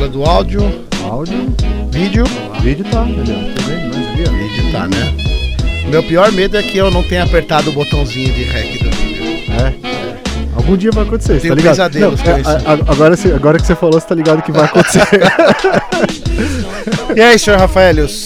Rolando 0.00 0.24
áudio, 0.24 0.60
Áudio, 1.04 1.54
vídeo. 1.90 2.24
vídeo 2.62 2.86
tá, 2.90 3.04
entendeu? 3.06 3.36
Tá. 3.54 4.30
Vídeo 4.32 4.72
tá, 4.72 4.88
né? 4.88 5.14
Meu 5.90 6.02
pior 6.02 6.32
medo 6.32 6.56
é 6.56 6.62
que 6.62 6.78
eu 6.78 6.90
não 6.90 7.02
tenha 7.02 7.22
apertado 7.22 7.68
o 7.68 7.72
botãozinho 7.74 8.32
de 8.32 8.44
rec 8.44 8.82
do 8.82 8.90
vídeo. 8.96 9.24
É. 9.62 9.74
Algum 10.56 10.74
dia 10.74 10.90
vai 10.90 11.04
acontecer, 11.04 11.38
Tenho 11.38 11.52
tá 11.54 11.60
ligado? 11.60 11.72
pesadelos 11.76 12.22
com 12.22 12.30
é, 12.30 12.40
a- 12.40 12.72
agora, 12.90 13.14
agora 13.36 13.58
que 13.58 13.66
você 13.66 13.74
falou, 13.74 14.00
você 14.00 14.06
tá 14.06 14.14
ligado 14.14 14.40
que 14.42 14.50
vai 14.52 14.64
acontecer. 14.64 15.00
E 17.14 17.20
aí, 17.20 17.38
senhor 17.38 17.60
Rafaelius? 17.60 18.24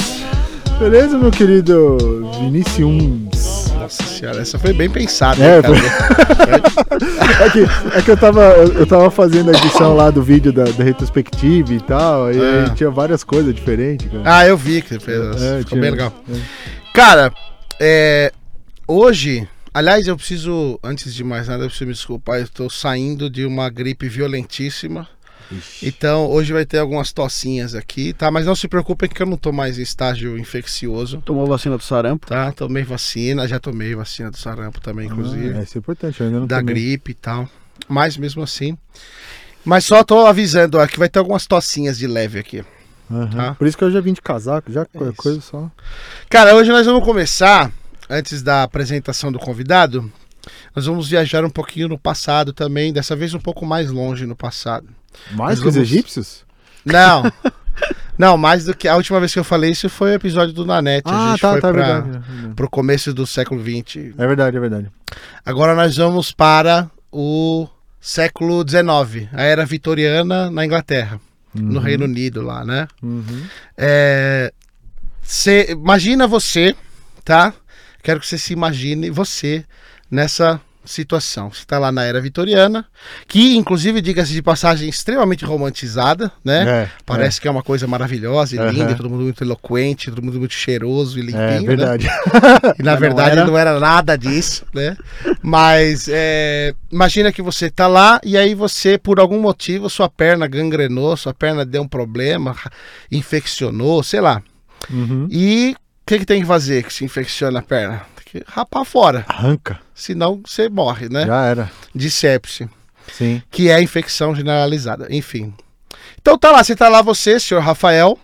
Beleza, 0.79 1.19
meu 1.19 1.33
querido 1.33 1.99
Vinicius? 2.39 3.34
Nossa 3.85 4.03
senhora, 4.05 4.41
essa 4.41 4.59
foi 4.59 4.73
bem 4.73 4.89
pensada, 4.91 5.43
É? 5.45 5.61
É 7.45 7.51
que, 7.51 7.99
é 7.99 8.03
que 8.03 8.11
eu, 8.11 8.17
tava, 8.17 8.41
eu, 8.55 8.87
tava 8.87 9.11
fazendo 9.11 9.51
a 9.51 9.53
edição 9.53 9.95
lá 9.95 10.11
do 10.11 10.23
vídeo 10.23 10.53
da, 10.53 10.65
da 10.65 10.85
retrospectiva 10.85 11.75
e 11.75 11.81
tal, 11.81 12.33
e 12.33 12.39
É. 12.41 12.71
tinha 12.75 12.91
várias 12.91 13.23
coisas 13.25 13.55
diferentes, 13.55 14.07
cara. 14.11 14.23
Ah, 14.25 14.47
eu 14.47 14.57
vi 14.57 14.81
que 14.81 14.89
você 14.91 15.01
fez. 15.01 15.43
É, 15.43 15.59
Ficou 15.59 15.65
tinha- 15.65 15.81
bem 15.81 15.91
legal. 15.91 16.13
é. 16.31 16.37
Cara, 16.95 17.33
é, 17.81 18.33
hoje, 18.87 19.47
aliás, 19.73 20.07
eu 20.07 20.17
preciso, 20.17 20.79
antes 20.83 21.13
de 21.15 21.25
mais 21.25 21.49
nada, 21.49 21.65
eu 21.65 21.69
preciso 21.69 21.87
me 21.87 21.93
desculpar, 21.93 22.39
eu 22.41 22.49
tô 22.49 22.71
saindo 22.71 23.29
de 23.29 23.45
uma 23.45 23.69
gripe 23.69 24.09
violentíssima. 24.09 25.09
Então, 25.83 26.27
hoje 26.31 26.53
vai 26.53 26.65
ter 26.65 26.79
algumas 26.79 27.13
tocinhas 27.13 27.75
aqui, 27.75 28.13
tá? 28.13 28.31
Mas 28.31 28.47
não 28.47 28.55
se 28.57 28.67
preocupem 28.69 29.09
que 29.09 29.23
eu 29.23 29.27
não 29.27 29.37
tô 29.37 29.53
mais 29.53 29.79
em 29.79 29.83
estágio 29.83 30.39
infeccioso, 30.39 31.21
Tomou 31.25 31.47
vacina 31.47 31.77
do 31.77 31.83
sarampo? 31.83 32.27
tá? 32.27 32.53
Tomei 32.53 32.83
vacina, 32.83 33.47
já 33.47 33.59
tomei 33.61 33.95
vacina 33.95 34.31
do 34.31 34.37
sarampo 34.39 34.81
também, 34.81 35.07
inclusive. 35.07 35.55
Ah, 35.59 35.63
isso 35.63 35.77
é 35.77 35.81
importante, 35.81 36.21
eu 36.21 36.27
ainda 36.27 36.41
não 36.41 36.47
da 36.47 36.59
tomei. 36.61 36.75
gripe 36.75 37.11
e 37.13 37.15
tal. 37.15 37.49
Mas 37.89 38.17
mesmo 38.17 38.43
assim. 38.43 38.77
Mas 39.65 39.85
só 39.85 40.05
tô 40.05 40.27
avisando, 40.27 40.79
ó, 40.79 40.87
que 40.87 40.99
vai 40.99 41.09
ter 41.09 41.19
algumas 41.19 41.47
tocinhas 41.47 41.97
de 41.99 42.07
leve 42.07 42.39
aqui. 42.39 42.65
Aham. 43.11 43.29
tá? 43.31 43.55
Por 43.55 43.67
isso 43.67 43.77
que 43.77 43.85
eu 43.85 43.91
já 43.91 44.01
vim 44.01 44.13
de 44.13 44.23
casaco, 44.23 44.71
já 44.73 44.87
isso. 44.95 45.15
coisa 45.15 45.41
só. 45.41 45.71
Cara, 46.29 46.55
hoje 46.55 46.71
nós 46.71 46.87
vamos 46.87 47.05
começar, 47.05 47.71
antes 48.09 48.43
da 48.43 48.63
apresentação 48.63 49.31
do 49.31 49.39
convidado, 49.39 50.11
nós 50.75 50.87
vamos 50.87 51.09
viajar 51.09 51.45
um 51.45 51.51
pouquinho 51.51 51.89
no 51.89 51.99
passado 51.99 52.53
também, 52.53 52.93
dessa 52.93 53.15
vez 53.17 53.35
um 53.35 53.41
pouco 53.41 53.65
mais 53.67 53.91
longe 53.91 54.27
no 54.27 54.37
passado. 54.37 54.89
Mais 55.33 55.59
Nós 55.59 55.61
que 55.61 55.69
os 55.69 55.75
vamos- 55.75 55.91
egípcios? 55.91 56.45
Não. 56.85 57.23
Não, 58.17 58.37
mais 58.37 58.65
do 58.65 58.77
que 58.77 58.87
a 58.87 58.95
última 58.95 59.19
vez 59.19 59.33
que 59.33 59.39
eu 59.41 59.45
falei 59.45 59.73
isso 59.73 59.89
foi 59.89 60.13
o 60.13 60.15
episódio 60.15 60.55
do 60.55 60.65
Nanete. 60.65 61.09
a 61.11 61.13
Ah, 61.13 61.31
gente 61.33 61.41
tá, 61.41 61.51
foi 61.53 61.61
tá, 61.61 61.69
é 61.69 61.73
pra, 61.73 61.87
é 61.89 62.01
verdade. 62.03 62.55
pro 62.55 62.71
começo 62.71 63.13
do 63.13 63.27
século 63.27 63.61
XX. 63.61 64.15
É 64.17 64.27
verdade, 64.27 64.57
é 64.57 64.61
verdade. 64.61 64.87
Agora 65.45 65.75
nós 65.75 65.97
vamos 65.97 66.31
para 66.31 66.89
o 67.11 67.67
século 68.01 68.65
XIX, 68.69 69.29
a 69.33 69.43
era 69.43 69.67
vitoriana 69.67 70.49
na 70.51 70.65
Inglaterra, 70.65 71.21
no 71.53 71.79
Uhum, 71.79 71.85
Reino 71.85 72.05
Unido 72.05 72.43
lá, 72.43 72.65
né? 72.65 72.87
uhum. 73.03 73.43
É, 73.77 74.53
cê- 75.23 75.69
imagina 75.73 76.29
você, 76.29 76.77
tá? 77.25 77.53
Quero 78.03 78.21
que 78.21 78.27
você 78.29 78.39
se 78.39 78.53
imagine 78.53 79.11
você 79.11 79.65
nessa 80.15 80.61
situação. 80.85 81.51
Você 81.51 81.61
está 81.61 81.79
lá 81.79 81.91
na 81.91 82.05
era 82.05 82.21
vitoriana, 82.21 82.85
que 83.27 83.57
inclusive, 83.57 84.01
diga-se 84.01 84.33
de 84.33 84.43
passagem, 84.43 84.89
extremamente 84.89 85.45
romantizada, 85.45 86.31
né? 86.45 86.83
É, 86.83 86.89
Parece 87.07 87.41
que 87.41 87.49
é 87.49 87.51
uma 87.51 87.63
coisa 87.63 87.87
maravilhosa 87.87 88.55
e 88.55 88.59
linda, 88.71 88.85
Aham. 88.85 88.93
e 88.93 88.95
todo 88.95 89.11
mundo 89.11 89.23
muito 89.23 89.43
eloquente, 89.43 90.11
todo 90.11 90.23
mundo 90.23 90.39
muito 90.39 90.55
cheiroso 90.55 91.19
e 91.19 91.23
limpinho, 91.23 91.41
é, 91.41 91.57
é 91.57 91.61
né? 91.61 91.67
verdade. 91.67 92.07
E 92.79 92.83
na 92.83 92.93
Mas 92.93 93.01
não 93.01 93.09
verdade 93.09 93.39
era. 93.39 93.47
não 93.47 93.59
era 93.59 93.81
nada 93.81 94.17
disso, 94.17 94.67
né? 94.75 94.97
Mas 95.43 96.07
é, 96.09 96.75
imagina 96.91 97.33
que 97.33 97.43
você 97.43 97.71
tá 97.71 97.87
lá 97.87 98.21
e 98.23 98.37
aí 98.37 98.55
você, 98.55 98.99
por 98.99 99.19
algum 99.19 99.41
motivo, 99.41 99.89
sua 99.89 100.09
perna 100.09 100.47
gangrenou, 100.47 101.17
sua 101.17 101.33
perna 101.33 101.65
deu 101.65 101.83
um 101.83 101.89
problema, 101.89 102.55
infeccionou, 103.11 104.03
sei 104.03 104.21
lá. 104.21 104.43
Uhum. 104.91 105.29
E 105.31 105.75
o 105.75 106.07
que, 106.07 106.19
que 106.19 106.27
tem 106.27 106.43
que 106.43 106.47
fazer 106.47 106.85
que 106.85 106.93
se 106.93 107.05
infecciona 107.05 107.61
a 107.61 107.63
perna? 107.63 108.03
Que 108.35 108.43
rapar 108.49 108.85
fora, 108.85 109.25
Arranca, 109.29 109.79
senão 109.95 110.41
você 110.45 110.69
morre, 110.69 111.09
né? 111.09 111.25
já 111.25 111.45
era. 111.45 111.71
De 111.95 112.11
sepse, 112.11 112.69
Sim. 113.13 113.41
que 113.49 113.69
é 113.69 113.75
a 113.77 113.81
infecção 113.81 114.35
generalizada, 114.35 115.07
enfim. 115.09 115.55
Então 116.21 116.37
tá 116.37 116.51
lá, 116.51 116.65
você 116.65 116.75
tá 116.75 116.89
lá 116.89 117.01
você, 117.01 117.39
senhor 117.39 117.61
Rafael, 117.61 118.19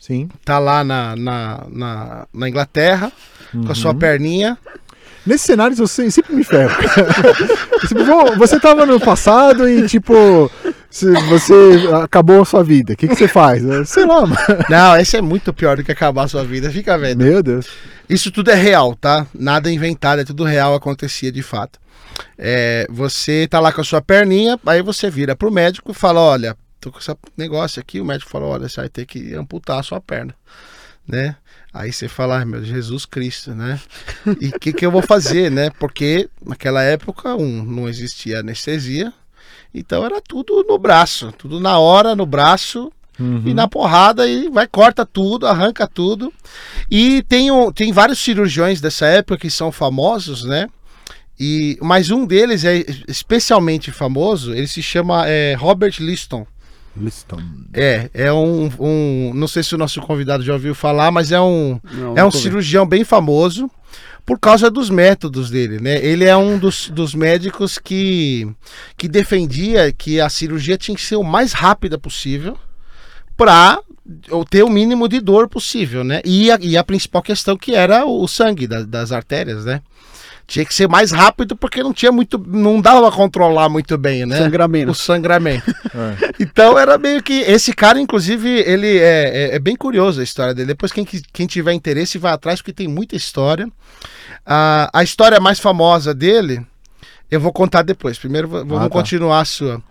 Sim. 0.00 0.28
tá 0.44 0.58
lá 0.58 0.82
na, 0.82 1.14
na, 1.14 1.64
na, 1.70 2.26
na 2.34 2.48
Inglaterra, 2.48 3.12
com 3.52 3.70
a 3.70 3.74
sua 3.76 3.92
Uhum. 3.92 3.98
perninha. 3.98 4.58
Nesse 5.24 5.44
cenário 5.44 5.76
você 5.76 6.10
sempre 6.10 6.34
me 6.34 6.42
ferro. 6.42 6.74
Tipo, 7.86 8.36
você 8.36 8.58
tava 8.58 8.84
no 8.84 8.98
passado 8.98 9.68
e 9.68 9.86
tipo. 9.86 10.50
se 10.90 11.06
Você 11.28 11.54
acabou 12.02 12.42
a 12.42 12.44
sua 12.44 12.64
vida. 12.64 12.92
O 12.94 12.96
que, 12.96 13.06
que 13.08 13.14
você 13.14 13.28
faz? 13.28 13.62
Eu, 13.64 13.84
Sei 13.86 14.04
lá, 14.04 14.22
mano. 14.26 14.36
Não, 14.68 14.96
esse 14.96 15.16
é 15.16 15.20
muito 15.22 15.52
pior 15.52 15.76
do 15.76 15.84
que 15.84 15.92
acabar 15.92 16.24
a 16.24 16.28
sua 16.28 16.44
vida, 16.44 16.70
fica 16.72 16.98
vendo. 16.98 17.22
Meu 17.24 17.40
Deus. 17.42 17.66
Isso 18.12 18.30
tudo 18.30 18.50
é 18.50 18.54
real, 18.54 18.94
tá? 18.94 19.26
Nada 19.32 19.72
inventado, 19.72 20.20
é 20.20 20.24
tudo 20.24 20.44
real, 20.44 20.74
acontecia 20.74 21.32
de 21.32 21.42
fato. 21.42 21.80
É, 22.36 22.86
você 22.90 23.48
tá 23.48 23.58
lá 23.58 23.72
com 23.72 23.80
a 23.80 23.84
sua 23.84 24.02
perninha, 24.02 24.60
aí 24.66 24.82
você 24.82 25.08
vira 25.08 25.34
pro 25.34 25.50
médico 25.50 25.92
e 25.92 25.94
fala: 25.94 26.20
Olha, 26.20 26.54
tô 26.78 26.92
com 26.92 26.98
esse 26.98 27.10
negócio 27.38 27.80
aqui. 27.80 28.02
O 28.02 28.04
médico 28.04 28.30
fala: 28.30 28.44
Olha, 28.44 28.68
você 28.68 28.82
vai 28.82 28.90
ter 28.90 29.06
que 29.06 29.34
amputar 29.34 29.80
a 29.80 29.82
sua 29.82 29.98
perna, 29.98 30.34
né? 31.08 31.36
Aí 31.72 31.90
você 31.90 32.06
fala: 32.06 32.36
Ai 32.36 32.44
meu 32.44 32.62
Jesus 32.62 33.06
Cristo, 33.06 33.54
né? 33.54 33.80
E 34.38 34.48
o 34.48 34.60
que, 34.60 34.74
que 34.74 34.84
eu 34.84 34.90
vou 34.90 35.00
fazer, 35.00 35.50
né? 35.50 35.70
Porque 35.70 36.28
naquela 36.44 36.82
época, 36.82 37.34
um, 37.34 37.64
não 37.64 37.88
existia 37.88 38.40
anestesia, 38.40 39.10
então 39.72 40.04
era 40.04 40.20
tudo 40.20 40.62
no 40.68 40.78
braço, 40.78 41.32
tudo 41.32 41.58
na 41.58 41.78
hora, 41.78 42.14
no 42.14 42.26
braço, 42.26 42.92
Uhum. 43.20 43.42
e 43.44 43.54
na 43.54 43.68
porrada 43.68 44.26
e 44.26 44.48
vai, 44.48 44.66
corta 44.66 45.04
tudo, 45.04 45.46
arranca 45.46 45.86
tudo. 45.86 46.32
E 46.90 47.22
tem, 47.22 47.50
um, 47.50 47.70
tem 47.70 47.92
vários 47.92 48.18
cirurgiões 48.18 48.80
dessa 48.80 49.06
época 49.06 49.38
que 49.38 49.50
são 49.50 49.70
famosos, 49.70 50.44
né? 50.44 50.66
E, 51.38 51.78
mas 51.80 52.10
um 52.10 52.24
deles 52.24 52.64
é 52.64 52.84
especialmente 53.08 53.90
famoso, 53.90 54.54
ele 54.54 54.66
se 54.68 54.82
chama 54.82 55.26
é, 55.26 55.54
Robert 55.54 55.94
Liston. 55.98 56.46
Liston. 56.96 57.40
É, 57.72 58.10
é 58.12 58.32
um, 58.32 58.70
um. 58.78 59.32
Não 59.34 59.48
sei 59.48 59.62
se 59.62 59.74
o 59.74 59.78
nosso 59.78 60.00
convidado 60.02 60.42
já 60.42 60.52
ouviu 60.52 60.74
falar, 60.74 61.10
mas 61.10 61.32
é 61.32 61.40
um, 61.40 61.80
Não, 61.90 62.16
é 62.16 62.24
um 62.24 62.30
cirurgião 62.30 62.86
bem 62.86 63.02
famoso 63.02 63.70
por 64.24 64.38
causa 64.38 64.70
dos 64.70 64.88
métodos 64.88 65.50
dele, 65.50 65.80
né? 65.80 66.04
Ele 66.04 66.24
é 66.24 66.36
um 66.36 66.58
dos, 66.58 66.90
dos 66.90 67.14
médicos 67.14 67.78
que, 67.78 68.46
que 68.96 69.08
defendia 69.08 69.90
que 69.92 70.20
a 70.20 70.28
cirurgia 70.28 70.78
tinha 70.78 70.94
que 70.94 71.02
ser 71.02 71.16
o 71.16 71.24
mais 71.24 71.52
rápida 71.52 71.98
possível 71.98 72.56
para 73.42 73.80
ter 74.48 74.62
o 74.62 74.68
mínimo 74.70 75.08
de 75.08 75.20
dor 75.20 75.48
possível, 75.48 76.04
né? 76.04 76.20
E 76.24 76.50
a, 76.50 76.58
e 76.60 76.76
a 76.76 76.84
principal 76.84 77.22
questão 77.22 77.56
que 77.56 77.74
era 77.74 78.06
o 78.06 78.28
sangue 78.28 78.68
da- 78.68 78.82
das 78.82 79.10
artérias, 79.10 79.64
né? 79.64 79.80
Tinha 80.46 80.64
que 80.64 80.74
ser 80.74 80.88
mais 80.88 81.10
rápido 81.12 81.56
porque 81.56 81.82
não 81.82 81.92
tinha 81.92 82.12
muito, 82.12 82.38
não 82.46 82.80
dava 82.80 83.00
pra 83.00 83.16
controlar 83.16 83.68
muito 83.68 83.96
bem, 83.98 84.26
né? 84.26 84.38
Sangramento. 84.38 84.90
O 84.92 84.94
sangramento. 84.94 85.72
É. 85.94 86.32
Então 86.40 86.78
era 86.78 86.96
meio 86.96 87.22
que. 87.22 87.40
Esse 87.40 87.74
cara, 87.74 88.00
inclusive, 88.00 88.48
ele 88.48 88.96
é, 88.96 89.50
é, 89.50 89.56
é 89.56 89.58
bem 89.58 89.76
curioso 89.76 90.22
a 90.22 90.24
história 90.24 90.54
dele. 90.54 90.68
Depois, 90.68 90.90
quem, 90.90 91.04
quem 91.04 91.46
tiver 91.46 91.74
interesse, 91.74 92.16
vai 92.16 92.32
atrás, 92.32 92.60
porque 92.62 92.72
tem 92.72 92.88
muita 92.88 93.14
história. 93.14 93.68
Ah, 94.46 94.88
a 94.90 95.02
história 95.02 95.38
mais 95.38 95.60
famosa 95.60 96.14
dele, 96.14 96.64
eu 97.30 97.38
vou 97.40 97.52
contar 97.52 97.82
depois. 97.82 98.18
Primeiro, 98.18 98.48
vamos 98.48 98.78
tá. 98.78 98.88
continuar 98.88 99.40
a 99.40 99.44
sua. 99.44 99.82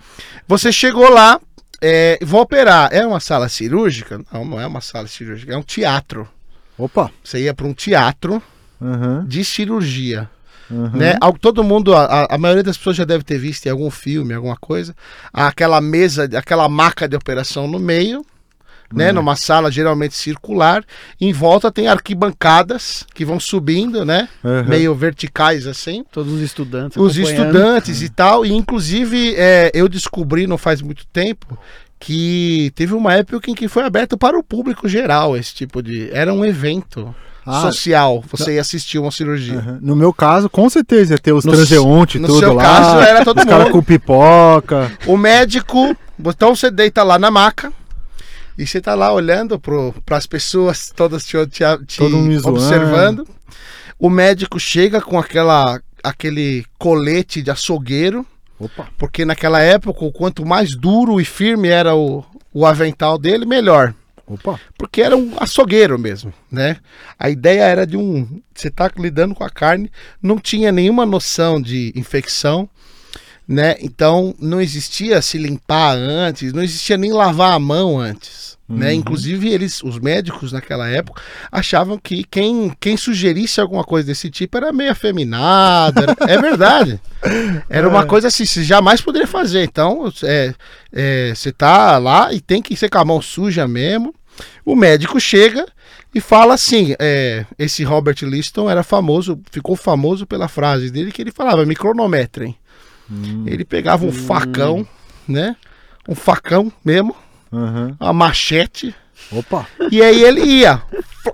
Você 0.47 0.71
chegou 0.71 1.07
lá, 1.07 1.39
é, 1.81 2.19
vou 2.21 2.41
operar. 2.41 2.89
É 2.91 3.05
uma 3.05 3.19
sala 3.19 3.49
cirúrgica? 3.49 4.21
Não, 4.31 4.45
não 4.45 4.59
é 4.61 4.65
uma 4.67 4.81
sala 4.81 5.07
cirúrgica, 5.07 5.53
é 5.53 5.57
um 5.57 5.63
teatro. 5.63 6.27
Opa. 6.77 7.11
Você 7.23 7.39
ia 7.41 7.53
para 7.53 7.65
um 7.67 7.73
teatro 7.73 8.41
Uhum. 8.79 9.23
de 9.25 9.43
cirurgia. 9.45 10.29
Uhum. 10.69 10.89
Né? 10.91 11.15
Todo 11.39 11.63
mundo, 11.63 11.93
a, 11.93 12.05
a- 12.05 12.27
a 12.35 12.37
maioria 12.37 12.63
das 12.63 12.77
pessoas 12.77 12.95
já 12.95 13.03
deve 13.03 13.23
ter 13.23 13.37
visto 13.37 13.65
em 13.65 13.69
algum 13.69 13.91
filme, 13.91 14.33
alguma 14.33 14.55
coisa, 14.55 14.95
aquela 15.33 15.79
mesa, 15.81 16.29
aquela 16.37 16.67
maca 16.69 17.07
de 17.07 17.15
operação 17.15 17.67
no 17.67 17.77
meio, 17.77 18.25
né? 18.93 19.09
É. 19.09 19.11
Numa 19.11 19.35
sala 19.35 19.71
geralmente 19.71 20.15
circular. 20.15 20.83
Em 21.19 21.31
volta 21.33 21.71
tem 21.71 21.87
arquibancadas 21.87 23.05
que 23.13 23.25
vão 23.25 23.39
subindo, 23.39 24.05
né? 24.05 24.27
Uhum. 24.43 24.63
Meio 24.65 24.95
verticais 24.95 25.67
assim. 25.67 26.03
Todos 26.11 26.33
os 26.33 26.41
estudantes. 26.41 26.97
Os 26.97 27.17
estudantes 27.17 28.01
e 28.01 28.09
tal. 28.09 28.45
E 28.45 28.51
inclusive 28.53 29.33
é, 29.37 29.71
eu 29.73 29.87
descobri 29.89 30.47
não 30.47 30.57
faz 30.57 30.81
muito 30.81 31.05
tempo 31.07 31.57
que 31.99 32.71
teve 32.75 32.93
uma 32.95 33.13
época 33.13 33.49
em 33.51 33.53
que 33.55 33.67
foi 33.67 33.83
aberto 33.83 34.17
para 34.17 34.37
o 34.37 34.43
público 34.43 34.87
geral 34.89 35.37
esse 35.37 35.53
tipo 35.53 35.81
de. 35.83 36.09
Era 36.11 36.33
um 36.33 36.43
evento 36.43 37.13
Ah, 37.45 37.61
social. 37.61 38.23
Você 38.31 38.55
ia 38.55 38.61
assistir 38.61 38.97
uma 38.99 39.11
cirurgia. 39.11 39.55
uhum. 39.59 39.77
No 39.81 39.95
meu 39.95 40.11
caso, 40.13 40.49
com 40.49 40.67
certeza 40.69 41.13
ia 41.13 41.17
ter 41.19 41.31
os 41.33 41.43
transeuntes 41.43 42.19
no 42.19 42.27
tudo 42.27 42.39
seu 42.39 42.53
lá. 42.53 42.63
caso, 42.63 42.99
era 43.01 43.23
todo 43.23 43.37
os 43.39 43.45
caras 43.45 43.65
mundo. 43.65 43.73
com 43.73 43.83
pipoca. 43.83 44.91
O 45.05 45.15
médico, 45.17 45.95
então 46.19 46.55
você 46.55 46.71
deita 46.71 47.03
lá 47.03 47.17
na 47.19 47.29
maca 47.31 47.71
e 48.61 48.67
você 48.67 48.79
tá 48.79 48.93
lá 48.93 49.11
olhando 49.11 49.59
para 49.59 50.17
as 50.17 50.27
pessoas 50.27 50.91
todas 50.95 51.25
te, 51.25 51.35
te, 51.47 51.63
te 51.87 52.03
observando. 52.45 53.27
O 53.97 54.07
médico 54.07 54.59
chega 54.59 55.01
com 55.01 55.17
aquela 55.17 55.81
aquele 56.03 56.63
colete 56.77 57.41
de 57.41 57.49
açougueiro, 57.49 58.25
Opa. 58.59 58.87
porque 58.97 59.25
naquela 59.25 59.59
época, 59.61 60.05
o 60.05 60.11
quanto 60.11 60.45
mais 60.45 60.75
duro 60.75 61.19
e 61.19 61.25
firme 61.25 61.69
era 61.69 61.95
o, 61.95 62.23
o 62.53 62.65
avental 62.65 63.17
dele, 63.17 63.45
melhor. 63.45 63.95
Opa. 64.27 64.59
Porque 64.77 65.01
era 65.01 65.17
um 65.17 65.33
açougueiro 65.39 65.97
mesmo, 65.97 66.31
né? 66.51 66.77
A 67.17 67.29
ideia 67.29 67.63
era 67.63 67.85
de 67.85 67.97
um. 67.97 68.41
Você 68.53 68.69
tá 68.69 68.89
lidando 68.95 69.33
com 69.33 69.43
a 69.43 69.49
carne, 69.49 69.91
não 70.21 70.37
tinha 70.37 70.71
nenhuma 70.71 71.05
noção 71.05 71.59
de 71.59 71.91
infecção, 71.95 72.69
né? 73.51 73.75
Então 73.81 74.33
não 74.39 74.61
existia 74.61 75.21
se 75.21 75.37
limpar 75.37 75.97
antes, 75.97 76.53
não 76.53 76.63
existia 76.63 76.95
nem 76.97 77.11
lavar 77.11 77.51
a 77.53 77.59
mão 77.59 77.99
antes. 77.99 78.57
Né? 78.69 78.87
Uhum. 78.87 78.93
Inclusive, 78.93 79.49
eles, 79.49 79.83
os 79.83 79.99
médicos 79.99 80.53
naquela 80.53 80.87
época, 80.87 81.21
achavam 81.51 81.97
que 81.97 82.23
quem, 82.23 82.71
quem 82.79 82.95
sugerisse 82.95 83.59
alguma 83.59 83.83
coisa 83.83 84.07
desse 84.07 84.29
tipo 84.29 84.55
era 84.55 84.71
meio 84.71 84.91
afeminado. 84.91 86.01
era- 86.01 86.15
é 86.33 86.41
verdade. 86.41 87.01
Era 87.69 87.87
uma 87.89 88.05
coisa 88.05 88.29
assim, 88.29 88.45
você 88.45 88.63
jamais 88.63 89.01
poderia 89.01 89.27
fazer. 89.27 89.63
Então, 89.63 90.11
é, 90.23 90.53
é, 90.91 91.33
você 91.35 91.51
tá 91.51 91.97
lá 91.97 92.33
e 92.33 92.39
tem 92.39 92.61
que 92.61 92.75
ser 92.75 92.89
com 92.89 92.97
a 92.99 93.05
mão 93.05 93.21
suja 93.21 93.67
mesmo. 93.67 94.15
O 94.65 94.75
médico 94.75 95.19
chega 95.19 95.65
e 96.15 96.21
fala 96.21 96.53
assim: 96.53 96.95
é, 96.97 97.45
esse 97.59 97.83
Robert 97.83 98.15
Liston 98.23 98.69
era 98.69 98.81
famoso, 98.83 99.39
ficou 99.51 99.75
famoso 99.75 100.25
pela 100.25 100.47
frase 100.47 100.89
dele 100.89 101.11
que 101.11 101.21
ele 101.21 101.31
falava: 101.31 101.65
me 101.65 101.75
cronometrem. 101.75 102.55
Hum. 103.11 103.43
Ele 103.45 103.65
pegava 103.65 104.05
um 104.05 104.11
facão, 104.11 104.87
né? 105.27 105.55
Um 106.07 106.15
facão 106.15 106.71
mesmo, 106.83 107.15
Aham. 107.51 107.95
uma 107.99 108.13
machete. 108.13 108.95
Opa. 109.31 109.67
E 109.91 110.01
aí 110.01 110.23
ele 110.23 110.41
ia, 110.41 110.81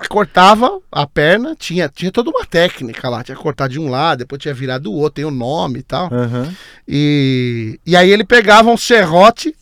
cortava 0.10 0.80
a 0.92 1.08
perna, 1.08 1.56
tinha, 1.58 1.88
tinha 1.88 2.12
toda 2.12 2.30
uma 2.30 2.46
técnica 2.46 3.08
lá, 3.10 3.24
tinha 3.24 3.38
cortar 3.38 3.70
de 3.70 3.80
um 3.80 3.90
lado, 3.90 4.20
depois 4.20 4.42
tinha 4.42 4.54
virado 4.54 4.84
do 4.84 4.94
outro, 4.94 5.16
tem 5.16 5.26
o 5.26 5.32
nome 5.32 5.80
e 5.80 5.84
tal. 5.84 6.10
Aham. 6.12 6.54
E, 6.88 7.80
e 7.86 7.96
aí 7.96 8.10
ele 8.10 8.26
pegava 8.26 8.70
um 8.70 8.78
serrote, 8.78 9.56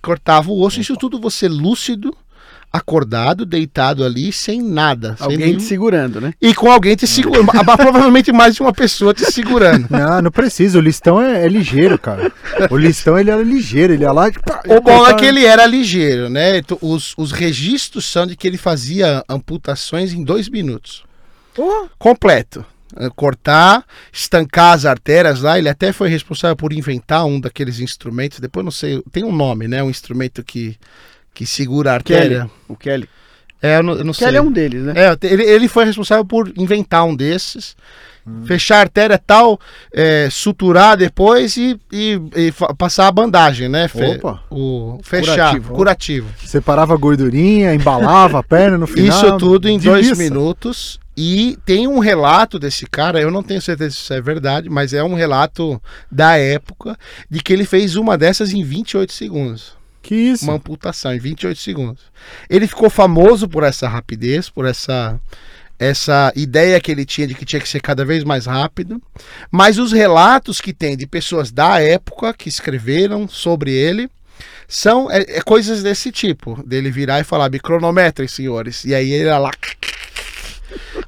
cortava 0.00 0.50
o 0.50 0.62
osso, 0.62 0.80
isso 0.80 0.96
tudo 0.96 1.20
você 1.20 1.48
lúcido, 1.48 2.16
acordado, 2.72 3.44
deitado 3.44 4.04
ali, 4.04 4.32
sem 4.32 4.62
nada. 4.62 5.16
sem 5.16 5.24
Alguém 5.24 5.38
nenhum- 5.38 5.58
te 5.58 5.64
segurando, 5.64 6.20
né? 6.20 6.32
E 6.40 6.54
com 6.54 6.70
alguém 6.70 6.94
te 6.94 7.06
segurando, 7.06 7.46
provavelmente 7.76 8.30
mais 8.32 8.54
de 8.54 8.62
uma 8.62 8.72
pessoa 8.72 9.12
te 9.12 9.24
segurando. 9.30 9.86
Não, 9.90 10.22
não 10.22 10.30
precisa. 10.30 10.78
O 10.78 10.80
listão 10.80 11.20
é, 11.20 11.44
é 11.44 11.48
ligeiro, 11.48 11.98
cara. 11.98 12.32
O 12.70 12.76
listão 12.76 13.18
ele 13.18 13.30
era 13.30 13.42
ligeiro. 13.42 13.92
Ele 13.94 14.04
ia 14.04 14.12
lá. 14.12 14.30
Tipo, 14.30 14.44
O 14.68 14.80
bom 14.80 15.06
é 15.06 15.14
que 15.14 15.24
ele 15.24 15.44
era 15.44 15.66
ligeiro, 15.66 16.28
né? 16.28 16.58
Então, 16.58 16.78
Os, 16.80 17.12
os 17.16 17.32
registros 17.32 18.04
são 18.06 18.26
de 18.26 18.36
que 18.36 18.46
ele 18.46 18.56
fazia 18.58 19.24
amputações 19.28 20.12
em 20.12 20.22
dois 20.22 20.48
minutos. 20.48 21.02
Oh, 21.58 21.88
completo. 21.98 22.64
Eh, 22.96 23.08
Cortar, 23.14 23.84
estancar 24.12 24.74
as 24.74 24.84
artérias 24.84 25.40
lá. 25.42 25.58
Ele 25.58 25.68
até 25.68 25.92
foi 25.92 26.08
responsável 26.08 26.56
por 26.56 26.72
inventar 26.72 27.24
um 27.26 27.40
daqueles 27.40 27.80
instrumentos. 27.80 28.38
Depois 28.40 28.64
não 28.64 28.70
sei, 28.72 29.02
tem 29.12 29.24
um 29.24 29.32
nome, 29.32 29.66
né? 29.68 29.82
Um 29.82 29.90
instrumento 29.90 30.42
que, 30.44 30.76
que 31.34 31.46
segura 31.46 31.92
a 31.92 31.94
artéria. 31.94 32.40
Kelly. 32.40 32.50
O 32.68 32.76
Kelly. 32.76 33.08
É, 33.62 33.76
eu 33.78 33.82
não, 33.82 33.92
eu 33.94 34.04
não 34.04 34.12
sei. 34.14 34.26
Kelly 34.26 34.36
é 34.38 34.42
um 34.42 34.50
deles, 34.52 34.82
né? 34.82 34.94
É, 34.96 35.26
ele, 35.26 35.42
ele 35.44 35.68
foi 35.68 35.84
responsável 35.84 36.24
por 36.24 36.50
inventar 36.56 37.04
um 37.04 37.14
desses. 37.14 37.76
Fechar 38.44 38.76
a 38.76 38.80
artéria 38.80 39.18
tal, 39.18 39.58
eh, 39.92 40.28
suturar 40.30 40.96
depois 40.96 41.56
e, 41.56 41.80
e- 41.90 42.20
e 42.36 42.52
passar 42.76 43.08
a 43.08 43.12
bandagem, 43.12 43.68
né? 43.68 43.88
Fe- 43.88 44.16
Opa. 44.18 44.40
o, 44.50 45.00
fechar, 45.02 45.34
Curativo. 45.34 45.74
curativo. 45.74 46.28
separava 46.46 46.94
a 46.94 46.96
gordurinha, 46.96 47.74
embalava 47.74 48.38
a 48.38 48.42
perna 48.42 48.76
no 48.78 48.86
final. 48.86 49.08
Isso 49.26 49.36
tudo 49.38 49.68
em 49.68 49.78
dois 49.78 50.06
delícia. 50.06 50.22
minutos. 50.22 51.00
E 51.16 51.58
tem 51.66 51.88
um 51.88 51.98
relato 51.98 52.58
desse 52.58 52.86
cara, 52.86 53.20
eu 53.20 53.30
não 53.32 53.42
tenho 53.42 53.60
certeza 53.60 53.90
se 53.96 54.02
isso 54.02 54.12
é 54.14 54.20
verdade, 54.20 54.68
mas 54.68 54.92
é 54.92 55.02
um 55.02 55.14
relato 55.14 55.82
da 56.12 56.36
época 56.36 56.96
de 57.28 57.40
que 57.42 57.52
ele 57.52 57.64
fez 57.64 57.96
uma 57.96 58.16
dessas 58.16 58.52
em 58.52 58.62
28 58.62 59.12
segundos. 59.12 59.72
Que 60.02 60.14
isso? 60.14 60.44
Uma 60.44 60.54
amputação 60.54 61.14
em 61.14 61.18
28 61.18 61.58
segundos. 61.60 62.02
Ele 62.48 62.66
ficou 62.66 62.88
famoso 62.88 63.48
por 63.48 63.62
essa 63.62 63.88
rapidez, 63.88 64.48
por 64.48 64.66
essa 64.66 65.20
essa 65.78 66.30
ideia 66.36 66.78
que 66.78 66.92
ele 66.92 67.06
tinha 67.06 67.26
de 67.26 67.34
que 67.34 67.46
tinha 67.46 67.58
que 67.58 67.68
ser 67.68 67.80
cada 67.80 68.04
vez 68.04 68.22
mais 68.22 68.44
rápido, 68.44 69.00
mas 69.50 69.78
os 69.78 69.92
relatos 69.92 70.60
que 70.60 70.74
tem 70.74 70.94
de 70.94 71.06
pessoas 71.06 71.50
da 71.50 71.80
época 71.80 72.34
que 72.34 72.50
escreveram 72.50 73.26
sobre 73.26 73.72
ele 73.72 74.10
são 74.68 75.10
é, 75.10 75.38
é 75.38 75.40
coisas 75.40 75.82
desse 75.82 76.12
tipo, 76.12 76.62
dele 76.66 76.90
virar 76.90 77.20
e 77.20 77.24
falar, 77.24 77.50
me 77.50 77.58
cronometrem, 77.58 78.28
senhores. 78.28 78.84
E 78.84 78.94
aí 78.94 79.10
ele 79.10 79.30
lá 79.30 79.50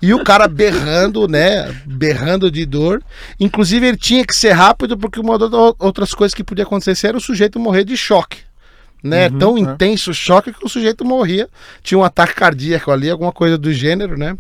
e 0.01 0.13
o 0.13 0.25
cara 0.25 0.49
berrando, 0.49 1.29
né? 1.29 1.71
Berrando 1.87 2.51
de 2.51 2.67
dor. 2.67 3.03
Inclusive, 3.39 3.87
ele 3.87 3.97
tinha 3.97 4.25
que 4.25 4.35
ser 4.35 4.51
rápido, 4.51 4.99
porque 4.99 5.21
uma 5.21 5.39
das 5.39 5.51
outras 5.79 6.13
coisas 6.13 6.35
que 6.35 6.43
podia 6.43 6.65
acontecer 6.65 7.09
era 7.09 7.17
o 7.17 7.21
sujeito 7.21 7.61
morrer 7.61 7.85
de 7.85 7.97
choque. 7.97 8.41
Né? 9.03 9.29
Uhum, 9.29 9.39
Tão 9.39 9.57
é. 9.57 9.61
intenso 9.61 10.13
o 10.13 10.15
choque 10.15 10.53
que 10.53 10.65
o 10.65 10.69
sujeito 10.69 11.05
morria. 11.05 11.49
Tinha 11.83 11.99
um 11.99 12.05
ataque 12.05 12.35
cardíaco 12.35 12.91
ali, 12.91 13.11
alguma 13.11 13.33
coisa 13.33 13.59
do 13.59 13.73
gênero, 13.73 14.17
né? 14.17 14.37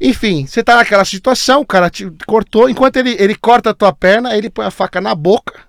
Enfim, 0.00 0.46
você 0.46 0.62
tá 0.62 0.76
naquela 0.76 1.04
situação, 1.04 1.62
o 1.62 1.66
cara 1.66 1.88
te 1.88 2.10
cortou. 2.26 2.68
Enquanto 2.68 2.98
ele, 2.98 3.16
ele 3.18 3.34
corta 3.34 3.70
a 3.70 3.74
tua 3.74 3.92
perna, 3.92 4.36
ele 4.36 4.50
põe 4.50 4.66
a 4.66 4.70
faca 4.70 5.00
na 5.00 5.14
boca, 5.14 5.60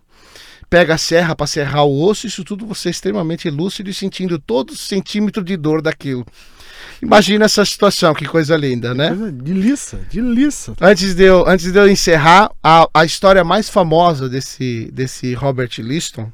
pega 0.69 0.95
a 0.95 0.97
serra 0.97 1.33
para 1.33 1.47
serrar 1.47 1.85
o 1.85 2.03
osso. 2.03 2.27
Isso 2.27 2.43
tudo 2.43 2.65
você 2.65 2.89
é 2.89 2.91
extremamente 2.91 3.49
lúcido 3.49 3.89
e 3.89 3.93
sentindo 3.93 4.37
todo 4.37 4.75
centímetro 4.75 5.41
de 5.41 5.55
dor 5.55 5.81
daquilo. 5.81 6.25
Imagina 7.01 7.45
essa 7.45 7.63
situação, 7.63 8.13
que 8.13 8.25
coisa 8.25 8.55
linda, 8.55 8.93
né? 8.93 9.09
Coisa 9.09 9.31
de 9.31 9.53
liça, 9.53 9.99
de 10.09 10.21
liça. 10.21 10.73
Antes 10.81 11.13
de 11.13 11.23
eu, 11.23 11.47
antes 11.47 11.71
de 11.71 11.77
eu 11.77 11.89
encerrar, 11.89 12.51
a, 12.63 12.87
a 12.93 13.05
história 13.05 13.43
mais 13.43 13.69
famosa 13.69 14.27
desse, 14.27 14.89
desse 14.91 15.33
Robert 15.33 15.71
Liston 15.77 16.31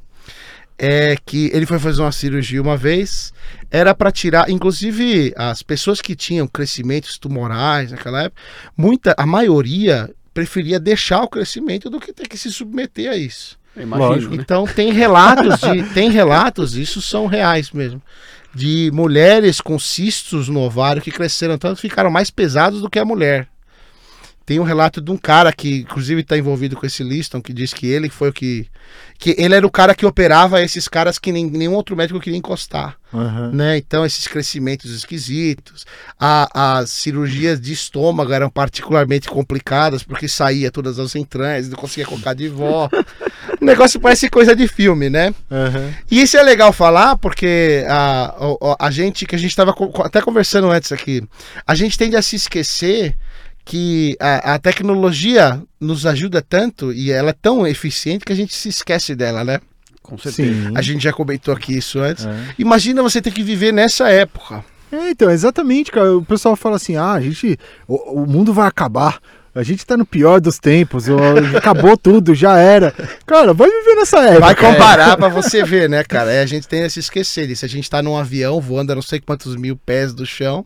é 0.83 1.15
que 1.23 1.51
ele 1.53 1.67
foi 1.67 1.77
fazer 1.77 2.01
uma 2.01 2.11
cirurgia 2.11 2.59
uma 2.59 2.75
vez, 2.75 3.31
era 3.69 3.93
para 3.93 4.11
tirar, 4.11 4.49
inclusive 4.49 5.31
as 5.37 5.61
pessoas 5.61 6.01
que 6.01 6.15
tinham 6.15 6.47
crescimentos 6.47 7.19
tumorais 7.19 7.91
naquela 7.91 8.23
época, 8.23 8.41
muita, 8.75 9.13
a 9.15 9.27
maioria 9.27 10.09
preferia 10.33 10.79
deixar 10.79 11.21
o 11.21 11.27
crescimento 11.27 11.87
do 11.87 11.99
que 11.99 12.11
ter 12.11 12.27
que 12.27 12.35
se 12.35 12.51
submeter 12.51 13.11
a 13.11 13.15
isso. 13.15 13.59
Imagino, 13.77 14.09
Lógico. 14.09 14.35
né? 14.35 14.41
Então 14.41 14.65
tem 14.65 14.91
relatos 14.91 15.59
de, 15.59 15.83
tem 15.93 16.09
relatos, 16.09 16.75
isso 16.75 16.99
são 16.99 17.27
reais 17.27 17.69
mesmo, 17.69 18.01
de 18.51 18.89
mulheres 18.91 19.61
com 19.61 19.77
cistos 19.77 20.49
no 20.49 20.61
ovário 20.61 21.01
que 21.01 21.11
cresceram 21.11 21.59
tanto 21.59 21.79
ficaram 21.79 22.09
mais 22.09 22.31
pesados 22.31 22.81
do 22.81 22.89
que 22.89 22.97
a 22.97 23.05
mulher. 23.05 23.47
Tem 24.45 24.59
um 24.59 24.63
relato 24.63 24.99
de 24.99 25.11
um 25.11 25.17
cara 25.17 25.53
que, 25.53 25.81
inclusive, 25.81 26.21
está 26.21 26.37
envolvido 26.37 26.75
com 26.75 26.85
esse 26.85 27.03
Liston, 27.03 27.41
que 27.41 27.53
diz 27.53 27.73
que 27.73 27.87
ele 27.87 28.09
foi 28.09 28.29
o 28.29 28.33
que. 28.33 28.67
que 29.19 29.35
ele 29.37 29.53
era 29.55 29.65
o 29.65 29.71
cara 29.71 29.93
que 29.93 30.05
operava 30.05 30.61
esses 30.61 30.87
caras 30.87 31.19
que 31.19 31.31
nem, 31.31 31.45
nenhum 31.49 31.73
outro 31.73 31.95
médico 31.95 32.19
queria 32.19 32.37
encostar. 32.39 32.97
Aham. 33.13 33.51
Né? 33.53 33.77
Então, 33.77 34.05
esses 34.05 34.27
crescimentos 34.27 34.91
esquisitos. 34.93 35.85
A- 36.19 36.79
as 36.79 36.89
cirurgias 36.89 37.61
de 37.61 37.71
estômago 37.71 38.31
eram 38.33 38.49
particularmente 38.49 39.29
complicadas, 39.29 40.01
porque 40.01 40.27
saía 40.27 40.71
todas 40.71 40.97
as 40.97 41.15
entranhas, 41.15 41.69
não 41.69 41.77
conseguia 41.77 42.05
colocar 42.05 42.33
de 42.33 42.47
volta. 42.49 43.05
o 43.61 43.63
negócio 43.65 43.99
parece 43.99 44.29
coisa 44.29 44.55
de 44.55 44.67
filme, 44.67 45.09
né? 45.09 45.33
Aham. 45.51 45.93
E 46.09 46.21
isso 46.21 46.35
é 46.35 46.41
legal 46.43 46.73
falar 46.73 47.15
porque 47.17 47.85
a, 47.87 48.33
a, 48.79 48.87
a 48.87 48.91
gente, 48.91 49.25
que 49.25 49.35
a 49.35 49.39
gente 49.39 49.51
estava 49.51 49.73
até 50.03 50.19
conversando 50.21 50.69
antes 50.71 50.91
aqui, 50.91 51.23
a 51.65 51.75
gente 51.75 51.97
tende 51.97 52.15
a 52.15 52.21
se 52.21 52.35
esquecer 52.35 53.15
que 53.65 54.15
a, 54.19 54.53
a 54.55 54.59
tecnologia 54.59 55.61
nos 55.79 56.05
ajuda 56.05 56.41
tanto 56.41 56.91
e 56.91 57.11
ela 57.11 57.29
é 57.29 57.35
tão 57.39 57.65
eficiente 57.65 58.25
que 58.25 58.33
a 58.33 58.35
gente 58.35 58.55
se 58.55 58.69
esquece 58.69 59.15
dela, 59.15 59.43
né? 59.43 59.59
Com 60.01 60.17
certeza. 60.17 60.69
Sim. 60.69 60.71
A 60.75 60.81
gente 60.81 61.03
já 61.03 61.13
comentou 61.13 61.53
aqui 61.53 61.77
isso 61.77 61.99
antes. 61.99 62.25
É. 62.25 62.35
Imagina 62.57 63.01
você 63.03 63.21
ter 63.21 63.31
que 63.31 63.43
viver 63.43 63.71
nessa 63.71 64.09
época. 64.09 64.63
É, 64.91 65.11
então, 65.11 65.29
exatamente, 65.29 65.91
cara. 65.91 66.17
O 66.17 66.25
pessoal 66.25 66.55
fala 66.55 66.75
assim: 66.75 66.97
ah, 66.97 67.13
a 67.13 67.21
gente. 67.21 67.57
O, 67.87 68.23
o 68.23 68.27
mundo 68.27 68.53
vai 68.53 68.67
acabar. 68.67 69.19
A 69.53 69.63
gente 69.63 69.85
tá 69.85 69.95
no 69.97 70.05
pior 70.05 70.39
dos 70.41 70.57
tempos. 70.59 71.07
o- 71.09 71.57
acabou 71.57 71.95
tudo, 71.97 72.33
já 72.33 72.57
era. 72.57 72.93
Cara, 73.25 73.53
vai 73.53 73.69
viver 73.69 73.95
nessa 73.95 74.19
época. 74.23 74.39
Vai 74.39 74.55
comparar 74.55 75.17
pra 75.17 75.27
você 75.29 75.61
ver, 75.63 75.89
né, 75.89 76.03
cara? 76.03 76.31
É, 76.31 76.41
a 76.41 76.45
gente 76.45 76.67
tem 76.67 76.83
a 76.83 76.89
se 76.89 76.99
esquecer 76.99 77.47
disso. 77.47 77.63
A 77.65 77.67
gente 77.69 77.89
tá 77.89 78.01
num 78.01 78.17
avião 78.17 78.59
voando 78.61 78.91
a 78.91 78.95
não 78.95 79.01
sei 79.01 79.19
quantos 79.19 79.55
mil 79.55 79.75
pés 79.77 80.13
do 80.13 80.25
chão 80.25 80.65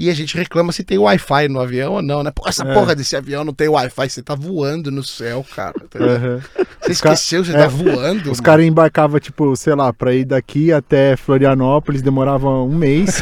e 0.00 0.08
a 0.10 0.14
gente 0.14 0.34
reclama 0.36 0.72
se 0.72 0.82
tem 0.82 0.96
Wi-Fi 0.98 1.46
no 1.48 1.60
avião 1.60 1.92
ou 1.92 2.02
não, 2.02 2.22
né? 2.22 2.30
Pô, 2.34 2.48
essa 2.48 2.64
É. 2.66 2.72
porra 2.74 2.94
desse 2.96 3.14
avião 3.14 3.44
não 3.44 3.52
tem 3.52 3.68
Wi-Fi, 3.68 4.08
você 4.08 4.22
tá 4.22 4.34
voando 4.34 4.90
no 4.90 5.04
céu, 5.04 5.44
cara. 5.54 5.74
entendeu? 5.84 6.10
Aham. 6.16 6.40
Você 6.80 6.92
esqueceu, 6.92 7.44
você 7.44 7.52
é, 7.54 7.58
tá 7.58 7.66
voando. 7.68 8.32
Os 8.32 8.40
caras 8.40 8.64
embarcavam, 8.64 9.20
tipo, 9.20 9.54
sei 9.54 9.74
lá, 9.74 9.92
pra 9.92 10.14
ir 10.14 10.24
daqui 10.24 10.72
até 10.72 11.14
Florianópolis, 11.16 12.00
demorava 12.00 12.48
um 12.48 12.74
mês. 12.74 13.20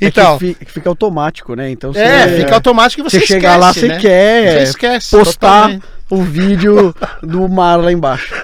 Então, 0.00 0.34
É 0.36 0.38
que 0.38 0.54
fi- 0.54 0.64
fica 0.66 0.88
automático, 0.88 1.54
né? 1.54 1.70
Então 1.70 1.92
você, 1.92 2.00
é, 2.00 2.28
fica 2.40 2.54
automático 2.54 3.00
e 3.02 3.04
você, 3.04 3.20
você 3.20 3.26
chegar 3.26 3.56
lá, 3.56 3.72
você 3.72 3.86
né? 3.88 3.98
quer 3.98 4.52
Você 4.58 4.62
esquece. 4.70 5.10
postar 5.16 5.62
totalmente. 5.62 5.84
o 6.10 6.22
vídeo 6.22 6.94
do 7.22 7.48
mar 7.48 7.76
lá 7.76 7.92
embaixo. 7.92 8.34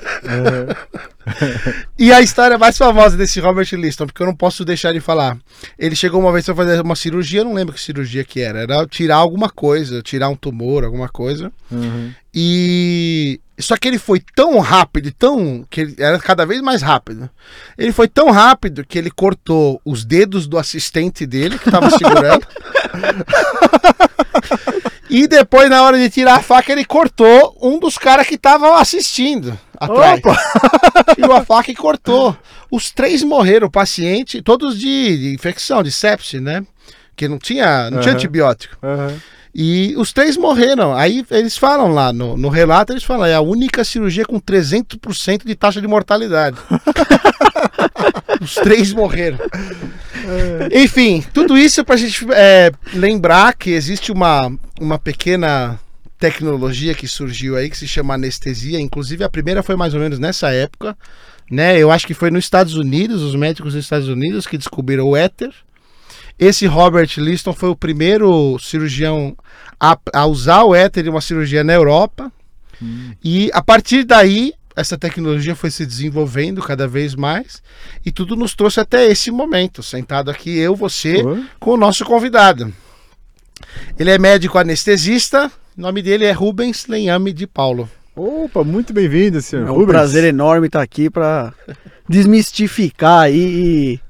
E 1.99 2.13
a 2.13 2.21
história 2.21 2.59
mais 2.59 2.77
famosa 2.77 3.17
desse 3.17 3.41
Robert 3.41 3.69
Liston, 3.73 4.07
porque 4.07 4.23
eu 4.23 4.27
não 4.27 4.35
posso 4.35 4.65
deixar 4.65 4.93
de 4.93 5.01
falar. 5.01 5.39
Ele 5.79 5.95
chegou 5.95 6.21
uma 6.21 6.33
vez 6.33 6.45
pra 6.45 6.55
fazer 6.55 6.81
uma 6.81 6.97
cirurgia, 6.97 7.41
eu 7.41 7.45
não 7.45 7.55
lembro 7.55 7.75
que 7.75 7.81
cirurgia 7.81 8.25
que 8.25 8.41
era. 8.41 8.61
Era 8.61 8.87
tirar 8.87 9.17
alguma 9.17 9.49
coisa, 9.49 10.03
tirar 10.03 10.29
um 10.29 10.37
tumor, 10.37 10.85
alguma 10.85 11.09
coisa. 11.09 11.53
Uhum. 11.71 12.13
E 12.35 13.41
Só 13.63 13.77
que 13.77 13.89
ele 13.89 13.99
foi 13.99 14.21
tão 14.35 14.59
rápido, 14.59 15.13
tão. 15.13 15.65
que 15.71 15.81
ele 15.83 15.95
era 15.99 16.19
cada 16.19 16.45
vez 16.45 16.61
mais 16.61 16.83
rápido. 16.83 17.31
Ele 17.79 17.93
foi 17.93 18.09
tão 18.09 18.31
rápido 18.31 18.85
que 18.85 18.99
ele 18.99 19.11
cortou 19.11 19.81
os 19.85 20.05
dedos 20.05 20.47
do 20.47 20.59
assistente 20.59 21.25
dele, 21.27 21.59
que 21.59 21.71
tava 21.71 21.89
segurando. 21.91 22.47
e 25.09 25.27
depois, 25.27 25.71
na 25.71 25.83
hora 25.83 25.99
de 25.99 26.11
tirar 26.11 26.37
a 26.37 26.43
faca, 26.43 26.73
ele 26.73 26.85
cortou 26.85 27.57
um 27.63 27.79
dos 27.79 27.97
caras 27.97 28.27
que 28.27 28.35
estavam 28.35 28.75
assistindo 28.75 29.59
atrás. 29.79 30.21
Tirou 31.15 31.37
a 31.37 31.45
faca 31.45 31.71
e 31.71 31.75
cortou. 31.75 32.37
Os 32.71 32.91
três 32.91 33.23
morreram, 33.23 33.67
o 33.67 33.71
paciente, 33.71 34.43
todos 34.43 34.79
de, 34.79 35.19
de 35.19 35.35
infecção, 35.35 35.83
de 35.83 35.93
sepse, 35.93 36.41
né? 36.41 36.65
Que 37.15 37.29
não 37.29 37.39
tinha, 37.39 37.91
não 37.91 38.01
tinha 38.01 38.13
Aham. 38.13 38.19
antibiótico. 38.19 38.77
Aham. 38.83 39.21
E 39.55 39.95
os 39.99 40.13
três 40.13 40.37
morreram. 40.37 40.95
Aí 40.95 41.25
eles 41.31 41.57
falam 41.57 41.93
lá 41.93 42.13
no, 42.13 42.37
no 42.37 42.49
relato, 42.49 42.93
eles 42.93 43.05
falam, 43.05 43.27
é 43.27 43.35
a 43.35 43.41
única 43.41 43.85
cirurgia 43.85 44.25
com 44.25 44.41
300% 44.41 45.45
de 45.45 45.55
taxa 45.55 45.81
de 45.81 45.87
mortalidade. 45.87 46.57
os 48.41 48.55
três 48.55 48.93
morreram. 48.93 49.39
Enfim, 50.73 51.23
tudo 51.35 51.57
isso 51.59 51.85
pra 51.85 51.97
gente 51.97 52.27
é, 52.33 52.73
lembrar 52.95 53.55
que 53.55 53.71
existe 53.71 54.11
uma, 54.11 54.51
uma 54.81 54.99
pequena 54.99 55.79
tecnologia 56.19 56.95
que 56.95 57.09
surgiu 57.09 57.57
aí 57.57 57.69
que 57.69 57.77
se 57.77 57.87
chama 57.87 58.15
anestesia. 58.15 58.81
Inclusive 58.81 59.25
a 59.25 59.29
primeira 59.29 59.63
foi 59.63 59.77
mais 59.77 59.93
ou 59.93 60.01
menos 60.01 60.19
nessa 60.19 60.51
época. 60.51 60.97
Né? 61.51 61.79
Eu 61.79 61.91
acho 61.91 62.07
que 62.07 62.15
foi 62.15 62.31
nos 62.31 62.45
Estados 62.45 62.77
Unidos, 62.77 63.21
os 63.21 63.35
médicos 63.35 63.75
dos 63.75 63.85
Estados 63.85 64.09
Unidos 64.09 64.47
que 64.47 64.57
descobriram 64.57 65.09
o 65.09 65.17
éter. 65.17 65.53
Esse 66.43 66.67
Robert 66.67 67.09
Liston 67.19 67.53
foi 67.53 67.69
o 67.69 67.77
primeiro 67.77 68.59
cirurgião 68.59 69.37
a, 69.79 69.97
a 70.13 70.27
usar 70.27 70.65
o 70.65 70.75
éter 70.75 71.07
em 71.07 71.09
uma 71.09 71.21
cirurgia 71.21 71.63
na 71.63 71.73
Europa. 71.73 72.33
E 73.23 73.49
a 73.55 73.63
partir 73.63 74.03
daí, 74.03 74.53
essa 74.75 74.99
tecnologia 74.99 75.55
foi 75.55 75.71
se 75.71 75.87
desenvolvendo 75.87 76.61
cada 76.61 76.89
vez 76.89 77.15
mais. 77.15 77.63
E 78.05 78.11
tudo 78.11 78.35
nos 78.35 78.57
trouxe 78.57 78.81
até 78.81 79.07
esse 79.07 79.31
momento, 79.31 79.85
sentado 79.85 80.33
aqui, 80.33 80.59
eu, 80.59 80.75
você, 80.75 81.23
Oi? 81.23 81.45
com 81.61 81.75
o 81.75 81.77
nosso 81.77 82.05
convidado. 82.05 82.73
Ele 83.97 84.11
é 84.11 84.19
médico 84.19 84.59
anestesista, 84.59 85.49
o 85.79 85.81
nome 85.81 86.03
dele 86.03 86.25
é 86.25 86.33
Rubens 86.33 86.89
Lenhame 86.89 87.33
de 87.33 87.47
Paulo. 87.47 87.89
Opa, 88.17 88.65
muito 88.65 88.93
bem-vindo, 88.93 89.41
senhor. 89.41 89.69
É 89.69 89.71
um 89.71 89.75
Rubens. 89.75 89.91
prazer 89.91 90.25
enorme 90.25 90.67
estar 90.67 90.83
aqui 90.83 91.09
para 91.09 91.55
desmistificar 92.09 93.21
aí 93.21 93.39
e 93.39 94.01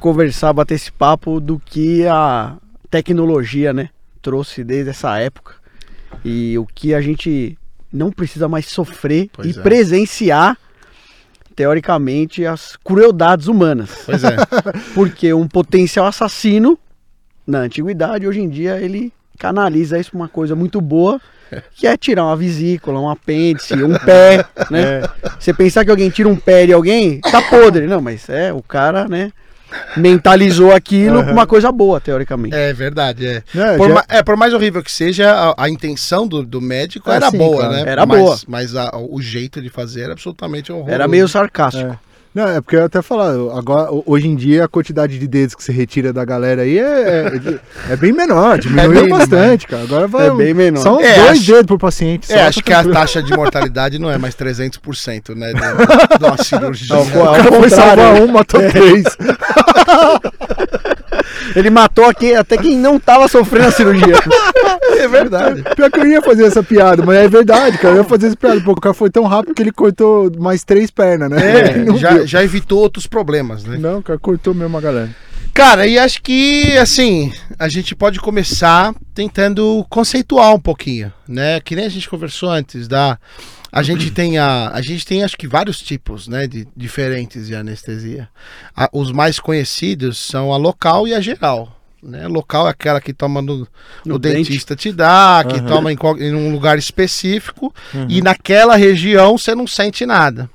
conversar, 0.00 0.52
bater 0.52 0.74
esse 0.74 0.90
papo 0.90 1.38
do 1.38 1.58
que 1.58 2.06
a 2.06 2.56
tecnologia, 2.90 3.72
né, 3.72 3.90
trouxe 4.20 4.64
desde 4.64 4.90
essa 4.90 5.18
época 5.18 5.54
e 6.24 6.58
o 6.58 6.66
que 6.66 6.92
a 6.94 7.00
gente 7.00 7.56
não 7.92 8.10
precisa 8.10 8.48
mais 8.48 8.66
sofrer 8.66 9.30
Pois 9.32 9.54
e 9.54 9.58
é. 9.58 9.62
presenciar 9.62 10.56
teoricamente 11.54 12.46
as 12.46 12.76
crueldades 12.76 13.46
humanas. 13.46 13.90
Pois 14.06 14.24
é. 14.24 14.36
Porque 14.94 15.32
um 15.32 15.46
potencial 15.46 16.06
assassino 16.06 16.78
na 17.46 17.60
antiguidade, 17.60 18.26
hoje 18.26 18.40
em 18.40 18.48
dia 18.48 18.80
ele 18.80 19.12
canaliza 19.38 19.98
isso 19.98 20.10
pra 20.10 20.20
uma 20.20 20.28
coisa 20.28 20.54
muito 20.54 20.80
boa, 20.80 21.20
que 21.74 21.86
é 21.86 21.96
tirar 21.96 22.24
uma 22.24 22.36
vesícula, 22.36 23.00
um 23.00 23.08
apêndice, 23.08 23.74
um 23.82 23.98
pé, 23.98 24.44
né? 24.70 25.02
Você 25.38 25.52
pensar 25.52 25.84
que 25.84 25.90
alguém 25.90 26.10
tira 26.10 26.28
um 26.28 26.36
pé 26.36 26.66
de 26.66 26.72
alguém, 26.72 27.20
tá 27.20 27.42
podre. 27.42 27.86
Não, 27.86 28.00
mas 28.00 28.28
é, 28.28 28.52
o 28.52 28.62
cara, 28.62 29.08
né, 29.08 29.32
mentalizou 29.96 30.72
aquilo 30.72 31.22
pra 31.22 31.32
uma 31.32 31.46
coisa 31.46 31.70
boa, 31.72 32.00
teoricamente. 32.00 32.54
É 32.54 32.72
verdade, 32.72 33.26
é. 33.26 33.42
Não, 33.54 33.76
Por, 33.76 33.88
já- 33.88 33.94
ma- 33.94 34.04
é, 34.08 34.22
por 34.22 34.36
mais 34.36 34.52
horrível 34.54 34.82
que 34.82 34.92
seja, 34.92 35.30
a, 35.32 35.64
a 35.64 35.68
intenção 35.70 36.26
do, 36.26 36.42
do 36.42 36.60
médico 36.60 37.10
Ah, 37.10 37.14
era 37.16 37.30
sim, 37.30 37.38
boa, 37.38 37.66
claro. 37.66 37.72
né? 37.72 37.84
Era 37.86 38.06
mas, 38.06 38.18
boa. 38.20 38.38
Mas 38.46 38.76
a- 38.76 38.90
o 38.96 39.20
jeito 39.20 39.60
de 39.60 39.68
fazer 39.68 40.02
era 40.02 40.12
absolutamente 40.12 40.70
horroroso. 40.72 40.92
Era 40.94 41.08
meio 41.08 41.28
sarcástico. 41.28 41.98
É. 42.34 42.40
Não, 42.40 42.48
é 42.48 42.60
porque 42.60 42.76
eu 42.76 42.84
até 42.84 43.02
falar, 43.02 43.30
agora, 43.58 43.92
ho- 43.92 44.04
hoje 44.06 44.28
em 44.28 44.36
dia 44.36 44.64
a 44.64 44.68
quantidade 44.68 45.18
de 45.18 45.26
dedos 45.26 45.54
que 45.54 45.64
você 45.64 45.72
retira 45.72 46.12
da 46.12 46.24
galera 46.24 46.62
aí 46.62 46.78
é, 46.78 46.82
é, 47.88 47.92
é 47.92 47.96
bem 47.96 48.12
menor, 48.12 48.56
diminuiu 48.60 49.00
bem 49.02 49.08
bastante, 49.08 49.66
cara. 49.66 49.82
Agora 49.82 50.06
vai. 50.06 50.28
É 50.28 50.30
bem 50.34 50.54
menor. 50.54 50.80
São 50.80 51.00
É, 51.00 51.16
dois 51.16 51.30
acho- 51.38 51.46
dedos 51.46 51.66
por 51.66 51.78
paciente. 51.78 52.32
É, 52.32 52.42
acho 52.46 52.62
que 52.62 52.72
a 52.72 52.84
taxa 52.84 53.20
de 53.22 53.32
mortalidade 53.34 53.98
não 53.98 54.10
é 54.10 54.16
mais 54.16 54.34
300%, 54.36 55.34
né? 55.34 55.52
De, 55.52 56.18
de 56.18 56.24
uma 56.24 56.36
cirurgia. 56.42 56.96
Não, 56.96 57.06
cara 57.06 57.42
Ao 57.48 57.52
foi 57.60 57.70
salvar 57.70 58.14
um, 58.22 58.26
matou 58.28 58.60
três. 58.70 59.04
Ele 61.54 61.70
matou 61.70 62.04
aqui, 62.04 62.34
até 62.34 62.56
quem 62.56 62.76
não 62.76 62.98
tava 62.98 63.28
sofrendo 63.28 63.68
a 63.68 63.72
cirurgia. 63.72 64.14
É 64.98 65.08
verdade. 65.08 65.62
Pior 65.74 65.90
que 65.90 66.00
eu 66.00 66.06
ia 66.06 66.22
fazer 66.22 66.44
essa 66.44 66.62
piada, 66.62 67.02
mas 67.04 67.16
é 67.16 67.28
verdade, 67.28 67.78
cara. 67.78 67.94
Eu 67.94 68.02
ia 68.02 68.04
fazer 68.04 68.28
essa 68.28 68.36
piada. 68.36 68.60
Pô, 68.60 68.72
o 68.72 68.80
cara 68.80 68.94
foi 68.94 69.10
tão 69.10 69.24
rápido 69.24 69.54
que 69.54 69.62
ele 69.62 69.72
cortou 69.72 70.30
mais 70.38 70.64
três 70.64 70.90
pernas, 70.90 71.30
né? 71.30 71.60
É, 71.60 71.92
já, 71.96 72.26
já 72.26 72.44
evitou 72.44 72.80
outros 72.80 73.06
problemas, 73.06 73.64
né? 73.64 73.76
Não, 73.78 73.98
o 73.98 74.02
cara 74.02 74.18
cortou 74.18 74.54
mesmo 74.54 74.76
a 74.76 74.80
galera. 74.80 75.10
Cara, 75.52 75.86
e 75.86 75.98
acho 75.98 76.22
que, 76.22 76.76
assim, 76.78 77.32
a 77.58 77.68
gente 77.68 77.94
pode 77.94 78.20
começar 78.20 78.94
tentando 79.14 79.84
conceituar 79.90 80.54
um 80.54 80.60
pouquinho, 80.60 81.12
né? 81.26 81.60
Que 81.60 81.74
nem 81.74 81.86
a 81.86 81.88
gente 81.88 82.08
conversou 82.08 82.50
antes, 82.50 82.86
da... 82.86 83.18
A 83.72 83.82
gente 83.82 84.10
tem, 84.10 84.36
a, 84.38 84.70
a 84.70 84.80
gente 84.82 85.06
tem 85.06 85.22
acho 85.22 85.36
que 85.36 85.46
vários 85.46 85.80
tipos, 85.80 86.26
né, 86.26 86.46
de 86.46 86.66
diferentes 86.76 87.46
de 87.46 87.54
anestesia. 87.54 88.28
A- 88.76 88.88
os 88.92 89.12
mais 89.12 89.38
conhecidos 89.38 90.18
são 90.18 90.52
a 90.52 90.56
local 90.56 91.06
e 91.06 91.14
a 91.14 91.20
geral. 91.20 91.76
Né? 92.02 92.26
Local 92.26 92.66
é 92.66 92.70
aquela 92.70 93.00
que 93.00 93.12
toma 93.12 93.42
no, 93.42 93.68
No 94.06 94.14
o 94.14 94.18
dente. 94.18 94.36
dentista 94.48 94.74
te 94.74 94.90
dá, 94.90 95.44
que 95.48 95.56
Aham. 95.58 95.66
toma 95.66 95.92
em, 95.92 95.96
em 96.18 96.34
um 96.34 96.50
lugar 96.50 96.78
específico 96.78 97.72
e 98.08 98.22
naquela 98.22 98.74
região 98.74 99.36
você 99.36 99.54
não 99.54 99.66
sente 99.66 100.04
nada. 100.06 100.48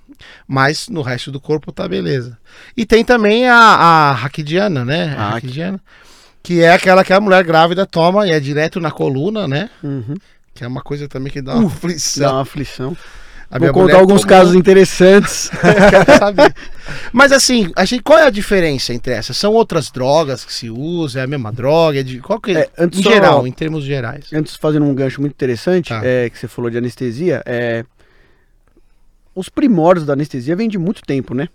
Mas 0.47 0.89
no 0.89 1.01
resto 1.01 1.31
do 1.31 1.39
corpo 1.39 1.71
tá 1.71 1.87
beleza. 1.87 2.37
E 2.75 2.85
tem 2.85 3.05
também 3.05 3.47
a, 3.47 3.55
a 3.55 4.11
raquidiana, 4.13 4.83
né? 4.83 5.15
A 5.17 5.21
Ah, 5.27 5.29
raquidiana. 5.31 5.79
Que 6.41 6.61
é 6.61 6.71
aquela 6.73 7.03
que 7.03 7.11
a 7.13 7.19
mulher 7.19 7.43
grávida 7.43 7.85
toma 7.85 8.27
e 8.27 8.31
é 8.31 8.39
direto 8.39 8.79
na 8.79 8.91
coluna, 8.91 9.47
né? 9.47 9.69
Uhum. 9.83 10.15
Que 10.55 10.63
é 10.63 10.67
uma 10.67 10.81
coisa 10.81 11.07
também 11.09 11.31
que 11.31 11.41
dá 11.41 11.55
uma 11.55 11.63
Dá 11.63 11.67
aflição. 11.75 12.31
uma 12.33 12.41
aflição. 12.41 12.97
A 13.51 13.59
Vou 13.59 13.71
contar 13.73 13.97
alguns 13.97 14.21
tomou, 14.21 14.27
casos 14.37 14.55
interessantes. 14.55 15.49
quero 15.61 16.17
saber. 16.17 16.55
Mas 17.13 17.31
assim, 17.33 17.71
a 17.75 17.83
gente, 17.85 18.01
qual 18.01 18.17
é 18.17 18.23
a 18.25 18.29
diferença 18.29 18.93
entre 18.93 19.13
essas? 19.13 19.35
São 19.37 19.51
outras 19.53 19.91
drogas 19.91 20.43
que 20.45 20.51
se 20.53 20.69
usa? 20.69 21.19
É 21.19 21.23
a 21.23 21.27
mesma 21.27 21.51
droga? 21.51 21.99
É 21.99 22.03
de, 22.03 22.19
qual 22.21 22.39
que, 22.39 22.57
É, 22.57 22.69
antes 22.77 22.99
em 22.99 23.03
só- 23.03 23.11
geral, 23.11 23.45
em 23.45 23.51
termos 23.51 23.83
gerais. 23.83 24.31
Antes, 24.33 24.55
fazendo 24.55 24.85
um 24.85 24.95
gancho 24.95 25.19
muito 25.21 25.33
interessante, 25.33 25.89
Tá. 25.89 26.01
é, 26.03 26.29
que 26.29 26.39
você 26.39 26.47
falou 26.47 26.71
de 26.71 26.77
anestesia, 26.77 27.43
é, 27.45 27.85
os 29.35 29.49
primórdios 29.49 30.07
da 30.07 30.13
anestesia 30.13 30.55
vêm 30.55 30.69
de 30.69 30.77
muito 30.77 31.01
tempo, 31.03 31.33
né? 31.35 31.49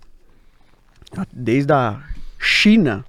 Desde 1.32 1.72
a 1.72 2.00
China 2.38 3.04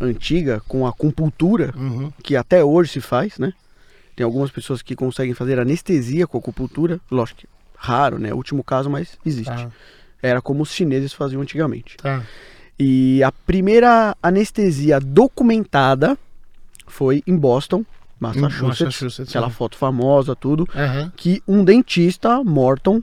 antiga, 0.00 0.60
com 0.66 0.86
a 0.86 0.88
acupuntura, 0.90 1.72
Uhum. 1.76 2.10
que 2.22 2.34
até 2.34 2.64
hoje 2.64 2.92
se 2.92 3.00
faz, 3.00 3.38
né? 3.38 3.52
Tem 4.18 4.24
algumas 4.24 4.50
pessoas 4.50 4.82
que 4.82 4.96
conseguem 4.96 5.32
fazer 5.32 5.60
anestesia 5.60 6.26
com 6.26 6.36
acupuntura, 6.38 6.98
lógico 7.08 7.42
que 7.42 7.46
raro, 7.76 8.18
né? 8.18 8.34
Último 8.34 8.64
caso, 8.64 8.90
mas 8.90 9.16
existe. 9.24 9.48
Tá, 9.54 9.70
Era 10.20 10.42
como 10.42 10.64
os 10.64 10.72
chineses 10.72 11.12
faziam 11.12 11.40
antigamente. 11.40 11.96
tá. 11.96 12.24
E 12.76 13.22
a 13.22 13.30
primeira 13.30 14.16
anestesia 14.20 14.98
documentada 14.98 16.18
foi 16.88 17.22
em 17.28 17.36
Boston, 17.36 17.84
Massachusetts. 18.18 18.60
Massachusetts, 18.62 19.28
aquela 19.28 19.46
é. 19.46 19.50
foto 19.50 19.76
famosa, 19.76 20.34
tudo. 20.34 20.66
Aham. 20.74 21.12
Que 21.16 21.40
um 21.46 21.62
dentista, 21.62 22.42
Morton, 22.42 23.00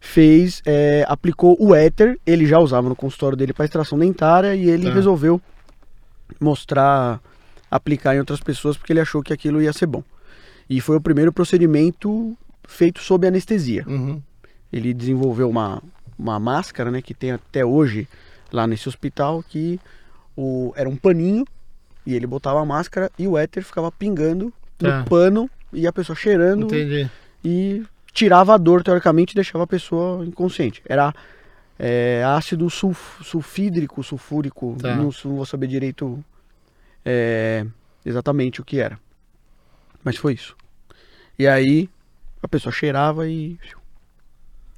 fez, 0.00 0.60
é, 0.66 1.04
aplicou 1.08 1.56
o 1.60 1.72
éter. 1.72 2.18
Ele 2.26 2.46
já 2.46 2.58
usava 2.58 2.88
no 2.88 2.96
consultório 2.96 3.36
dele 3.36 3.52
para 3.52 3.64
extração 3.64 3.96
dentária 3.96 4.56
e 4.56 4.68
ele 4.68 4.88
Tá. 4.88 4.92
resolveu 4.94 5.40
mostrar, 6.40 7.20
aplicar 7.70 8.14
em 8.14 8.18
outras 8.18 8.40
pessoas 8.40 8.76
porque 8.76 8.92
ele 8.92 9.00
achou 9.00 9.22
que 9.22 9.32
aquilo 9.32 9.62
ia 9.62 9.72
ser 9.72 9.86
bom. 9.86 10.02
E 10.68 10.80
foi 10.80 10.96
o 10.96 11.00
primeiro 11.00 11.32
procedimento 11.32 12.36
feito 12.66 13.00
sob 13.00 13.26
anestesia. 13.26 13.84
Uhum. 13.86 14.20
Ele 14.72 14.94
desenvolveu 14.94 15.48
uma, 15.48 15.82
uma 16.18 16.38
máscara, 16.38 16.90
né, 16.90 17.02
que 17.02 17.12
tem 17.14 17.32
até 17.32 17.64
hoje 17.64 18.08
lá 18.52 18.66
nesse 18.66 18.88
hospital, 18.88 19.42
que 19.48 19.78
o, 20.36 20.72
era 20.76 20.88
um 20.88 20.96
paninho, 20.96 21.44
e 22.06 22.14
ele 22.14 22.26
botava 22.26 22.60
a 22.60 22.64
máscara 22.64 23.10
e 23.18 23.26
o 23.26 23.36
éter 23.36 23.62
ficava 23.64 23.90
pingando 23.92 24.52
Tá. 24.78 25.00
no 25.00 25.04
pano 25.04 25.50
e 25.74 25.86
a 25.86 25.92
pessoa 25.92 26.16
cheirando 26.16 26.64
Entendi. 26.64 27.10
e 27.44 27.82
tirava 28.14 28.54
a 28.54 28.56
dor, 28.56 28.82
teoricamente, 28.82 29.32
e 29.32 29.34
deixava 29.34 29.64
a 29.64 29.66
pessoa 29.66 30.24
inconsciente. 30.24 30.82
Era 30.88 31.12
é, 31.78 32.24
ácido 32.24 32.68
sulf, 32.70 33.22
sulfídrico, 33.22 34.02
sulfúrico, 34.02 34.76
Tá. 34.80 34.94
não, 34.96 35.10
não 35.24 35.36
vou 35.36 35.44
saber 35.44 35.66
direito 35.66 36.24
é, 37.04 37.66
exatamente 38.04 38.60
o 38.60 38.64
que 38.64 38.78
era. 38.78 38.98
Mas 40.04 40.16
foi 40.16 40.34
isso. 40.34 40.56
E 41.38 41.46
aí 41.46 41.88
a 42.42 42.48
pessoa 42.48 42.72
cheirava 42.72 43.28
e 43.28 43.58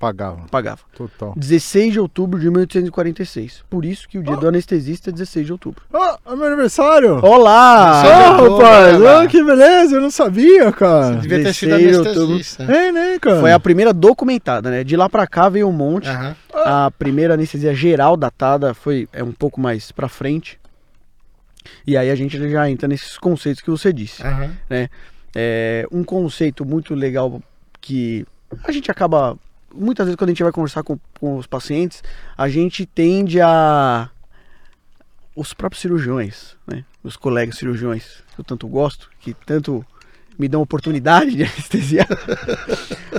Apagava. 0.03 0.43
Apagava. 0.47 0.81
Total. 0.97 1.33
16 1.37 1.93
de 1.93 2.01
outubro 2.01 2.41
de 2.41 2.51
1846. 2.51 3.63
Por 3.71 3.85
isso 3.85 4.09
que 4.09 4.19
o 4.19 4.23
dia 4.23 4.37
do 4.37 4.49
anestesista 4.49 5.11
é 5.11 5.13
16 5.13 5.47
de 5.47 5.53
outubro. 5.53 5.85
Ah, 5.95 6.19
é 6.27 6.35
meu 6.35 6.47
aniversário! 6.47 7.25
Olá! 7.25 8.03
Ah, 8.03 8.33
outubro, 8.33 8.65
rapaz! 8.65 8.99
mano? 8.99 9.29
que 9.29 9.45
beleza! 9.45 9.95
Eu 9.95 10.01
não 10.01 10.11
sabia, 10.11 10.73
cara. 10.73 11.15
Devia 11.19 11.45
ter 11.45 11.55
sido 11.55 11.69
16 11.69 11.91
de 11.91 11.97
outubro. 11.99 12.35
anestesista. 12.35 12.65
É, 12.65 12.91
né, 12.91 13.19
cara? 13.21 13.39
Foi 13.39 13.53
a 13.53 13.61
primeira 13.61 13.93
documentada, 13.93 14.73
né? 14.73 14.83
De 14.83 14.97
lá 14.97 15.09
pra 15.09 15.25
cá 15.25 15.49
veio 15.49 15.69
um 15.69 15.73
monte. 15.73 16.09
A 16.53 16.91
primeira 16.99 17.35
anestesia 17.35 17.73
geral 17.73 18.17
datada 18.17 18.75
foi 18.75 19.09
é 19.13 19.23
um 19.23 19.33
pouco 19.33 19.61
mais 19.61 19.93
pra 19.93 20.09
frente. 20.09 20.59
E 21.87 21.97
aí 21.97 22.11
a 22.11 22.15
gente 22.15 22.39
já 22.51 22.71
entra 22.71 22.89
nesses 22.89 23.19
conceitos 23.19 23.63
que 23.63 23.71
você 23.71 23.93
disse. 23.93 24.23
Aham. 24.23 24.57
É 25.35 25.87
um 25.91 26.05
conceito 26.05 26.65
muito 26.65 26.95
legal 26.95 27.43
que 27.81 28.27
a 28.65 28.73
gente 28.73 28.91
acaba 28.91 29.39
muitas 29.75 30.07
vezes 30.07 30.17
quando 30.17 30.29
a 30.29 30.33
gente 30.33 30.43
vai 30.43 30.53
conversar 30.53 30.83
com, 30.83 30.99
com 31.19 31.39
os 31.39 31.47
pacientes, 31.47 32.03
a 32.37 32.49
gente 32.49 32.85
tende 32.87 33.41
a 33.41 34.11
os 35.35 35.55
próprios 35.55 35.81
cirurgiões, 35.81 36.57
né? 36.67 36.85
Os 37.03 37.17
colegas 37.17 37.57
cirurgiões 37.57 38.23
que 38.35 38.41
eu 38.41 38.45
tanto 38.45 38.69
gosto, 38.69 39.11
que 39.19 39.33
tanto 39.47 39.85
me 40.39 40.47
dão 40.47 40.61
oportunidade 40.61 41.35
de 41.35 41.45
anestesiar. 41.45 42.09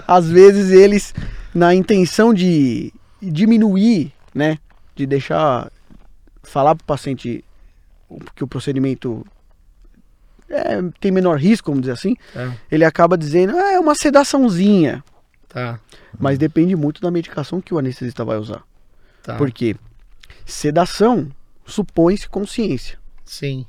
Às 0.07 0.29
vezes 0.29 0.71
eles 0.71 1.13
na 1.53 1.73
intenção 1.73 2.33
de 2.33 2.93
diminuir, 3.21 4.11
né, 4.33 4.57
de 4.95 5.05
deixar 5.05 5.71
falar 6.43 6.75
para 6.75 6.83
o 6.83 6.85
paciente 6.85 7.43
que 8.35 8.43
o 8.43 8.47
procedimento 8.47 9.25
é, 10.49 10.81
tem 10.99 11.11
menor 11.11 11.37
risco, 11.39 11.71
vamos 11.71 11.81
dizer 11.81 11.93
assim, 11.93 12.15
É. 12.35 12.51
ele 12.71 12.85
acaba 12.85 13.17
dizendo, 13.17 13.57
ah, 13.57 13.73
é 13.73 13.79
uma 13.79 13.95
sedaçãozinha. 13.95 15.03
Tá. 15.47 15.79
Mas 16.19 16.37
depende 16.37 16.75
muito 16.75 17.01
da 17.01 17.11
medicação 17.11 17.61
que 17.61 17.73
o 17.73 17.77
anestesista 17.77 18.25
vai 18.25 18.37
usar. 18.37 18.63
Tá. 19.21 19.35
Porque 19.37 19.75
sedação 20.45 21.29
supõe-se 21.65 22.27
consciência. 22.27 22.99
Sim. 23.25 23.65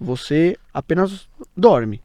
Você 0.00 0.56
apenas 0.72 1.28
dorme. 1.56 2.02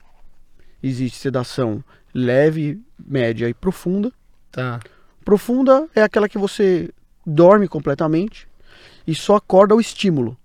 Existe 0.81 1.17
sedação 1.17 1.83
leve, 2.13 2.81
média 2.99 3.49
e 3.49 3.53
profunda. 3.53 4.11
Tá. 4.51 4.79
Profunda 5.25 5.87
é 5.95 6.01
aquela 6.01 6.29
que 6.29 6.37
você 6.37 6.89
dorme 7.25 7.67
completamente 7.67 8.47
e 9.05 9.13
só 9.13 9.35
acorda 9.35 9.75
o 9.75 9.81
estímulo. 9.81 10.37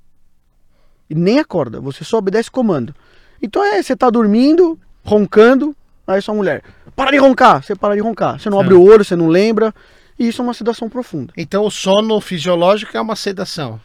E 1.12 1.14
nem 1.14 1.38
acorda, 1.38 1.78
você 1.78 2.04
só 2.04 2.16
obedece 2.16 2.50
comando. 2.50 2.94
Então 3.42 3.62
é, 3.62 3.82
você 3.82 3.94
tá 3.94 4.08
dormindo, 4.08 4.78
roncando, 5.04 5.76
aí 6.06 6.22
sua 6.22 6.34
mulher, 6.34 6.62
para 6.96 7.10
de 7.10 7.18
roncar, 7.18 7.62
você 7.62 7.76
para 7.76 7.94
de 7.94 8.00
roncar. 8.00 8.40
Você 8.40 8.48
não 8.48 8.58
abre 8.58 8.72
o 8.72 8.82
olho, 8.82 9.04
você 9.04 9.14
não 9.14 9.28
lembra, 9.28 9.74
e 10.18 10.26
isso 10.28 10.40
é 10.40 10.44
uma 10.44 10.54
sedação 10.54 10.88
profunda. 10.88 11.30
Então 11.36 11.66
o 11.66 11.70
sono 11.70 12.18
fisiológico 12.18 12.96
é 12.96 13.00
uma 13.00 13.14
sedação. 13.14 13.78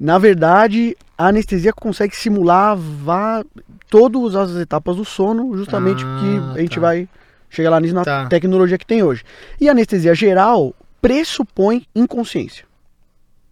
Na 0.00 0.16
verdade, 0.16 0.96
a 1.18 1.26
anestesia 1.26 1.70
consegue 1.74 2.16
simular 2.16 2.76
vá, 2.78 3.44
todas 3.90 4.34
as 4.34 4.56
etapas 4.56 4.96
do 4.96 5.04
sono, 5.04 5.54
justamente 5.56 6.02
Ah, 6.02 6.08
porque 6.08 6.58
a 6.58 6.62
gente 6.62 6.74
tá. 6.76 6.80
vai 6.80 7.08
chegar 7.50 7.68
lá 7.68 7.78
nisso 7.78 7.94
na 7.94 8.04
Tá. 8.04 8.26
tecnologia 8.26 8.78
que 8.78 8.86
tem 8.86 9.02
hoje. 9.02 9.22
E 9.60 9.68
a 9.68 9.72
anestesia 9.72 10.14
geral 10.14 10.74
pressupõe 11.02 11.86
inconsciência. 11.94 12.64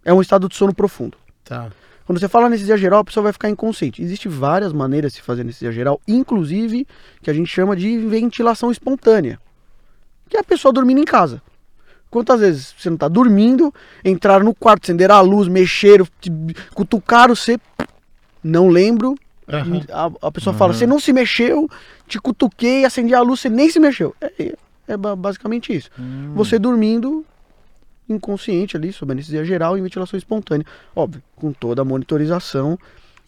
É 0.03 0.11
um 0.11 0.19
estado 0.21 0.49
de 0.49 0.55
sono 0.55 0.73
profundo. 0.73 1.15
Tá. 1.45 1.69
Quando 2.11 2.19
você 2.19 2.27
fala 2.27 2.47
anestesia 2.47 2.75
geral, 2.75 2.99
a 2.99 3.03
pessoa 3.05 3.23
vai 3.23 3.31
ficar 3.31 3.49
inconsciente. 3.49 4.01
Existem 4.03 4.29
várias 4.29 4.73
maneiras 4.73 5.13
de 5.13 5.19
se 5.19 5.23
fazer 5.23 5.43
anestesia 5.43 5.71
geral, 5.71 5.97
inclusive 6.05 6.85
que 7.21 7.29
a 7.29 7.33
gente 7.33 7.47
chama 7.47 7.73
de 7.73 7.97
ventilação 7.99 8.69
espontânea, 8.69 9.39
que 10.27 10.35
é 10.35 10.41
a 10.41 10.43
pessoa 10.43 10.73
dormindo 10.73 10.99
em 10.99 11.05
casa. 11.05 11.41
Quantas 12.09 12.41
vezes 12.41 12.75
você 12.77 12.89
não 12.89 12.95
está 12.95 13.07
dormindo, 13.07 13.73
entraram 14.03 14.43
no 14.43 14.53
quarto, 14.53 14.83
acenderam 14.83 15.15
a 15.15 15.21
luz, 15.21 15.47
mexeram, 15.47 16.05
cutucaram 16.75 17.33
você, 17.33 17.57
não 18.43 18.67
lembro. 18.67 19.15
Aham. 19.47 19.81
A, 19.89 20.27
a 20.27 20.31
pessoa 20.33 20.53
fala, 20.53 20.73
você 20.73 20.85
não 20.85 20.99
se 20.99 21.13
mexeu, 21.13 21.69
te 22.09 22.19
cutuquei, 22.19 22.83
acendi 22.83 23.15
a 23.15 23.21
luz, 23.21 23.39
você 23.39 23.49
nem 23.49 23.69
se 23.69 23.79
mexeu. 23.79 24.13
É, 24.19 24.53
é 24.85 24.97
ba- 24.97 25.15
basicamente 25.15 25.73
isso. 25.73 25.89
Você 26.35 26.59
dormindo 26.59 27.25
inconsciente 28.13 28.75
ali, 28.77 28.91
sob 28.93 29.11
anestesia 29.11 29.43
geral 29.45 29.77
e 29.77 29.81
ventilação 29.81 30.17
espontânea. 30.17 30.65
Óbvio, 30.95 31.21
com 31.35 31.51
toda 31.51 31.81
a 31.81 31.85
monitorização 31.85 32.77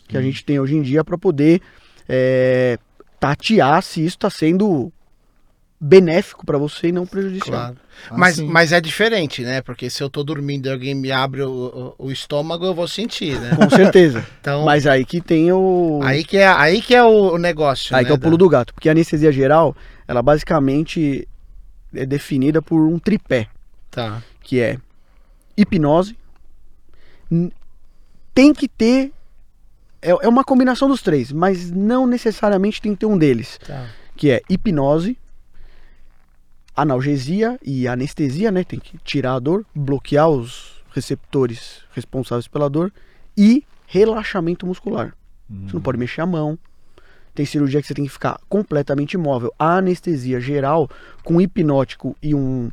que 0.07 0.17
a 0.17 0.21
gente 0.21 0.43
tem 0.45 0.59
hoje 0.59 0.75
em 0.75 0.81
dia 0.81 1.03
para 1.03 1.17
poder 1.17 1.61
é, 2.07 2.77
tatear 3.19 3.81
se 3.81 4.01
isso 4.01 4.17
está 4.17 4.29
sendo 4.29 4.91
benéfico 5.79 6.45
para 6.45 6.57
você 6.57 6.87
e 6.87 6.91
não 6.93 7.05
prejudicial. 7.05 7.51
Claro. 7.51 7.75
Ah, 8.09 8.15
mas, 8.17 8.35
sim. 8.35 8.47
mas 8.47 8.71
é 8.71 8.79
diferente, 8.79 9.41
né? 9.43 9.61
Porque 9.61 9.89
se 9.89 10.01
eu 10.01 10.09
tô 10.09 10.23
dormindo 10.23 10.67
e 10.67 10.71
alguém 10.71 10.95
me 10.95 11.11
abre 11.11 11.41
o, 11.41 11.95
o- 11.99 12.05
o 12.07 12.11
estômago, 12.11 12.65
eu 12.65 12.73
vou 12.73 12.87
sentir, 12.87 13.37
né? 13.39 13.55
Com 13.55 13.69
certeza. 13.69 14.25
Então, 14.39 14.63
Mas 14.65 14.87
aí 14.87 15.05
que 15.05 15.19
tem 15.21 15.51
o. 15.51 15.99
aí, 16.03 16.23
que 16.23 16.37
é, 16.37 16.47
aí 16.47 16.81
que 16.81 16.93
é 16.95 17.03
o 17.03 17.37
negócio, 17.37 17.95
Aí 17.95 18.03
né? 18.03 18.07
que 18.07 18.11
é 18.11 18.15
o 18.15 18.19
pulo 18.19 18.37
do 18.37 18.47
gato. 18.49 18.73
Porque 18.73 18.87
a 18.89 18.91
anestesia 18.93 19.31
geral, 19.31 19.75
ela 20.07 20.21
basicamente 20.21 21.27
é 21.93 22.05
definida 22.05 22.61
por 22.61 22.81
um 22.87 22.97
tripé. 22.99 23.47
Tá. 23.91 24.21
Que 24.43 24.59
é 24.59 24.77
hipnose. 25.57 26.15
Tem 28.33 28.53
que 28.53 28.67
ter. 28.67 29.11
É, 30.01 30.09
é 30.11 30.27
uma 30.27 30.43
combinação 30.43 30.87
dos 30.87 31.01
três, 31.01 31.31
mas 31.31 31.71
não 31.71 32.05
necessariamente 32.05 32.81
tem 32.81 32.93
que 32.93 32.99
ter 32.99 33.05
um 33.05 33.17
deles. 33.17 33.57
Tá. 33.65 33.87
Que 34.15 34.29
é 34.29 34.41
hipnose, 34.49 35.17
analgesia 36.75 37.57
e 37.63 37.87
anestesia, 37.87 38.51
né? 38.51 38.63
Tem 38.63 38.79
que 38.79 38.97
tirar 38.99 39.35
a 39.35 39.39
dor, 39.39 39.65
bloquear 39.73 40.29
os 40.29 40.83
receptores 40.93 41.81
responsáveis 41.93 42.47
pela 42.47 42.69
dor 42.69 42.91
e 43.35 43.65
relaxamento 43.87 44.67
muscular. 44.67 45.15
Você 45.49 45.73
não 45.73 45.81
pode 45.81 45.97
mexer 45.97 46.21
a 46.21 46.25
mão. 46.25 46.57
Tem 47.35 47.45
cirurgia 47.45 47.81
que 47.81 47.87
você 47.87 47.93
tem 47.93 48.05
que 48.05 48.11
ficar 48.11 48.39
completamente 48.47 49.13
imóvel. 49.13 49.53
A 49.57 49.77
anestesia 49.77 50.39
geral, 50.39 50.89
com 51.23 51.41
hipnótico 51.41 52.15
e 52.21 52.33
um 52.33 52.71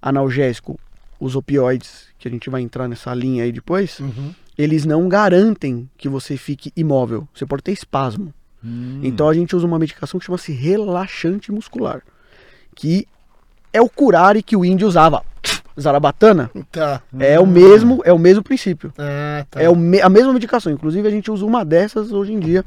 analgésico, 0.00 0.78
os 1.18 1.36
opioides, 1.36 2.06
que 2.18 2.26
a 2.26 2.30
gente 2.30 2.48
vai 2.50 2.60
entrar 2.62 2.88
nessa 2.88 3.12
linha 3.14 3.44
aí 3.44 3.52
depois, 3.52 4.00
Uhum. 4.00 4.32
eles 4.56 4.84
não 4.86 5.08
garantem 5.08 5.88
que 5.98 6.08
você 6.08 6.36
fique 6.36 6.72
imóvel. 6.76 7.26
Você 7.34 7.44
pode 7.46 7.62
ter 7.62 7.72
espasmo. 7.72 8.32
Hum. 8.64 9.00
Então 9.02 9.28
a 9.28 9.34
gente 9.34 9.54
usa 9.56 9.66
uma 9.66 9.78
medicação 9.78 10.18
que 10.20 10.26
chama-se 10.26 10.52
relaxante 10.52 11.50
muscular, 11.52 12.02
que 12.74 13.06
é 13.72 13.80
o 13.80 13.88
curare 13.88 14.42
que 14.42 14.56
o 14.56 14.64
índio 14.64 14.86
usava. 14.88 15.22
Zarabatana 15.80 16.50
Tá. 16.70 17.00
é 17.18 17.38
o 17.40 17.46
mesmo, 17.46 18.02
é 18.04 18.12
o 18.12 18.18
mesmo 18.18 18.42
princípio. 18.42 18.92
Ah, 18.98 19.46
tá. 19.50 19.62
É 19.62 19.68
o 19.70 19.74
me- 19.76 20.00
a 20.02 20.08
mesma 20.10 20.32
medicação. 20.32 20.70
Inclusive, 20.72 21.06
a 21.08 21.10
gente 21.10 21.30
usa 21.30 21.44
uma 21.46 21.64
dessas 21.64 22.12
hoje 22.12 22.32
em 22.34 22.38
dia, 22.40 22.64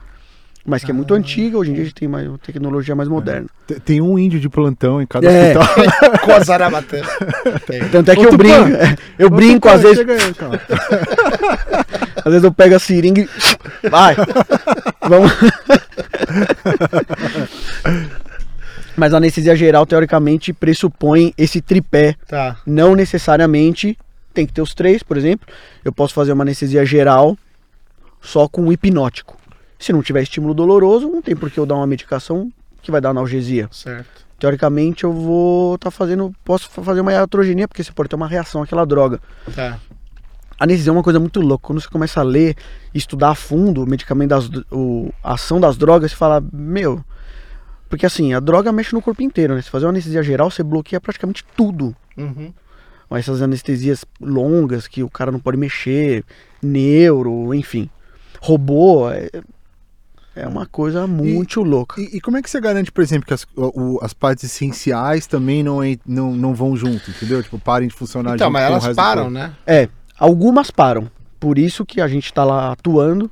mas 0.66 0.84
que 0.84 0.92
é 0.92 0.94
muito 0.94 1.14
antiga. 1.14 1.58
Hoje 1.58 1.72
em 1.72 1.74
dia 1.74 1.84
a 1.84 1.86
gente 1.86 1.96
tem 1.96 2.08
mais, 2.08 2.28
uma 2.28 2.38
tecnologia 2.38 2.96
mais 2.96 3.10
moderna. 3.10 3.48
T- 3.68 3.80
Tem 3.80 4.02
um 4.02 4.18
índio 4.18 4.40
de 4.40 4.50
plantão 4.50 5.02
em 5.02 5.06
cada 5.06 5.30
É. 5.32 5.58
hospital. 5.58 6.20
Com 6.24 6.32
a 6.32 6.40
zarabatana. 6.40 7.08
Tem. 7.68 7.90
Tanto 7.90 8.12
é 8.12 8.16
que 8.16 8.26
Ô, 8.26 8.30
eu 8.30 8.38
brinco, 8.38 8.70
eu 9.20 9.30
brinco 9.30 9.68
às 9.70 9.82
vezes, 9.82 10.00
aí, 10.00 10.06
às 12.24 12.32
vezes 12.32 12.44
eu 12.44 12.52
pego 12.54 12.76
a 12.76 12.80
seringa 12.80 13.22
e 13.22 13.30
vai. 13.90 14.16
Vamos. 15.08 15.32
Mas 18.96 19.14
a 19.14 19.18
anestesia 19.18 19.56
geral, 19.56 19.86
teoricamente, 19.86 20.54
pressupõe 20.54 21.34
esse 21.38 21.62
tripé. 21.62 22.16
Tá. 22.28 22.58
Não 22.66 22.96
necessariamente 22.96 23.98
tem 24.34 24.46
que 24.46 24.54
ter 24.54 24.62
os 24.62 24.74
três, 24.74 25.04
por 25.04 25.18
exemplo. 25.18 25.48
Eu 25.84 25.92
posso 25.92 26.14
fazer 26.14 26.32
uma 26.32 26.44
anestesia 26.44 26.86
geral 26.86 27.38
só 28.22 28.48
com 28.48 28.64
um 28.64 28.72
hipnótico. 28.72 29.38
Se 29.84 29.92
não 29.92 30.02
tiver 30.02 30.22
estímulo 30.24 30.54
doloroso, 30.54 31.10
não 31.10 31.22
tem 31.22 31.36
por 31.36 31.52
que 31.52 31.60
eu 31.60 31.66
dar 31.66 31.76
uma 31.76 31.86
medicação 31.88 32.50
que 32.82 32.90
vai 32.90 33.02
dar 33.02 33.10
analgesia. 33.10 33.68
Certo. 33.72 34.26
Teoricamente, 34.40 35.04
eu 35.04 35.12
vou 35.12 35.76
estar 35.76 35.92
fazendo. 35.92 36.34
Posso 36.44 36.70
fa- 36.70 36.82
fazer 36.82 37.02
uma 37.02 37.12
iatrogenia, 37.12 37.68
porque 37.68 37.84
você 37.84 37.92
pode 37.92 38.10
ter 38.10 38.16
uma 38.16 38.28
reação 38.28 38.64
àquela 38.64 38.86
droga. 38.86 39.20
Tá. 39.54 39.80
Anestesia 40.60 40.90
é 40.90 40.94
uma 40.94 41.04
coisa 41.04 41.20
muito 41.20 41.42
louca. 41.42 41.68
Quando 41.68 41.82
você 41.82 41.90
começa 41.90 42.20
a 42.22 42.24
ler, 42.24 42.56
estudar 42.94 43.32
a 43.32 43.36
fundo 43.36 43.84
o 43.84 43.88
medicamento, 43.88 44.30
das, 44.30 44.50
o, 44.72 45.12
a 45.24 45.34
ação 45.34 45.60
das 45.60 45.76
drogas, 45.78 46.12
você 46.12 46.18
fala, 46.18 46.42
meu. 46.54 47.04
Porque 47.90 48.06
assim, 48.06 48.34
a 48.34 48.40
droga 48.40 48.72
mexe 48.72 48.94
no 48.96 49.02
corpo 49.02 49.22
inteiro, 49.22 49.54
né? 49.56 49.62
Se 49.62 49.70
fazer 49.70 49.86
uma 49.86 49.92
anestesia 49.92 50.24
geral, 50.24 50.50
você 50.50 50.64
bloqueia 50.64 51.00
praticamente 51.02 51.44
tudo. 51.58 51.96
Uhum. 52.18 52.54
Mas 53.10 53.22
essas 53.28 53.42
anestesias 53.42 54.06
longas 54.20 54.88
que 54.88 55.04
o 55.04 55.10
cara 55.10 55.32
não 55.32 55.40
pode 55.40 55.58
mexer, 55.58 56.24
neuro, 56.62 57.54
enfim. 57.54 57.90
Robô, 58.42 59.06
é, 60.36 60.48
uma 60.48 60.66
coisa 60.66 61.06
muito 61.08 61.62
louca. 61.62 62.02
E, 62.02 62.18
e 62.18 62.22
como 62.22 62.38
é 62.38 62.42
que 62.42 62.50
você 62.50 62.60
garante, 62.60 62.92
por 62.92 63.02
exemplo, 63.02 63.28
que 63.28 63.34
as, 63.34 63.46
o- 63.56 64.00
as 64.02 64.14
partes 64.14 64.44
essenciais 64.44 65.28
também 65.28 65.62
não, 65.64 65.80
não, 66.06 66.36
não 66.36 66.54
vão 66.56 66.76
junto, 66.76 67.10
entendeu? 67.12 67.42
Tipo, 67.44 67.60
parem 67.60 67.88
de 67.88 67.94
funcionar 67.94 68.36
Então, 68.36 68.48
junto 68.48 68.54
mas 68.54 68.64
com 68.68 68.72
o 68.72 68.74
elas 68.86 68.96
param, 68.96 69.30
né? 69.30 69.54
É, 69.66 69.88
algumas 70.18 70.72
param. 70.72 71.10
Por 71.40 71.58
isso 71.60 71.86
que 71.86 72.00
a 72.02 72.08
gente 72.08 72.26
está 72.26 72.44
lá 72.44 72.72
atuando. 72.72 73.30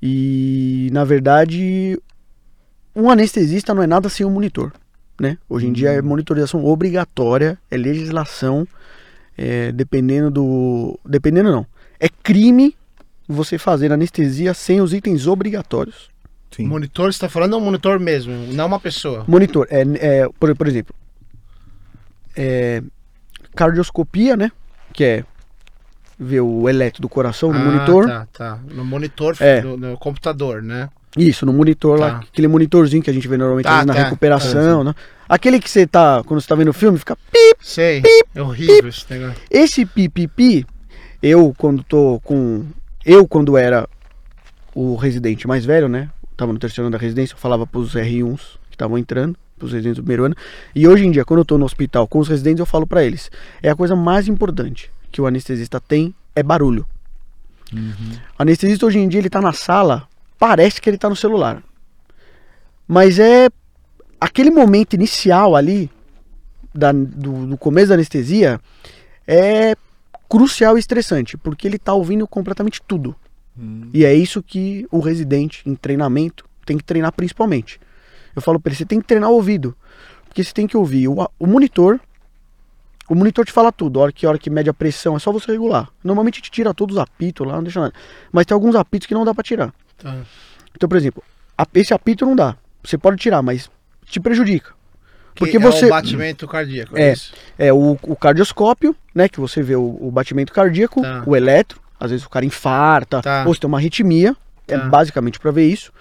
E, 0.00 0.88
na 0.92 1.04
verdade, 1.04 1.98
um 2.94 3.08
anestesista 3.10 3.72
não 3.74 3.82
é 3.82 3.86
nada 3.86 4.08
sem 4.08 4.26
um 4.26 4.30
monitor. 4.30 4.72
né? 5.20 5.38
Hoje 5.48 5.66
em 5.68 5.72
dia 5.72 5.90
é 5.92 6.02
monitorização 6.02 6.64
obrigatória, 6.64 7.56
é 7.70 7.76
legislação, 7.76 8.66
é, 9.38 9.70
dependendo 9.70 10.30
do. 10.30 10.98
Dependendo 11.06 11.52
não. 11.52 11.64
É 12.00 12.08
crime 12.08 12.74
você 13.28 13.56
fazer 13.58 13.92
anestesia 13.92 14.52
sem 14.54 14.80
os 14.80 14.92
itens 14.92 15.26
obrigatórios. 15.26 16.10
Sim. 16.54 16.66
Monitor, 16.66 17.12
você 17.12 17.18
tá 17.18 17.28
falando 17.28 17.54
é 17.54 17.58
um 17.58 17.60
monitor 17.60 17.98
mesmo, 17.98 18.32
não 18.52 18.66
uma 18.66 18.78
pessoa. 18.80 19.24
Monitor, 19.26 19.66
é, 19.70 19.82
é, 19.98 20.28
por, 20.38 20.54
por 20.54 20.68
exemplo, 20.68 20.94
é, 22.36 22.82
cardioscopia, 23.54 24.36
né? 24.36 24.50
Que 24.92 25.04
é 25.04 25.24
ver 26.18 26.40
o 26.40 26.68
eletro 26.68 27.00
do 27.02 27.08
coração 27.08 27.52
no 27.52 27.58
Ah, 27.58 27.64
monitor. 27.64 28.06
Tá, 28.06 28.26
tá. 28.32 28.58
No 28.70 28.84
monitor, 28.84 29.36
É. 29.40 29.60
no, 29.62 29.76
no 29.76 29.96
computador, 29.98 30.62
né? 30.62 30.88
Isso, 31.16 31.44
no 31.44 31.52
monitor 31.52 31.98
lá, 31.98 32.10
Tá. 32.10 32.18
aquele 32.30 32.48
monitorzinho 32.48 33.02
que 33.02 33.10
a 33.10 33.12
gente 33.12 33.28
vê 33.28 33.36
normalmente 33.36 33.64
Tá, 33.66 33.84
na 33.84 33.92
tá, 33.94 34.04
recuperação, 34.04 34.82
né? 34.84 34.94
Aquele 35.28 35.60
que 35.60 35.70
você 35.70 35.86
tá, 35.86 36.22
quando 36.24 36.40
você 36.40 36.48
tá 36.48 36.54
vendo 36.54 36.68
o 36.68 36.72
filme, 36.74 36.98
fica 36.98 37.16
pi. 37.16 37.54
Sei. 37.60 38.02
é 38.34 38.42
horrível 38.42 38.88
esse 38.88 39.04
negócio. 39.10 39.36
Esse 39.50 39.84
pipipi, 39.84 40.66
eu 41.22 41.54
quando 41.56 41.82
tô 41.82 42.20
com. 42.24 42.64
Eu 43.04 43.26
quando 43.26 43.56
era 43.56 43.88
o 44.74 44.94
residente 44.96 45.46
mais 45.46 45.64
velho, 45.64 45.88
né? 45.88 46.08
Tava 46.36 46.52
no 46.52 46.58
terceiro 46.58 46.86
ano 46.86 46.92
da 46.96 46.98
residência, 46.98 47.34
eu 47.34 47.38
falava 47.38 47.66
pros 47.66 47.94
R1s 47.94 48.40
que 48.68 48.74
estavam 48.74 48.96
entrando, 48.98 49.36
pros 49.58 49.72
residentes 49.72 49.96
do 49.98 50.02
primeiro 50.02 50.24
ano. 50.24 50.34
E 50.74 50.88
hoje 50.88 51.04
em 51.06 51.10
dia, 51.10 51.24
quando 51.24 51.40
eu 51.40 51.44
tô 51.44 51.58
no 51.58 51.64
hospital 51.64 52.06
com 52.08 52.18
os 52.18 52.28
residentes, 52.28 52.60
eu 52.60 52.66
falo 52.66 52.86
pra 52.86 53.04
eles: 53.04 53.30
é 53.62 53.68
a 53.70 53.76
coisa 53.76 53.94
mais 53.94 54.28
importante 54.28 54.90
que 55.10 55.20
o 55.20 55.26
anestesista 55.26 55.80
tem 55.80 56.14
é 56.34 56.42
barulho. 56.42 56.86
O 58.38 58.42
anestesista 58.42 58.86
hoje 58.86 58.98
em 58.98 59.08
dia 59.08 59.20
ele 59.20 59.30
tá 59.30 59.40
na 59.40 59.52
sala, 59.52 60.08
parece 60.38 60.80
que 60.80 60.88
ele 60.90 60.98
tá 60.98 61.08
no 61.08 61.16
celular. 61.16 61.62
Mas 62.86 63.18
é 63.18 63.48
aquele 64.20 64.50
momento 64.50 64.94
inicial 64.94 65.54
ali 65.56 65.90
da- 66.74 66.92
do, 66.92 67.46
do 67.46 67.56
começo 67.58 67.88
da 67.88 67.94
anestesia 67.94 68.60
é 69.26 69.74
crucial 70.28 70.76
e 70.76 70.80
estressante, 70.80 71.36
porque 71.36 71.66
ele 71.68 71.78
tá 71.78 71.92
ouvindo 71.94 72.26
completamente 72.26 72.80
tudo. 72.86 73.14
E 73.92 74.04
é 74.04 74.14
isso 74.14 74.42
que 74.42 74.86
o 74.90 74.98
residente 75.00 75.62
em 75.68 75.74
treinamento 75.74 76.44
tem 76.64 76.76
que 76.78 76.84
treinar 76.84 77.12
principalmente. 77.12 77.78
Eu 78.34 78.40
falo 78.40 78.58
pra 78.58 78.70
ele, 78.70 78.76
você 78.78 78.84
tem 78.86 79.00
que 79.00 79.06
treinar 79.06 79.30
o 79.30 79.34
ouvido, 79.34 79.76
porque 80.26 80.42
você 80.42 80.52
tem 80.52 80.66
que 80.66 80.76
ouvir 80.76 81.08
o, 81.08 81.16
o 81.38 81.46
monitor. 81.46 82.00
O 83.08 83.14
monitor 83.14 83.44
te 83.44 83.52
fala 83.52 83.70
tudo, 83.70 83.98
a 84.00 84.04
hora 84.04 84.12
que, 84.12 84.24
a 84.24 84.28
hora 84.30 84.38
que 84.38 84.48
mede 84.48 84.70
a 84.70 84.74
pressão, 84.74 85.16
é 85.16 85.18
só 85.18 85.30
você 85.30 85.52
regular. 85.52 85.90
Normalmente 86.02 86.40
te 86.40 86.50
tira 86.50 86.72
todos 86.72 86.96
os 86.96 87.02
apitos 87.02 87.46
lá, 87.46 87.56
não 87.56 87.62
deixa 87.62 87.80
nada. 87.80 87.92
Mas 88.30 88.46
tem 88.46 88.54
alguns 88.54 88.74
apitos 88.74 89.06
que 89.06 89.12
não 89.12 89.24
dá 89.24 89.34
pra 89.34 89.42
tirar. 89.42 89.74
Tá. 89.98 90.16
Então, 90.74 90.88
por 90.88 90.96
exemplo, 90.96 91.22
a- 91.58 91.66
esse 91.74 91.92
apito 91.92 92.24
não 92.24 92.34
dá. 92.34 92.56
Você 92.82 92.96
pode 92.96 93.18
tirar, 93.18 93.42
mas 93.42 93.70
te 94.06 94.18
prejudica. 94.18 94.72
Porque 95.34 95.52
Que 95.52 95.58
você- 95.58 95.84
É 95.84 95.88
o 95.88 95.90
batimento 95.90 96.48
cardíaco. 96.48 96.96
É. 96.96 97.12
isso? 97.12 97.34
É 97.58 97.72
o, 97.72 97.98
o 98.02 98.16
cardioscópio, 98.16 98.96
né? 99.14 99.28
Que 99.28 99.40
você 99.40 99.62
vê 99.62 99.76
o, 99.76 99.98
o 100.00 100.10
batimento 100.10 100.52
cardíaco, 100.52 101.02
Tá. 101.02 101.22
o 101.26 101.36
eletro, 101.36 101.81
às 102.04 102.10
vezes 102.10 102.26
o 102.26 102.30
cara 102.30 102.44
infarta, 102.44 103.22
Tá. 103.22 103.44
ou 103.46 103.54
se 103.54 103.60
tem 103.60 103.68
uma 103.68 103.78
arritmia, 103.78 104.36
é 104.68 104.76
Tá. 104.78 104.84
basicamente 104.88 105.38
para 105.38 105.50
ver 105.50 105.66
isso. 105.68 105.92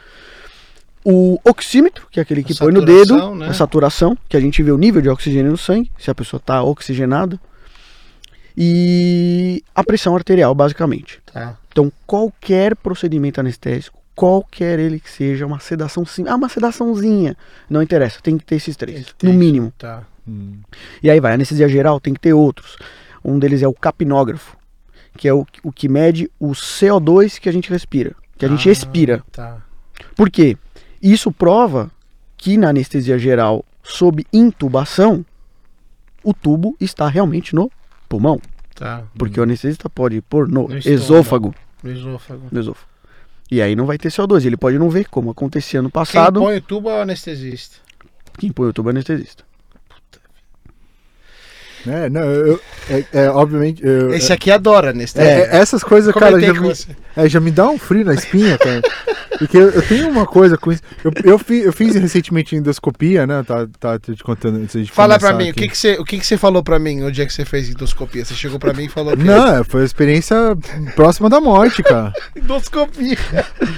O 1.03 1.39
oxímetro, 1.43 2.07
que 2.11 2.19
é 2.19 2.23
aquele 2.23 2.43
que 2.43 2.53
A 2.53 2.55
põe 2.57 2.71
no 2.71 2.85
dedo, 2.85 3.33
né? 3.35 3.47
a 3.47 3.53
saturação, 3.53 4.15
que 4.29 4.37
a 4.37 4.39
gente 4.39 4.61
vê 4.61 4.71
o 4.71 4.77
nível 4.77 5.01
de 5.01 5.09
oxigênio 5.09 5.51
no 5.51 5.57
sangue, 5.57 5.91
se 5.97 6.11
a 6.11 6.15
pessoa 6.15 6.37
está 6.39 6.61
oxigenada. 6.63 7.39
E 8.55 9.63
a 9.73 9.83
pressão 9.83 10.15
arterial, 10.15 10.53
basicamente. 10.53 11.19
Tá. 11.31 11.57
Então, 11.71 11.91
qualquer 12.05 12.75
procedimento 12.75 13.39
anestésico, 13.39 13.97
qualquer 14.13 14.77
ele 14.77 14.99
que 14.99 15.09
seja, 15.09 15.45
uma 15.45 15.59
sedação 15.59 16.05
sim, 16.05 16.25
ah, 16.27 16.35
uma 16.35 16.49
sedaçãozinha, 16.49 17.35
não 17.69 17.81
interessa, 17.81 18.19
tem 18.21 18.37
que 18.37 18.43
ter 18.45 18.55
esses 18.55 18.75
três, 18.75 19.05
ter 19.17 19.25
no 19.25 19.31
isso. 19.31 19.39
mínimo. 19.39 19.73
Tá. 19.77 20.03
E 21.01 21.09
aí 21.09 21.19
vai, 21.19 21.33
anestesia 21.33 21.67
geral 21.67 21.99
tem 21.99 22.13
que 22.13 22.19
ter 22.19 22.33
outros. 22.33 22.77
Um 23.23 23.39
deles 23.39 23.61
é 23.63 23.67
o 23.67 23.73
capnógrafo, 23.73 24.55
que 25.17 25.27
é 25.27 25.33
o, 25.33 25.45
o 25.63 25.71
que 25.71 25.87
mede 25.89 26.29
o 26.39 26.51
CO2 26.51 27.39
que 27.39 27.49
a 27.49 27.51
gente 27.51 27.69
respira, 27.69 28.13
que 28.37 28.45
a 28.45 28.47
gente 28.49 28.67
Ah, 28.67 28.71
expira. 28.71 29.23
Tá. 29.31 29.61
Por 30.15 30.29
quê? 30.29 30.57
Isso 31.01 31.31
prova 31.31 31.89
que 32.37 32.57
na 32.57 32.69
anestesia 32.69 33.17
geral, 33.19 33.63
sob 33.83 34.25
intubação, 34.33 35.25
o 36.23 36.33
tubo 36.33 36.75
está 36.79 37.07
realmente 37.07 37.53
no 37.55 37.71
pulmão. 38.09 38.39
Tá. 38.75 39.03
Porque 39.17 39.39
o 39.39 39.43
anestesista 39.43 39.89
pode 39.89 40.21
pôr 40.21 40.47
no, 40.47 40.67
No 40.67 40.77
esôfago, 40.77 41.53
No 41.83 41.91
esôfago. 41.91 42.47
no 42.51 42.59
esôfago. 42.59 42.87
E 43.49 43.61
aí 43.61 43.75
não 43.75 43.85
vai 43.85 43.97
ter 43.97 44.09
CO2. 44.09 44.45
Ele 44.45 44.55
pode 44.57 44.79
não 44.79 44.89
ver, 44.89 45.07
como 45.09 45.29
acontecia 45.29 45.81
no 45.81 45.89
Quem 45.89 45.93
passado. 45.93 46.39
põe 46.39 46.57
o 46.57 46.61
tubo 46.61 46.89
é 46.89 46.99
o 46.99 47.01
anestesista. 47.01 47.77
Quem 48.39 48.51
põe 48.51 48.69
o 48.69 48.73
tubo 48.73 48.89
é 48.89 48.91
o 48.91 48.95
anestesista. 48.95 49.43
É, 51.87 52.09
não, 52.09 52.21
eu, 52.21 52.59
é, 52.89 53.03
é, 53.13 53.29
obviamente. 53.29 53.81
eu- 53.85 54.13
Esse 54.13 54.31
aqui 54.31 54.51
adora 54.51 54.87
é, 54.87 54.89
anestesia. 54.91 55.29
é, 55.29 55.57
essas 55.57 55.83
coisas, 55.83 56.13
cara, 56.13 56.39
já 56.39 56.53
me, 56.53 56.73
é, 57.15 57.29
já 57.29 57.39
me 57.39 57.51
dá 57.51 57.69
um 57.69 57.77
frio 57.77 58.05
na 58.05 58.13
espinha, 58.13 58.57
cara. 58.57 58.81
Porque 59.39 59.57
eu, 59.57 59.69
eu 59.71 59.81
tenho 59.81 60.07
uma 60.09 60.25
coisa 60.25 60.55
com 60.55 60.71
isso. 60.71 60.83
Eu, 61.03 61.11
eu, 61.23 61.39
fiz, 61.39 61.65
eu 61.65 61.73
fiz 61.73 61.95
recentemente 61.95 62.55
endoscopia, 62.55 63.25
né? 63.25 63.43
Tá, 63.47 63.65
tá 63.79 63.97
te 63.97 64.23
contando 64.23 64.57
antes 64.57 64.85
de 64.85 64.91
Fala 64.91 65.17
pra 65.17 65.33
mim, 65.33 65.47
o 65.47 65.49
aqui. 65.51 65.61
que, 65.61 65.67
que, 65.69 65.77
você, 65.77 65.93
o 65.93 66.03
que, 66.03 66.19
que 66.19 66.25
você 66.27 66.37
falou 66.37 66.61
pra 66.61 66.77
mim 66.77 66.99
no 66.99 67.11
dia 67.11 67.25
que 67.25 67.33
você 67.33 67.43
fez 67.43 67.67
endoscopia? 67.69 68.23
Você 68.23 68.35
chegou 68.35 68.59
pra 68.59 68.71
mim 68.71 68.85
e 68.85 68.89
falou 68.89 69.17
que 69.17 69.23
Não, 69.23 69.63
foi 69.63 69.79
uma 69.81 69.85
experiência 69.85 70.35
próxima 70.95 71.27
da 71.27 71.39
morte, 71.41 71.81
cara. 71.81 72.13
endoscopia. 72.35 73.17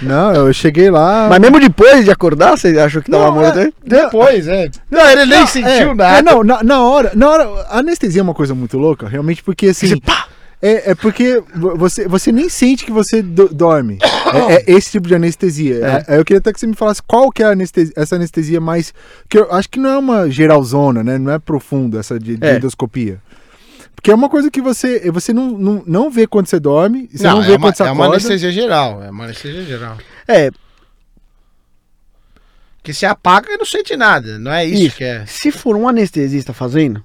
Não, 0.01 0.33
eu 0.33 0.51
cheguei 0.53 0.89
lá. 0.89 1.27
Mas 1.29 1.39
mesmo 1.39 1.59
depois 1.59 2.03
de 2.03 2.11
acordar, 2.11 2.57
você 2.57 2.77
achou 2.79 3.01
que 3.01 3.09
tava 3.09 3.25
Não, 3.25 3.33
morto? 3.35 3.59
é-? 3.59 3.71
Depois, 3.85 4.47
é. 4.47 4.69
Não, 4.91 5.09
ele 5.09 5.25
nem 5.27 5.39
Não, 5.39 5.47
sentiu 5.47 5.69
é, 5.91 5.93
nada. 5.95 6.17
É, 6.17 6.21
não, 6.21 6.43
na, 6.43 6.61
na 6.63 6.81
hora, 6.83 7.11
na 7.15 7.29
hora, 7.29 7.47
a 7.69 7.81
anestesia 7.93 8.21
é 8.21 8.23
uma 8.23 8.33
coisa 8.33 8.53
muito 8.53 8.77
louca, 8.77 9.07
realmente, 9.07 9.41
porque 9.43 9.67
assim. 9.67 9.87
Você, 9.87 9.99
pá! 10.01 10.27
É, 10.61 10.91
é 10.91 10.95
porque 10.95 11.43
vo- 11.53 11.75
você, 11.75 12.07
você 12.07 12.31
nem 12.31 12.47
sente 12.47 12.85
que 12.85 12.91
você 12.91 13.21
do- 13.21 13.49
dorme. 13.53 13.97
É, 14.33 14.55
é 14.55 14.63
esse 14.77 14.91
tipo 14.91 15.07
de 15.09 15.13
anestesia. 15.15 16.03
É, 16.07 16.17
eu 16.17 16.23
queria 16.23 16.39
até 16.39 16.53
que 16.53 16.59
você 16.59 16.65
me 16.65 16.73
falasse 16.75 17.01
qual 17.03 17.29
que 17.31 17.43
é 17.43 17.45
a 17.47 17.49
anestesia, 17.51 17.93
essa 17.97 18.15
anestesia 18.15 18.61
mais. 18.61 18.93
Que 19.29 19.37
eu 19.39 19.51
acho 19.53 19.69
que 19.69 19.77
não 19.79 19.89
é 19.89 19.97
uma 19.97 20.29
geralzona, 20.29 21.03
né? 21.03 21.17
Não 21.17 21.31
é 21.33 21.37
profunda 21.39 21.99
essa 21.99 22.17
de, 22.17 22.37
de 22.37 22.47
É. 22.47 22.55
endoscopia. 22.55 23.21
Porque 23.93 24.09
é 24.09 24.15
uma 24.15 24.29
coisa 24.29 24.49
que 24.49 24.61
você, 24.61 25.11
você 25.11 25.33
não, 25.33 25.51
não, 25.51 25.83
não 25.85 26.09
vê 26.09 26.25
quando 26.25 26.47
você 26.47 26.59
dorme, 26.61 27.09
você 27.13 27.23
não, 27.27 27.35
Não, 27.35 27.41
vê 27.41 27.53
é, 27.53 27.55
uma, 27.57 27.67
quando 27.67 27.75
você 27.75 27.83
é 27.83 27.85
uma 27.85 27.91
acorda. 28.05 28.13
anestesia 28.15 28.51
geral. 28.51 29.03
É 29.03 29.09
uma 29.09 29.23
anestesia 29.25 29.63
geral. 29.63 29.97
É, 30.27 30.49
Que 32.81 32.93
você 32.93 33.05
apaga 33.05 33.51
e 33.53 33.57
não 33.57 33.65
sente 33.65 33.95
nada. 33.95 34.37
Não 34.39 34.51
é 34.51 34.65
isso, 34.65 34.83
Isso. 34.87 34.97
que 34.97 35.03
é. 35.03 35.25
Se 35.25 35.51
for 35.51 35.75
um 35.75 35.87
anestesista 35.87 36.53
fazendo, 36.53 37.03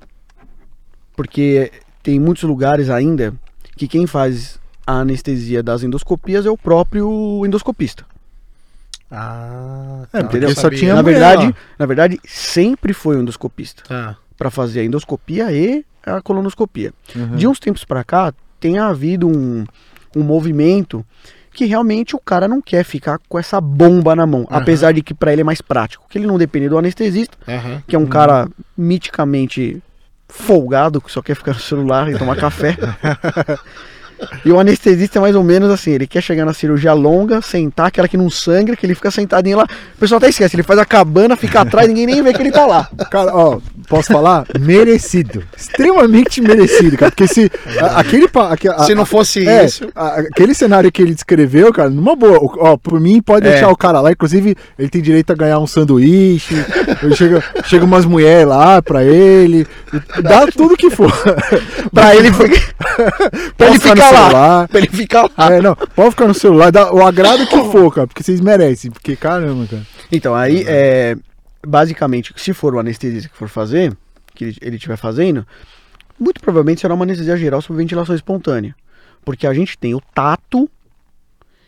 porque 1.19 1.73
tem 2.01 2.21
muitos 2.21 2.45
lugares 2.45 2.89
ainda 2.89 3.35
que 3.77 3.89
quem 3.89 4.07
faz 4.07 4.57
a 4.87 5.01
anestesia 5.01 5.65
das 5.65 5.83
endoscopias 5.83 6.47
é 6.47 6.51
o 6.51 6.57
próprio 6.57 7.43
endoscopista. 7.45 8.05
Ah, 9.11 10.05
É, 10.13 10.23
porque 10.23 10.39
não 10.39 10.49
só 10.55 10.63
sabia. 10.63 10.79
tinha 10.79 10.95
Na 10.95 11.03
verdade, 11.03 11.47
lá. 11.47 11.55
na 11.77 11.87
verdade, 11.87 12.21
sempre 12.25 12.93
foi 12.93 13.17
um 13.17 13.23
endoscopista 13.23 13.83
Tá. 13.89 14.17
para 14.37 14.49
fazer 14.49 14.81
a 14.81 14.85
endoscopia 14.85 15.51
e 15.51 15.85
a 16.07 16.21
colonoscopia. 16.23 16.93
Uhum. 17.17 17.35
De 17.37 17.49
uns 17.49 17.59
tempos 17.59 17.85
para 17.85 18.05
cá, 18.05 18.33
tem 18.61 18.79
havido 18.79 19.27
um, 19.27 19.65
um 20.15 20.23
movimento 20.23 21.05
que 21.53 21.65
realmente 21.65 22.15
o 22.15 22.21
cara 22.21 22.47
não 22.47 22.63
quer 22.63 22.85
ficar 22.85 23.19
com 23.29 23.39
essa 23.39 23.61
bomba 23.61 24.15
na 24.15 24.25
mão, 24.25 24.47
apesar 24.51 24.93
de 24.93 25.03
que 25.03 25.13
para 25.13 25.33
ele 25.33 25.41
é 25.41 25.45
mais 25.45 25.61
prático, 25.61 26.05
que 26.09 26.17
ele 26.17 26.27
não 26.29 26.39
depende 26.39 26.69
do 26.69 26.79
anestesista, 26.79 27.37
Aham. 27.49 27.83
que 27.89 27.97
é 27.97 27.99
um 27.99 28.07
cara 28.07 28.49
miticamente 28.77 29.83
folgado, 30.29 31.01
que 31.01 31.11
só 31.11 31.23
quer 31.23 31.35
ficar 31.35 31.55
no 31.55 31.61
celular 31.61 32.09
e 32.11 32.19
tomar 32.19 32.37
café. 32.37 32.77
E 34.45 34.51
o 34.51 34.59
anestesista 34.59 35.19
é 35.19 35.21
mais 35.21 35.35
ou 35.37 35.43
menos 35.45 35.71
assim, 35.71 35.93
ele 35.93 36.07
quer 36.07 36.21
chegar 36.23 36.45
na 36.45 36.53
cirurgia 36.53 36.93
longa, 36.93 37.41
sentar, 37.43 37.87
aquela 37.87 38.09
que 38.09 38.17
não 38.17 38.29
sangra, 38.31 38.77
que 38.77 38.85
ele 38.87 38.95
fica 38.95 39.11
sentadinho 39.11 39.57
lá. 39.59 39.65
O 39.97 39.99
pessoal 40.01 40.19
até 40.19 40.29
esquece, 40.29 40.57
ele 40.57 40.63
faz 40.63 40.79
a 40.79 40.85
cabana, 40.85 41.37
fica 41.37 41.61
atrás, 41.61 41.87
ninguém 41.89 42.07
nem 42.07 42.23
vê 42.23 42.33
que 42.33 42.43
ele 42.43 42.51
tá 42.51 42.67
lá. 42.67 42.89
Cara, 43.11 43.35
ó, 43.35 43.59
posso 43.89 44.13
falar? 44.13 44.45
Merecido. 44.61 45.43
Extremamente 45.57 46.41
merecido, 46.41 46.97
cara. 46.97 47.11
Porque 47.11 47.27
se. 47.29 47.51
a- 47.81 48.01
aquele. 48.01 48.29
aque- 48.51 48.69
a- 48.69 48.79
Se 48.85 48.95
não 48.95 49.05
fosse 49.07 49.47
É, 49.47 49.65
isso. 49.65 49.89
a- 49.95 50.21
aquele 50.21 50.55
cenário 50.55 50.91
que 50.91 51.03
ele 51.03 51.15
descreveu, 51.15 51.73
cara, 51.73 51.91
numa 51.91 52.15
boa. 52.17 52.39
o- 52.39 52.55
Ó, 52.61 52.77
por 52.77 52.99
mim, 53.01 53.21
pode 53.23 53.47
É. 53.47 53.53
deixar 53.53 53.69
o 53.71 53.77
cara 53.77 54.01
lá. 54.01 54.11
Inclusive, 54.13 54.57
ele 54.79 54.89
tem 54.89 55.01
direito 55.03 55.33
a 55.33 55.37
ganhar 55.37 55.59
um 55.59 55.67
sanduíche. 55.67 56.55
chega, 57.15 57.43
chega 57.65 57.85
umas 57.85 58.05
mulheres 58.05 58.47
lá 58.49 58.83
pra 58.83 59.05
ele. 59.05 59.67
Dá 60.23 60.47
tudo 60.47 60.77
que 60.77 60.91
for. 60.91 61.13
Pra 61.93 62.15
ele, 62.17 62.31
pra 62.33 62.47
ele 62.47 62.59
Pode 63.57 63.79
ficar 64.09 64.17
ficar 64.17 64.21
lá. 64.21 64.29
celular. 64.31 64.69
Pra 64.69 64.79
ele 64.79 64.89
ficar 64.89 65.23
lá. 65.37 65.53
É, 65.55 65.61
não, 65.61 65.75
pode 65.77 66.11
ficar 66.11 66.27
no 66.29 66.35
celular, 66.35 66.71
dá 66.73 66.93
o 66.93 67.05
agrado 67.07 67.47
que 67.47 67.57
for, 67.71 67.93
cara, 67.95 68.07
porque 68.07 68.23
vocês 68.23 68.41
merecem. 68.41 68.91
Porque, 68.91 69.17
caramba, 69.17 69.67
cara. 69.67 69.87
Então, 70.11 70.35
aí, 70.35 70.65
é, 70.67 71.17
basicamente, 71.67 72.33
se 72.37 72.53
for 72.53 72.75
o 72.75 72.79
anestesista 72.79 73.29
que 73.29 73.37
for 73.37 73.49
fazer, 73.49 73.97
que 74.35 74.45
ele- 74.45 74.57
ele 74.63 74.77
estiver 74.77 74.97
fazendo, 74.97 75.47
muito 76.19 76.41
provavelmente 76.41 76.81
será 76.81 76.95
uma 76.95 77.05
anestesia 77.05 77.37
geral 77.37 77.61
sob 77.63 77.77
ventilação 77.79 78.15
espontânea. 78.15 78.75
Porque 79.25 79.47
a 79.47 79.53
gente 79.55 79.77
tem 79.77 79.95
o 79.95 80.01
tato 80.15 80.69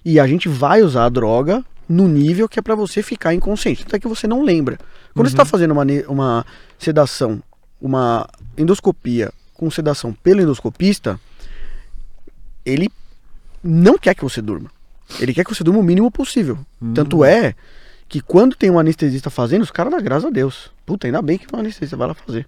e 0.04 0.18
a 0.18 0.26
gente 0.26 0.48
vai 0.48 0.82
usar 0.82 1.04
a 1.04 1.08
droga 1.08 1.64
no 1.88 2.06
nível 2.08 2.48
que 2.48 2.58
é 2.58 2.62
pra 2.62 2.74
você 2.74 3.02
ficar 3.02 3.34
inconsciente, 3.34 3.84
até 3.86 3.98
que 3.98 4.08
você 4.08 4.26
não 4.26 4.42
lembra. 4.42 4.78
Quando 5.14 5.28
você 5.28 5.36
tá 5.36 5.44
fazendo 5.44 5.72
uma, 5.72 5.84
uma 6.08 6.46
sedação, 6.78 7.42
uma 7.80 8.26
endoscopia 8.56 9.30
com 9.54 9.70
sedação 9.70 10.12
pelo 10.12 10.40
endoscopista, 10.40 11.18
ele 12.64 12.90
não 13.62 13.98
quer 13.98 14.14
que 14.14 14.22
você 14.22 14.40
durma. 14.40 14.70
Ele 15.18 15.34
quer 15.34 15.44
que 15.44 15.54
você 15.54 15.64
durma 15.64 15.80
o 15.80 15.82
mínimo 15.82 16.10
possível. 16.10 16.58
Tanto 16.94 17.24
é 17.24 17.54
que 18.08 18.20
quando 18.20 18.56
tem 18.56 18.70
um 18.70 18.78
anestesista 18.78 19.30
fazendo, 19.30 19.62
os 19.62 19.70
caras 19.70 19.92
dão 19.92 20.02
graças 20.02 20.24
a 20.24 20.30
Deus. 20.30 20.70
Puta, 20.86 21.06
ainda 21.06 21.20
bem 21.22 21.38
que 21.38 21.46
um 21.54 21.58
anestesista 21.58 21.96
vai 21.96 22.08
lá 22.08 22.14
fazer. 22.14 22.46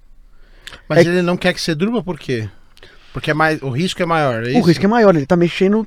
Mas 0.88 0.98
É- 0.98 1.02
ele 1.02 1.22
não 1.22 1.36
quer 1.36 1.52
que 1.52 1.60
você 1.60 1.74
durma 1.74 2.02
por 2.02 2.18
quê? 2.18 2.48
Porque 3.12 3.30
é 3.30 3.34
mais, 3.34 3.60
o 3.62 3.68
risco 3.68 4.02
é 4.02 4.06
maior, 4.06 4.46
é 4.46 4.58
O 4.58 4.62
risco 4.62 4.84
é 4.84 4.88
maior, 4.88 5.14
ele 5.14 5.26
tá 5.26 5.36
mexendo 5.36 5.86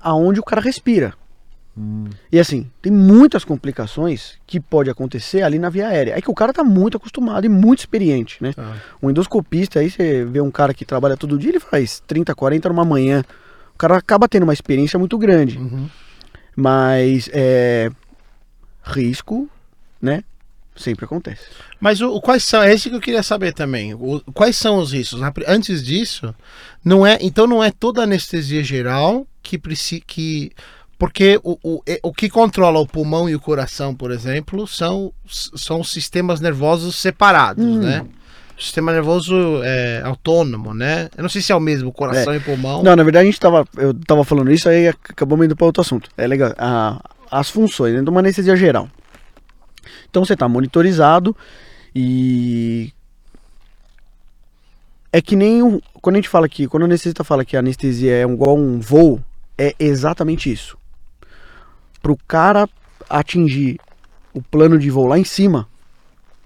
aonde 0.00 0.40
o 0.40 0.42
cara 0.42 0.60
respira. 0.60 1.12
Hum. 1.76 2.04
E 2.30 2.38
assim, 2.38 2.70
tem 2.80 2.92
muitas 2.92 3.44
complicações 3.44 4.38
que 4.46 4.60
pode 4.60 4.88
acontecer 4.88 5.42
ali 5.42 5.58
na 5.58 5.68
via 5.68 5.88
aérea. 5.88 6.16
É 6.16 6.20
que 6.22 6.30
o 6.30 6.34
cara 6.34 6.52
tá 6.52 6.62
muito 6.62 6.96
acostumado 6.96 7.44
e 7.44 7.48
muito 7.48 7.80
experiente, 7.80 8.40
né? 8.42 8.52
Tá. 8.52 8.76
Um 9.02 9.10
endoscopista, 9.10 9.80
aí 9.80 9.90
você 9.90 10.24
vê 10.24 10.40
um 10.40 10.50
cara 10.50 10.72
que 10.72 10.84
trabalha 10.84 11.16
todo 11.16 11.36
dia, 11.36 11.50
ele 11.50 11.60
faz 11.60 12.00
30, 12.06 12.34
40 12.34 12.68
numa 12.68 12.84
manhã. 12.84 13.24
O 13.74 13.78
cara 13.78 13.96
acaba 13.96 14.28
tendo 14.28 14.44
uma 14.44 14.52
experiência 14.52 14.98
muito 14.98 15.18
grande. 15.18 15.58
Uhum. 15.58 15.88
Mas 16.56 17.28
é. 17.32 17.90
Risco, 18.82 19.48
né? 20.00 20.22
Sempre 20.76 21.04
acontece. 21.04 21.42
Mas 21.80 22.00
o, 22.00 22.20
quais 22.20 22.42
são? 22.44 22.62
É 22.62 22.72
esse 22.72 22.90
que 22.90 22.96
eu 22.96 23.00
queria 23.00 23.22
saber 23.22 23.52
também. 23.52 23.94
O- 23.94 24.20
quais 24.32 24.56
são 24.56 24.78
os 24.78 24.92
riscos? 24.92 25.20
Antes 25.46 25.82
disso, 25.82 26.34
não 26.84 27.06
é. 27.06 27.16
Então 27.20 27.46
não 27.46 27.62
é 27.62 27.70
toda 27.70 28.02
anestesia 28.02 28.62
geral 28.62 29.26
que 29.42 29.56
precisa. 29.58 30.02
Que, 30.06 30.50
porque 30.98 31.40
o, 31.42 31.58
o, 31.62 31.82
é- 31.86 32.00
o 32.02 32.12
que 32.12 32.28
controla 32.28 32.78
o 32.80 32.86
pulmão 32.86 33.28
e 33.28 33.34
o 33.34 33.40
coração, 33.40 33.94
por 33.94 34.10
exemplo, 34.10 34.66
são, 34.66 35.12
são 35.26 35.82
sistemas 35.82 36.40
nervosos 36.40 36.96
separados, 36.96 37.64
Hum. 37.64 37.78
né? 37.78 38.04
Sistema 38.58 38.92
nervoso 38.92 39.34
é 39.64 40.00
autônomo, 40.04 40.72
né? 40.72 41.08
Eu 41.16 41.22
não 41.22 41.28
sei 41.28 41.42
se 41.42 41.50
é 41.50 41.56
o 41.56 41.60
mesmo, 41.60 41.92
coração 41.92 42.34
e 42.34 42.40
pulmão. 42.40 42.82
Não, 42.82 42.94
na 42.94 43.02
verdade 43.02 43.24
a 43.26 43.30
gente 43.30 43.40
tava. 43.40 43.66
Eu 43.76 43.92
tava 43.92 44.24
falando 44.24 44.52
isso, 44.52 44.68
aí 44.68 44.88
ac- 44.88 45.10
acabamos 45.10 45.44
indo 45.44 45.56
para 45.56 45.66
outro 45.66 45.80
assunto. 45.80 46.08
É 46.16 46.26
legal. 46.26 46.54
A- 46.56 47.00
as 47.30 47.50
funções 47.50 47.90
dentro 47.92 48.04
de 48.06 48.10
uma 48.10 48.20
anestesia 48.20 48.54
geral. 48.56 48.88
Então 50.08 50.24
você 50.24 50.36
tá 50.36 50.48
monitorizado 50.48 51.36
e. 51.94 52.92
É 55.12 55.20
que 55.20 55.34
nem. 55.36 55.62
um- 55.62 55.80
quando 56.00 56.14
a 56.16 56.18
gente 56.18 56.28
fala 56.28 56.48
que. 56.48 56.66
Quando 56.68 56.82
o 56.84 56.86
anestesista 56.86 57.24
fala 57.24 57.44
que 57.44 57.56
a 57.56 57.60
anestesia 57.60 58.12
é 58.12 58.22
igual 58.22 58.56
um 58.56 58.78
voo, 58.80 59.20
é 59.58 59.74
exatamente 59.80 60.50
isso. 60.52 60.78
Pro 62.00 62.16
cara 62.28 62.68
atingir 63.10 63.78
o 64.32 64.40
plano 64.40 64.78
de 64.78 64.90
voo 64.90 65.06
lá 65.06 65.18
em 65.18 65.24
cima 65.24 65.68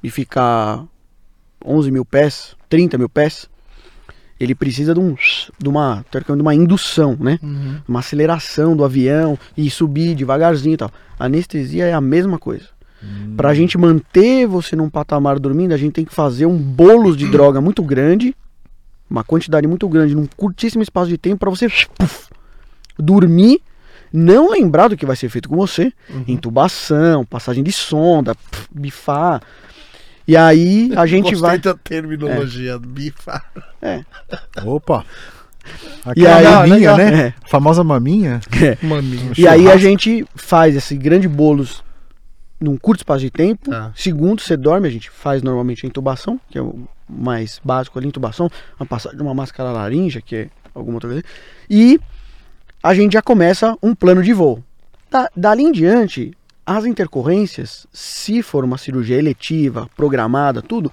e 0.02 0.10
ficar 0.10 0.84
11 1.64 1.90
mil 1.90 2.04
pés, 2.04 2.56
30 2.68 2.98
mil 2.98 3.08
pés, 3.08 3.48
ele 4.38 4.54
precisa 4.54 4.94
de, 4.94 5.00
um, 5.00 5.16
de, 5.58 5.68
uma, 5.68 6.04
de 6.12 6.42
uma 6.42 6.54
indução, 6.54 7.16
né? 7.18 7.38
Uhum. 7.42 7.80
Uma 7.88 8.00
aceleração 8.00 8.76
do 8.76 8.84
avião 8.84 9.38
e 9.56 9.68
subir 9.68 10.14
devagarzinho 10.14 10.74
e 10.74 10.76
tal. 10.76 10.90
A 11.18 11.24
anestesia 11.24 11.86
é 11.86 11.92
a 11.92 12.00
mesma 12.00 12.38
coisa. 12.38 12.66
Pra 13.36 13.54
gente 13.54 13.78
manter 13.78 14.46
você 14.46 14.74
num 14.74 14.90
patamar 14.90 15.38
dormindo, 15.38 15.72
a 15.72 15.76
gente 15.76 15.92
tem 15.92 16.04
que 16.04 16.14
fazer 16.14 16.46
um 16.46 16.56
bolos 16.56 17.16
de 17.16 17.28
droga 17.28 17.60
muito 17.60 17.82
grande, 17.82 18.34
uma 19.08 19.22
quantidade 19.22 19.66
muito 19.66 19.88
grande, 19.88 20.14
num 20.14 20.26
curtíssimo 20.36 20.82
espaço 20.82 21.08
de 21.08 21.16
tempo, 21.16 21.38
pra 21.38 21.50
você 21.50 21.68
puf, 21.96 22.28
dormir, 22.98 23.60
não 24.12 24.50
lembrar 24.50 24.88
do 24.88 24.96
que 24.96 25.06
vai 25.06 25.14
ser 25.14 25.28
feito 25.28 25.48
com 25.48 25.56
você, 25.56 25.92
intubação, 26.26 27.24
passagem 27.24 27.62
de 27.62 27.70
sonda, 27.70 28.34
puf, 28.34 28.66
bifar. 28.74 29.42
E 30.28 30.36
aí 30.36 30.90
a 30.94 31.06
gente 31.06 31.30
Gostei 31.30 31.40
vai. 31.40 31.58
da 31.58 31.74
terminologia 31.74 32.78
bifa. 32.78 33.42
Opa! 34.64 35.04
E 36.14 36.26
aí- 36.26 36.44
maminha, 36.44 36.74
legal. 36.76 36.96
né? 36.98 37.20
É. 37.28 37.34
A 37.42 37.48
famosa 37.48 37.82
maminha. 37.82 38.40
Maminho. 38.82 39.32
E 39.36 39.48
aí 39.48 39.70
a 39.70 39.76
gente 39.78 40.26
faz 40.34 40.76
esse 40.76 40.94
grande 40.96 41.26
bolos 41.26 41.82
num 42.60 42.76
curto 42.76 43.00
espaço 43.00 43.20
de 43.20 43.30
tempo. 43.30 43.70
Tá. 43.70 43.90
Segundo, 43.94 44.40
você 44.42 44.56
dorme, 44.56 44.86
a 44.86 44.90
gente 44.90 45.08
faz 45.10 45.42
normalmente 45.42 45.86
a 45.86 45.88
intubação, 45.88 46.38
que 46.50 46.58
é 46.58 46.62
o 46.62 46.86
mais 47.08 47.58
básico 47.64 47.98
ali, 47.98 48.08
intubação, 48.08 48.50
uma 48.78 48.84
passagem 48.86 49.16
de 49.16 49.22
uma 49.22 49.32
máscara 49.34 49.70
laringe, 49.72 50.20
que 50.20 50.36
é 50.36 50.48
alguma 50.74 50.96
outra 50.96 51.08
coisa. 51.08 51.24
E 51.70 51.98
a 52.82 52.92
gente 52.94 53.14
já 53.14 53.22
começa 53.22 53.76
um 53.82 53.94
plano 53.94 54.22
de 54.22 54.32
voo. 54.34 54.62
Da, 55.10 55.30
dali 55.34 55.62
em 55.62 55.72
diante, 55.72 56.32
as 56.76 56.84
intercorrências, 56.84 57.86
se 57.92 58.42
for 58.42 58.62
uma 58.62 58.76
cirurgia 58.76 59.16
eletiva, 59.16 59.88
programada, 59.96 60.60
tudo, 60.60 60.92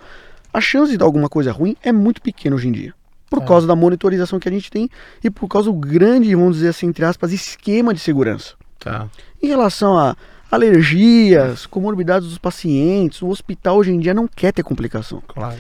a 0.54 0.62
chance 0.62 0.90
de 0.92 0.98
dar 0.98 1.04
alguma 1.06 1.28
coisa 1.28 1.52
ruim 1.52 1.76
é 1.84 1.92
muito 1.92 2.22
pequena 2.22 2.56
hoje 2.56 2.70
em 2.70 2.72
dia. 2.72 2.94
Por 3.30 3.42
É. 3.42 3.46
causa 3.46 3.68
da 3.68 3.76
monitorização 3.76 4.40
que 4.40 4.48
a 4.48 4.52
gente 4.52 4.72
tem 4.72 4.90
e 5.22 5.30
por 5.30 5.50
causa 5.50 5.70
do 5.70 5.78
grande, 5.78 6.34
vamos 6.34 6.56
dizer 6.56 6.70
assim, 6.70 6.88
entre 6.88 7.04
aspas, 7.04 7.34
esquema 7.34 7.94
de 7.94 8.00
segurança. 8.00 8.54
Tá. 8.80 9.10
Em 9.44 9.48
relação 9.48 9.98
a 9.98 10.16
alergias, 10.50 11.66
comorbidades 11.66 12.30
dos 12.30 12.38
pacientes, 12.38 13.22
o 13.22 13.28
hospital 13.28 13.78
hoje 13.78 13.92
em 13.92 14.00
dia 14.00 14.14
não 14.14 14.28
quer 14.28 14.54
ter 14.54 14.64
complicação. 14.64 15.22
Claro. 15.28 15.58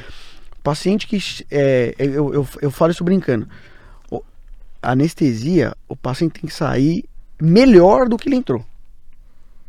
Paciente 0.64 1.08
que. 1.08 1.18
É, 1.52 1.94
eu, 2.00 2.34
eu, 2.34 2.48
eu 2.62 2.72
falo 2.72 2.92
isso 2.92 3.04
brincando. 3.04 3.48
O- 4.10 4.24
a 4.82 4.92
anestesia, 4.92 5.76
o 5.90 5.96
paciente 5.96 6.40
tem 6.40 6.48
que 6.48 6.54
sair 6.56 7.04
melhor 7.42 8.08
do 8.08 8.18
que 8.18 8.30
ele 8.30 8.36
entrou. 8.38 8.64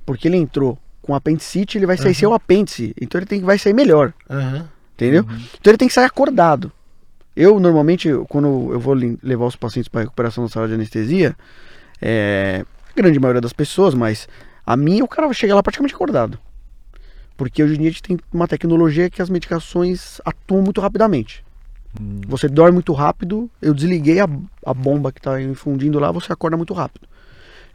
Porque 0.07 0.29
ele 0.29 0.37
entrou 0.39 0.79
com 1.03 1.15
apendicite, 1.15 1.77
ele 1.77 1.85
vai 1.87 1.97
sair 1.99 2.09
Uhum. 2.09 2.15
sem 2.15 2.29
o 2.29 2.33
apêndice. 2.35 2.95
Então 3.01 3.19
ele 3.19 3.27
tem 3.27 3.41
que 3.41 3.45
vai 3.45 3.59
sair 3.59 3.75
melhor. 3.75 4.15
Aham. 4.31 4.69
Entendeu? 4.95 5.27
Então 5.61 5.71
ele 5.71 5.77
tem 5.77 5.89
que 5.89 5.93
sair 5.95 6.07
acordado. 6.07 6.73
Eu, 7.35 7.61
normalmente, 7.61 8.09
quando 8.31 8.73
eu 8.73 8.81
vou 8.81 8.95
levar 8.95 9.45
os 9.45 9.57
pacientes 9.57 9.89
para 9.89 10.01
recuperação 10.01 10.45
na 10.45 10.49
sala 10.49 10.67
de 10.69 10.73
anestesia, 10.75 11.37
é, 12.01 12.65
a 12.91 12.97
grande 12.97 13.21
maioria 13.21 13.43
das 13.43 13.53
pessoas, 13.53 13.93
mas 13.93 14.27
a 14.65 14.75
minha, 14.75 15.05
o 15.05 15.09
cara 15.09 15.27
vai 15.27 15.35
chegar 15.35 15.55
lá 15.55 15.63
praticamente 15.63 15.95
acordado. 15.95 16.39
Porque 17.37 17.63
hoje 17.63 17.75
em 17.75 17.79
dia 17.79 17.89
a 17.89 17.91
gente 17.91 18.03
tem 18.03 18.19
uma 18.33 18.49
tecnologia 18.49 19.11
que 19.11 19.21
as 19.21 19.29
medicações 19.29 20.19
atuam 20.25 20.63
muito 20.63 20.81
rapidamente. 20.81 21.45
Você 22.27 22.49
dorme 22.49 22.73
muito 22.73 22.93
rápido, 22.95 23.51
eu 23.61 23.73
desliguei 23.75 24.21
a, 24.21 24.29
a 24.65 24.73
bomba 24.75 25.13
que 25.13 25.19
está 25.19 25.41
infundindo 25.41 25.99
lá, 25.99 26.11
você 26.11 26.33
acorda 26.33 26.57
muito 26.57 26.73
rápido. 26.73 27.07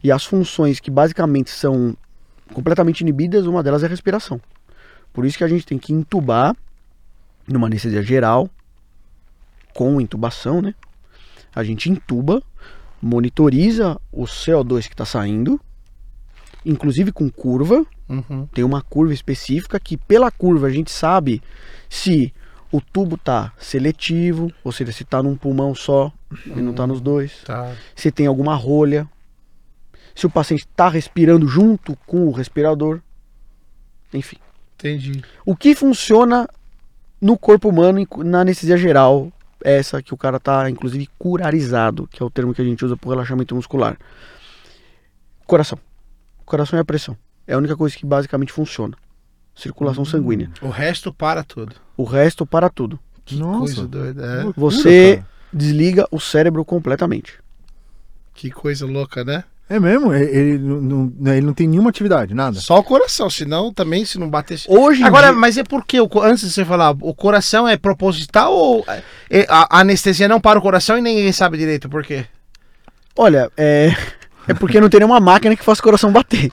E 0.02 0.10
as 0.10 0.24
funções 0.24 0.80
que 0.80 0.90
basicamente 0.90 1.50
são 1.50 1.96
completamente 2.52 3.00
inibidas, 3.00 3.46
uma 3.46 3.62
delas 3.62 3.82
é 3.82 3.86
a 3.86 3.88
respiração. 3.88 4.40
Por 5.12 5.24
isso 5.24 5.36
que 5.38 5.44
a 5.44 5.48
gente 5.48 5.66
tem 5.66 5.78
que 5.78 5.92
intubar 5.92 6.56
numa 7.46 7.66
anestesia 7.66 8.02
geral, 8.02 8.48
com 9.74 10.00
intubação, 10.00 10.60
né? 10.62 10.74
A 11.54 11.62
gente 11.64 11.90
intuba, 11.90 12.42
monitoriza 13.00 14.00
o 14.12 14.24
CO2 14.24 14.86
que 14.86 14.94
está 14.94 15.04
saindo, 15.04 15.60
inclusive 16.64 17.12
com 17.12 17.28
curva, 17.30 17.84
Uhum. 18.08 18.46
tem 18.52 18.62
uma 18.62 18.82
curva 18.82 19.14
específica 19.14 19.80
que 19.80 19.96
pela 19.96 20.30
curva 20.30 20.66
a 20.66 20.70
gente 20.70 20.90
sabe 20.90 21.42
se 21.88 22.32
o 22.70 22.78
tubo 22.80 23.16
tá 23.16 23.52
seletivo, 23.58 24.52
ou 24.62 24.70
seja, 24.70 24.92
se 24.92 25.04
tá 25.04 25.22
num 25.22 25.34
pulmão 25.36 25.74
só 25.74 26.12
e 26.46 26.60
não 26.60 26.72
tá 26.74 26.86
nos 26.86 27.00
dois, 27.00 27.42
Tá. 27.44 27.74
se 27.96 28.10
tem 28.10 28.26
alguma 28.26 28.54
rolha, 28.54 29.08
se 30.14 30.26
o 30.26 30.30
paciente 30.30 30.66
tá 30.68 30.88
respirando 30.88 31.46
junto 31.46 31.96
com 32.06 32.26
o 32.26 32.32
respirador, 32.32 33.00
enfim. 34.12 34.36
Entendi. 34.74 35.22
O 35.46 35.56
que 35.56 35.74
funciona 35.74 36.48
no 37.20 37.38
corpo 37.38 37.68
humano 37.68 38.06
na 38.24 38.40
anestesia 38.40 38.76
geral, 38.76 39.32
é 39.64 39.78
essa 39.78 40.02
que 40.02 40.12
o 40.12 40.16
cara 40.16 40.40
tá 40.40 40.68
inclusive 40.68 41.08
curarizado, 41.18 42.08
que 42.08 42.22
é 42.22 42.26
o 42.26 42.30
termo 42.30 42.52
que 42.52 42.60
a 42.60 42.64
gente 42.64 42.84
usa 42.84 42.96
para 42.96 43.10
relaxamento 43.10 43.54
muscular. 43.54 43.96
Coração. 45.46 45.78
Coração 46.44 46.78
e 46.78 46.80
a 46.80 46.84
pressão. 46.84 47.16
É 47.46 47.54
a 47.54 47.58
única 47.58 47.76
coisa 47.76 47.96
que 47.96 48.04
basicamente 48.04 48.52
funciona. 48.52 48.96
Circulação 49.54 50.04
sanguínea. 50.04 50.50
O 50.60 50.68
resto 50.68 51.12
para 51.12 51.44
tudo. 51.44 51.76
O 51.96 52.04
resto 52.04 52.44
para 52.46 52.68
tudo. 52.68 52.98
Que 53.24 53.36
Nossa. 53.36 53.58
coisa 53.58 53.86
doida. 53.86 54.24
é. 54.24 54.52
Você 54.56 55.16
cara. 55.16 55.28
desliga 55.52 56.08
o 56.10 56.18
cérebro 56.18 56.64
completamente. 56.64 57.38
Que 58.34 58.50
coisa 58.50 58.86
louca, 58.86 59.22
né? 59.24 59.44
É 59.74 59.80
mesmo? 59.80 60.12
Ele, 60.12 60.24
ele 60.38 60.58
não, 60.58 61.12
não- 61.18 61.32
ele 61.32 61.46
não 61.46 61.54
tem 61.54 61.66
nenhuma 61.66 61.88
atividade, 61.88 62.34
nada. 62.34 62.60
Só 62.60 62.78
o 62.78 62.82
coração, 62.82 63.30
senão 63.30 63.72
também 63.72 64.04
se 64.04 64.18
não 64.18 64.28
bater. 64.28 64.60
Hoje 64.68 65.02
Agora, 65.02 65.28
dia- 65.28 65.36
mas 65.36 65.56
é 65.56 65.64
porque, 65.64 65.96
antes 66.22 66.44
de 66.46 66.50
você 66.52 66.62
falar, 66.64 66.90
o 67.00 67.14
coração 67.14 67.66
é 67.66 67.76
proposital 67.76 68.52
ou 68.52 68.84
é- 69.30 69.46
a 69.48 69.78
a 69.78 69.80
anestesia 69.80 70.28
não 70.28 70.38
para 70.40 70.58
o 70.58 70.62
coração 70.62 70.98
e 70.98 71.00
ninguém 71.00 71.32
sabe 71.32 71.56
direito 71.56 71.88
por 71.88 72.04
quê? 72.04 72.26
olha, 73.16 73.50
é 73.56 73.90
é 74.48 74.52
porque 74.54 74.78
não 74.80 74.88
tem 74.90 75.00
nenhuma 75.00 75.20
máquina 75.20 75.56
que 75.56 75.64
faça 75.64 75.80
o 75.80 75.84
coração 75.84 76.12
bater. 76.12 76.50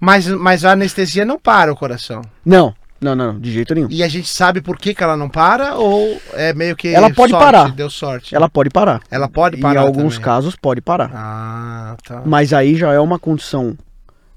Mas, 0.00 0.26
mas 0.26 0.64
a 0.64 0.72
anestesia 0.72 1.24
não 1.24 1.38
para 1.38 1.72
o 1.72 1.76
coração. 1.76 2.20
Não, 2.44 2.74
não, 3.04 3.14
não, 3.14 3.32
não, 3.34 3.40
de 3.40 3.52
jeito 3.52 3.74
nenhum. 3.74 3.88
E 3.90 4.02
a 4.02 4.08
gente 4.08 4.28
sabe 4.28 4.60
por 4.60 4.76
que, 4.78 4.94
que 4.94 5.02
ela 5.02 5.16
não 5.16 5.28
para 5.28 5.76
ou 5.76 6.20
é 6.32 6.52
meio 6.54 6.74
que. 6.74 6.88
Ela 6.88 7.12
pode 7.12 7.30
sorte, 7.30 7.44
parar. 7.44 7.70
Deu 7.72 7.90
sorte. 7.90 8.34
Ela 8.34 8.48
pode 8.48 8.70
parar. 8.70 9.00
Ela 9.10 9.28
pode 9.28 9.58
em 9.58 9.60
parar. 9.60 9.82
alguns 9.82 10.14
também. 10.14 10.24
casos 10.24 10.56
pode 10.56 10.80
parar. 10.80 11.10
Ah, 11.14 11.96
tá. 12.04 12.22
Mas 12.24 12.52
aí 12.52 12.74
já 12.74 12.92
é 12.92 12.98
uma 12.98 13.18
condição 13.18 13.76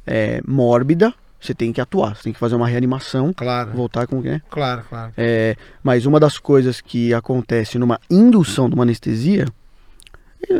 é, 0.06 0.42
mórbida, 0.48 1.14
você 1.40 1.54
tem 1.54 1.72
que 1.72 1.82
atuar, 1.82 2.16
você 2.16 2.24
tem 2.24 2.34
que 2.34 2.40
fazer 2.40 2.56
uma 2.56 2.68
reanimação, 2.68 3.34
Claro, 3.34 3.72
voltar 3.72 4.08
com 4.08 4.20
o 4.20 4.22
né? 4.22 4.42
claro, 4.50 4.84
claro. 4.90 5.14
É, 5.18 5.56
mas 5.84 6.06
uma 6.06 6.20
das 6.20 6.38
coisas 6.38 6.82
que 6.82 7.14
acontece 7.14 7.78
numa 7.78 8.00
indução 8.10 8.70
de 8.70 8.76
uma 8.76 8.84
anestesia, 8.84 9.46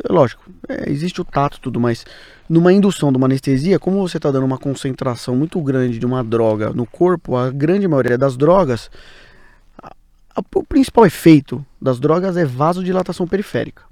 lógico, 0.10 0.44
é, 0.68 0.90
existe 0.90 1.22
o 1.22 1.26
tato 1.26 1.58
e 1.58 1.62
tudo, 1.62 1.80
mas 1.80 2.06
numa 2.50 2.74
indução 2.74 3.12
de 3.12 3.18
uma 3.18 3.28
anestesia, 3.28 3.80
como 3.80 4.00
você 4.08 4.18
está 4.18 4.32
dando 4.32 4.46
uma 4.46 4.58
concentração 4.58 5.36
muito 5.36 5.62
grande 5.62 6.00
de 6.00 6.06
uma 6.06 6.24
droga 6.24 6.72
no 6.72 6.86
corpo, 6.86 7.36
a 7.36 7.50
grande 7.52 7.88
maioria 7.88 8.18
das 8.18 8.36
drogas, 8.36 8.90
a- 9.82 9.92
a- 10.36 10.44
o 10.56 10.64
principal 10.64 11.06
efeito 11.06 11.66
das 11.82 12.00
drogas 12.00 12.36
é 12.38 12.46
vasodilatação 12.46 13.28
periférica. 13.28 13.84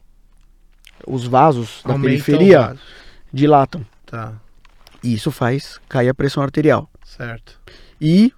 Os 1.05 1.25
vasos 1.27 1.81
da 1.85 1.91
Aumenta 1.93 1.99
o 1.99 2.09
periferia 2.23 2.61
vaso. 2.69 2.79
dilatam. 3.31 3.85
Tá, 4.05 4.33
E 5.03 5.13
isso 5.13 5.29
faz 5.31 5.79
cair 5.87 6.09
a 6.09 6.13
pressão 6.13 6.41
arterial. 6.41 6.89
certo. 7.03 7.59
E 8.01 8.33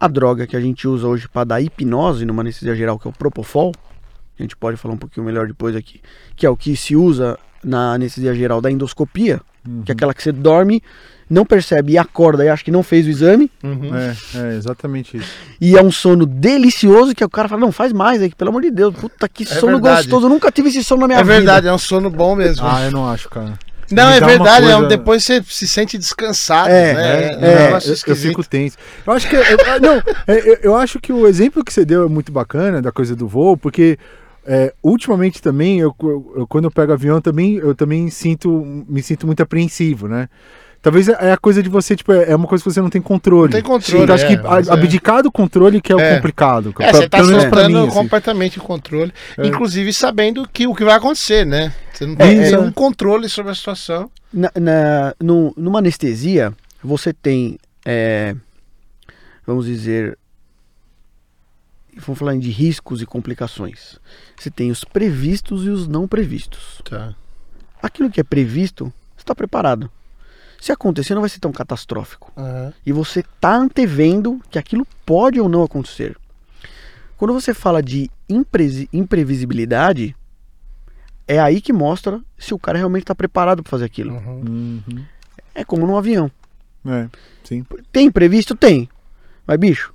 a 0.00 0.06
droga 0.08 0.46
que 0.46 0.56
a 0.56 0.60
gente 0.60 0.86
usa 0.86 1.06
hoje 1.06 1.28
para 1.28 1.44
dar 1.44 1.60
hipnose 1.60 2.24
numa 2.24 2.42
anestesia 2.42 2.74
geral, 2.74 2.98
que 2.98 3.06
é 3.06 3.10
o 3.10 3.12
Propofol, 3.12 3.72
a 4.38 4.42
gente 4.42 4.56
pode 4.56 4.76
falar 4.76 4.94
um 4.94 4.98
pouquinho 4.98 5.24
melhor 5.26 5.46
depois 5.46 5.74
aqui, 5.76 6.00
que 6.36 6.46
é 6.46 6.50
o 6.50 6.56
que 6.56 6.76
se 6.76 6.94
usa 6.96 7.38
na 7.64 7.94
anestesia 7.94 8.34
geral 8.34 8.60
da 8.60 8.70
endoscopia, 8.70 9.40
que 9.84 9.90
é 9.90 9.94
aquela 9.94 10.14
que 10.14 10.22
você 10.22 10.32
dorme, 10.32 10.82
não 11.28 11.44
percebe 11.44 11.92
e 11.92 11.98
acorda 11.98 12.42
e 12.44 12.48
acha 12.48 12.64
que 12.64 12.70
não 12.70 12.82
fez 12.82 13.04
o 13.06 13.10
exame, 13.10 13.50
Uhum. 13.62 13.90
É, 13.94 14.16
é 14.34 14.54
exatamente 14.56 15.16
isso. 15.18 15.28
e 15.60 15.76
é 15.76 15.82
um 15.82 15.90
sono 15.90 16.24
delicioso 16.24 17.14
que 17.14 17.22
o 17.22 17.28
cara 17.28 17.48
fala, 17.48 17.60
não, 17.60 17.70
faz 17.72 17.92
mais 17.92 18.22
aí, 18.22 18.32
pelo 18.34 18.48
amor 18.50 18.62
de 18.62 18.70
Deus, 18.70 18.94
puta 18.94 19.28
que 19.28 19.44
sono 19.44 19.72
verdade. 19.72 20.02
gostoso, 20.04 20.26
eu 20.26 20.30
nunca 20.30 20.50
tive 20.50 20.68
esse 20.70 20.82
sono 20.82 21.02
na 21.02 21.08
minha 21.08 21.18
É 21.20 21.22
vida. 21.22 21.34
verdade, 21.34 21.68
é 21.68 21.72
um 21.72 21.76
sono 21.78 22.08
bom 22.08 22.34
mesmo. 22.34 22.66
Ah, 22.66 22.82
eu 22.84 22.90
não 22.92 23.06
acho, 23.06 23.28
cara. 23.28 23.58
não, 23.90 24.08
é 24.08 24.20
verdade, 24.20 24.66
é 24.66 24.76
um- 24.76 24.80
coisa- 24.80 24.88
depois 24.96 25.24
você 25.24 25.42
se 25.46 25.68
sente 25.68 25.98
descansado, 25.98 26.70
É, 26.70 26.94
né? 26.94 27.02
É, 27.02 27.26
é, 27.34 27.64
negócio 27.66 27.90
eu, 27.92 27.96
eu 28.06 28.16
fico 28.16 28.42
tenso. 28.44 28.76
Eu 29.06 29.12
acho 29.12 29.28
que. 29.28 29.36
eu- 29.36 29.42
não, 29.82 30.02
é, 30.26 30.38
eu, 30.50 30.58
eu 30.62 30.76
acho 30.76 30.98
que 30.98 31.12
o 31.12 31.26
exemplo 31.26 31.62
que 31.64 31.72
você 31.72 31.84
deu 31.84 32.04
é 32.06 32.08
muito 32.08 32.32
bacana 32.32 32.80
da 32.80 32.90
coisa 32.92 33.14
do 33.14 33.28
voo, 33.28 33.54
porque 33.56 33.98
é, 34.48 34.72
ultimamente 34.82 35.42
também, 35.42 35.78
eu, 35.78 35.94
eu- 36.02 36.32
eu- 36.38 36.46
quando 36.46 36.64
eu 36.64 36.70
pego 36.70 36.92
avião, 36.92 37.20
também, 37.20 37.56
eu 37.56 37.74
também 37.74 38.08
sinto, 38.10 38.50
me 38.88 39.02
sinto 39.02 39.26
muito 39.26 39.42
apreensivo, 39.42 40.08
né? 40.08 40.28
Talvez 40.80 41.08
é 41.08 41.32
a 41.32 41.36
coisa 41.36 41.60
de 41.60 41.68
você, 41.68 41.96
tipo, 41.96 42.12
é 42.12 42.30
é 42.30 42.36
uma 42.36 42.46
coisa 42.46 42.62
que 42.62 42.70
você 42.70 42.80
não 42.80 42.88
tem 42.88 43.02
controle. 43.02 43.52
Não 43.52 43.60
tem 43.60 43.62
controle, 43.62 44.04
Então, 44.04 44.14
acho 44.14 44.24
é, 44.24 44.28
que 44.28 44.34
a- 44.36 44.42
mas 44.50 44.68
é. 44.68 44.72
abdicar 44.72 45.22
do 45.24 45.30
controle 45.30 45.80
que 45.80 45.92
é 45.92 45.96
o 45.96 46.00
É. 46.00 46.14
complicado. 46.14 46.68
É, 46.70 46.72
pra- 46.72 46.92
você 46.92 47.08
tá 47.08 47.24
soltando 47.24 47.68
mim, 47.80 47.86
assim. 47.88 47.96
completamente 47.96 48.58
o 48.58 48.62
controle, 48.62 49.12
É. 49.36 49.46
inclusive 49.46 49.92
sabendo 49.92 50.48
que 50.50 50.66
o 50.68 50.74
que 50.74 50.84
vai 50.84 50.94
acontecer, 50.94 51.44
né? 51.44 51.72
Você 51.92 52.06
não 52.06 52.14
É, 52.14 52.16
tem 52.16 52.38
é. 52.38 52.50
nenhum 52.52 52.70
controle 52.72 53.28
sobre 53.28 53.50
a 53.50 53.54
situação. 53.56 54.08
Na, 54.32 54.52
na- 54.58 55.14
no- 55.20 55.52
numa 55.56 55.80
anestesia, 55.80 56.52
você 56.82 57.12
tem, 57.12 57.58
é, 57.84 58.36
vamos 59.44 59.66
dizer, 59.66 60.16
vamos 61.98 62.18
falar 62.18 62.36
de 62.36 62.50
riscos 62.50 63.02
e 63.02 63.06
complicações. 63.06 63.98
Você 64.36 64.50
tem 64.50 64.70
os 64.70 64.84
previstos 64.84 65.64
e 65.64 65.68
os 65.68 65.86
não 65.86 66.06
previstos. 66.08 66.80
Tá. 66.84 67.14
Aquilo 67.82 68.10
que 68.10 68.20
é 68.20 68.24
previsto, 68.24 68.92
você 69.16 69.22
está 69.22 69.34
preparado. 69.34 69.90
Se 70.60 70.72
acontecer, 70.72 71.14
não 71.14 71.22
vai 71.22 71.30
ser 71.30 71.38
tão 71.38 71.52
catastrófico. 71.52 72.32
E 72.84 72.92
você 72.92 73.20
está 73.20 73.54
antevendo 73.54 74.40
que 74.50 74.58
aquilo 74.58 74.86
pode 75.06 75.40
ou 75.40 75.48
não 75.48 75.62
acontecer. 75.62 76.16
Quando 77.16 77.32
você 77.32 77.54
fala 77.54 77.82
de 77.82 78.10
impresi- 78.28 78.88
imprevisibilidade, 78.92 80.16
é 81.26 81.38
aí 81.38 81.60
que 81.60 81.72
mostra 81.72 82.20
se 82.36 82.54
o 82.54 82.58
cara 82.58 82.78
realmente 82.78 83.02
está 83.02 83.14
preparado 83.14 83.62
para 83.62 83.70
fazer 83.70 83.84
aquilo. 83.84 84.14
Uhum. 84.14 84.82
Uhum. 84.88 85.04
É 85.54 85.64
como 85.64 85.86
num 85.86 85.96
avião. 85.96 86.30
É, 86.86 87.08
sim. 87.44 87.64
Tem 87.92 88.06
imprevisto? 88.06 88.54
Tem. 88.54 88.88
Mas, 89.46 89.58
bicho, 89.58 89.92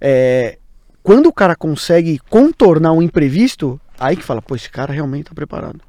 é, 0.00 0.58
quando 1.02 1.26
o 1.26 1.32
cara 1.32 1.54
consegue 1.56 2.18
contornar 2.30 2.92
um 2.92 3.02
imprevisto, 3.02 3.80
aí 3.98 4.16
que 4.16 4.22
fala, 4.24 4.40
pô, 4.42 4.54
esse 4.56 4.70
cara 4.70 4.92
realmente 4.92 5.24
tá 5.26 5.34
preparado. 5.34 5.80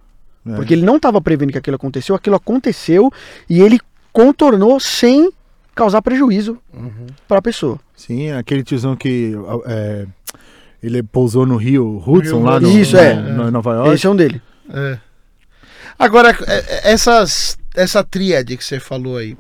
É. 0.45 0.56
Porque 0.56 0.73
ele 0.73 0.86
não 0.86 0.97
estava 0.97 1.21
prevendo 1.21 1.52
que 1.52 1.58
aquilo 1.58 1.76
aconteceu, 1.76 2.15
aquilo 2.15 2.36
aconteceu 2.36 3.12
e 3.49 3.62
ele 3.62 3.80
contornou 4.12 4.80
sem 4.80 5.32
causar 5.76 6.02
prejuízo 6.02 6.58
Uhum. 6.73 7.08
para 7.28 7.39
a 7.39 7.41
pessoa. 7.41 7.80
Sim, 7.95 8.32
aquele 8.32 8.63
tiozão 8.63 8.95
que 8.95 9.34
é, 9.65 10.06
ele 10.82 11.02
pousou 11.02 11.45
no 11.45 11.56
Rio 11.56 11.97
Hudson, 12.06 12.38
Rio 12.38 12.45
lá 12.45 12.60
no, 12.60 12.69
Isso, 12.69 12.95
no- 12.95 13.02
é. 13.02 13.13
no- 13.15 13.52
Nova 13.52 13.73
York. 13.73 13.93
Esse 13.95 14.06
é 14.06 14.10
um 14.10 14.15
dele. 14.15 14.41
É. 14.69 14.97
Agora, 15.97 16.32
é- 16.47 16.54
é- 16.89 16.91
essas, 16.91 17.58
essa 17.76 18.04
tríade 18.04 18.58
que 18.58 18.63
você 18.63 18.80
falou 18.80 19.17
aí, 19.17 19.38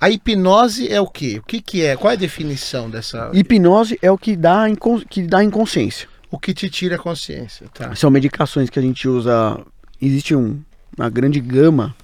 a 0.00 0.10
hipnose 0.10 0.88
é 0.88 1.00
o 1.00 1.06
quê? 1.06 1.38
O 1.38 1.42
que, 1.42 1.60
que 1.60 1.82
é? 1.84 1.96
Qual 1.96 2.10
é 2.10 2.14
a 2.14 2.18
definição 2.18 2.88
dessa? 2.88 3.30
Hipnose 3.34 3.98
é 4.02 4.10
o 4.10 4.18
que 4.18 4.36
dá, 4.36 4.64
que 5.08 5.22
dá 5.22 5.42
inconsciência. 5.42 6.08
O 6.30 6.38
que 6.38 6.52
te 6.52 6.68
tira 6.68 6.96
a 6.96 6.98
consciência, 6.98 7.66
tá? 7.72 7.94
São 7.94 8.10
medicações 8.10 8.68
que 8.68 8.78
a 8.78 8.82
gente 8.82 9.08
usa. 9.08 9.58
Existe 10.00 10.34
um- 10.36 10.60
uma 10.96 11.08
grande 11.08 11.40
gama 11.40 11.96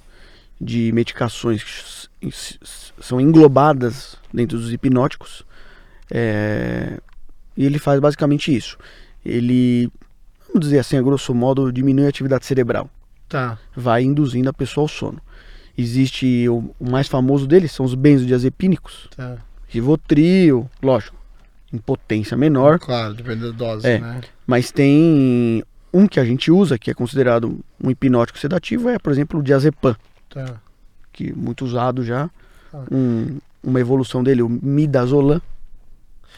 de 0.61 0.91
medicações 0.93 1.63
que 1.63 2.33
são 3.01 3.21
englobadas 3.21 4.17
dentro 4.33 4.59
dos 4.59 4.73
hipnóticos. 4.73 5.45
É, 6.11 6.99
e 7.57 7.65
ele 7.67 7.79
faz 7.79 8.01
basicamente 8.01 8.55
isso. 8.55 8.79
Ele, 9.25 9.91
vamos 10.49 10.61
dizer 10.67 10.79
assim, 10.79 10.97
a 10.97 11.03
grosso 11.03 11.35
modo, 11.35 11.71
diminui 11.73 12.07
a 12.07 12.09
atividade 12.09 12.47
cerebral. 12.47 12.89
Tá. 13.29 13.59
Vai 13.77 14.03
induzindo 14.03 14.49
a 14.49 14.53
pessoa 14.53 14.85
ao 14.85 14.89
sono. 14.89 15.21
Existe 15.77 16.49
o, 16.49 16.75
o 16.79 16.89
mais 16.91 17.09
famoso 17.09 17.47
deles, 17.47 17.73
são 17.73 17.85
os 17.85 17.95
benzodiazepínicos. 17.95 19.09
Tá. 19.17 19.37
Rivotril, 19.69 20.71
lógico, 20.83 21.17
em 21.73 21.79
potência 21.79 22.37
menor. 22.37 22.79
Claro, 22.79 23.15
depende 23.15 23.41
da 23.43 23.51
dose, 23.51 23.87
É. 23.87 23.99
né? 23.99 24.21
Mas 24.47 24.71
tem 24.71 25.65
um 25.93 26.07
que 26.07 26.21
a 26.21 26.25
gente 26.25 26.51
usa, 26.51 26.79
que 26.79 26.91
é 26.91 26.95
considerado 26.95 27.59
um 27.83 27.91
hipnótico 27.91 28.39
sedativo, 28.39 28.89
é, 28.89 28.99
por 28.99 29.13
exemplo, 29.13 29.41
o 29.41 29.43
diazepam, 29.43 29.97
Tá. 30.31 30.61
que 31.13 31.31
é 31.31 31.33
muito 31.33 31.65
usado 31.65 32.05
já. 32.05 32.31
Ah. 32.73 32.85
Um- 32.91 33.39
uma 33.63 33.81
evolução 33.81 34.23
dele, 34.23 34.43
o 34.43 34.49
midazolam, 34.49 35.41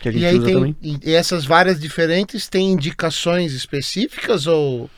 que 0.01 0.09
a 0.09 0.13
gente 0.13 0.23
E 0.23 0.27
aí 0.27 0.37
usa 0.37 0.45
tem 0.47 0.55
também. 0.55 0.77
e 0.83 1.13
essas 1.15 1.45
várias 1.45 1.81
diferentes 1.81 2.49
têm 2.49 2.71
indicações 2.73 3.53
específicas 3.53 4.47
ou 4.47 4.89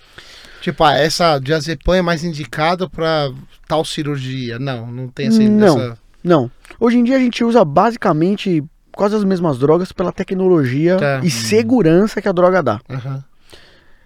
tipo, 0.73 0.85
ah, 0.85 0.95
essa 0.95 1.39
diazepam 1.39 1.95
é 1.95 2.03
mais 2.03 2.25
indicada 2.25 2.89
para 2.89 3.31
tal 3.67 3.85
cirurgia? 3.85 4.59
Não, 4.59 4.87
não 4.87 5.09
tem 5.09 5.29
essa, 5.29 5.43
Não. 5.43 5.67
essa- 5.81 5.99
Não. 6.23 6.51
Hoje 6.81 6.99
em 6.99 7.05
dia 7.05 7.17
a 7.17 7.21
gente 7.21 7.43
usa 7.45 7.65
basicamente 7.65 8.63
quase 8.93 9.15
as 9.15 9.25
mesmas 9.25 9.59
drogas 9.59 9.93
pela 9.93 10.13
tecnologia 10.13 10.97
Tá. 10.97 11.21
e 11.23 11.31
segurança 11.31 12.21
que 12.21 12.29
a 12.29 12.33
droga 12.33 12.63
dá. 12.63 12.81
Aham. 12.91 13.25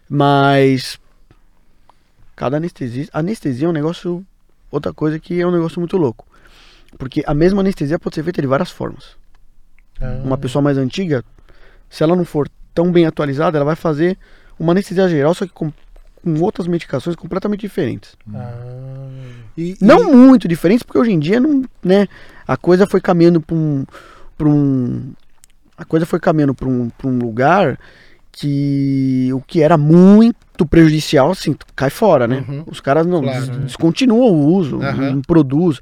Mas 0.09 0.98
cada 2.37 2.57
anestesia, 2.59 3.09
anestesia 3.12 3.66
é 3.66 3.70
um 3.70 3.72
negócio, 3.72 4.25
outra 4.70 4.92
coisa 4.92 5.18
que 5.18 5.40
é 5.40 5.46
um 5.46 5.51
negócio 5.51 5.79
muito 5.81 5.96
louco. 5.96 6.27
Porque 6.98 7.22
a 7.27 7.33
mesma 7.35 7.61
anestesia 7.61 7.98
pode 7.98 8.14
ser 8.14 8.22
feita 8.22 8.42
de 8.42 8.46
várias 8.48 8.70
formas. 8.70 9.16
Ah. 10.01 10.20
Uma 10.25 10.37
pessoa 10.37 10.61
mais 10.62 10.77
antiga, 10.77 11.25
se 11.88 12.03
ela 12.03 12.14
não 12.14 12.25
for 12.25 12.48
tão 12.75 12.92
bem 12.92 13.07
atualizada, 13.07 13.57
ela 13.57 13.64
vai 13.64 13.77
fazer 13.77 14.18
uma 14.59 14.72
anestesia 14.72 15.09
geral, 15.09 15.35
só 15.35 15.46
que 15.46 15.53
com, 15.53 15.72
com 16.23 16.41
outras 16.41 16.67
medicações 16.67 17.17
completamente 17.17 17.61
diferentes. 17.61 18.17
Ah. 18.35 18.55
E- 19.57 19.77
Não 19.81 20.13
muito 20.13 20.47
diferentes, 20.49 20.83
porque 20.83 20.99
hoje 20.99 21.13
em 21.13 21.19
dia 21.19 21.39
não, 21.41 21.65
né, 21.83 22.07
a 22.47 22.57
coisa 22.57 22.87
foi 22.87 23.01
caminhando 23.01 23.41
para 23.41 23.55
um, 23.57 23.85
pra 24.39 24.49
um 24.49 25.13
a 25.77 25.85
coisa 25.85 26.07
foi 26.07 26.21
caminhando 26.21 26.55
para 26.55 26.69
um, 26.69 26.89
pra 26.91 27.09
um 27.09 27.19
lugar 27.19 27.79
que 28.31 29.29
o 29.35 29.41
que 29.41 29.61
era 29.61 29.77
muito 29.77 30.65
prejudicial, 30.65 31.31
assim, 31.33 31.55
cai 31.77 31.91
fora, 31.91 32.27
né? 32.27 32.45
Uhum. 32.49 32.65
Os 32.67 32.81
caras 32.81 33.07
não 33.07 33.21
Claro, 33.23 33.41
des- 33.41 33.49
né? 33.49 33.65
descontinuam 33.65 34.31
o 34.33 34.47
uso, 34.55 34.81
Aham. 34.81 35.11
não 35.15 35.23
produz. 35.23 35.81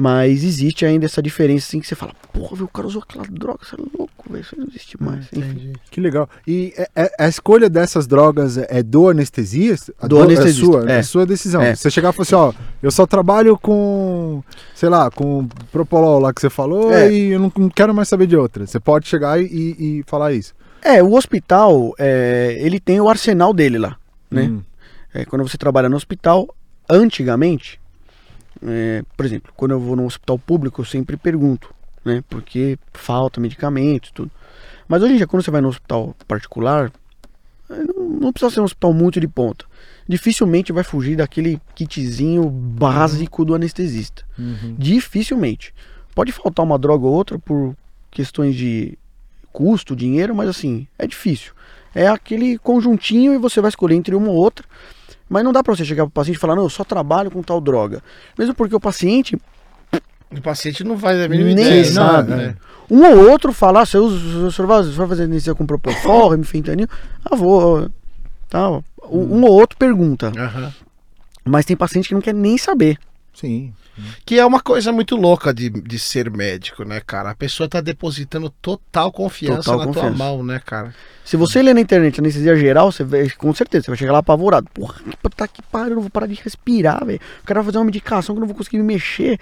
Mas 0.00 0.44
existe 0.44 0.86
ainda 0.86 1.06
essa 1.06 1.20
diferença, 1.20 1.66
assim, 1.66 1.80
que 1.80 1.86
você 1.88 1.96
fala, 1.96 2.12
porra, 2.32 2.54
viu, 2.54 2.66
o 2.66 2.68
cara 2.68 2.86
usou 2.86 3.02
aquela 3.02 3.24
droga, 3.28 3.58
você 3.64 3.74
é 3.74 3.78
louco, 3.98 4.30
velho, 4.32 4.42
isso 4.42 4.54
não 4.56 4.64
existe 4.68 5.02
mais. 5.02 5.26
Enfim. 5.32 5.40
Entendi. 5.40 5.72
Que 5.90 6.00
legal. 6.00 6.30
E 6.46 6.72
é- 6.76 6.88
é- 6.94 7.10
a 7.18 7.26
escolha 7.28 7.68
dessas 7.68 8.06
drogas 8.06 8.56
é 8.56 8.66
é 8.70 8.80
do 8.80 9.08
anestesista? 9.08 9.92
A 10.00 10.06
Do 10.06 10.22
anestesista, 10.22 10.60
É 10.66 10.80
sua, 10.82 10.92
é. 10.92 10.98
é 10.98 11.02
sua 11.02 11.26
decisão. 11.26 11.60
É. 11.62 11.74
Você 11.74 11.90
chegar 11.90 12.10
e 12.10 12.12
falar 12.12 12.22
assim, 12.22 12.34
ó, 12.36 12.52
eu 12.80 12.92
só 12.92 13.06
trabalho 13.08 13.58
com, 13.58 14.40
sei 14.72 14.88
lá, 14.88 15.10
com 15.10 15.48
Propolol 15.72 16.20
lá 16.20 16.32
que 16.32 16.40
você 16.40 16.48
falou 16.50 16.92
É. 16.94 17.12
e 17.12 17.30
eu 17.32 17.40
não, 17.40 17.52
não 17.58 17.68
quero 17.68 17.92
mais 17.92 18.08
saber 18.08 18.28
de 18.28 18.36
outra. 18.36 18.64
Você 18.68 18.78
pode 18.78 19.08
chegar 19.08 19.42
e, 19.42 19.46
e 19.46 20.04
falar 20.06 20.32
isso. 20.32 20.54
É, 20.80 21.02
o 21.02 21.12
hospital, 21.14 21.92
ele 21.98 22.78
tem 22.78 23.00
o 23.00 23.08
arsenal 23.08 23.52
dele 23.52 23.78
lá, 23.78 23.96
né? 24.30 24.42
Hum. 24.44 24.62
Quando 25.28 25.42
você 25.42 25.58
trabalha 25.58 25.88
no 25.88 25.96
hospital, 25.96 26.54
antigamente, 26.88 27.80
é, 28.62 29.02
por 29.16 29.24
exemplo, 29.24 29.52
quando 29.56 29.72
eu 29.72 29.80
vou 29.80 29.96
num 29.96 30.06
hospital 30.06 30.38
público, 30.38 30.80
eu 30.80 30.84
sempre 30.84 31.16
pergunto, 31.16 31.72
né? 32.04 32.22
Porque 32.28 32.78
falta 32.92 33.40
medicamento 33.40 34.08
e 34.08 34.12
tudo. 34.12 34.30
Mas 34.86 35.02
hoje 35.02 35.14
em 35.14 35.16
dia, 35.16 35.26
quando 35.26 35.42
você 35.42 35.50
vai 35.50 35.60
no 35.60 35.68
hospital 35.68 36.14
particular, 36.26 36.90
é, 37.70 37.74
não, 37.84 38.08
não 38.20 38.32
precisa 38.32 38.54
ser 38.54 38.60
um 38.60 38.64
hospital 38.64 38.92
muito 38.92 39.20
de 39.20 39.28
ponta. 39.28 39.64
Dificilmente 40.08 40.72
vai 40.72 40.82
fugir 40.82 41.16
daquele 41.16 41.60
kitzinho 41.74 42.48
básico 42.48 43.44
do 43.44 43.54
anestesista. 43.54 44.24
Uhum. 44.38 44.74
Dificilmente. 44.78 45.74
pode 46.14 46.32
faltar 46.32 46.64
uma 46.64 46.78
droga 46.78 47.06
ou 47.06 47.12
outra 47.12 47.38
por 47.38 47.76
questões 48.10 48.56
de 48.56 48.98
custo, 49.52 49.94
dinheiro, 49.94 50.34
mas 50.34 50.48
assim, 50.48 50.86
é 50.98 51.06
difícil. 51.06 51.52
É 51.94 52.06
aquele 52.08 52.58
conjuntinho 52.58 53.34
e 53.34 53.38
você 53.38 53.60
vai 53.60 53.68
escolher 53.68 53.96
entre 53.96 54.14
uma 54.14 54.28
ou 54.28 54.36
outra. 54.36 54.66
Mas 55.28 55.44
não 55.44 55.52
dá 55.52 55.62
pra 55.62 55.74
você 55.76 55.84
chegar 55.84 56.04
pro 56.04 56.12
paciente 56.12 56.36
e 56.36 56.40
falar, 56.40 56.56
não, 56.56 56.62
eu 56.64 56.70
só 56.70 56.84
trabalho 56.84 57.30
com 57.30 57.42
tal 57.42 57.60
droga. 57.60 58.02
Mesmo 58.38 58.54
porque 58.54 58.74
o 58.74 58.80
paciente, 58.80 59.36
O 60.30 60.40
paciente 60.42 60.84
não 60.84 60.98
faz 60.98 61.20
a 61.20 61.28
mínima 61.28 61.50
Nem 61.54 61.64
ideia. 61.64 61.84
sabe, 61.84 62.34
né? 62.34 62.54
um 62.90 63.04
ou 63.04 63.30
outro 63.30 63.52
fala, 63.52 63.82
ah, 63.82 63.86
você 63.86 63.98
usa, 63.98 64.46
o 64.46 64.52
senhor 64.52 64.66
vai, 64.68 65.08
fazer 65.08 65.24
anestesia 65.24 65.54
com 65.54 65.66
propofol, 65.66 66.30
remifentanil? 66.30 66.88
Ah, 67.24 67.36
vou. 67.36 67.88
Tá. 68.48 68.70
Um, 68.70 68.82
um 69.38 69.44
ou 69.44 69.52
outro 69.52 69.76
pergunta. 69.78 70.32
Aham. 70.36 70.72
Mas 71.44 71.64
tem 71.64 71.76
paciente 71.76 72.08
que 72.08 72.14
não 72.14 72.20
quer 72.20 72.34
nem 72.34 72.56
saber. 72.58 72.98
Sim. 73.40 73.72
Que 74.26 74.38
é 74.38 74.44
uma 74.44 74.60
coisa 74.60 74.92
muito 74.92 75.14
louca 75.14 75.54
de, 75.54 75.70
de 75.70 75.98
ser 75.98 76.28
médico, 76.28 76.82
né, 76.84 77.00
cara? 77.00 77.30
A 77.30 77.34
pessoa 77.36 77.68
tá 77.68 77.80
depositando 77.80 78.50
total 78.50 79.12
confiança 79.12 79.62
Total 79.62 79.78
na 79.78 79.86
confiança. 79.86 80.08
tua 80.08 80.16
mão, 80.16 80.42
né, 80.42 80.60
cara? 80.64 80.92
Se 81.24 81.36
você 81.36 81.62
ler 81.62 81.74
na 81.74 81.80
internet 81.80 82.20
anestesia 82.20 82.56
geral, 82.56 82.90
você 82.90 83.04
vai, 83.04 83.30
com 83.30 83.54
certeza, 83.54 83.84
você 83.84 83.90
vai 83.92 83.98
chegar 83.98 84.12
lá 84.12 84.18
apavorado. 84.18 84.68
Porra, 84.74 84.96
que 85.04 85.36
tá 85.36 85.46
que 85.46 85.62
pariu, 85.62 85.90
eu 85.90 85.94
não 85.96 86.02
vou 86.02 86.10
parar 86.10 86.26
de 86.26 86.34
respirar, 86.34 87.04
velho. 87.04 87.20
O 87.42 87.46
cara 87.46 87.60
vai 87.60 87.66
fazer 87.66 87.78
uma 87.78 87.84
medicação 87.84 88.34
que 88.34 88.38
eu 88.38 88.40
não 88.40 88.48
vou 88.48 88.56
conseguir 88.56 88.78
me 88.78 88.84
mexer. 88.84 89.38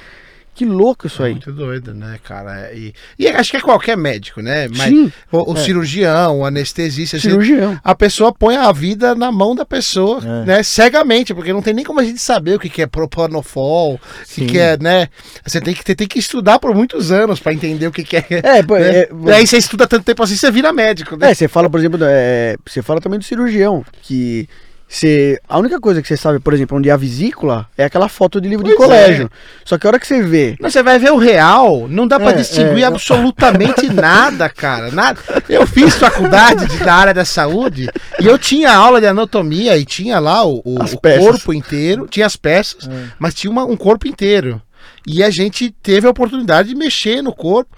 Que 0.56 0.64
louco 0.64 1.06
isso 1.06 1.22
É 1.22 1.26
aí. 1.26 1.32
muito 1.32 1.52
doido, 1.52 1.92
né, 1.92 2.18
cara? 2.24 2.72
E, 2.72 2.94
e 3.18 3.28
acho 3.28 3.50
que 3.50 3.58
é 3.58 3.60
qualquer 3.60 3.96
médico, 3.96 4.40
né? 4.40 4.66
Mas 4.68 4.88
Sim, 4.88 5.12
o, 5.30 5.52
o 5.52 5.56
é. 5.56 5.60
cirurgião, 5.60 6.40
o 6.40 6.44
anestesista, 6.46 7.18
assim, 7.18 7.28
cirurgião. 7.28 7.78
a 7.84 7.94
pessoa 7.94 8.32
põe 8.32 8.56
a 8.56 8.72
vida 8.72 9.14
na 9.14 9.30
mão 9.30 9.54
da 9.54 9.66
pessoa, 9.66 10.20
É. 10.24 10.44
né? 10.46 10.62
Cegamente, 10.62 11.34
porque 11.34 11.52
não 11.52 11.60
tem 11.60 11.74
nem 11.74 11.84
como 11.84 12.00
a 12.00 12.04
gente 12.04 12.18
saber 12.20 12.54
o 12.54 12.58
que, 12.58 12.70
que 12.70 12.80
é 12.80 12.86
propanofol, 12.86 13.94
o 13.96 14.00
que, 14.34 14.46
que 14.46 14.58
é, 14.58 14.78
né? 14.80 15.08
Você 15.46 15.60
tem 15.60 15.74
que, 15.74 15.84
ter- 15.84 15.94
tem 15.94 16.08
que 16.08 16.18
estudar 16.18 16.58
por 16.58 16.74
muitos 16.74 17.12
anos 17.12 17.38
pra 17.38 17.52
entender 17.52 17.86
o 17.86 17.92
que, 17.92 18.02
que 18.02 18.16
é. 18.16 18.24
É, 18.30 18.62
né? 18.62 18.98
é, 19.30 19.34
aí 19.34 19.46
você 19.46 19.58
estuda 19.58 19.86
tanto 19.86 20.04
tempo 20.04 20.22
assim, 20.22 20.36
você 20.36 20.50
vira 20.50 20.72
médico, 20.72 21.16
né? 21.16 21.32
É, 21.32 21.34
você 21.34 21.48
fala, 21.48 21.68
por 21.68 21.78
exemplo, 21.78 21.98
é, 22.02 22.56
você 22.64 22.80
fala 22.80 22.98
também 23.00 23.18
do 23.18 23.24
cirurgião, 23.26 23.84
que 24.00 24.48
você, 24.88 25.38
a 25.48 25.58
única 25.58 25.80
coisa 25.80 26.00
que 26.00 26.06
você 26.08 26.16
sabe, 26.16 26.38
por 26.38 26.54
exemplo, 26.54 26.78
onde 26.78 26.88
é 26.88 26.92
a 26.92 26.96
vesícula, 26.96 27.66
é 27.76 27.84
aquela 27.84 28.08
foto 28.08 28.40
de 28.40 28.48
livro 28.48 28.64
de 28.64 28.74
Pois 28.76 28.86
colégio. 28.88 29.30
Só 29.64 29.76
que 29.76 29.86
a 29.86 29.90
hora 29.90 29.98
que 29.98 30.06
você 30.06 30.22
vê, 30.22 30.56
Mas 30.60 30.72
você 30.72 30.82
vai 30.82 30.98
ver 30.98 31.10
o 31.12 31.16
real, 31.16 31.86
não 31.88 32.06
dá 32.06 32.18
pra 32.20 32.30
É, 32.30 32.34
distinguir 32.34 32.82
é. 32.84 32.86
absolutamente 32.86 33.88
nada, 33.92 34.48
cara. 34.48 34.90
Nada. 34.90 35.18
Eu 35.48 35.66
fiz 35.66 35.94
faculdade 35.96 36.66
de- 36.66 36.78
da 36.78 36.94
área 36.94 37.14
da 37.14 37.24
saúde 37.24 37.88
e 38.20 38.26
eu 38.26 38.38
tinha 38.38 38.72
aula 38.72 39.00
de 39.00 39.06
anatomia 39.06 39.76
e 39.76 39.84
tinha 39.84 40.18
lá 40.20 40.44
o, 40.46 40.62
o- 40.64 40.78
o 40.82 41.00
corpo 41.00 41.52
inteiro, 41.52 42.06
tinha 42.08 42.26
as 42.26 42.36
peças, 42.36 42.88
mas 43.18 43.34
tinha 43.34 43.50
uma- 43.50 43.64
um 43.64 43.76
corpo 43.76 44.06
inteiro. 44.06 44.62
E 45.08 45.22
a 45.22 45.30
gente 45.30 45.70
teve 45.82 46.04
a 46.06 46.10
oportunidade 46.10 46.70
de 46.70 46.74
mexer 46.74 47.22
no 47.22 47.32
corpo. 47.32 47.70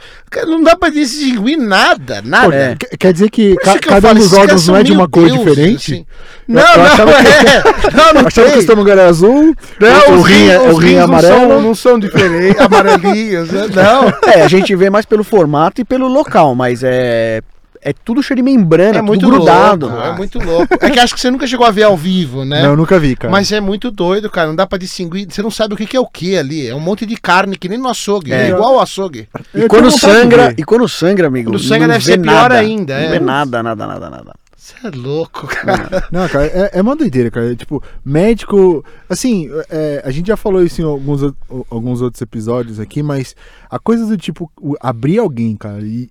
Não 0.46 0.62
dá 0.62 0.74
pra 0.74 0.88
distinguir 0.88 1.58
nada, 1.58 2.22
nada. 2.24 2.54
É. 2.54 2.76
Quer- 2.98 3.12
dizer 3.12 3.28
que, 3.30 3.54
ca- 3.56 3.78
que 3.78 3.86
eu 3.88 3.92
cada 3.92 4.12
um 4.12 4.14
dos 4.14 4.32
órgãos 4.32 4.66
não 4.66 4.76
é 4.76 4.82
de 4.82 4.92
uma 4.92 5.06
cor 5.06 5.28
diferente? 5.28 5.92
assim. 5.92 6.06
Não, 6.48 6.62
Eu 6.62 6.78
não, 6.78 6.84
achava 6.86 7.12
que- 7.12 7.28
é. 7.28 7.62
Não, 7.94 8.12
não 8.14 8.26
Achava 8.26 8.46
que 8.46 8.52
tem. 8.52 8.56
o 8.56 8.60
estômago 8.60 8.88
era 8.88 9.06
azul, 9.08 9.54
Não, 9.78 10.14
o 10.16 10.20
os 10.20 10.26
rim 10.26 10.48
é- 10.48 10.58
o 10.58 10.76
rim 10.76 10.92
é 10.94 10.96
não 10.98 11.04
amarelo. 11.04 11.34
são- 11.50 11.62
Não 11.62 11.74
são 11.74 11.98
diferentes, 11.98 12.58
amarelinhos, 12.64 13.50
né? 13.50 13.66
Não. 13.74 14.08
é, 14.32 14.42
a 14.42 14.48
gente 14.48 14.74
vê 14.74 14.88
mais 14.88 15.04
pelo 15.04 15.22
formato 15.22 15.80
e 15.82 15.84
pelo 15.84 16.08
local, 16.08 16.54
mas 16.54 16.82
é 16.82 17.42
é 17.90 17.92
tudo 18.04 18.22
cheio 18.22 18.36
de 18.36 18.42
membrana, 18.42 18.90
É 18.90 19.00
tudo 19.00 19.06
muito 19.06 19.26
grudado. 19.26 19.88
louco, 19.88 20.02
é 20.02 20.16
muito 20.16 20.38
louco. 20.38 20.74
É 20.80 20.90
que 20.90 20.98
acho 20.98 21.14
que 21.14 21.20
você 21.20 21.30
nunca 21.30 21.46
chegou 21.46 21.66
a 21.66 21.70
ver 21.70 21.84
ao 21.84 21.96
vivo, 21.96 22.44
né? 22.44 22.62
Não, 22.62 22.70
eu 22.70 22.76
nunca 22.76 22.98
vi, 22.98 23.14
cara. 23.16 23.30
Mas 23.32 23.50
é 23.52 23.60
muito 23.60 23.90
doido, 23.90 24.28
cara. 24.30 24.48
Não 24.48 24.56
dá 24.56 24.66
pra 24.66 24.78
distinguir. 24.78 25.26
Você 25.30 25.42
não 25.42 25.50
sabe 25.50 25.74
o 25.74 25.76
que 25.76 25.96
é 25.96 26.00
o 26.00 26.06
que 26.06 26.36
ali. 26.36 26.66
É 26.66 26.74
um 26.74 26.80
monte 26.80 27.04
de 27.06 27.16
carne 27.16 27.56
que 27.56 27.68
nem 27.68 27.78
no 27.78 27.88
açougue. 27.88 28.32
É, 28.32 28.46
É. 28.46 28.50
igual 28.50 28.74
ao 28.74 28.80
açougue. 28.80 29.28
E 29.54 29.66
quando 29.68 29.90
sangra, 29.90 30.54
e 30.56 30.62
quando 30.64 30.88
sangra, 30.88 31.26
amigo, 31.26 31.50
Quando 31.50 31.62
sangra 31.62 31.86
não 31.86 31.94
deve 31.94 32.04
vê 32.04 32.12
ser 32.12 32.20
pior 32.20 32.32
nada. 32.32 32.54
ainda, 32.58 32.94
é. 32.94 33.04
Não 33.04 33.10
vê 33.10 33.20
nada, 33.20 33.62
nada, 33.62 33.86
nada, 33.86 34.10
nada. 34.10 34.32
Você 34.56 34.74
é 34.86 34.90
louco, 34.90 35.46
cara. 35.46 36.04
Não, 36.12 36.28
cara, 36.28 36.44
é, 36.44 36.70
é 36.74 36.82
uma 36.82 36.94
doideira, 36.94 37.30
cara. 37.30 37.56
Tipo, 37.56 37.82
médico. 38.04 38.84
Assim, 39.08 39.48
é, 39.70 40.02
a 40.04 40.10
gente 40.10 40.26
já 40.26 40.36
falou 40.36 40.62
isso 40.62 40.82
em 40.82 40.84
alguns, 40.84 41.22
o- 41.22 41.66
alguns 41.70 42.02
outros 42.02 42.20
episódios 42.20 42.78
aqui, 42.78 43.02
mas 43.02 43.34
a 43.70 43.78
coisa 43.78 44.04
do 44.04 44.16
tipo, 44.18 44.50
o- 44.60 44.74
abrir 44.80 45.18
alguém, 45.18 45.56
cara, 45.56 45.80
e 45.80 46.10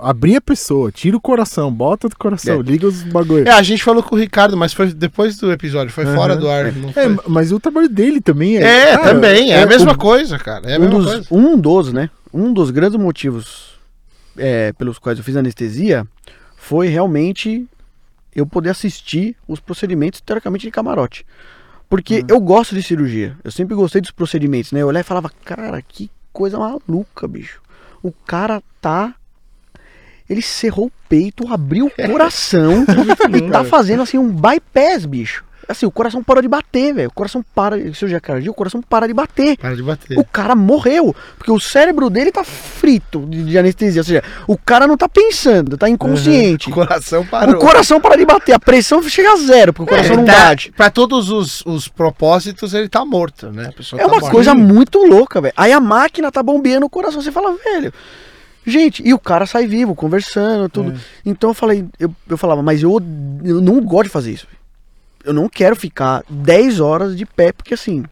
abrir 0.00 0.36
a 0.36 0.40
pessoa, 0.40 0.90
tira 0.92 1.16
o 1.16 1.20
coração, 1.20 1.72
bota 1.72 2.08
do 2.08 2.16
coração, 2.16 2.60
É. 2.60 2.62
liga 2.62 2.86
os 2.86 3.02
bagulho. 3.02 3.46
É, 3.48 3.52
a 3.52 3.62
gente 3.62 3.82
falou 3.82 4.02
com 4.02 4.14
o 4.14 4.18
Ricardo, 4.18 4.56
mas 4.56 4.72
foi 4.72 4.92
depois 4.92 5.36
do 5.36 5.50
episódio. 5.52 5.92
Foi 5.92 6.04
fora 6.06 6.32
Aham. 6.34 6.40
do 6.40 6.48
ar. 6.50 6.66
É, 6.66 6.72
foi? 6.72 7.18
mas 7.28 7.52
o 7.52 7.60
trabalho 7.60 7.88
dele 7.88 8.20
também 8.20 8.56
é. 8.58 8.62
É, 8.62 8.96
cara, 8.96 9.14
também. 9.14 9.52
É, 9.52 9.62
a 9.62 9.66
mesma 9.66 9.92
o- 9.92 9.98
coisa, 9.98 10.38
cara. 10.38 10.70
É 10.70 10.74
a 10.74 10.78
um, 10.78 10.80
mesma 10.82 10.98
dos, 10.98 11.06
coisa. 11.06 11.26
um 11.30 11.58
dos, 11.58 11.92
né? 11.92 12.10
Um 12.32 12.52
dos 12.52 12.70
grandes 12.70 12.98
motivos 12.98 13.74
é, 14.36 14.72
pelos 14.74 14.98
quais 14.98 15.18
eu 15.18 15.24
fiz 15.24 15.36
anestesia 15.36 16.06
foi 16.56 16.88
realmente 16.88 17.66
eu 18.34 18.46
poder 18.46 18.70
assistir 18.70 19.34
os 19.48 19.60
procedimentos, 19.60 20.20
teoricamente, 20.20 20.66
de 20.66 20.70
camarote. 20.70 21.24
Porque 21.88 22.24
eu 22.28 22.40
gosto 22.40 22.74
de 22.74 22.82
cirurgia. 22.82 23.36
Eu 23.44 23.50
sempre 23.50 23.74
gostei 23.74 24.00
dos 24.00 24.10
procedimentos, 24.10 24.72
né? 24.72 24.82
Eu 24.82 24.88
olhava 24.88 25.00
e 25.02 25.08
falava, 25.08 25.30
cara, 25.44 25.80
que 25.80 26.10
coisa 26.32 26.58
maluca, 26.58 27.26
bicho. 27.28 27.60
O 28.02 28.10
cara 28.12 28.60
tá. 28.80 29.14
Ele 30.28 30.42
cerrou 30.42 30.86
o 30.86 30.92
peito, 31.08 31.52
abriu 31.52 31.86
o 31.86 32.08
coração 32.10 32.84
e 33.36 33.50
tá 33.50 33.64
fazendo 33.64 34.02
assim 34.02 34.18
um 34.18 34.28
bypass, 34.28 35.04
bicho. 35.06 35.44
Assim, 35.68 35.84
o 35.84 35.90
coração 35.90 36.22
parou 36.22 36.40
de 36.40 36.46
bater, 36.46 36.94
velho. 36.94 37.08
O 37.08 37.12
coração 37.12 37.44
para. 37.52 37.76
Cirurgia 37.92 38.20
cardíaca, 38.20 38.52
o 38.52 38.54
coração 38.54 38.80
para 38.80 39.08
de 39.08 39.12
bater. 39.12 39.56
Para 39.56 39.74
de 39.74 39.82
bater. 39.82 40.16
O 40.16 40.24
cara 40.24 40.54
morreu, 40.54 41.12
porque 41.36 41.50
o 41.50 41.58
cérebro 41.58 42.08
dele 42.08 42.30
tá 42.30 42.44
frito 42.44 43.26
de, 43.26 43.42
de 43.42 43.58
anestesia. 43.58 44.00
Ou 44.00 44.04
seja, 44.04 44.22
o 44.46 44.56
cara 44.56 44.86
não 44.86 44.96
tá 44.96 45.08
pensando, 45.08 45.76
tá 45.76 45.88
inconsciente. 45.88 46.70
O 46.70 46.72
coração 46.72 47.26
parou. 47.26 47.56
O 47.56 47.58
coração 47.58 48.00
para 48.00 48.14
de 48.16 48.24
bater, 48.24 48.52
a 48.52 48.60
pressão 48.60 49.02
chega 49.02 49.32
a 49.32 49.36
zero, 49.38 49.72
porque 49.72 49.92
o 49.92 49.96
coração 49.96 50.14
É, 50.14 50.16
não 50.18 50.24
tá- 50.24 50.44
bate. 50.50 50.70
Pra 50.70 50.88
todos 50.88 51.30
os, 51.30 51.66
os 51.66 51.88
propósitos, 51.88 52.72
ele 52.72 52.88
tá 52.88 53.04
morto, 53.04 53.50
né? 53.50 53.66
A 53.66 53.72
pessoa 53.72 54.00
É 54.00 54.04
tá 54.04 54.08
uma 54.08 54.20
morta. 54.20 54.30
coisa 54.32 54.54
muito 54.54 55.04
louca, 55.04 55.40
velho. 55.40 55.54
Aí 55.56 55.72
a 55.72 55.80
máquina 55.80 56.30
tá 56.30 56.44
bombeando 56.44 56.86
o 56.86 56.90
coração. 56.90 57.20
Você 57.20 57.32
fala, 57.32 57.52
velho. 57.56 57.92
Gente, 58.66 59.00
e 59.06 59.14
o 59.14 59.18
cara 59.18 59.46
sai 59.46 59.64
vivo, 59.66 59.94
conversando, 59.94 60.68
tudo. 60.68 60.98
Então 61.24 61.50
eu 61.50 61.54
falei, 61.54 61.86
eu, 62.00 62.12
eu 62.28 62.36
falava, 62.36 62.62
mas 62.62 62.82
eu, 62.82 63.00
eu 63.44 63.60
não 63.60 63.80
gosto 63.80 64.04
de 64.04 64.10
fazer 64.10 64.32
isso. 64.32 64.48
Eu 65.24 65.32
não 65.32 65.48
quero 65.48 65.76
ficar 65.76 66.24
10 66.28 66.80
horas 66.80 67.16
de 67.16 67.24
pé, 67.24 67.52
porque 67.52 67.74
assim, 67.74 68.04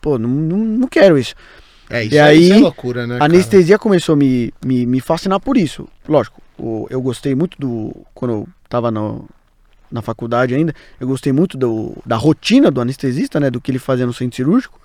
pô, 0.00 0.18
não, 0.18 0.30
não, 0.30 0.56
não 0.56 0.88
quero 0.88 1.18
isso. 1.18 1.34
É, 1.90 2.04
isso, 2.04 2.14
E 2.14 2.18
aí, 2.18 2.44
isso 2.44 2.54
é 2.54 2.58
loucura, 2.58 3.06
né? 3.06 3.16
A 3.16 3.18
cara? 3.18 3.32
anestesia 3.32 3.78
começou 3.78 4.14
a 4.14 4.16
me, 4.16 4.52
me, 4.64 4.86
me 4.86 5.00
fascinar 5.00 5.40
por 5.40 5.58
isso. 5.58 5.86
Lógico, 6.08 6.42
eu 6.90 7.00
gostei 7.02 7.34
muito 7.34 7.58
do. 7.58 7.94
Quando 8.14 8.32
eu 8.32 8.48
tava 8.68 8.90
no, 8.90 9.28
na 9.90 10.00
faculdade 10.00 10.54
ainda, 10.54 10.74
eu 10.98 11.06
gostei 11.06 11.32
muito 11.32 11.56
do, 11.56 11.96
da 12.04 12.16
rotina 12.16 12.70
do 12.70 12.80
anestesista, 12.80 13.38
né? 13.38 13.50
Do 13.50 13.60
que 13.60 13.70
ele 13.70 13.78
fazia 13.78 14.06
no 14.06 14.12
centro 14.14 14.36
cirúrgico. 14.36 14.80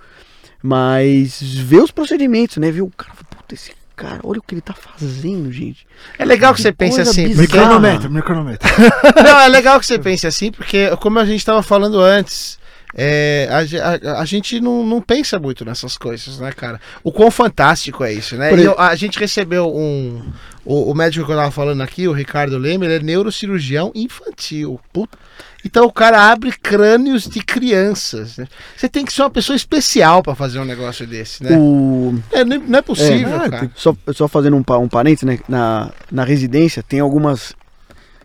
Mas 0.61 1.41
ver 1.41 1.81
os 1.81 1.91
procedimentos, 1.91 2.57
né? 2.57 2.71
Ver 2.71 2.81
o 2.81 2.89
cara, 2.89 3.13
puta, 3.29 3.53
esse 3.53 3.73
cara, 3.95 4.19
olha 4.23 4.39
o 4.39 4.41
que 4.41 4.53
ele 4.55 4.61
tá 4.61 4.73
fazendo, 4.73 5.51
gente. 5.51 5.85
É 6.17 6.25
legal 6.25 6.53
que 6.53 6.61
você 6.61 6.71
pense 6.71 6.99
assim. 7.01 7.27
bizarra. 7.27 7.41
Micronometro, 7.43 8.11
micronometro. 8.11 8.69
Não, 9.23 9.39
é 9.39 9.47
legal 9.47 9.79
que 9.79 9.85
você 9.85 9.99
pense 9.99 10.25
assim, 10.27 10.51
porque, 10.51 10.95
como 10.97 11.19
a 11.19 11.25
gente 11.25 11.37
estava 11.39 11.61
falando 11.63 11.99
antes, 11.99 12.57
é, 12.95 13.47
a, 13.49 14.17
a- 14.17 14.21
a 14.21 14.25
gente 14.25 14.59
não, 14.61 14.85
não 14.85 15.01
pensa 15.01 15.39
muito 15.39 15.65
nessas 15.65 15.97
coisas, 15.97 16.37
né, 16.39 16.51
cara? 16.51 16.79
O 17.03 17.11
quão 17.11 17.31
fantástico 17.31 18.03
é 18.03 18.13
isso, 18.13 18.35
né? 18.35 18.51
Eu- 18.53 18.79
a 18.79 18.95
gente 18.95 19.17
recebeu 19.19 19.67
um. 19.75 20.23
O, 20.65 20.91
o 20.91 20.95
médico 20.95 21.25
que 21.25 21.31
eu 21.31 21.35
tava 21.35 21.51
falando 21.51 21.81
aqui, 21.81 22.07
o 22.07 22.13
Ricardo 22.13 22.57
Leme, 22.57 22.85
ele 22.85 22.95
é 22.95 22.99
neurocirurgião 22.99 23.91
infantil. 23.93 24.79
Puta. 24.93 25.17
Então 25.65 25.85
o 25.85 25.91
cara 25.91 26.31
abre 26.31 26.51
crânios 26.51 27.27
de 27.27 27.41
crianças. 27.41 28.37
né? 28.37 28.47
Você 28.75 28.87
tem 28.87 29.03
que 29.05 29.11
ser 29.11 29.23
uma 29.23 29.29
pessoa 29.29 29.55
especial 29.55 30.21
para 30.23 30.35
fazer 30.35 30.59
um 30.59 30.65
negócio 30.65 31.05
desse, 31.07 31.43
né? 31.43 31.57
O, 31.57 32.17
É, 32.31 32.43
não 32.45 32.59
não 32.59 32.79
é 32.79 32.81
possível, 32.81 33.41
É, 33.41 33.49
cara. 33.49 33.71
só, 33.75 33.95
só 34.13 34.27
fazendo 34.27 34.55
um, 34.55 34.63
um 34.77 34.87
parênteses, 34.87 35.23
né? 35.23 35.39
Na, 35.47 35.91
na 36.11 36.23
residência 36.23 36.81
tem 36.83 36.99
algumas. 36.99 37.53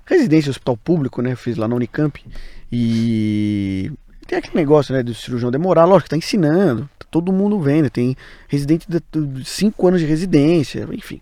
Residência 0.05 0.51
hospital 0.51 0.77
público, 0.77 1.21
né? 1.21 1.33
Eu 1.33 1.37
fiz 1.37 1.57
lá 1.57 1.67
na 1.69 1.75
Unicamp. 1.75 2.25
E 2.73 3.91
tem 4.27 4.39
aquele 4.39 4.57
negócio, 4.57 4.95
né? 4.95 5.03
Do 5.03 5.15
cirurgião 5.15 5.51
demorar, 5.51 5.85
lógico, 5.85 6.11
tá 6.11 6.17
ensinando. 6.17 6.89
Tá 6.99 7.07
todo 7.11 7.33
mundo 7.33 7.61
vendo. 7.61 7.91
Tem 7.91 8.17
residente 8.47 8.87
de 8.89 9.45
5 9.45 9.87
anos 9.89 10.01
de 10.01 10.07
residência, 10.07 10.87
enfim. 10.93 11.21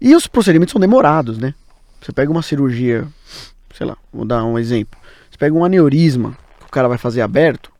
E 0.00 0.14
os 0.14 0.26
procedimentos 0.26 0.72
são 0.72 0.80
demorados, 0.80 1.38
né? 1.38 1.54
Você 2.00 2.12
pega 2.12 2.30
uma 2.30 2.42
cirurgia, 2.42 3.06
sei 3.74 3.86
lá, 3.86 3.96
vou 4.12 4.24
dar 4.24 4.44
um 4.44 4.58
exemplo. 4.58 4.98
Você 5.30 5.38
pega 5.38 5.54
um 5.54 5.64
aneurisma 5.64 6.36
que 6.60 6.66
o 6.66 6.70
cara 6.70 6.88
vai 6.88 6.98
fazer 6.98 7.20
aberto. 7.22 7.72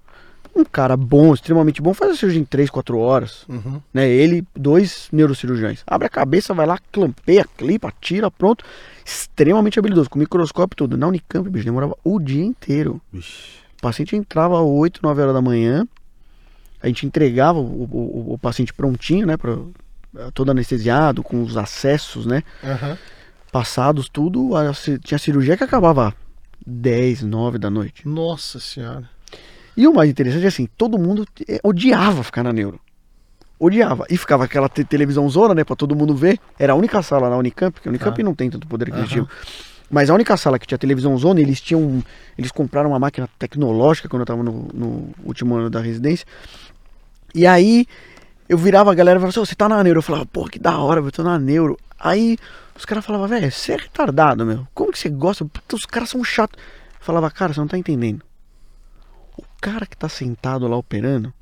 Um 0.54 0.64
cara 0.64 0.96
bom, 0.96 1.34
extremamente 1.34 1.82
bom, 1.82 1.92
faz 1.92 2.12
a 2.12 2.16
cirurgia 2.16 2.40
em 2.40 2.44
3, 2.44 2.70
4 2.70 2.98
horas 2.98 3.44
Uhum. 3.46 3.78
né? 3.92 4.08
Ele, 4.08 4.42
dois 4.56 5.06
neurocirurgiões. 5.12 5.82
Abre 5.86 6.06
a 6.06 6.10
cabeça, 6.10 6.54
vai 6.54 6.64
lá, 6.64 6.78
clampeia, 6.90 7.44
clipa, 7.58 7.92
tira, 8.00 8.30
pronto. 8.30 8.64
Extremamente 9.04 9.78
habilidoso, 9.78 10.08
com 10.08 10.18
microscópio 10.18 10.74
e 10.74 10.78
tudo. 10.78 10.96
Na 10.96 11.06
Unicamp, 11.08 11.48
bicho, 11.50 11.66
demorava 11.66 11.94
o 12.02 12.18
dia 12.18 12.42
inteiro. 12.44 13.00
O 13.12 13.82
paciente 13.82 14.16
entrava 14.16 14.58
às 14.58 14.66
8, 14.66 15.00
9 15.02 15.20
horas 15.20 15.34
da 15.34 15.42
manhã. 15.42 15.86
A 16.82 16.86
gente 16.86 17.04
entregava 17.06 17.58
o, 17.58 17.62
o- 17.62 18.28
o- 18.30 18.32
o 18.34 18.38
paciente 18.38 18.72
prontinho, 18.72 19.26
né? 19.26 19.36
Pra, 19.36 19.56
todo 20.34 20.50
anestesiado, 20.50 21.22
com 21.22 21.42
os 21.42 21.56
acessos, 21.56 22.26
né? 22.26 22.42
Aham. 22.62 22.96
Passados, 23.52 24.08
tudo. 24.08 24.56
a 24.56 24.72
tinha 25.02 25.18
cirurgia 25.18 25.56
que 25.56 25.64
acabava 25.64 26.14
10, 26.66 27.22
9 27.22 27.58
da 27.58 27.70
noite. 27.70 28.06
Nossa 28.06 28.58
senhora. 28.60 29.08
E 29.76 29.86
o 29.86 29.94
mais 29.94 30.10
interessante 30.10 30.44
é 30.44 30.48
assim, 30.48 30.66
todo 30.76 30.98
mundo 30.98 31.26
eh, 31.48 31.60
odiava 31.62 32.22
ficar 32.22 32.42
na 32.42 32.52
neuro. 32.52 32.80
Odiava. 33.58 34.04
E 34.10 34.16
ficava 34.16 34.44
aquela 34.44 34.68
te 34.68 34.84
televisão 34.84 35.28
zona, 35.28 35.54
né, 35.54 35.64
pra 35.64 35.76
todo 35.76 35.94
mundo 35.96 36.14
ver. 36.14 36.38
Era 36.58 36.72
a 36.72 36.76
única 36.76 37.02
sala 37.02 37.30
na 37.30 37.36
Unicamp, 37.36 37.72
porque 37.72 37.88
a 37.88 37.90
Unicamp 37.90 38.20
Ah. 38.20 38.24
não 38.24 38.34
tem 38.34 38.50
tanto 38.50 38.66
poder 38.66 38.88
aquisitivo. 38.88 39.28
Mas 39.90 40.10
a 40.10 40.14
única 40.14 40.36
sala 40.36 40.58
que 40.58 40.66
tinha 40.66 40.76
televisão 40.76 41.16
zona, 41.16 41.40
eles 41.40 41.60
tinham. 41.60 42.02
Eles 42.36 42.50
compraram 42.50 42.90
uma 42.90 42.98
máquina 42.98 43.28
tecnológica 43.38 44.08
quando 44.08 44.22
eu 44.22 44.26
tava 44.26 44.42
no, 44.42 44.68
no 44.74 45.10
último 45.24 45.54
ano 45.54 45.70
da 45.70 45.80
residência. 45.80 46.26
E 47.34 47.46
aí 47.46 47.86
eu 48.49 48.57
virava 48.59 48.90
a 48.92 48.94
galera 48.94 49.18
e 49.18 49.20
falava 49.20 49.30
assim, 49.30 49.40
"Ô, 49.40 49.47
você 49.47 49.55
tá 49.55 49.68
na 49.68 49.82
neuro? 49.82 49.99
Eu 49.99 50.03
falava, 50.03 50.26
pô, 50.26 50.44
que 50.47 50.59
da 50.59 50.78
hora, 50.78 51.01
eu 51.01 51.12
tô 51.12 51.22
na 51.22 51.38
neuro. 51.38 51.78
Aí 51.99 52.36
os 52.76 52.84
caras 52.84 53.05
falavam, 53.05 53.26
velho, 53.28 53.51
você 53.51 53.72
é 53.72 53.76
retardado, 53.76 54.44
meu. 54.44 54.66
Como 54.74 54.92
que 54.92 54.99
você 54.99 55.09
gosta? 55.09 55.44
Puta, 55.44 55.76
os 55.76 55.86
caras 55.86 56.11
são 56.11 56.22
chatos. 56.22 56.59
Eu 56.99 57.01
falava, 57.05 57.30
cara, 57.30 57.53
você 57.53 57.61
não 57.61 57.68
tá 57.68 57.78
entendendo. 57.78 58.22
O 59.36 59.42
cara 59.61 59.86
que 59.86 59.97
tá 59.97 60.09
sentado 60.09 60.66
lá 60.68 60.76
operando 60.76 61.32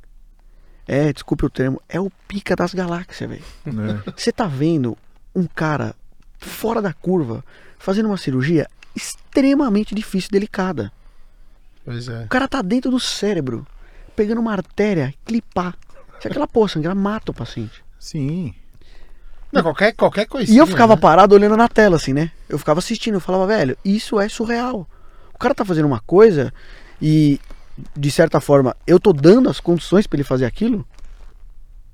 é, 0.86 1.12
desculpe 1.12 1.46
o 1.46 1.50
termo, 1.50 1.80
é 1.88 1.98
o 1.98 2.10
pica 2.28 2.54
das 2.54 2.74
galáxias, 2.74 3.28
velho. 3.30 3.44
né? 3.64 4.02
Você 4.16 4.30
tá 4.30 4.46
vendo 4.46 4.96
um 5.34 5.46
cara 5.46 5.94
fora 6.38 6.82
da 6.82 6.92
curva 6.92 7.42
fazendo 7.78 8.06
uma 8.06 8.16
cirurgia 8.18 8.68
extremamente 8.94 9.94
difícil 9.94 10.28
e 10.30 10.32
delicada. 10.32 10.92
Pois 11.84 12.08
é. 12.08 12.24
O 12.24 12.28
cara 12.28 12.46
tá 12.46 12.60
dentro 12.62 12.90
do 12.90 13.00
cérebro, 13.00 13.66
pegando 14.14 14.40
uma 14.40 14.52
artéria, 14.52 15.12
clipar. 15.24 15.74
Se 16.24 16.28
aquela 16.28 16.48
porra 16.48 16.68
sangrar, 16.68 16.96
mata 16.96 17.32
o 17.32 17.34
paciente. 17.34 17.84
Sim. 17.98 18.54
Não, 19.52 19.62
qualquer, 19.62 19.92
qualquer 19.92 20.24
coisinha. 20.24 20.56
E 20.56 20.58
eu 20.58 20.66
ficava 20.66 20.94
né? 20.94 21.00
parado 21.02 21.34
olhando 21.34 21.54
na 21.54 21.68
tela, 21.68 21.96
assim, 21.96 22.14
né? 22.14 22.30
Eu 22.48 22.58
ficava 22.58 22.78
assistindo, 22.78 23.16
eu 23.16 23.20
falava, 23.20 23.46
velho, 23.46 23.76
isso 23.84 24.18
é 24.18 24.26
surreal. 24.26 24.88
O 25.34 25.38
cara 25.38 25.54
tá 25.54 25.66
fazendo 25.66 25.84
uma 25.84 26.00
coisa 26.00 26.50
e, 27.00 27.38
de 27.94 28.10
certa 28.10 28.40
forma, 28.40 28.74
eu 28.86 28.98
tô 28.98 29.12
dando 29.12 29.50
as 29.50 29.60
condições 29.60 30.06
pra 30.06 30.16
ele 30.16 30.24
fazer 30.24 30.46
aquilo. 30.46 30.82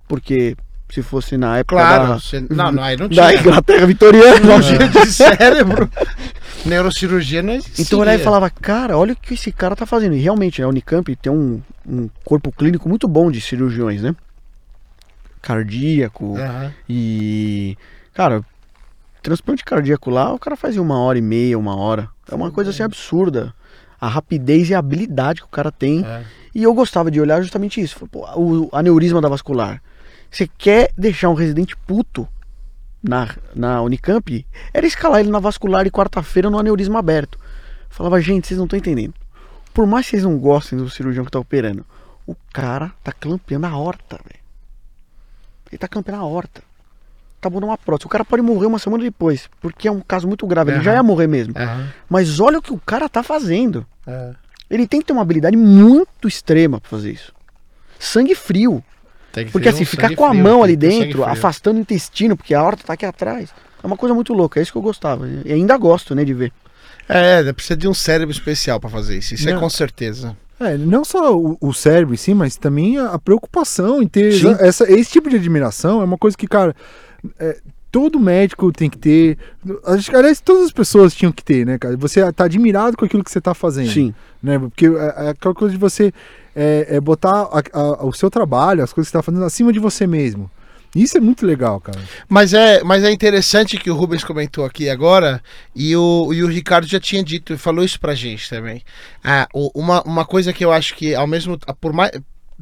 Porque 0.06 0.56
se 0.94 1.02
fosse 1.02 1.36
na 1.36 1.58
época 1.58 1.76
Claro. 1.80 2.06
da, 2.08 2.18
você- 2.18 2.44
Não, 2.50 2.72
não, 2.72 2.82
aí 2.82 2.96
não 2.96 3.08
da 3.08 3.28
tinha. 3.28 3.40
Inglaterra 3.40 3.86
vitoriana, 3.86 4.36
Cirurgia 4.62 4.88
de 4.88 5.12
cérebro. 5.12 5.90
Neurocirurgia 6.64 7.42
não 7.42 7.54
existia. 7.54 7.82
Então 7.84 7.98
eu 7.98 8.02
olhava 8.02 8.20
e 8.20 8.24
falava, 8.24 8.50
cara, 8.50 8.96
olha 8.98 9.12
o 9.12 9.16
que 9.16 9.34
esse 9.34 9.50
cara 9.52 9.74
tá 9.76 9.86
fazendo. 9.86 10.14
E 10.14 10.20
realmente, 10.20 10.62
a 10.62 10.68
Unicamp 10.68 11.14
tem 11.16 11.32
um, 11.32 11.60
um 11.88 12.08
corpo 12.24 12.52
clínico 12.52 12.88
muito 12.88 13.08
bom 13.08 13.30
de 13.30 13.40
cirurgiões, 13.40 14.02
né? 14.02 14.14
Cardíaco 15.42 16.36
Aham. 16.38 16.72
e. 16.88 17.76
Cara, 18.12 18.44
transplante 19.22 19.64
cardíaco 19.64 20.10
lá, 20.10 20.32
o 20.34 20.38
cara 20.38 20.56
faz 20.56 20.76
em 20.76 20.80
uma 20.80 20.98
hora 21.00 21.18
e 21.18 21.22
meia, 21.22 21.58
uma 21.58 21.74
hora. 21.76 22.08
É 22.30 22.34
uma 22.34 22.50
coisa 22.50 22.70
assim 22.70 22.82
absurda. 22.82 23.54
A 24.00 24.08
rapidez 24.08 24.68
e 24.70 24.74
a 24.74 24.78
habilidade 24.78 25.40
que 25.40 25.46
o 25.46 25.50
cara 25.50 25.70
tem. 25.70 26.04
É. 26.04 26.22
E 26.54 26.62
eu 26.62 26.74
gostava 26.74 27.10
de 27.10 27.20
olhar 27.20 27.40
justamente 27.42 27.80
isso. 27.80 28.06
Pô, 28.08 28.26
o 28.36 28.68
aneurisma 28.72 29.20
da 29.20 29.28
vascular. 29.28 29.80
Você 30.30 30.46
quer 30.46 30.92
deixar 30.96 31.28
um 31.28 31.34
residente 31.34 31.76
puto 31.76 32.28
na, 33.02 33.34
na 33.54 33.82
Unicamp? 33.82 34.46
Era 34.72 34.86
escalar 34.86 35.20
ele 35.20 35.30
na 35.30 35.38
vascular 35.38 35.84
de 35.84 35.90
quarta-feira 35.90 36.48
no 36.48 36.58
aneurisma 36.58 36.98
aberto. 36.98 37.38
Falava, 37.88 38.20
gente, 38.20 38.46
vocês 38.46 38.58
não 38.58 38.66
estão 38.66 38.78
entendendo. 38.78 39.14
Por 39.74 39.86
mais 39.86 40.06
que 40.06 40.12
vocês 40.12 40.22
não 40.22 40.38
gostem 40.38 40.78
do 40.78 40.88
cirurgião 40.88 41.24
que 41.24 41.30
tá 41.30 41.38
operando, 41.38 41.84
o 42.26 42.36
cara 42.52 42.92
tá 43.02 43.12
clampeando 43.12 43.66
a 43.66 43.76
horta, 43.76 44.18
velho. 44.24 44.40
Ele 45.70 45.78
tá 45.78 45.88
clampeando 45.88 46.20
a 46.20 46.24
horta. 46.24 46.62
Acabou 47.40 47.60
numa 47.60 47.78
prótese. 47.78 48.06
O 48.06 48.10
cara 48.10 48.24
pode 48.24 48.42
morrer 48.42 48.66
uma 48.66 48.78
semana 48.78 49.02
depois, 49.02 49.48
porque 49.60 49.88
é 49.88 49.90
um 49.90 50.00
caso 50.00 50.28
muito 50.28 50.46
grave. 50.46 50.72
Ele 50.72 50.82
já 50.82 50.92
ia 50.92 51.02
morrer 51.02 51.26
mesmo. 51.26 51.54
Aham. 51.56 51.88
Mas 52.08 52.38
olha 52.38 52.58
o 52.58 52.62
que 52.62 52.72
o 52.72 52.78
cara 52.78 53.08
tá 53.08 53.22
fazendo. 53.22 53.86
É. 54.06 54.34
Ele 54.68 54.86
tem 54.86 55.00
que 55.00 55.06
ter 55.06 55.12
uma 55.12 55.22
habilidade 55.22 55.56
muito 55.56 56.28
extrema 56.28 56.80
pra 56.80 56.90
fazer 56.90 57.12
isso. 57.12 57.32
Sangue 57.98 58.34
frio. 58.34 58.84
Tem 59.32 59.46
que 59.46 59.52
Porque 59.52 59.68
assim, 59.68 59.82
um 59.82 59.86
ficar 59.86 60.14
com 60.14 60.24
a 60.24 60.30
frio, 60.30 60.42
mão 60.42 60.62
ali 60.62 60.76
dentro, 60.76 61.24
afastando 61.24 61.78
o 61.78 61.80
intestino, 61.80 62.36
porque 62.36 62.54
a 62.54 62.62
horta 62.62 62.84
tá 62.84 62.94
aqui 62.94 63.06
atrás. 63.06 63.50
É 63.82 63.86
uma 63.86 63.96
coisa 63.96 64.14
muito 64.14 64.32
louca, 64.32 64.60
é 64.60 64.62
isso 64.62 64.72
que 64.72 64.78
eu 64.78 64.82
gostava. 64.82 65.28
E 65.44 65.52
ainda 65.52 65.76
gosto, 65.76 66.14
né, 66.14 66.24
de 66.24 66.34
ver. 66.34 66.52
É, 67.08 67.52
precisa 67.52 67.76
de 67.76 67.88
um 67.88 67.94
cérebro 67.94 68.32
especial 68.32 68.78
pra 68.78 68.90
fazer 68.90 69.18
isso. 69.18 69.34
Isso 69.34 69.48
é 69.48 69.52
Não. 69.52 69.60
com 69.60 69.70
certeza. 69.70 70.36
É, 70.60 70.76
não 70.76 71.04
só 71.04 71.34
o, 71.36 71.56
o 71.60 71.72
cérebro 71.72 72.12
em 72.12 72.16
si, 72.18 72.34
mas 72.34 72.56
também 72.56 72.98
a, 72.98 73.12
a 73.12 73.18
preocupação 73.18 74.02
em 74.02 74.06
ter 74.06 74.32
Sim. 74.32 74.54
essa, 74.60 74.90
esse 74.92 75.10
tipo 75.10 75.30
de 75.30 75.36
admiração 75.36 76.02
é 76.02 76.04
uma 76.04 76.18
coisa 76.18 76.36
que, 76.36 76.46
cara, 76.46 76.76
é, 77.38 77.58
todo 77.90 78.20
médico 78.20 78.70
tem 78.70 78.90
que 78.90 78.98
ter. 78.98 79.38
Acho 79.86 80.10
que, 80.10 80.16
aliás, 80.16 80.40
todas 80.40 80.64
as 80.64 80.72
pessoas 80.72 81.14
tinham 81.14 81.32
que 81.32 81.42
ter, 81.42 81.64
né, 81.66 81.78
cara? 81.78 81.96
Você 81.96 82.30
tá 82.32 82.44
admirado 82.44 82.96
com 82.96 83.04
aquilo 83.04 83.24
que 83.24 83.30
você 83.30 83.40
tá 83.40 83.54
fazendo. 83.54 83.90
Sim. 83.90 84.14
Né? 84.42 84.58
Porque 84.58 84.86
é, 84.86 85.26
é 85.26 85.28
aquela 85.30 85.54
coisa 85.54 85.72
de 85.72 85.80
você 85.80 86.12
é, 86.54 86.86
é 86.96 87.00
botar 87.00 87.42
a- 87.52 87.62
a- 87.72 88.04
o 88.06 88.12
seu 88.12 88.30
trabalho, 88.30 88.82
as 88.82 88.92
coisas 88.92 89.08
que 89.08 89.12
você 89.12 89.18
tá 89.18 89.22
fazendo 89.22 89.44
acima 89.44 89.72
de 89.72 89.78
você 89.78 90.06
mesmo. 90.06 90.50
Isso 90.94 91.16
é 91.16 91.20
muito 91.20 91.46
legal, 91.46 91.80
cara. 91.80 92.00
Mas 92.28 92.52
é, 92.52 92.82
mas 92.82 93.04
é 93.04 93.12
interessante 93.12 93.76
que 93.76 93.88
o 93.90 93.94
Rubens 93.94 94.24
comentou 94.24 94.64
aqui 94.64 94.88
agora, 94.88 95.40
e 95.74 95.94
o, 95.94 96.34
e 96.34 96.42
o 96.42 96.48
Ricardo 96.48 96.84
já 96.88 96.98
tinha 96.98 97.22
dito, 97.22 97.56
falou 97.56 97.84
isso 97.84 98.00
pra 98.00 98.12
gente 98.12 98.50
também. 98.50 98.82
Ah, 99.22 99.46
uma, 99.72 100.02
uma 100.02 100.24
coisa 100.24 100.52
que 100.52 100.64
eu 100.64 100.72
acho 100.72 100.96
que, 100.96 101.14
ao 101.14 101.28
mesmo 101.28 101.56
por 101.80 101.92
mais. 101.92 102.10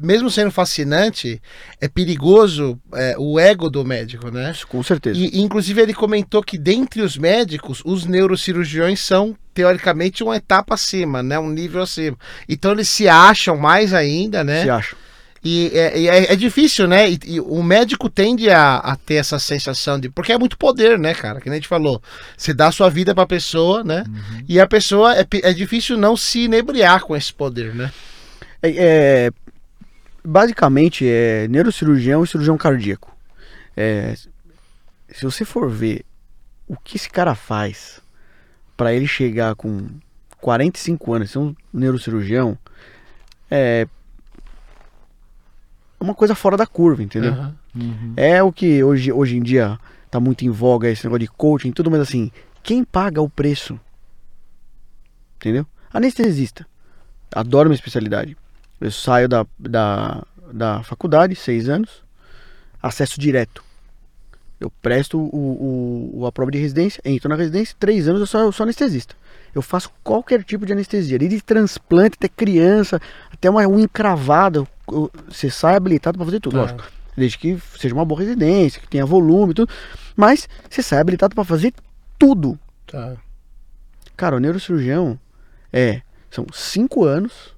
Mesmo 0.01 0.31
sendo 0.31 0.49
fascinante, 0.51 1.41
é 1.81 1.87
perigoso 1.87 2.79
é, 2.93 3.15
o 3.17 3.37
ego 3.39 3.69
do 3.69 3.83
médico, 3.83 4.31
né? 4.31 4.51
Isso, 4.51 4.65
com 4.67 4.81
certeza. 4.81 5.19
E, 5.19 5.39
inclusive, 5.41 5.81
ele 5.81 5.93
comentou 5.93 6.41
que 6.41 6.57
dentre 6.57 7.01
os 7.01 7.17
médicos, 7.17 7.81
os 7.83 8.05
neurocirurgiões 8.05 8.99
são, 9.01 9.35
teoricamente, 9.53 10.23
uma 10.23 10.37
etapa 10.37 10.75
acima, 10.75 11.21
né? 11.21 11.37
Um 11.37 11.49
nível 11.49 11.81
acima. 11.81 12.17
Então, 12.47 12.71
eles 12.71 12.87
se 12.87 13.07
acham 13.09 13.57
mais 13.57 13.93
ainda, 13.93 14.43
né? 14.43 14.63
Se 14.63 14.69
acha. 14.69 14.95
E 15.43 15.71
é, 15.73 16.03
é- 16.05 16.33
é 16.33 16.35
difícil, 16.35 16.87
né? 16.87 17.09
E, 17.11 17.19
e 17.25 17.39
o 17.39 17.63
médico 17.63 18.09
tende 18.09 18.49
a, 18.49 18.75
a 18.77 18.95
ter 18.95 19.15
essa 19.15 19.39
sensação 19.39 19.97
de. 19.99 20.09
Porque 20.09 20.33
é 20.33 20.37
muito 20.37 20.57
poder, 20.57 20.99
né, 20.99 21.13
cara? 21.13 21.39
Que 21.39 21.49
nem 21.49 21.57
a 21.57 21.59
gente 21.59 21.67
falou. 21.69 22.01
Você 22.37 22.53
dá 22.53 22.67
a 22.67 22.71
sua 22.73 22.89
vida 22.89 23.15
pra 23.15 23.25
pessoa, 23.25 23.83
né? 23.83 24.03
E 24.49 24.59
a 24.59 24.67
pessoa. 24.67 25.15
É, 25.17 25.25
é 25.43 25.53
difícil 25.53 25.97
não 25.97 26.17
se 26.17 26.39
inebriar 26.41 27.01
com 27.03 27.15
esse 27.15 27.33
poder, 27.33 27.73
né? 27.73 27.91
É, 28.61 28.69
é, 28.77 29.31
basicamente, 30.23 31.07
é 31.07 31.47
neurocirurgião 31.47 32.23
e 32.23 32.27
cirurgião 32.27 32.57
cardíaco. 32.57 33.15
É, 33.75 34.15
se 34.15 35.23
você 35.23 35.45
for 35.45 35.69
ver 35.69 36.05
o 36.67 36.75
que 36.77 36.97
esse 36.97 37.09
cara 37.09 37.35
faz 37.35 38.01
pra 38.75 38.93
ele 38.93 39.07
chegar 39.07 39.55
com 39.55 39.87
45 40.41 41.13
anos, 41.13 41.31
ser 41.31 41.39
um 41.39 41.55
neurocirurgião, 41.73 42.57
é 43.49 43.87
uma 45.99 46.13
coisa 46.13 46.35
fora 46.35 46.55
da 46.55 46.65
curva, 46.65 47.03
entendeu? 47.03 47.33
Aham. 47.33 47.55
É 48.15 48.41
o 48.41 48.51
que 48.51 48.83
hoje, 48.83 49.11
hoje 49.11 49.37
em 49.37 49.43
dia 49.43 49.79
tá 50.09 50.19
muito 50.19 50.43
em 50.43 50.49
voga, 50.49 50.89
esse 50.89 51.05
negócio 51.05 51.19
de 51.19 51.27
coaching 51.27 51.69
e 51.69 51.73
tudo, 51.73 51.91
mas 51.91 52.01
assim, 52.01 52.31
quem 52.63 52.83
paga 52.83 53.21
o 53.21 53.29
preço? 53.29 53.79
Entendeu? 55.35 55.65
Anestesista. 55.93 56.65
Adoro 57.31 57.69
minha 57.69 57.75
especialidade. 57.75 58.35
Eu 58.79 58.91
saio 58.91 59.27
da, 59.27 59.45
da, 59.57 60.23
da 60.53 60.83
faculdade, 60.83 61.35
seis 61.35 61.67
anos, 61.69 62.03
acesso 62.81 63.19
direto. 63.19 63.63
Eu 64.59 64.69
presto 64.81 65.17
o, 65.17 66.11
o, 66.19 66.25
a 66.25 66.31
prova 66.31 66.51
de 66.51 66.57
residência, 66.57 67.01
entro 67.05 67.29
na 67.29 67.35
residência, 67.35 67.75
três 67.79 68.07
anos 68.07 68.19
eu 68.21 68.27
sou, 68.27 68.41
eu 68.41 68.51
sou 68.51 68.63
anestesista. 68.65 69.15
Eu 69.55 69.61
faço 69.61 69.89
qualquer 70.03 70.43
tipo 70.43 70.65
de 70.65 70.73
anestesia, 70.73 71.17
desde 71.17 71.41
transplante 71.41 72.15
até 72.17 72.27
criança, 72.27 73.01
até 73.31 73.49
uma 73.49 73.65
unha 73.67 73.85
encravada. 73.85 74.59
eu- 74.59 74.67
eu- 74.91 75.11
Você 75.29 75.49
sai 75.49 75.75
habilitado 75.75 76.17
para 76.17 76.25
fazer 76.25 76.39
tudo, 76.39 76.53
Tá. 76.53 76.61
lógico. 76.61 76.83
Desde 77.15 77.37
que 77.37 77.57
seja 77.77 77.93
uma 77.93 78.05
boa 78.05 78.19
residência, 78.19 78.81
que 78.81 78.87
tenha 78.87 79.05
volume 79.05 79.51
e 79.51 79.55
tudo. 79.55 79.71
Mas 80.15 80.47
você 80.69 80.81
sai 80.83 80.99
habilitado 80.99 81.35
para 81.35 81.43
fazer 81.43 81.73
tudo. 82.17 82.57
Tá. 82.87 83.15
Cara, 84.17 84.35
o 84.35 84.39
neurocirurgião 84.39 85.17
é. 85.71 86.01
São 86.29 86.45
cinco 86.53 87.03
anos 87.05 87.55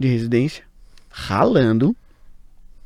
de 0.00 0.08
residência 0.08 0.64
ralando. 1.10 1.94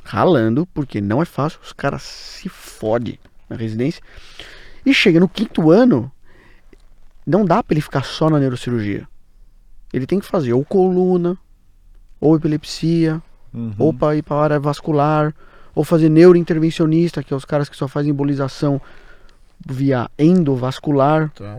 Ralando, 0.03 0.67
porque 0.75 1.01
não 1.01 1.23
é 1.23 1.25
fácil. 1.25 1.61
Os 1.63 1.73
caras 1.73 2.03
se 2.03 2.49
fodem 2.49 3.19
na 3.49 3.57
residência. 3.57 4.03
E 4.85 4.93
chega 4.93 5.19
no 5.19 5.29
quinto 5.29 5.71
ano, 5.71 6.13
não 7.27 7.45
dá 7.45 7.63
pra 7.63 7.73
ele 7.73 7.81
ficar 7.81 8.05
só 8.05 8.29
na 8.29 8.39
neurocirurgia. 8.39 9.09
Ele 9.93 10.07
tem 10.07 10.19
que 10.19 10.27
fazer 10.27 10.53
ou 10.53 10.63
coluna, 10.65 11.39
ou 12.21 12.37
epilepsia, 12.37 13.23
ou 13.79 13.95
para 13.95 14.17
ir 14.17 14.23
para 14.23 14.37
área 14.37 14.59
vascular, 14.61 15.33
ou 15.75 15.85
fazer 15.85 16.09
neurointervencionista, 16.09 17.23
que 17.23 17.33
é 17.33 17.37
os 17.37 17.45
caras 17.45 17.69
que 17.69 17.77
só 17.77 17.87
fazem 17.89 18.11
embolização 18.11 18.81
via 19.65 20.11
endovascular, 20.19 21.31
Tá. 21.31 21.59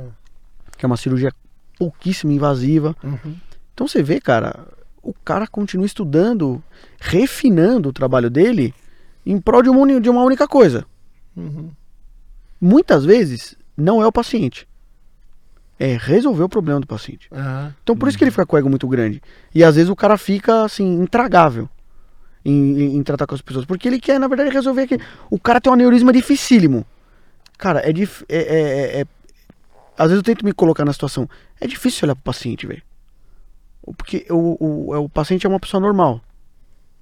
que 0.77 0.85
é 0.85 0.87
uma 0.87 0.97
cirurgia 0.97 1.31
pouquíssimo 1.79 2.31
invasiva. 2.31 2.95
Uhum. 3.03 3.35
Então 3.73 3.87
você 3.87 4.03
vê, 4.03 4.19
cara, 4.21 4.67
o 5.05 5.13
cara 5.23 5.47
continua 5.47 5.85
estudando, 5.85 6.61
refinando 6.99 7.89
o 7.89 7.93
trabalho 7.93 8.29
dele 8.29 8.73
em 9.25 9.39
prol 9.39 9.61
de 9.61 9.69
uma, 9.69 9.99
de 10.01 10.09
uma 10.09 10.23
única 10.23 10.47
coisa. 10.47 10.85
Uhum. 11.37 11.69
Muitas 12.59 13.05
vezes 13.05 13.55
não 13.77 14.01
é 14.01 14.07
o 14.07 14.11
paciente. 14.11 14.67
É 15.77 15.97
resolver 15.97 16.43
o 16.43 16.49
problema 16.49 16.79
do 16.79 16.87
paciente. 16.87 17.27
Aham. 17.31 17.73
Então 17.83 17.95
por 17.97 18.07
isso 18.07 18.17
que 18.17 18.23
ele 18.23 18.31
fica 18.31 18.45
com 18.45 18.55
o 18.55 18.59
ego 18.59 18.69
muito 18.69 18.87
grande. 18.87 19.21
E 19.53 19.63
às 19.63 19.75
vezes 19.75 19.89
o 19.89 19.95
cara 19.95 20.17
fica 20.17 20.63
assim, 20.63 21.01
intragável 21.01 21.69
em, 22.43 22.51
em- 22.81 22.95
em 22.97 23.03
tratar 23.03 23.27
com 23.27 23.35
as 23.35 23.41
pessoas. 23.41 23.65
Porque 23.65 23.87
ele 23.87 23.99
quer, 23.99 24.19
na 24.19 24.27
verdade, 24.27 24.49
resolver 24.51 24.83
aquele. 24.83 25.03
O 25.29 25.37
cara 25.39 25.59
tem 25.59 25.69
um 25.69 25.73
aneurisma 25.73 26.13
dificílimo. 26.13 26.85
Cara, 27.57 27.87
é, 27.87 27.91
dif... 27.91 28.23
é, 28.29 28.37
é, 28.37 28.61
é- 28.61 29.01
é- 29.01 29.05
Às 29.97 30.07
vezes 30.11 30.17
eu 30.19 30.23
tento 30.23 30.45
me 30.45 30.53
colocar 30.53 30.85
na 30.85 30.93
situação. 30.93 31.29
É 31.59 31.67
difícil 31.67 32.05
olhar 32.05 32.15
pro 32.15 32.23
paciente, 32.23 32.65
velho. 32.65 32.81
Porque 33.97 34.25
o, 34.29 34.57
o, 34.89 34.95
é- 34.95 34.97
o 34.99 35.07
paciente 35.09 35.45
é 35.45 35.49
uma 35.49 35.59
pessoa 35.59 35.79
normal. 35.81 36.21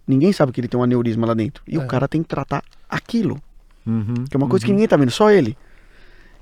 Ninguém 0.07 0.33
sabe 0.33 0.51
que 0.51 0.59
ele 0.59 0.67
tem 0.67 0.79
um 0.79 0.83
aneurisma 0.83 1.25
lá 1.27 1.33
dentro. 1.33 1.63
E 1.67 1.75
É. 1.75 1.79
o 1.79 1.87
cara 1.87 2.07
tem 2.07 2.21
que 2.21 2.27
tratar 2.27 2.63
aquilo. 2.89 3.39
Uhum, 3.85 4.25
Que 4.29 4.35
é 4.35 4.37
uma 4.37 4.47
coisa 4.47 4.65
que 4.65 4.71
ninguém 4.71 4.87
tá 4.87 4.97
vendo, 4.97 5.11
só 5.11 5.29
ele. 5.31 5.57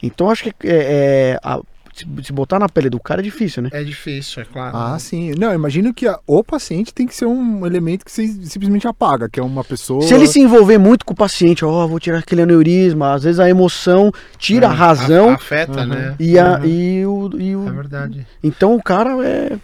Então 0.02 0.30
acho 0.30 0.44
que 0.46 0.50
é, 0.68 1.34
é, 1.36 1.39
a- 1.44 1.62
se, 1.94 2.06
se 2.24 2.32
botar 2.34 2.58
na 2.58 2.70
pele 2.70 2.89
do 2.89 3.00
cara 3.00 3.20
é 3.22 3.24
difícil, 3.24 3.62
né? 3.64 3.70
É 3.74 3.84
difícil, 3.84 4.42
é 4.42 4.46
claro. 4.46 4.76
Ah, 4.78 4.98
sim. 4.98 5.34
Não, 5.38 5.50
eu 5.50 5.56
imagino 5.56 5.94
que 5.94 6.08
a- 6.08 6.20
o 6.26 6.44
paciente 6.44 6.92
tem 6.94 7.06
que 7.06 7.14
ser 7.14 7.26
um 7.26 7.66
elemento 7.66 8.04
que 8.06 8.12
você 8.12 8.26
simplesmente 8.46 8.88
apaga, 8.88 9.28
que 9.30 9.39
é 9.39 9.44
uma 9.44 9.64
pessoa. 9.64 10.02
Se 10.04 10.14
ele 10.14 10.26
se 10.26 10.39
envolver 10.39 10.78
muito 10.80 11.06
com 11.06 11.14
o 11.14 11.16
paciente, 11.16 11.64
ó, 11.66 11.86
vou 11.86 12.00
tirar 12.00 12.20
aquele 12.20 12.42
aneurisma, 12.44 13.14
às 13.14 13.24
vezes 13.24 13.39
a 13.39 13.50
emoção 13.50 14.12
tira 14.39 14.70
a 14.70 14.74
É, 14.74 14.76
razão 14.76 15.30
a- 15.30 15.34
Afeta, 15.34 15.82
Uhum. 15.82 15.88
né? 15.88 16.16
e, 16.20 16.39
a, 16.39 16.58
Uhum. 16.60 16.66
e, 16.66 17.06
o, 17.06 17.30
e 17.39 17.56
o- 17.56 17.68
É 17.68 17.72
verdade. 17.72 18.28
Então 18.42 18.74
o 18.76 18.82
cara 18.82 19.12
é. 19.28 19.60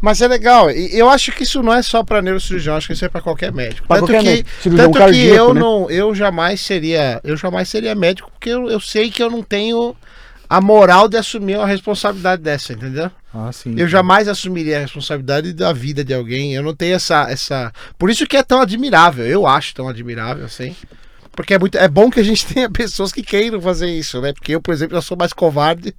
Mas 0.00 0.20
é 0.20 0.28
legal. 0.28 0.70
E 0.70 0.96
eu 0.98 1.08
acho 1.08 1.32
que 1.32 1.42
isso 1.42 1.62
não 1.62 1.72
é 1.72 1.82
só 1.82 2.02
pra 2.04 2.20
neurocirurgião, 2.20 2.76
acho 2.76 2.86
que 2.86 2.92
isso 2.92 3.04
é 3.04 3.08
pra 3.08 3.20
qualquer 3.20 3.52
médico. 3.52 3.86
Pra 3.88 3.96
tanto 3.96 4.12
qualquer 4.12 4.22
que, 4.22 4.28
médico. 4.28 4.50
Cirurgião 4.62 4.86
tanto 4.86 4.94
que 4.94 4.98
cardíaco, 4.98 5.36
eu 5.36 5.54
né? 5.54 5.60
não, 5.60 5.90
eu 5.90 6.14
jamais 6.14 6.60
seria, 6.60 7.20
eu 7.24 7.36
jamais 7.36 7.68
seria 7.68 7.94
médico 7.94 8.30
porque 8.30 8.50
eu, 8.50 8.70
eu 8.70 8.80
sei 8.80 9.10
que 9.10 9.22
eu 9.22 9.30
não 9.30 9.42
tenho 9.42 9.96
a 10.48 10.60
moral 10.60 11.08
de 11.08 11.16
assumir 11.16 11.56
uma 11.56 11.66
responsabilidade 11.66 12.42
dessa, 12.42 12.72
entendeu? 12.72 13.10
Ah, 13.34 13.50
sim. 13.52 13.74
Eu 13.76 13.88
jamais 13.88 14.28
assumiria 14.28 14.78
a 14.78 14.80
responsabilidade 14.80 15.52
da 15.52 15.72
vida 15.72 16.04
de 16.04 16.14
alguém. 16.14 16.54
Eu 16.54 16.62
não 16.62 16.74
tenho 16.74 16.94
essa 16.94 17.30
essa, 17.30 17.72
por 17.98 18.10
isso 18.10 18.26
que 18.26 18.36
é 18.36 18.42
tão 18.42 18.60
admirável. 18.60 19.26
Eu 19.26 19.46
acho 19.46 19.74
tão 19.74 19.88
admirável 19.88 20.44
assim. 20.44 20.74
Porque 21.32 21.52
é 21.52 21.58
muito 21.58 21.76
é 21.76 21.86
bom 21.86 22.10
que 22.10 22.20
a 22.20 22.22
gente 22.22 22.46
tenha 22.52 22.70
pessoas 22.70 23.12
que 23.12 23.22
queiram 23.22 23.60
fazer 23.60 23.90
isso, 23.90 24.20
né? 24.20 24.32
Porque 24.32 24.54
eu, 24.54 24.60
por 24.60 24.72
exemplo, 24.72 24.96
eu 24.96 25.02
sou 25.02 25.16
mais 25.16 25.32
covarde, 25.32 25.94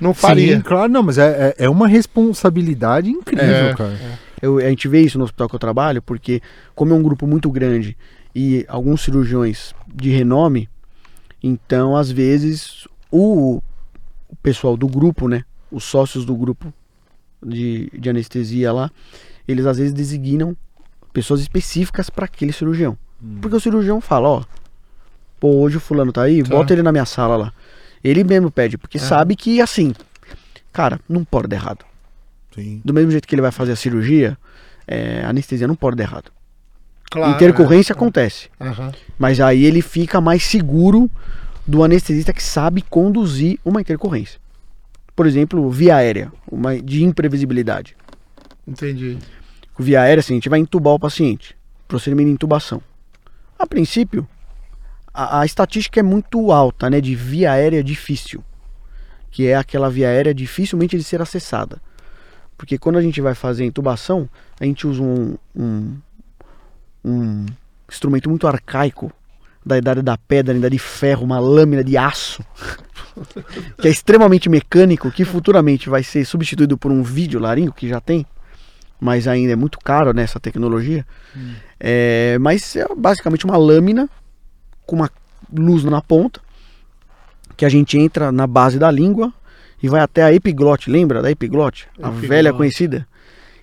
não 0.00 0.12
faria. 0.14 0.56
Sim, 0.56 0.62
claro, 0.62 0.90
não, 0.92 1.02
mas 1.02 1.18
é, 1.18 1.54
é, 1.58 1.64
é 1.64 1.68
uma 1.70 1.86
responsabilidade 1.88 3.10
incrível, 3.10 3.44
É, 3.46 3.74
cara. 3.74 3.98
Eu, 4.42 4.58
a 4.58 4.68
gente 4.68 4.88
vê 4.88 5.00
isso 5.00 5.16
no 5.18 5.24
hospital 5.24 5.48
que 5.48 5.54
eu 5.54 5.58
trabalho, 5.58 6.02
porque 6.02 6.40
como 6.74 6.92
é 6.92 6.96
um 6.96 7.02
grupo 7.02 7.26
muito 7.26 7.50
grande 7.50 7.96
e 8.34 8.64
alguns 8.68 9.02
cirurgiões 9.02 9.74
de 9.94 10.10
renome, 10.10 10.68
então 11.42 11.96
às 11.96 12.10
vezes 12.10 12.86
o, 13.10 13.62
o 14.28 14.36
pessoal 14.42 14.76
do 14.76 14.86
grupo, 14.88 15.28
né, 15.28 15.44
os 15.70 15.84
sócios 15.84 16.24
do 16.24 16.34
grupo 16.34 16.72
de, 17.44 17.90
de 17.98 18.10
anestesia 18.10 18.72
lá, 18.72 18.90
eles 19.46 19.64
às 19.66 19.78
vezes 19.78 19.92
designam 19.94 20.56
pessoas 21.12 21.40
específicas 21.40 22.10
para 22.10 22.24
aquele 22.24 22.52
cirurgião. 22.52 22.98
Porque 23.40 23.56
o 23.56 23.60
cirurgião 23.60 24.00
fala, 24.00 24.28
ó, 24.28 24.42
pô, 25.40 25.48
hoje 25.60 25.76
o 25.78 25.80
fulano 25.80 26.12
tá 26.12 26.22
aí, 26.22 26.42
Tá. 26.42 26.50
bota 26.50 26.72
ele 26.72 26.82
na 26.82 26.92
minha 26.92 27.04
sala 27.06 27.36
lá. 27.36 27.52
Ele 28.04 28.22
mesmo 28.22 28.50
pede, 28.50 28.76
porque 28.78 28.98
É. 28.98 29.00
sabe 29.00 29.34
que 29.34 29.60
assim, 29.60 29.94
cara, 30.72 31.00
não 31.08 31.24
pode 31.24 31.48
dar 31.48 31.56
errado. 31.56 31.84
Sim. 32.54 32.80
Do 32.84 32.92
mesmo 32.94 33.10
jeito 33.10 33.26
que 33.26 33.34
ele 33.34 33.42
vai 33.42 33.50
fazer 33.50 33.72
a 33.72 33.76
cirurgia, 33.76 34.36
é, 34.86 35.22
a 35.24 35.30
anestesia 35.30 35.66
não 35.66 35.74
pode 35.74 35.96
dar 35.96 36.04
errado. 36.04 36.30
Claro, 37.10 37.32
Intercorrência 37.34 37.92
é. 37.92 37.96
acontece. 37.96 38.48
Aham. 38.60 38.92
Mas 39.18 39.40
aí 39.40 39.64
ele 39.64 39.80
fica 39.80 40.20
mais 40.20 40.42
seguro 40.44 41.10
do 41.66 41.82
anestesista 41.82 42.32
que 42.32 42.42
sabe 42.42 42.82
conduzir 42.82 43.58
uma 43.64 43.80
intercorrência. 43.80 44.38
Por 45.16 45.26
exemplo, 45.26 45.70
via 45.70 45.96
aérea, 45.96 46.30
uma 46.50 46.76
de 46.80 47.02
imprevisibilidade. 47.04 47.96
Entendi. 48.66 49.16
Via 49.78 50.02
aérea, 50.02 50.20
assim, 50.20 50.34
a 50.34 50.36
gente 50.36 50.48
vai 50.48 50.58
entubar 50.58 50.94
o 50.94 50.98
paciente. 50.98 51.56
Procedimento 51.88 52.28
de 52.28 52.34
intubação. 52.34 52.82
A 53.58 53.66
princípio, 53.66 54.26
a, 55.14 55.40
a 55.40 55.46
estatística 55.46 56.00
é 56.00 56.02
muito 56.02 56.50
alta, 56.50 56.90
né? 56.90 57.00
De 57.00 57.14
via 57.14 57.52
aérea 57.52 57.82
difícil. 57.84 58.42
Que 59.30 59.46
é 59.46 59.54
aquela 59.54 59.88
via 59.88 60.08
aérea 60.08 60.34
dificilmente 60.34 60.96
de 60.96 61.04
ser 61.04 61.22
acessada. 61.22 61.80
Porque 62.58 62.76
quando 62.76 62.98
a 62.98 63.02
gente 63.02 63.20
vai 63.20 63.34
fazer 63.34 63.62
a 63.62 63.66
intubação, 63.66 64.28
a 64.60 64.64
gente 64.64 64.86
usa 64.86 65.02
um, 65.02 65.36
um, 65.54 65.96
um 67.04 67.46
instrumento 67.88 68.28
muito 68.28 68.46
arcaico 68.46 69.12
da 69.64 69.78
idade 69.78 70.02
da 70.02 70.18
pedra, 70.18 70.52
ainda 70.52 70.68
de 70.68 70.78
ferro, 70.78 71.24
uma 71.24 71.38
lâmina 71.38 71.82
de 71.82 71.96
aço, 71.96 72.44
que 73.80 73.88
é 73.88 73.90
extremamente 73.90 74.48
mecânico, 74.48 75.10
que 75.10 75.24
futuramente 75.24 75.88
vai 75.88 76.02
ser 76.02 76.24
substituído 76.24 76.76
por 76.76 76.92
um 76.92 77.02
vídeo 77.02 77.40
laringo, 77.40 77.72
que 77.72 77.88
já 77.88 77.98
tem, 77.98 78.26
mas 79.00 79.26
ainda 79.26 79.52
é 79.52 79.56
muito 79.56 79.78
caro 79.78 80.12
nessa 80.12 80.38
tecnologia. 80.38 81.04
É, 81.80 82.36
mas 82.40 82.76
é 82.76 82.86
basicamente 82.94 83.46
uma 83.46 83.56
lâmina 83.56 84.08
com 84.86 84.96
uma 84.96 85.10
luz 85.52 85.84
na 85.84 86.00
ponta, 86.00 86.40
que 87.56 87.64
a 87.64 87.68
gente 87.68 87.98
entra 87.98 88.30
na 88.32 88.46
base 88.46 88.78
da 88.78 88.90
língua 88.90 89.32
e 89.82 89.88
vai 89.88 90.00
até 90.00 90.22
a 90.22 90.32
epiglote, 90.32 90.90
lembra 90.90 91.20
da 91.22 91.30
epiglote? 91.30 91.88
A 91.98 92.08
Epiglote. 92.08 92.26
velha 92.26 92.52
conhecida, 92.52 93.06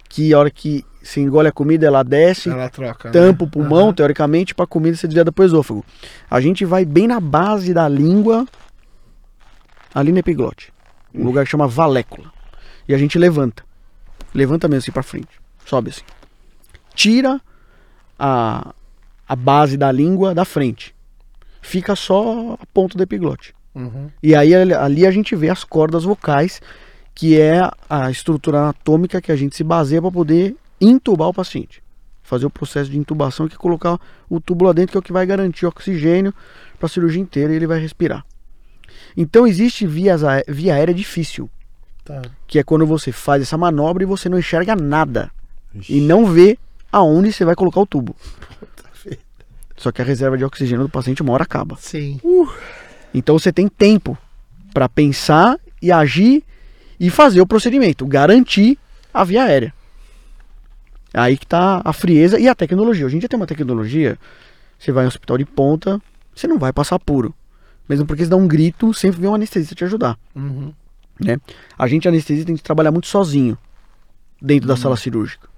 que 0.07 0.33
a 0.33 0.39
hora 0.39 0.51
que 0.51 0.85
se 1.03 1.19
engole 1.19 1.47
a 1.47 1.51
comida, 1.51 1.87
ela 1.87 2.03
desce, 2.03 2.49
Ela 2.49 2.69
troca. 2.69 3.09
né? 3.09 3.11
tampa 3.11 3.43
o 3.43 3.49
pulmão, 3.49 3.85
Aham. 3.85 3.93
teoricamente, 3.93 4.53
para 4.53 4.65
a 4.65 4.67
comida 4.67 4.95
ser 4.95 5.07
desviada 5.07 5.31
para 5.31 5.41
o 5.41 5.45
esôfago. 5.45 5.83
A 6.29 6.39
gente 6.39 6.63
vai 6.63 6.85
bem 6.85 7.07
na 7.07 7.19
base 7.19 7.73
da 7.73 7.87
língua, 7.89 8.45
ali 9.93 10.11
na 10.11 10.19
epiglote. 10.19 10.71
Um 11.13 11.23
lugar 11.25 11.43
que 11.43 11.49
chama 11.51 11.67
valécula. 11.67 12.31
E 12.87 12.93
a 12.93 12.97
gente 12.97 13.17
levanta. 13.17 13.63
Levanta 14.33 14.67
mesmo 14.67 14.79
assim 14.79 14.91
para 14.91 15.03
frente. 15.03 15.27
Sobe 15.65 15.89
assim. 15.89 16.03
Tira 16.93 17.41
a, 18.17 18.73
a 19.27 19.35
base 19.35 19.75
da 19.77 19.91
língua 19.91 20.33
da 20.35 20.45
frente. 20.45 20.93
Fica 21.61 21.95
só 21.95 22.53
a 22.59 22.65
ponta 22.73 22.97
da 22.97 23.03
epiglote. 23.03 23.53
Uhum. 23.73 24.09
E 24.21 24.35
aí 24.35 24.53
ali- 24.53 24.73
ali 24.73 25.05
a 25.07 25.11
gente 25.11 25.35
vê 25.35 25.49
as 25.49 25.63
cordas 25.63 26.03
vocais, 26.03 26.61
que 27.15 27.39
é 27.39 27.61
a 27.89 28.09
estrutura 28.11 28.59
anatômica 28.59 29.21
que 29.21 29.31
a 29.31 29.35
gente 29.35 29.55
se 29.55 29.63
baseia 29.63 30.01
para 30.01 30.11
poder 30.11 30.55
intubar 30.79 31.27
o 31.29 31.33
paciente. 31.33 31.81
Fazer 32.23 32.45
o 32.45 32.49
processo 32.49 32.89
de 32.89 32.97
intubação 32.97 33.47
que 33.47 33.55
é 33.55 33.57
colocar 33.57 33.99
o 34.29 34.39
tubo 34.39 34.65
lá 34.65 34.73
dentro, 34.73 34.91
que 34.93 34.97
é 34.97 34.99
o 34.99 35.03
que 35.03 35.13
vai 35.13 35.25
garantir 35.25 35.65
oxigênio 35.65 36.33
para 36.79 36.85
a 36.87 36.89
cirurgia 36.89 37.21
inteira 37.21 37.53
e 37.53 37.55
ele 37.57 37.67
vai 37.67 37.79
respirar. 37.79 38.25
Então 39.15 39.45
existe 39.45 39.85
vias 39.85 40.23
aé- 40.23 40.43
via 40.47 40.75
aérea 40.75 40.93
difícil, 40.93 41.49
Tá. 42.03 42.21
que 42.47 42.57
é 42.59 42.63
quando 42.63 42.85
você 42.85 43.11
faz 43.11 43.41
essa 43.43 43.57
manobra 43.57 44.03
e 44.03 44.05
você 44.05 44.27
não 44.29 44.39
enxerga 44.39 44.75
nada 44.75 45.29
Ixi. 45.75 45.97
e 45.97 46.01
não 46.01 46.25
vê 46.25 46.57
aonde 46.91 47.31
você 47.31 47.45
vai 47.45 47.55
colocar 47.55 47.79
o 47.81 47.85
tubo. 47.85 48.15
Só 49.81 49.91
que 49.91 49.99
a 49.99 50.05
reserva 50.05 50.37
de 50.37 50.45
oxigênio 50.45 50.83
do 50.83 50.89
paciente 50.89 51.23
uma 51.23 51.33
hora 51.33 51.41
acaba. 51.41 51.75
Sim. 51.79 52.19
Então 53.11 53.39
você 53.39 53.51
tem 53.51 53.67
tempo 53.67 54.15
para 54.71 54.87
pensar 54.87 55.59
e 55.81 55.91
agir 55.91 56.43
e 56.99 57.09
fazer 57.09 57.41
o 57.41 57.47
procedimento, 57.47 58.05
garantir 58.05 58.77
a 59.11 59.23
via 59.23 59.43
aérea. 59.43 59.73
Aí 61.11 61.35
que 61.35 61.47
tá 61.47 61.81
a 61.83 61.91
frieza 61.91 62.39
e 62.39 62.47
a 62.47 62.53
tecnologia. 62.53 63.07
Hoje 63.07 63.15
em 63.15 63.19
dia 63.19 63.27
tem 63.27 63.39
uma 63.39 63.47
tecnologia, 63.47 64.19
você 64.77 64.91
vai 64.91 65.03
em 65.03 65.05
um 65.05 65.07
hospital 65.07 65.35
de 65.39 65.45
ponta, 65.45 65.99
você 66.35 66.45
não 66.45 66.59
vai 66.59 66.71
passar 66.71 66.99
puro. 66.99 67.33
Mesmo 67.89 68.05
porque 68.05 68.23
você 68.23 68.29
dá 68.29 68.37
um 68.37 68.47
grito, 68.47 68.93
sempre 68.93 69.19
vem 69.19 69.31
um 69.31 69.33
anestesista 69.33 69.73
te 69.73 69.83
ajudar. 69.83 70.15
Uhum. 70.35 70.71
Né? 71.19 71.39
A 71.75 71.87
gente 71.87 72.07
anestesista 72.07 72.45
tem 72.45 72.55
que 72.55 72.61
trabalhar 72.61 72.91
muito 72.91 73.07
sozinho 73.07 73.57
dentro 74.39 74.67
da 74.67 74.77
sala 74.77 74.95
cirúrgica. 74.95 75.49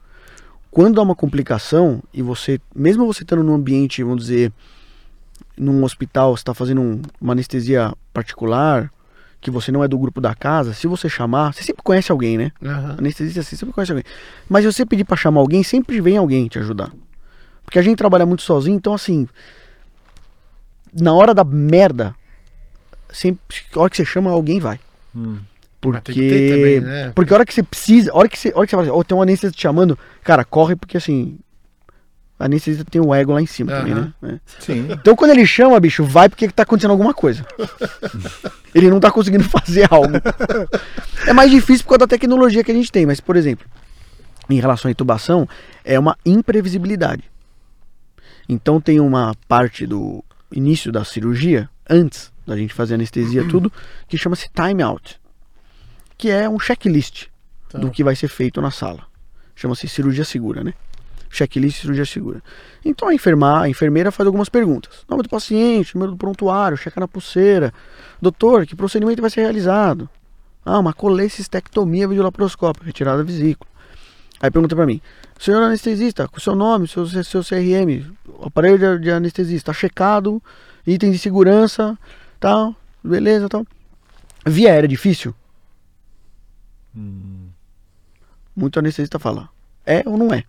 Quando 0.74 1.00
há 1.00 1.04
uma 1.04 1.16
complicação 1.16 2.02
e 2.12 2.24
você, 2.24 2.60
mesmo 2.76 3.06
você 3.06 3.22
estando 3.22 3.44
num 3.44 3.54
ambiente, 3.54 4.02
vamos 4.04 4.24
dizer, 4.24 4.52
num 5.56 5.84
hospital, 5.84 6.36
você 6.36 6.42
está 6.42 6.52
fazendo 6.56 6.82
um- 6.82 7.00
uma 7.22 7.34
anestesia 7.34 7.94
particular, 8.12 8.92
que 9.40 9.52
você 9.52 9.72
não 9.72 9.84
é 9.84 9.88
do 9.88 10.00
grupo 10.00 10.20
da 10.20 10.34
casa, 10.34 10.74
se 10.74 10.88
você 10.88 11.08
chamar, 11.08 11.54
você 11.54 11.62
sempre 11.64 11.84
conhece 11.84 12.12
alguém, 12.12 12.40
né? 12.40 12.52
Aham. 12.64 12.96
Anestesista 12.98 13.42
assim, 13.42 13.56
sempre 13.56 13.72
conhece 13.72 13.92
alguém. 13.92 14.04
Mas 14.50 14.64
se 14.66 14.72
você 14.74 14.84
pedir 14.84 15.04
para 15.04 15.16
chamar 15.16 15.42
alguém, 15.42 15.62
sempre 15.62 16.02
vem 16.02 16.18
alguém 16.18 16.48
te 16.48 16.58
ajudar. 16.58 16.92
Porque 17.64 17.78
a 17.78 17.82
gente 17.84 17.98
trabalha 17.98 18.26
muito 18.26 18.42
sozinho, 18.42 18.76
então 18.76 18.96
assim, 18.96 19.28
na 20.92 21.14
hora 21.14 21.36
da 21.36 21.44
merda, 21.44 22.16
sempre, 23.12 23.42
a 23.76 23.80
hora 23.80 23.90
que 23.92 23.98
você 23.98 24.06
chama, 24.06 24.32
alguém 24.32 24.60
vai. 24.60 24.80
Hum. 25.16 25.38
Porque. 25.84 26.14
tem 26.14 26.16
que 26.16 26.30
ter 26.30 26.50
também, 26.50 26.80
né? 26.80 27.12
Porque 27.14 27.34
a 27.34 27.36
hora 27.36 27.46
que 27.46 27.54
você 27.54 27.62
precisa, 27.62 28.12
a 28.12 28.16
hora 28.16 28.30
que 28.30 28.40
você, 28.40 28.50
a 28.50 28.58
hora 28.58 28.66
que 28.66 28.72
você 28.72 28.76
fala 28.78 28.84
assim, 28.88 28.98
ó, 28.98 29.04
tem 29.04 29.18
um 29.18 29.22
anestesista 29.22 29.58
te 29.58 29.62
chamando, 29.62 30.00
cara, 30.24 30.46
corre 30.46 30.76
porque 30.76 30.96
assim. 30.96 31.38
A 32.40 32.46
anestesista 32.46 32.84
tem 32.90 33.00
o 33.00 33.14
ego 33.14 33.32
lá 33.32 33.42
em 33.42 33.46
cima 33.46 33.72
também, 33.72 33.94
né? 33.94 34.12
É. 34.24 34.40
Sim. 34.60 34.88
Então 34.90 35.16
quando 35.16 35.32
ele 35.32 35.46
chama, 35.46 35.80
bicho, 35.80 36.04
vai 36.04 36.28
porque 36.28 36.48
tá 36.50 36.64
acontecendo 36.64 36.92
alguma 36.92 37.14
coisa. 37.14 37.46
ele 38.74 38.90
não 38.90 39.00
tá 39.00 39.12
conseguindo 39.12 39.44
fazer 39.48 39.88
algo. 39.90 40.16
é 41.28 41.32
mais 41.32 41.52
difícil 41.52 41.84
por 41.84 41.90
causa 41.90 42.00
da 42.00 42.08
tecnologia 42.08 42.64
que 42.64 42.72
a 42.72 42.74
gente 42.74 42.92
tem, 42.92 43.06
mas, 43.06 43.22
por 43.22 43.36
exemplo, 43.36 43.66
em 44.50 44.60
relação 44.60 44.90
à 44.90 44.92
intubação, 44.92 45.48
é 45.86 45.98
uma 45.98 46.18
imprevisibilidade. 46.26 47.24
Então 48.50 48.82
tem 48.82 49.00
uma 49.00 49.34
parte 49.48 49.86
do 49.86 50.24
início 50.52 50.92
da 50.92 51.06
cirurgia 51.06 51.70
antes 51.90 52.34
da 52.46 52.58
gente 52.58 52.74
fazer 52.74 52.96
anestesia, 52.96 53.48
tudo, 53.48 53.72
que 54.08 54.18
chama-se 54.18 54.50
time 54.54 54.84
out, 54.84 55.20
que 56.24 56.32
é 56.32 56.48
um 56.48 56.58
checklist 56.58 57.26
Tá. 57.68 57.80
do 57.80 57.92
que 57.92 58.02
vai 58.02 58.16
ser 58.16 58.30
feito 58.30 58.62
na 58.62 58.72
sala. 58.72 59.02
Chama-se 59.54 59.90
cirurgia 59.90 60.24
segura, 60.24 60.64
né? 60.64 60.74
Checklist 61.30 61.82
cirurgia 61.82 62.06
segura. 62.06 62.42
Então 62.86 63.10
a 63.10 63.14
enfermar, 63.14 63.64
a 63.64 63.68
enfermeira 63.68 64.10
faz 64.10 64.26
algumas 64.26 64.48
perguntas. 64.48 65.04
Nome 65.10 65.24
do 65.24 65.28
paciente, 65.28 65.94
número 65.96 66.14
do 66.14 66.18
prontuário, 66.18 66.78
checa 66.78 66.98
na 66.98 67.10
pulseira. 67.10 67.74
Doutor, 68.22 68.66
que 68.66 68.74
procedimento 68.74 69.22
vai 69.22 69.30
ser 69.30 69.42
realizado? 69.42 70.08
Ah, 70.64 70.80
uma 70.80 70.94
colecistectomia 70.94 72.08
videolaparoscópica, 72.08 72.86
retirada 72.86 73.18
da 73.18 73.24
vesícula. 73.26 73.70
Aí 74.40 74.50
pergunta 74.50 74.78
pra 74.78 74.86
mim, 74.86 75.02
senhor 75.38 75.62
anestesista, 75.62 76.26
com 76.30 76.40
seu 76.40 76.56
nome, 76.56 76.88
seu, 76.88 77.06
seu 77.06 77.44
CRM, 77.44 78.16
aparelho 78.42 78.78
de, 78.78 79.04
de 79.06 79.12
anestesista, 79.12 79.74
tá 79.74 79.78
checado, 79.78 80.42
itens 80.88 81.12
de 81.12 81.20
segurança, 81.20 82.00
tal, 82.40 82.74
beleza, 83.04 83.50
tal. 83.50 83.68
Via 84.46 84.72
aérea 84.72 84.88
difícil? 84.88 85.36
Muito 88.56 88.78
anestesista 88.80 89.18
fala, 89.20 89.50
é 89.86 90.04
ou 90.06 90.18
não 90.18 90.34
é? 90.34 90.44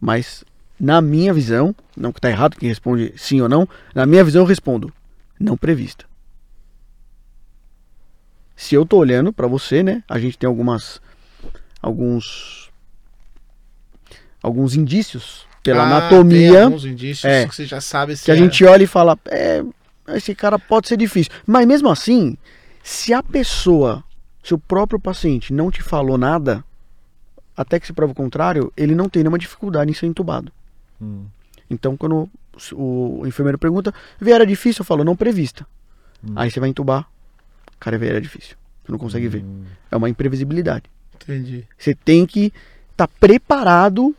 Mas, 0.00 0.44
na 0.78 1.00
minha 1.00 1.34
visão, 1.34 1.74
não 1.96 2.12
que 2.12 2.20
tá 2.20 2.30
errado 2.30 2.56
quem 2.56 2.68
responde 2.68 3.12
sim 3.16 3.40
ou 3.40 3.48
não, 3.48 3.68
na 3.94 4.06
minha 4.06 4.24
visão 4.24 4.42
eu 4.42 4.46
respondo, 4.46 4.92
não 5.38 5.56
prevista. 5.56 6.04
Se 8.56 8.74
eu 8.74 8.84
tô 8.86 8.98
olhando 8.98 9.32
pra 9.32 9.46
você, 9.46 9.82
né, 9.82 10.02
a 10.08 10.18
gente 10.18 10.38
tem 10.38 10.46
algumas, 10.46 11.00
alguns, 11.82 12.70
alguns 14.42 14.74
indícios 14.74 15.46
pela 15.62 15.82
Ah, 15.82 15.86
anatomia 15.86 16.64
alguns 16.64 16.84
indícios 16.84 17.24
É. 17.24 17.46
que 17.46 17.54
você 17.54 17.66
já 17.66 17.80
sabe 17.80 18.16
se 18.16 18.24
que 18.24 18.30
a 18.30 18.34
é. 18.34 18.38
gente 18.38 18.64
olha 18.64 18.84
e 18.84 18.86
fala, 18.86 19.18
é, 19.26 19.62
esse 20.08 20.34
cara 20.34 20.58
pode 20.58 20.88
ser 20.88 20.96
difícil. 20.96 21.32
Mas 21.46 21.66
mesmo 21.66 21.88
assim, 21.90 22.36
se 22.82 23.12
a 23.12 23.22
pessoa, 23.22 24.02
se 24.42 24.54
o 24.54 24.58
próprio 24.58 24.98
paciente 24.98 25.52
não 25.52 25.70
te 25.70 25.82
falou 25.82 26.16
nada, 26.16 26.64
até 27.56 27.78
que 27.78 27.86
se 27.86 27.92
prova 27.92 28.12
o 28.12 28.16
contrário, 28.16 28.72
ele 28.76 28.94
não 28.94 29.08
tem 29.08 29.22
nenhuma 29.22 29.38
dificuldade 29.38 29.90
em 29.90 29.94
ser 29.94 30.06
entubado. 30.06 30.52
Hum. 31.00 31.24
Então, 31.68 31.96
quando 31.96 32.28
o, 32.72 33.20
o 33.20 33.26
enfermeiro 33.26 33.58
pergunta, 33.58 33.94
viera 34.20 34.46
difícil, 34.46 34.80
eu 34.80 34.86
falo, 34.86 35.04
não 35.04 35.16
prevista. 35.16 35.66
Hum. 36.24 36.32
Aí 36.36 36.50
você 36.50 36.58
vai 36.58 36.68
entubar, 36.68 37.06
cara, 37.78 37.98
viera 37.98 38.20
difícil. 38.20 38.56
Você 38.84 38.92
não 38.92 38.98
consegue 38.98 39.28
ver. 39.28 39.42
Hum. 39.42 39.64
É 39.90 39.96
uma 39.96 40.08
imprevisibilidade. 40.08 40.84
Entendi. 41.14 41.66
Você 41.76 41.94
tem 41.94 42.26
que 42.26 42.52
estar 42.90 43.08
preparado 43.08 44.14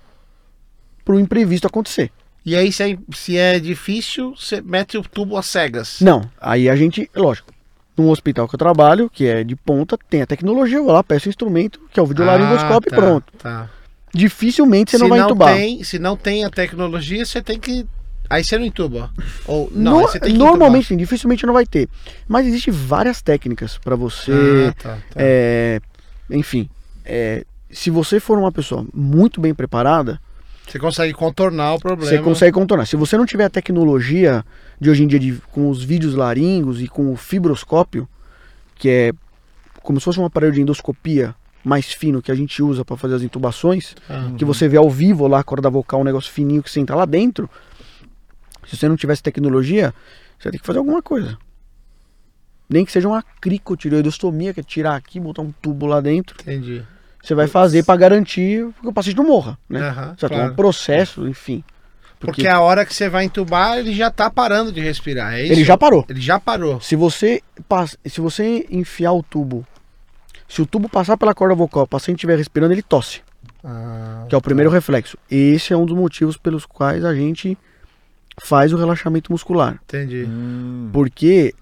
para 1.03 1.15
o 1.15 1.19
imprevisto 1.19 1.67
acontecer. 1.67 2.11
E 2.45 2.55
aí, 2.55 2.71
se 2.71 2.83
é, 2.83 2.97
se 3.13 3.37
é 3.37 3.59
difícil, 3.59 4.35
você 4.35 4.61
mete 4.61 4.97
o 4.97 5.03
tubo 5.03 5.37
às 5.37 5.45
cegas. 5.45 5.99
Não, 6.01 6.27
aí 6.39 6.69
a 6.69 6.75
gente, 6.75 7.09
lógico, 7.15 7.50
num 7.97 8.09
hospital 8.09 8.47
que 8.47 8.55
eu 8.55 8.59
trabalho, 8.59 9.09
que 9.09 9.25
é 9.27 9.43
de 9.43 9.55
ponta, 9.55 9.97
tem 10.09 10.21
a 10.21 10.25
tecnologia, 10.27 10.77
eu 10.77 10.85
vou 10.85 10.93
lá, 10.93 11.03
peço 11.03 11.27
o 11.27 11.29
instrumento, 11.29 11.79
que 11.91 11.99
é 11.99 12.03
o 12.03 12.05
videolaringoscópio 12.05 12.89
Ah, 12.91 12.95
e 12.95 12.99
pronto. 12.99 13.33
Tá. 13.37 13.69
Dificilmente 14.13 14.91
você 14.91 14.97
se 14.97 15.03
não 15.03 15.09
vai 15.09 15.19
entubar. 15.19 15.55
Tem, 15.55 15.83
se 15.83 15.99
não 15.99 16.17
tem 16.17 16.43
a 16.43 16.49
tecnologia, 16.49 17.25
você 17.25 17.41
tem 17.41 17.59
que. 17.59 17.85
Aí 18.29 18.43
você 18.43 18.57
não 18.57 18.65
entuba. 18.65 19.11
Ou 19.45 19.69
não, 19.73 19.91
No- 19.91 19.99
aí 19.99 20.05
você 20.07 20.19
tem 20.19 20.31
que 20.33 20.37
normalmente, 20.37 20.87
sim, 20.87 20.97
dificilmente 20.97 21.45
não 21.45 21.53
vai 21.53 21.65
ter. 21.65 21.89
Mas 22.27 22.45
existem 22.47 22.73
várias 22.73 23.21
técnicas 23.21 23.77
para 23.77 23.95
você. 23.95 24.73
Ah, 24.77 24.83
tá, 24.83 24.89
tá. 24.95 25.15
é, 25.15 25.79
enfim, 26.29 26.69
é, 27.05 27.45
se 27.69 27.89
você 27.89 28.19
for 28.19 28.37
uma 28.37 28.51
pessoa 28.51 28.85
muito 28.93 29.39
bem 29.41 29.53
preparada, 29.53 30.19
Você 30.71 30.79
consegue 30.79 31.13
contornar 31.13 31.73
o 31.73 31.79
problema. 31.79 32.09
Você 32.09 32.19
consegue 32.19 32.53
contornar. 32.53 32.85
Se 32.85 32.95
você 32.95 33.17
não 33.17 33.25
tiver 33.25 33.43
a 33.43 33.49
tecnologia 33.49 34.45
de 34.79 34.89
hoje 34.89 35.03
em 35.03 35.07
dia 35.07 35.19
de, 35.19 35.33
com 35.51 35.69
os 35.69 35.83
vídeos 35.83 36.15
laringos 36.15 36.81
e 36.81 36.87
com 36.87 37.11
o 37.11 37.17
fibroscópio, 37.17 38.07
que 38.75 38.87
é 38.89 39.11
como 39.83 39.99
se 39.99 40.05
fosse 40.05 40.19
um 40.19 40.25
aparelho 40.25 40.53
de 40.53 40.61
endoscopia 40.61 41.35
mais 41.61 41.91
fino 41.91 42.21
que 42.21 42.31
a 42.31 42.35
gente 42.35 42.63
usa 42.63 42.85
para 42.85 42.95
fazer 42.95 43.15
as 43.15 43.21
intubações, 43.21 43.95
Ah, 44.09 44.31
que 44.37 44.45
você 44.45 44.67
vê 44.69 44.77
ao 44.77 44.89
vivo 44.89 45.27
lá 45.27 45.39
a 45.39 45.43
corda 45.43 45.69
vocal, 45.69 45.99
um 45.99 46.05
negócio 46.05 46.31
fininho 46.31 46.63
que 46.63 46.79
entra 46.79 46.95
lá 46.95 47.05
dentro. 47.05 47.49
Se 48.65 48.77
você 48.77 48.87
não 48.87 48.95
tivesse 48.95 49.21
tecnologia, 49.21 49.93
você 50.39 50.51
ter 50.51 50.59
que 50.59 50.65
fazer 50.65 50.79
alguma 50.79 51.01
coisa. 51.01 51.37
Nem 52.69 52.85
que 52.85 52.91
seja 52.93 53.09
uma 53.09 53.21
cricotireoidostomia, 53.21 54.53
que 54.53 54.61
é 54.61 54.63
tirar 54.63 54.95
aqui, 54.95 55.19
botar 55.19 55.41
um 55.41 55.51
tubo 55.51 55.85
lá 55.85 55.99
dentro. 55.99 56.37
entendi. 56.41 56.81
Você 57.23 57.35
vai 57.35 57.47
fazer 57.47 57.83
para 57.85 57.95
garantir 57.99 58.67
que 58.81 58.87
o 58.87 58.93
paciente 58.93 59.17
não 59.17 59.25
morra, 59.27 59.57
né? 59.69 59.79
Aham, 59.81 60.15
Você 60.17 60.21
vai 60.21 60.29
tomar 60.29 60.29
claro. 60.39 60.53
um 60.53 60.55
processo, 60.55 61.27
enfim. 61.27 61.63
Porque 62.19 62.47
a 62.47 62.59
hora 62.61 62.85
que 62.85 62.93
você 62.93 63.09
vai 63.09 63.23
entubar, 63.25 63.77
ele 63.79 63.93
já 63.93 64.11
tá 64.11 64.29
parando 64.29 64.71
de 64.71 64.79
respirar. 64.79 65.33
É 65.33 65.43
isso? 65.43 65.53
Ele 65.53 65.63
já 65.63 65.75
parou. 65.77 66.05
Ele 66.07 66.21
já 66.21 66.39
parou. 66.39 66.79
Se 66.79 66.95
você 66.95 67.41
passa, 67.67 67.97
se 68.05 68.21
você 68.21 68.65
enfiar 68.69 69.11
o 69.13 69.23
tubo, 69.23 69.65
se 70.47 70.61
o 70.61 70.65
tubo 70.65 70.87
passar 70.87 71.17
pela 71.17 71.33
corda 71.33 71.55
vocal, 71.55 71.83
o 71.83 71.87
paciente 71.87 72.17
estiver 72.17 72.37
respirando, 72.37 72.73
ele 72.73 72.83
tosse, 72.83 73.21
Ah, 73.63 74.25
que 74.29 74.35
é 74.35 74.37
o 74.37 74.41
primeiro 74.41 74.69
reflexo. 74.69 75.17
Esse 75.29 75.73
é 75.73 75.77
um 75.77 75.85
dos 75.85 75.95
motivos 75.97 76.37
pelos 76.37 76.63
quais 76.65 77.03
a 77.03 77.13
gente 77.15 77.57
faz 78.43 78.71
o 78.73 78.77
relaxamento 78.77 79.31
muscular, 79.31 79.79
entendi. 79.83 80.25
Hum. 80.27 80.89
porque 80.93 81.53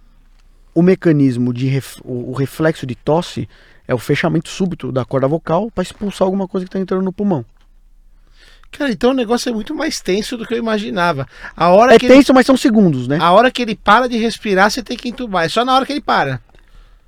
o 0.73 0.81
mecanismo 0.81 1.53
de 1.53 1.67
ref- 1.67 1.99
o 2.03 2.31
reflexo 2.33 2.85
de 2.85 2.95
tosse 2.95 3.47
é 3.89 3.93
o 3.95 3.97
fechamento 3.97 4.49
súbito 4.49 4.91
da 4.91 5.03
corda 5.03 5.27
vocal 5.27 5.71
para 5.73 5.81
expulsar 5.81 6.27
alguma 6.27 6.47
coisa 6.47 6.63
que 6.63 6.69
está 6.69 6.79
entrando 6.79 7.03
no 7.03 7.11
pulmão. 7.11 7.43
Cara, 8.71 8.91
então 8.91 9.09
o 9.09 9.15
negócio 9.15 9.49
é 9.49 9.51
muito 9.51 9.73
mais 9.73 9.99
tenso 9.99 10.37
do 10.37 10.45
que 10.45 10.53
eu 10.53 10.59
imaginava. 10.59 11.27
A 11.57 11.69
hora 11.69 11.95
É 11.95 11.97
que 11.97 12.05
ele, 12.05 12.13
tenso, 12.13 12.31
mas 12.31 12.45
são 12.45 12.55
segundos, 12.55 13.07
né? 13.07 13.17
a 13.19 13.31
hora 13.31 13.49
que 13.49 13.63
ele 13.63 13.75
para 13.75 14.07
de 14.07 14.15
respirar, 14.17 14.69
você 14.69 14.83
tem 14.83 14.95
que 14.95 15.09
entubar. 15.09 15.43
É 15.45 15.49
só 15.49 15.65
na 15.65 15.73
hora 15.75 15.87
que 15.87 15.91
ele 15.91 16.01
para. 16.01 16.39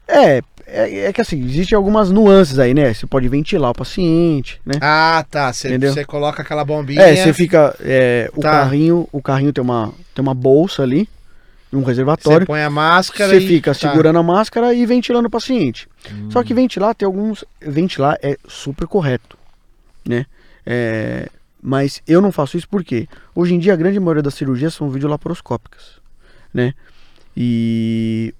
É, 0.07 0.41
é, 0.65 1.05
é 1.05 1.13
que 1.13 1.21
assim, 1.21 1.39
existem 1.45 1.75
algumas 1.75 2.09
nuances 2.09 2.57
aí, 2.57 2.73
né? 2.73 2.91
Você 2.91 3.05
pode 3.05 3.29
ventilar 3.29 3.69
o 3.69 3.75
paciente, 3.75 4.59
né? 4.65 4.73
Ah, 4.81 5.23
tá. 5.29 5.53
Você 5.53 6.03
coloca 6.03 6.41
aquela 6.41 6.65
bombinha. 6.65 6.99
É, 7.01 7.15
você 7.15 7.31
fica. 7.31 7.75
é, 7.79 8.27
o 8.35 8.41
Tá. 8.41 8.49
carrinho, 8.49 9.07
o 9.11 9.21
carrinho 9.21 9.53
tem 9.53 9.63
uma, 9.63 9.93
tem 10.15 10.23
uma 10.23 10.33
bolsa 10.33 10.81
ali, 10.81 11.07
um 11.73 11.81
Você 11.81 11.87
reservatório. 11.87 12.45
põe 12.45 12.61
a 12.61 12.69
máscara 12.69 13.31
Você 13.31 13.45
e 13.45 13.47
fica 13.47 13.73
tá. 13.73 13.79
segurando 13.79 14.19
a 14.19 14.23
máscara 14.23 14.73
e 14.73 14.85
ventilando 14.85 15.27
o 15.27 15.31
paciente. 15.31 15.87
Só 16.29 16.43
que 16.43 16.53
ventilar 16.53 16.93
tem 16.93 17.05
alguns. 17.05 17.45
Ventilar 17.61 18.17
é 18.21 18.37
super 18.47 18.87
correto, 18.87 19.37
né? 20.05 20.25
É, 20.65 21.29
mas 21.61 22.01
eu 22.07 22.21
não 22.21 22.31
faço 22.31 22.57
isso 22.57 22.67
porque 22.67 23.07
hoje 23.33 23.53
em 23.53 23.59
dia 23.59 23.73
a 23.73 23.77
grande 23.77 23.99
maioria 23.99 24.23
das 24.23 24.33
cirurgias 24.33 24.73
são 24.73 24.89
videolaparoscópicas, 24.89 25.99
né? 26.53 26.73
E 27.35 28.33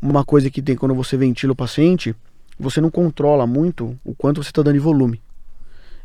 uma 0.00 0.24
coisa 0.24 0.50
que 0.50 0.62
tem 0.62 0.76
quando 0.76 0.94
você 0.94 1.16
ventila 1.16 1.52
o 1.52 1.56
paciente, 1.56 2.14
você 2.58 2.80
não 2.80 2.90
controla 2.90 3.46
muito 3.46 3.98
o 4.04 4.14
quanto 4.14 4.42
você 4.42 4.50
está 4.50 4.62
dando 4.62 4.74
de 4.74 4.80
volume. 4.80 5.20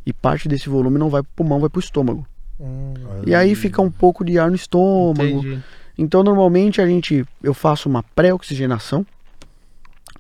E 0.05 0.11
parte 0.11 0.47
desse 0.47 0.67
volume 0.67 0.97
não 0.97 1.09
vai 1.09 1.21
pro 1.21 1.31
pulmão, 1.35 1.59
vai 1.59 1.69
pro 1.69 1.79
estômago. 1.79 2.25
Hum, 2.61 2.93
E 3.25 3.33
aí 3.33 3.55
fica 3.55 3.81
um 3.81 3.89
pouco 3.91 4.23
de 4.23 4.37
ar 4.37 4.49
no 4.49 4.55
estômago. 4.55 5.23
entendi. 5.23 5.59
Então, 5.97 6.23
normalmente 6.23 6.79
a 6.81 6.85
gente 6.87 7.25
eu 7.43 7.53
faço 7.53 7.89
uma 7.89 8.03
pré-oxigenação. 8.15 9.05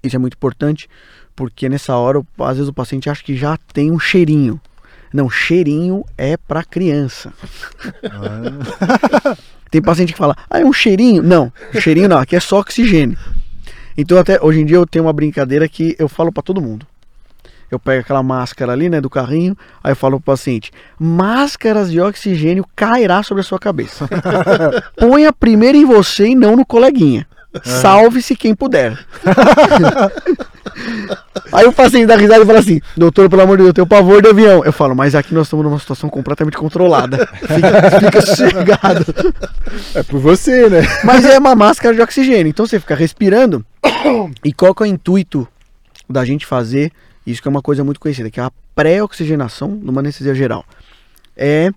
Isso 0.03 0.15
é 0.15 0.19
muito 0.19 0.33
importante, 0.33 0.89
porque 1.35 1.69
nessa 1.69 1.95
hora, 1.95 2.19
o- 2.19 2.43
às 2.43 2.57
vezes 2.57 2.67
o 2.69 2.73
paciente 2.73 3.09
acha 3.09 3.23
que 3.23 3.35
já 3.35 3.57
tem 3.73 3.91
um 3.91 3.99
cheirinho. 3.99 4.59
Não, 5.13 5.29
cheirinho 5.29 6.03
é 6.17 6.37
para 6.37 6.63
criança. 6.63 7.33
Ah. 8.05 9.37
Tem 9.69 9.81
paciente 9.81 10.11
que 10.13 10.17
fala: 10.17 10.35
"Ah, 10.49 10.59
é 10.59 10.65
um 10.65 10.73
cheirinho?". 10.73 11.21
Não, 11.23 11.51
cheirinho 11.79 12.09
não, 12.09 12.17
aqui 12.17 12.35
é 12.35 12.39
só 12.39 12.59
oxigênio. 12.59 13.17
Então, 13.97 14.17
até 14.17 14.41
hoje 14.41 14.59
em 14.61 14.65
dia 14.65 14.77
eu 14.77 14.85
tenho 14.87 15.05
uma 15.05 15.13
brincadeira 15.13 15.67
que 15.67 15.95
eu 15.99 16.07
falo 16.09 16.31
para 16.31 16.43
todo 16.43 16.61
mundo. 16.61 16.85
Eu 17.71 17.79
pego 17.79 18.01
aquela 18.01 18.21
máscara 18.21 18.73
ali, 18.73 18.89
né, 18.89 18.99
do 18.99 19.09
carrinho, 19.09 19.57
aí 19.81 19.93
eu 19.93 19.95
falo 19.95 20.19
pro 20.19 20.33
paciente: 20.33 20.71
"Máscaras 20.99 21.89
de 21.89 22.01
oxigênio 22.01 22.65
cairá 22.75 23.23
sobre 23.23 23.41
a 23.41 23.45
sua 23.45 23.57
cabeça". 23.57 24.09
Ponha 24.99 25.31
primeiro 25.31 25.77
em 25.77 25.85
você 25.85 26.27
e 26.27 26.35
não 26.35 26.55
no 26.57 26.65
coleguinha. 26.65 27.25
Salve-se 27.63 28.35
quem 28.35 28.55
puder. 28.55 28.97
Aí 31.51 31.65
o 31.65 31.73
paciente 31.73 32.05
dá 32.05 32.15
risada 32.15 32.43
e 32.43 32.45
fala 32.45 32.59
assim: 32.59 32.79
Doutor, 32.95 33.29
pelo 33.29 33.41
amor 33.41 33.57
de 33.57 33.63
Deus, 33.63 33.69
eu 33.69 33.73
tenho 33.73 33.87
pavor 33.87 34.21
de 34.21 34.29
avião. 34.29 34.63
Eu 34.63 34.71
falo, 34.71 34.95
mas 34.95 35.15
aqui 35.15 35.33
nós 35.33 35.47
estamos 35.47 35.65
numa 35.65 35.77
situação 35.77 36.09
completamente 36.09 36.57
controlada. 36.57 37.27
Fica, 37.27 37.99
fica 37.99 38.21
sossegado. 38.21 39.05
É 39.93 40.01
por 40.03 40.19
você, 40.19 40.69
né? 40.69 40.81
Mas 41.03 41.25
é 41.25 41.37
uma 41.37 41.53
máscara 41.53 41.93
de 41.93 42.01
oxigênio, 42.01 42.47
então 42.47 42.65
você 42.65 42.79
fica 42.79 42.95
respirando. 42.95 43.65
E 44.45 44.53
qual 44.53 44.73
que 44.73 44.83
é 44.83 44.85
o 44.85 44.89
intuito 44.89 45.45
da 46.09 46.23
gente 46.23 46.45
fazer 46.45 46.91
isso 47.25 47.41
que 47.41 47.47
é 47.47 47.51
uma 47.51 47.61
coisa 47.61 47.83
muito 47.83 47.99
conhecida, 47.99 48.29
que 48.29 48.39
é 48.39 48.43
a 48.43 48.51
pré-oxigenação 48.75 49.69
numa 49.69 50.01
anestesia 50.01 50.33
geral? 50.33 50.65
É, 51.35 51.71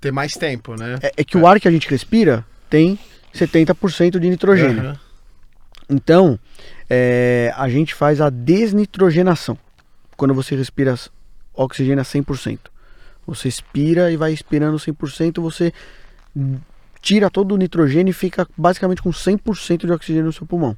Ter 0.00 0.12
mais 0.12 0.34
tempo, 0.34 0.74
né? 0.74 0.98
é, 1.02 1.12
é 1.16 1.24
que 1.24 1.36
o 1.36 1.46
ar 1.46 1.58
que 1.58 1.68
a 1.68 1.70
gente 1.70 1.88
respira 1.88 2.44
tem 2.68 2.98
70% 3.34 4.18
de 4.18 4.28
nitrogênio. 4.28 4.80
Aham. 4.80 5.00
Então, 5.88 6.38
é, 6.90 7.52
a 7.56 7.68
gente 7.68 7.94
faz 7.94 8.20
a 8.20 8.28
desnitrogenação. 8.28 9.56
Quando 10.16 10.34
você 10.34 10.56
respira 10.56 10.96
oxigênio 11.56 12.00
a 12.00 12.04
100%. 12.04 12.58
Você 13.26 13.48
expira 13.48 14.10
e 14.10 14.16
vai 14.16 14.32
expirando 14.32 14.76
100%, 14.76 15.40
você 15.40 15.72
tira 17.00 17.30
todo 17.30 17.52
o 17.52 17.56
nitrogênio 17.56 18.10
e 18.10 18.14
fica 18.14 18.46
basicamente 18.56 19.02
com 19.02 19.10
100% 19.10 19.86
de 19.86 19.92
oxigênio 19.92 20.26
no 20.26 20.32
seu 20.32 20.46
pulmão. 20.46 20.76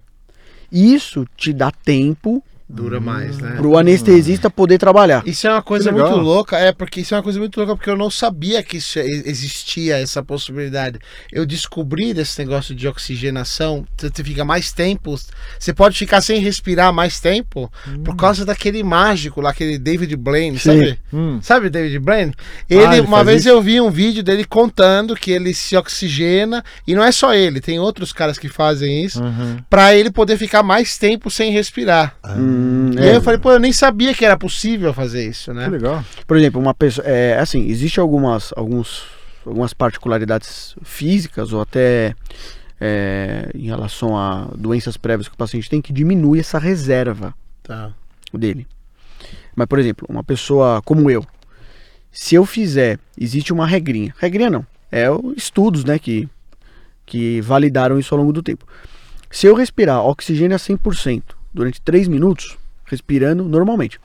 Isso 0.70 1.26
te 1.36 1.52
dá 1.52 1.70
tempo 1.70 2.42
Dura 2.70 3.00
mais, 3.00 3.38
né? 3.38 3.56
pro 3.56 3.78
anestesista 3.78 4.50
poder 4.50 4.76
trabalhar. 4.76 5.22
Isso 5.26 5.46
é 5.46 5.50
uma 5.50 5.62
coisa 5.62 5.90
muito 5.90 6.16
louca, 6.16 6.58
é 6.58 6.70
porque 6.70 7.00
isso 7.00 7.14
é 7.14 7.16
uma 7.16 7.22
coisa 7.22 7.38
muito 7.38 7.56
louca, 7.56 7.74
porque 7.74 7.88
eu 7.88 7.96
não 7.96 8.10
sabia 8.10 8.62
que 8.62 8.76
isso 8.76 8.98
existia 8.98 9.96
essa 9.98 10.22
possibilidade. 10.22 10.98
Eu 11.32 11.46
descobri 11.46 12.12
desse 12.12 12.38
negócio 12.38 12.74
de 12.74 12.86
oxigenação, 12.86 13.86
você 13.96 14.22
fica 14.22 14.44
mais 14.44 14.70
tempo, 14.70 15.18
você 15.58 15.72
pode 15.72 15.98
ficar 15.98 16.20
sem 16.20 16.40
respirar 16.40 16.92
mais 16.92 17.18
tempo 17.18 17.72
por 18.04 18.14
causa 18.16 18.44
daquele 18.44 18.82
mágico 18.82 19.40
lá, 19.40 19.50
aquele 19.50 19.78
David 19.78 20.14
Blaine, 20.16 20.58
Sim. 20.58 20.70
sabe? 20.70 20.98
Hum. 21.12 21.38
Sabe 21.40 21.70
David 21.70 21.98
Blaine? 22.00 22.34
Ele, 22.68 22.82
ele 22.82 23.00
uma 23.00 23.24
vez 23.24 23.40
isso? 23.40 23.48
eu 23.48 23.62
vi 23.62 23.80
um 23.80 23.90
vídeo 23.90 24.22
dele 24.22 24.44
contando 24.44 25.14
que 25.16 25.30
ele 25.30 25.54
se 25.54 25.74
oxigena, 25.74 26.62
e 26.86 26.94
não 26.94 27.02
é 27.02 27.12
só 27.12 27.32
ele, 27.34 27.60
tem 27.62 27.78
outros 27.78 28.12
caras 28.12 28.38
que 28.38 28.48
fazem 28.48 29.04
isso, 29.04 29.22
Uhum. 29.22 29.56
pra 29.70 29.94
ele 29.94 30.10
poder 30.10 30.36
ficar 30.36 30.62
mais 30.62 30.98
tempo 30.98 31.30
sem 31.30 31.50
respirar. 31.50 32.14
Hum, 32.58 32.90
E 32.94 32.98
é. 32.98 33.10
aí 33.10 33.14
eu 33.14 33.22
falei, 33.22 33.38
pô, 33.38 33.52
eu 33.52 33.58
nem 33.60 33.72
sabia 33.72 34.12
que 34.14 34.24
era 34.24 34.36
possível 34.36 34.92
fazer 34.92 35.28
isso, 35.28 35.52
né? 35.54 35.64
Que 35.64 35.70
legal. 35.70 36.04
Por 36.26 36.36
exemplo, 36.36 36.60
uma 36.60 36.74
pessoa. 36.74 37.06
É, 37.06 37.38
assim, 37.38 37.66
existe 37.68 38.00
algumas, 38.00 38.52
alguns, 38.56 39.04
algumas 39.46 39.72
particularidades 39.72 40.74
físicas 40.82 41.52
ou 41.52 41.60
até 41.60 42.14
é, 42.80 43.50
em 43.54 43.66
relação 43.66 44.16
a 44.16 44.48
doenças 44.56 44.96
prévias 44.96 45.28
que 45.28 45.34
o 45.34 45.38
paciente 45.38 45.68
tem 45.70 45.80
que 45.80 45.92
diminui 45.92 46.40
essa 46.40 46.58
reserva 46.58 47.34
Tá. 47.62 47.92
dele. 48.32 48.66
Mas, 49.54 49.66
por 49.66 49.78
exemplo, 49.78 50.06
uma 50.08 50.24
pessoa 50.24 50.80
como 50.82 51.10
eu, 51.10 51.24
se 52.10 52.34
eu 52.34 52.44
fizer, 52.46 52.98
existe 53.20 53.52
uma 53.52 53.66
regrinha. 53.66 54.14
Regrinha 54.18 54.48
não, 54.50 54.66
é 54.90 55.10
o- 55.10 55.34
estudos, 55.36 55.84
né, 55.84 55.98
que, 55.98 56.28
que 57.04 57.40
validaram 57.42 57.98
isso 57.98 58.14
ao 58.14 58.20
longo 58.20 58.32
do 58.32 58.42
tempo. 58.42 58.66
Se 59.30 59.46
eu 59.46 59.54
respirar 59.54 60.04
oxigênio 60.06 60.54
a 60.54 60.58
100% 60.58 61.36
durante 61.58 61.80
3 61.80 62.06
minutos, 62.06 62.56
respirando 62.84 63.42
normalmente, 63.44 64.00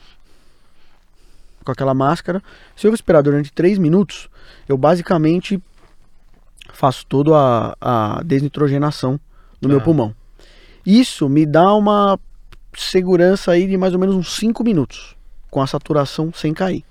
com 1.64 1.72
aquela 1.72 1.94
máscara, 1.94 2.42
se 2.76 2.88
eu 2.88 2.92
respirar 2.92 3.22
durante 3.22 3.54
3 3.54 3.78
minutos, 3.78 4.28
eu 4.68 4.76
basicamente 4.76 5.62
faço 6.74 7.06
toda 7.06 7.32
a, 7.80 8.18
a 8.18 8.24
desnitrogenação 8.24 9.20
do 9.62 9.70
meu 9.70 9.78
Tá. 9.78 9.86
pulmão. 9.86 10.16
Isso 10.84 11.30
me 11.30 11.46
dá 11.46 11.74
uma 11.76 12.20
segurança 12.76 13.52
aí 13.52 13.68
de 13.68 13.78
mais 13.78 13.94
ou 13.94 14.00
menos 14.00 14.16
uns 14.16 14.36
5 14.36 14.64
minutos, 14.64 15.16
com 15.52 15.62
a 15.62 15.68
saturação 15.68 16.34
sem 16.34 16.54
cair. 16.56 16.84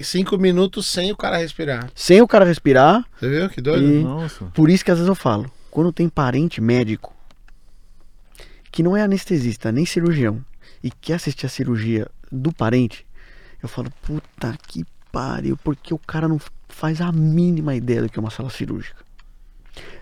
Cinco 0.00 0.38
minutos 0.38 0.86
sem 0.86 1.12
o 1.12 1.16
cara 1.16 1.36
respirar. 1.36 1.90
Sem 1.94 2.22
o 2.22 2.28
cara 2.28 2.44
respirar, 2.46 3.04
Você 3.20 3.28
viu 3.28 3.50
que 3.50 3.60
doido? 3.60 3.86
Nossa. 4.02 4.46
por 4.54 4.70
isso 4.70 4.82
que 4.82 4.90
às 4.90 4.96
vezes 4.96 5.08
eu 5.08 5.14
falo, 5.14 5.50
quando 5.70 5.92
tem 5.92 6.08
parente 6.08 6.58
médico 6.58 7.12
que 8.70 8.82
não 8.82 8.96
é 8.96 9.02
anestesista 9.02 9.72
nem 9.72 9.86
cirurgião 9.86 10.44
e 10.82 10.90
quer 10.90 11.14
assistir 11.14 11.46
a 11.46 11.48
cirurgia 11.48 12.06
do 12.30 12.52
parente, 12.52 13.06
eu 13.62 13.68
falo, 13.68 13.90
puta 14.02 14.56
que 14.66 14.84
pariu, 15.10 15.56
porque 15.56 15.92
o 15.92 15.98
cara 15.98 16.28
não 16.28 16.40
faz 16.68 17.00
a 17.00 17.10
mínima 17.10 17.74
ideia 17.74 18.02
do 18.02 18.08
que 18.08 18.18
é 18.18 18.20
uma 18.20 18.30
sala 18.30 18.50
cirúrgica. 18.50 19.07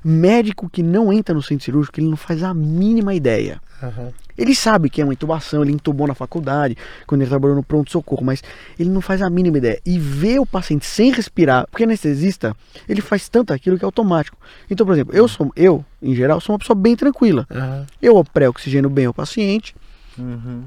Médico 0.04 0.68
que 0.70 0.82
não 0.82 1.12
entra 1.12 1.34
no 1.34 1.42
centro 1.42 1.64
cirúrgico, 1.64 1.98
ele 2.00 2.08
não 2.08 2.16
faz 2.16 2.42
a 2.42 2.54
mínima 2.54 3.14
ideia. 3.14 3.60
Aham. 3.82 4.10
Ele 4.38 4.54
sabe 4.54 4.90
que 4.90 5.00
é 5.00 5.04
uma 5.04 5.14
intubação, 5.14 5.62
ele 5.62 5.72
intubou 5.72 6.06
na 6.06 6.14
faculdade, 6.14 6.76
quando 7.06 7.22
ele 7.22 7.30
trabalhou 7.30 7.56
no 7.56 7.62
pronto-socorro, 7.62 8.22
mas 8.22 8.42
ele 8.78 8.90
não 8.90 9.00
faz 9.00 9.22
a 9.22 9.30
mínima 9.30 9.56
ideia. 9.56 9.80
E 9.84 9.98
ver 9.98 10.38
o 10.38 10.44
paciente 10.46 10.84
sem 10.84 11.10
respirar, 11.10 11.66
porque 11.70 11.84
anestesista, 11.84 12.54
ele 12.86 13.00
faz 13.00 13.28
tanto 13.30 13.52
aquilo 13.54 13.78
que 13.78 13.84
é 13.84 13.86
automático. 13.86 14.36
Então, 14.70 14.86
por 14.86 14.92
exemplo, 14.92 15.14
eu 15.16 15.26
sou, 15.26 15.50
eu, 15.56 15.82
em 16.02 16.14
geral, 16.14 16.38
sou 16.40 16.52
uma 16.52 16.58
pessoa 16.58 16.76
bem 16.76 16.94
tranquila. 16.94 17.46
Aham. 17.50 17.86
Eu 18.00 18.22
pré-oxigeno 18.24 18.90
bem 18.90 19.08
o 19.08 19.14
paciente, 19.14 19.74
Uhum. 20.18 20.64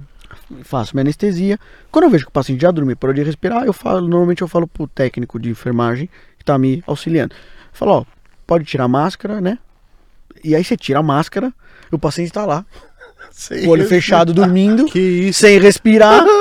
faço 0.63 0.95
minha 0.95 1.01
anestesia. 1.03 1.59
Quando 1.91 2.05
eu 2.05 2.09
vejo 2.09 2.25
que 2.25 2.29
o 2.29 2.33
paciente 2.33 2.61
já 2.61 2.71
dormiu, 2.71 2.97
parou 2.97 3.13
de 3.13 3.23
respirar, 3.23 3.65
eu 3.65 3.73
falo, 3.73 4.01
normalmente 4.01 4.41
eu 4.41 4.47
falo 4.47 4.67
pro 4.67 4.87
técnico 4.87 5.39
de 5.39 5.49
enfermagem 5.49 6.09
que 6.37 6.45
tá 6.45 6.57
me 6.57 6.83
auxiliando. 6.87 7.35
Falo, 7.71 7.91
ó, 7.91 8.05
pode 8.49 8.65
tirar 8.65 8.85
a 8.85 8.87
máscara, 8.87 9.39
né? 9.39 9.59
E 10.43 10.55
aí 10.55 10.63
você 10.63 10.75
tira 10.75 10.97
a 10.99 11.03
máscara, 11.03 11.53
e 11.91 11.95
o 11.95 11.99
paciente 11.99 12.31
tá 12.33 12.45
lá, 12.47 12.65
o 13.63 13.69
olho 13.69 13.87
fechado, 13.87 14.33
dormindo. 14.33 14.85
Que 14.91 14.99
isso. 14.99 15.41
sem 15.41 15.59
respirar. 15.59 16.25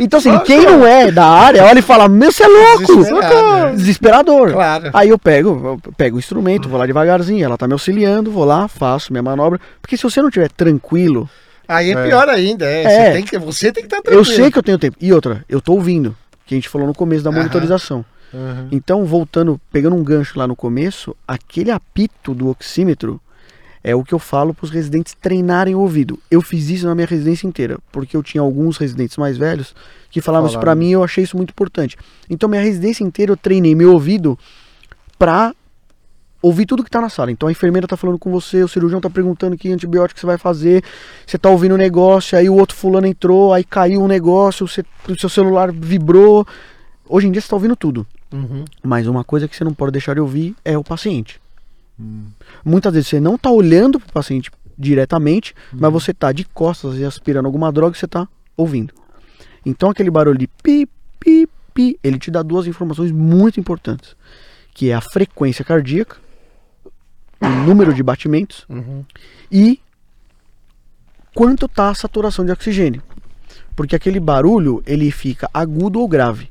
Então, 0.00 0.18
assim, 0.18 0.36
quem 0.40 0.62
não 0.62 0.84
é 0.84 1.12
da 1.12 1.24
área, 1.24 1.64
olha 1.64 1.78
e 1.78 1.82
fala: 1.82 2.08
Meu, 2.08 2.32
você 2.32 2.42
é 2.42 2.48
louco! 2.48 2.96
Desesperado? 2.96 3.76
Desesperador. 3.76 4.52
Claro. 4.52 4.90
Aí 4.92 5.08
eu 5.10 5.18
pego, 5.18 5.80
eu 5.86 5.92
pego 5.92 6.16
o 6.16 6.18
instrumento, 6.18 6.68
vou 6.68 6.80
lá 6.80 6.84
devagarzinho, 6.84 7.44
ela 7.44 7.56
tá 7.56 7.64
me 7.68 7.74
auxiliando, 7.74 8.28
vou 8.28 8.44
lá, 8.44 8.66
faço 8.66 9.12
minha 9.12 9.22
manobra. 9.22 9.60
Porque 9.80 9.96
se 9.96 10.02
você 10.02 10.20
não 10.20 10.30
estiver 10.30 10.50
tranquilo, 10.50 11.30
Aí 11.68 11.92
é, 11.92 11.94
É. 11.94 12.06
pior 12.08 12.28
ainda, 12.28 12.64
é. 12.64 12.82
É. 12.82 12.88
Você, 12.88 13.12
tem 13.12 13.24
que, 13.24 13.38
você 13.38 13.72
tem 13.72 13.82
que 13.84 13.86
estar 13.86 14.02
tranquilo. 14.02 14.20
eu 14.20 14.24
sei 14.24 14.50
que 14.50 14.58
eu 14.58 14.62
tenho 14.64 14.78
tempo. 14.78 14.96
E 15.00 15.12
outra, 15.12 15.44
eu 15.48 15.60
tô 15.60 15.74
ouvindo, 15.74 16.16
que 16.44 16.54
a 16.54 16.56
gente 16.56 16.68
falou 16.68 16.88
no 16.88 16.94
começo 16.94 17.22
da 17.22 17.30
Aham. 17.30 18.04
Uhum. 18.32 18.68
Então, 18.70 19.04
voltando, 19.04 19.60
pegando 19.72 19.96
um 19.96 20.02
gancho 20.02 20.38
lá 20.38 20.46
no 20.46 20.54
começo, 20.56 21.16
aquele 21.26 21.70
apito 21.70 22.34
do 22.34 22.48
oxímetro 22.48 23.20
é 23.82 23.94
o 23.94 24.02
que 24.04 24.12
eu 24.12 24.18
falo 24.18 24.52
para 24.52 24.64
os 24.64 24.70
residentes 24.70 25.14
treinarem 25.20 25.74
o 25.74 25.80
ouvido. 25.80 26.18
Eu 26.30 26.42
fiz 26.42 26.68
isso 26.68 26.86
na 26.86 26.94
minha 26.94 27.06
residência 27.06 27.46
inteira, 27.46 27.78
porque 27.92 28.16
eu 28.16 28.22
tinha 28.22 28.42
alguns 28.42 28.76
residentes 28.76 29.16
mais 29.16 29.38
velhos 29.38 29.74
que 30.10 30.20
falavam 30.20 30.48
isso 30.48 30.58
para 30.60 30.74
mim 30.74 30.88
e 30.88 30.92
eu 30.92 31.04
achei 31.04 31.24
isso 31.24 31.36
muito 31.36 31.50
importante. 31.50 31.96
Então, 32.28 32.48
minha 32.48 32.62
residência 32.62 33.04
inteira 33.04 33.32
eu 33.32 33.36
treinei 33.36 33.74
meu 33.74 33.92
ouvido 33.92 34.38
para 35.18 35.54
ouvir 36.40 36.66
tudo 36.66 36.84
que 36.84 36.90
tá 36.90 37.00
na 37.00 37.08
sala. 37.08 37.30
Então 37.32 37.48
a 37.48 37.52
enfermeira 37.52 37.86
tá 37.86 37.96
falando 37.96 38.18
com 38.18 38.30
você, 38.30 38.62
o 38.62 38.68
cirurgião 38.68 39.00
tá 39.00 39.10
perguntando 39.10 39.56
que 39.56 39.72
antibiótico 39.72 40.20
você 40.20 40.26
vai 40.26 40.38
fazer, 40.38 40.84
você 41.26 41.36
tá 41.36 41.48
ouvindo 41.50 41.74
o 41.74 41.78
negócio, 41.78 42.38
aí 42.38 42.48
o 42.48 42.54
outro 42.54 42.76
fulano 42.76 43.06
entrou, 43.06 43.52
aí 43.52 43.64
caiu 43.64 44.00
um 44.02 44.06
negócio, 44.06 44.66
você- 44.68 44.84
o 45.08 45.18
seu 45.18 45.28
celular 45.28 45.72
vibrou. 45.72 46.46
Hoje 47.08 47.26
em 47.26 47.32
dia 47.32 47.40
você 47.40 47.48
tá 47.48 47.56
ouvindo 47.56 47.74
tudo. 47.76 48.06
Uhum. 48.32 48.64
Mas 48.82 49.06
uma 49.06 49.24
coisa 49.24 49.48
que 49.48 49.56
você 49.56 49.64
não 49.64 49.72
pode 49.72 49.92
deixar 49.92 50.14
de 50.14 50.20
ouvir 50.20 50.54
é 50.64 50.76
o 50.76 50.84
paciente. 50.84 51.40
Muitas 52.64 52.92
vezes 52.92 53.08
você 53.08 53.18
não 53.18 53.34
está 53.34 53.50
olhando 53.50 53.98
para 53.98 54.08
o 54.08 54.12
paciente 54.12 54.50
diretamente, 54.78 55.54
mas 55.72 55.92
você 55.92 56.12
está 56.12 56.30
de 56.30 56.44
costas 56.44 56.96
e 56.98 57.04
aspirando 57.04 57.46
alguma 57.46 57.72
droga 57.72 57.96
e 57.96 57.98
você 57.98 58.04
está 58.04 58.28
ouvindo. 58.56 58.94
Então 59.66 59.90
aquele 59.90 60.10
barulho 60.10 60.38
de 60.38 60.46
pi, 60.46 60.88
pi, 61.18 61.48
pi, 61.74 61.98
ele 62.04 62.18
te 62.18 62.30
dá 62.30 62.42
duas 62.42 62.66
informações 62.68 63.10
muito 63.10 63.58
importantes, 63.58 64.14
que 64.72 64.90
é 64.90 64.94
a 64.94 65.00
frequência 65.00 65.64
cardíaca, 65.64 66.16
o 67.40 67.48
número 67.48 67.92
de 67.92 68.02
batimentos 68.02 68.64
Uhum. 68.68 69.04
e 69.50 69.80
quanto 71.34 71.66
está 71.66 71.88
a 71.90 71.94
saturação 71.94 72.44
de 72.44 72.52
oxigênio. 72.52 73.02
Porque 73.74 73.96
aquele 73.96 74.20
barulho, 74.20 74.82
ele 74.86 75.10
fica 75.10 75.48
agudo 75.52 76.00
ou 76.00 76.08
grave. 76.08 76.50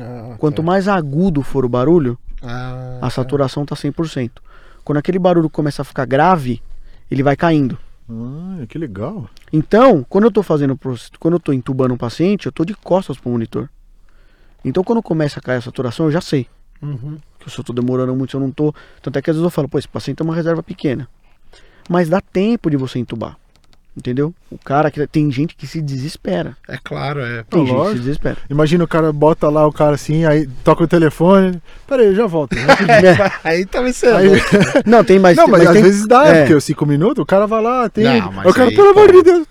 Ah, 0.00 0.34
Quanto 0.38 0.56
tá. 0.56 0.62
mais 0.62 0.88
agudo 0.88 1.42
for 1.42 1.64
o 1.64 1.68
barulho, 1.68 2.18
Ah, 2.42 2.98
a 3.02 3.10
saturação 3.10 3.62
está 3.62 3.74
100%. 3.76 4.42
Quando 4.84 4.98
aquele 4.98 5.18
barulho 5.18 5.48
começa 5.48 5.82
a 5.82 5.84
ficar 5.84 6.04
grave, 6.04 6.62
ele 7.10 7.22
vai 7.22 7.36
caindo. 7.36 7.78
Ah, 8.10 8.66
que 8.68 8.76
legal. 8.76 9.28
Então, 9.52 10.04
quando 10.08 10.24
eu 10.24 10.28
estou 10.28 10.42
fazendo, 10.42 10.78
quando 11.18 11.34
eu 11.34 11.40
tô 11.40 11.52
entubando 11.52 11.94
um 11.94 11.96
paciente, 11.96 12.46
eu 12.46 12.50
estou 12.50 12.66
de 12.66 12.74
costas 12.74 13.16
para 13.16 13.28
o 13.28 13.32
monitor. 13.32 13.68
Então, 14.64 14.84
quando 14.84 15.02
começa 15.02 15.38
a 15.38 15.42
cair 15.42 15.56
a 15.58 15.60
saturação, 15.62 16.06
eu 16.06 16.12
já 16.12 16.20
sei 16.20 16.46
Uhum. 16.82 17.16
que 17.38 17.48
se 17.50 17.58
eu 17.58 17.62
estou 17.62 17.74
demorando 17.74 18.14
muito, 18.14 18.30
se 18.30 18.36
eu 18.36 18.40
não 18.40 18.48
estou. 18.48 18.74
Tanto 19.00 19.18
é 19.18 19.22
que 19.22 19.30
às 19.30 19.36
vezes 19.36 19.44
eu 19.44 19.50
falo, 19.50 19.68
pô, 19.68 19.78
esse 19.78 19.88
paciente 19.88 20.18
tem 20.18 20.26
uma 20.26 20.34
reserva 20.34 20.62
pequena. 20.62 21.08
Mas 21.88 22.08
dá 22.10 22.20
tempo 22.20 22.68
de 22.70 22.76
você 22.76 22.98
entubar. 22.98 23.38
Entendeu? 23.96 24.34
O 24.50 24.58
cara 24.58 24.90
que 24.90 25.06
tem 25.06 25.30
gente 25.30 25.54
que 25.54 25.68
se 25.68 25.80
desespera. 25.80 26.56
É 26.68 26.76
claro, 26.82 27.20
é. 27.20 27.44
Tem 27.48 27.64
gente 27.64 27.76
que 27.80 27.88
se 27.90 27.98
desespera. 28.00 28.36
Imagina 28.50 28.82
o 28.82 28.88
cara 28.88 29.12
bota 29.12 29.48
lá 29.48 29.64
o 29.66 29.72
cara 29.72 29.94
assim, 29.94 30.24
aí 30.24 30.48
toca 30.64 30.82
o 30.82 30.88
telefone. 30.88 31.62
Peraí, 31.86 32.06
eu 32.06 32.14
já 32.14 32.26
volto. 32.26 32.56
Aí 33.44 33.64
também 33.66 33.92
você 33.92 34.06
é 34.06 34.16
Aí- 34.16 34.30
não, 34.84 35.04
tem 35.04 35.18
mais. 35.20 35.36
não, 35.36 35.46
mas, 35.46 35.60
mas 35.60 35.68
às 35.68 35.74
tem- 35.74 35.82
vezes 35.84 36.06
dá, 36.08 36.26
é. 36.26 36.40
porque 36.40 36.54
os 36.54 36.64
cinco 36.64 36.84
minutos 36.84 37.22
o 37.22 37.26
cara 37.26 37.46
vai 37.46 37.62
lá, 37.62 37.88
tem. 37.88 38.04
Não, 38.20 38.32
mas 38.32 38.46
o 38.50 38.54
cara, 38.54 38.68
aí, 38.68 38.74
pelo 38.74 38.88
amor 38.90 39.12
de 39.12 39.22
Deus. 39.22 39.46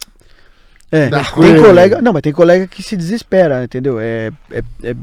É, 0.92 1.08
Dá 1.10 1.24
tem 1.24 1.32
coisa. 1.32 1.64
colega. 1.64 2.02
Não, 2.02 2.14
mas 2.14 2.22
tem 2.22 2.34
colega 2.34 2.68
que 2.68 2.84
se 2.84 2.96
desespera, 2.96 3.64
entendeu? 3.64 4.00
É, 4.00 4.30
é, 4.52 4.64
é, 4.84 4.96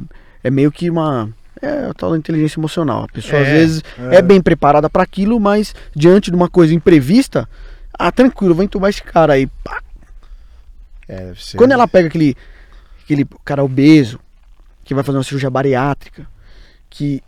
é 0.44 0.50
meio 0.50 0.70
que 0.70 0.88
uma. 0.90 1.28
É 1.62 1.86
a 1.90 1.94
tal 1.94 2.12
da 2.12 2.16
inteligência 2.16 2.58
emocional. 2.60 3.04
A 3.04 3.08
pessoa 3.12 3.40
às 3.42 3.48
É, 3.48 3.52
vezes 3.52 3.82
é, 4.10 4.22
bem 4.22 4.40
preparada 4.40 4.88
para 4.88 5.02
aquilo, 5.02 5.38
mas 5.40 5.74
diante 5.96 6.30
de 6.30 6.36
uma 6.36 6.48
coisa 6.48 6.72
imprevista, 6.74 7.46
ah, 8.00 8.12
tranquilo, 8.12 8.54
vou 8.54 8.64
entubar 8.64 8.88
esse 8.88 9.02
cara 9.02 9.34
aí. 9.34 9.46
Pá. 9.62 9.82
É, 11.06 11.26
deve 11.26 11.44
ser. 11.44 11.56
Quando 11.56 11.72
ela 11.72 11.86
pega 11.86 12.08
aquele, 12.08 12.36
aquele 13.04 13.26
cara 13.44 13.62
obeso, 13.62 14.18
que 14.84 14.94
vai 14.94 15.04
fazer 15.04 15.18
uma 15.18 15.24
cirurgia 15.24 15.50
bariátrica, 15.50 16.26
que 16.88 17.22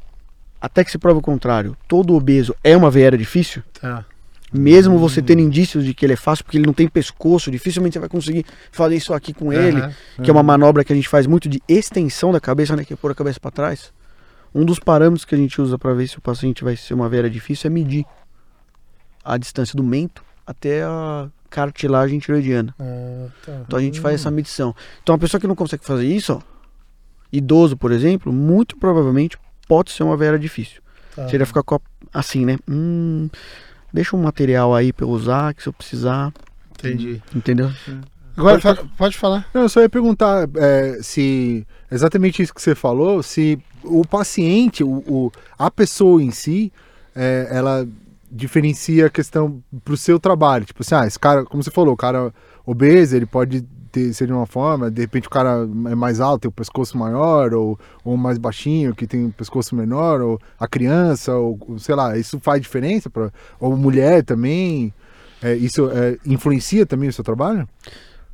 até 0.61 0.83
que 0.83 0.91
se 0.91 0.99
prove 0.99 1.19
o 1.19 1.23
contrário, 1.23 1.77
todo 1.87 2.15
obeso 2.15 2.55
é 2.65 2.77
uma 2.77 2.91
veia 2.91 3.11
difícil, 3.19 3.63
Tá. 3.81 4.05
mesmo 4.53 4.97
você 4.97 5.21
tendo 5.21 5.41
indícios 5.41 5.85
de 5.85 5.93
que 5.93 6.07
ele 6.07 6.13
é 6.13 6.17
fácil, 6.17 6.45
porque 6.45 6.57
ele 6.57 6.67
não 6.67 6.73
tem 6.73 6.89
pescoço, 6.89 7.51
dificilmente 7.51 7.95
você 7.95 8.01
vai 8.01 8.09
conseguir 8.09 8.47
fazer 8.71 8.97
isso 8.97 9.13
aqui 9.13 9.35
com 9.35 9.53
ele. 9.53 9.81
Aham. 9.81 9.93
que 10.23 10.31
é 10.31 10.33
uma 10.33 10.43
manobra 10.43 10.85
que 10.85 10.93
a 10.93 10.97
gente 10.97 11.09
faz 11.09 11.27
muito 11.27 11.49
de 11.49 11.61
extensão 11.69 12.33
da 12.33 12.41
cabeça, 12.41 12.75
né? 12.77 12.85
Que 12.85 12.95
é 12.95 12.97
pôr 12.97 13.11
a 13.11 13.15
cabeça 13.15 13.39
para 13.39 13.51
trás. 13.51 13.93
Um 14.55 14.65
dos 14.65 14.79
parâmetros 14.79 15.25
que 15.25 15.35
a 15.35 15.39
gente 15.39 15.61
usa 15.61 15.77
para 15.79 15.93
ver 15.95 16.09
se 16.09 16.19
o 16.19 16.21
paciente 16.21 16.63
vai 16.65 16.77
ser 16.77 16.95
uma 16.95 17.09
veia 17.09 17.29
difícil 17.29 17.69
é 17.69 17.71
medir 17.71 18.05
a 19.25 19.37
distância 19.37 19.77
do 19.77 19.83
mento 19.83 20.23
até 20.53 20.83
a 20.85 21.29
cartilagem 21.51 22.19
tiroidiana. 22.19 22.75
Ah, 22.81 23.27
tá. 23.45 23.63
Então 23.67 23.79
a 23.79 23.83
gente 23.83 24.01
faz 24.01 24.15
essa 24.21 24.31
medição. 24.31 24.75
Então 25.03 25.15
a 25.15 25.19
pessoa 25.19 25.41
que 25.41 25.47
não 25.47 25.55
consegue 25.57 25.85
fazer 25.85 26.07
isso, 26.07 26.33
ó, 26.35 26.41
idoso, 27.33 27.77
por 27.77 27.93
exemplo, 27.93 28.33
muito 28.33 28.77
provavelmente 28.77 29.37
pode 29.69 29.91
ser 29.91 30.03
uma 30.03 30.17
veia 30.17 30.39
difícil. 30.39 30.81
Tá. 31.15 31.29
Você 31.29 31.39
já 31.39 31.47
fica 31.47 31.63
com 31.63 31.75
a- 31.75 31.81
assim, 32.15 32.45
né? 32.47 32.59
Hum, 32.69 33.29
deixa 33.93 34.17
um 34.17 34.23
material 34.23 34.75
aí 34.75 34.93
pra 34.93 35.05
eu 35.05 35.11
usar, 35.11 35.53
que 35.55 35.63
se 35.63 35.69
eu 35.69 35.73
precisar, 35.73 36.33
Entendi. 36.79 37.23
entendeu? 37.35 37.71
Agora, 38.37 38.59
Pode- 38.59 38.79
fa- 38.81 38.87
pode 38.97 39.19
falar. 39.19 39.47
Não, 39.53 39.63
eu 39.63 39.69
só 39.69 39.81
ia 39.83 39.89
perguntar 39.91 40.49
é, 40.57 40.99
se 41.03 41.67
exatamente 41.91 42.43
isso 42.43 42.55
que 42.55 42.63
você 42.63 42.75
falou, 42.75 43.23
se 43.23 43.59
o 43.85 44.07
paciente, 44.07 44.83
o, 44.83 44.89
o- 45.07 45.33
a 45.59 45.71
pessoa 45.71 46.23
em 46.23 46.31
si, 46.31 46.73
é, 47.15 47.49
ela 47.51 47.87
diferencia 48.33 49.07
a 49.07 49.11
questão 49.11 49.63
pro 49.85 49.97
seu 49.97 50.19
trabalho. 50.19 50.65
Tipo 50.65 50.83
assim, 50.83 50.95
ah, 50.95 51.07
esse 51.07 51.19
cara, 51.19 51.45
como 51.45 51.63
você 51.63 51.71
falou, 51.71 51.93
o 51.93 51.97
cara 51.97 52.33
obeso, 52.65 53.15
ele 53.15 53.27
pode 53.27 53.63
ter, 53.93 54.13
ser 54.15 54.27
de 54.27 54.33
uma 54.33 54.47
forma, 54.47 54.91
de 54.91 55.03
repente 55.03 55.29
o 55.29 55.31
cara 55.31 55.69
é 55.91 55.95
mais 55.95 56.19
alto, 56.19 56.43
tem 56.43 56.49
o 56.49 56.53
pescoço 56.53 56.97
maior, 56.97 57.53
ou, 57.53 57.79
ou 58.03 58.17
mais 58.17 58.39
baixinho, 58.39 58.95
que 58.95 59.07
tem 59.07 59.27
o 59.27 59.33
pescoço 59.33 59.77
menor, 59.77 60.23
ou 60.23 60.41
a 60.59 60.67
criança, 60.67 61.35
ou 61.37 61.59
sei 61.79 61.95
lá, 61.95 62.17
isso 62.17 62.41
faz 62.41 62.61
diferença 62.63 63.11
para 63.11 63.31
ou 63.61 63.77
mulher 63.77 64.25
também. 64.25 64.95
É, 65.43 65.55
isso 65.55 65.91
é, 65.91 66.17
influencia 66.25 66.87
também 66.87 67.09
o 67.09 67.13
seu 67.13 67.23
trabalho? 67.23 67.69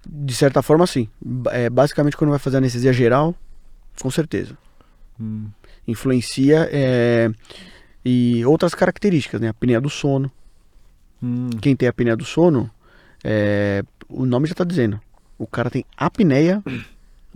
De 0.06 0.34
certa 0.34 0.62
forma, 0.62 0.86
sim. 0.86 1.08
É, 1.50 1.68
basicamente, 1.68 2.16
quando 2.16 2.30
vai 2.30 2.38
fazer 2.38 2.58
anestesia 2.58 2.92
geral, 2.92 3.34
com 4.00 4.10
certeza. 4.10 4.56
Influencia 5.86 6.68
é, 6.70 7.30
e 8.08 8.44
outras 8.46 8.74
características, 8.74 9.40
né? 9.40 9.48
A 9.48 9.50
apneia 9.50 9.80
do 9.80 9.90
sono. 9.90 10.30
Hum. 11.22 11.50
Quem 11.60 11.76
tem 11.76 11.88
apneia 11.88 12.16
do 12.16 12.24
sono, 12.24 12.70
é, 13.22 13.82
o 14.08 14.24
nome 14.24 14.48
já 14.48 14.54
tá 14.54 14.64
dizendo. 14.64 14.98
O 15.38 15.46
cara 15.46 15.68
tem 15.68 15.84
apneia 15.96 16.62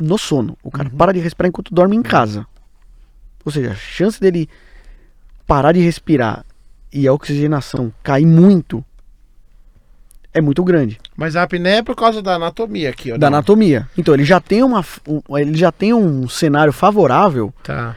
no 0.01 0.16
sono. 0.16 0.57
O 0.62 0.70
cara 0.70 0.89
para 0.91 1.12
de 1.12 1.20
respirar 1.20 1.49
enquanto 1.49 1.75
dorme 1.75 1.95
em 1.97 2.03
casa. 2.03 2.47
Ou 3.45 3.53
seja, 3.53 3.73
a 3.73 3.75
chance 3.75 4.20
dele 4.20 4.49
parar 5.47 5.73
de 5.73 5.81
respirar 5.81 6.45
e 6.93 7.07
a 7.07 7.12
oxigenação 7.12 7.93
cair 8.03 8.27
muito 8.27 8.85
é 10.33 10.41
muito 10.41 10.64
grande. 10.64 10.99
Mas 11.14 11.37
a 11.37 11.43
apneia 11.43 11.77
é 11.79 11.83
por 11.83 11.95
causa 11.95 12.23
da 12.23 12.37
anatomia 12.37 12.89
aqui, 12.91 13.12
ó. 13.12 13.18
da 13.18 13.29
não? 13.29 13.37
anatomia. 13.39 13.87
Então 13.99 14.14
ele 14.14 14.25
já 14.25 14.41
tem 14.41 14.62
uma 14.62 14.83
um, 15.07 15.20
ele 15.37 15.57
já 15.59 15.70
tem 15.70 15.93
um 15.93 16.27
cenário 16.29 16.73
favorável 16.73 17.53
Tá. 17.62 17.97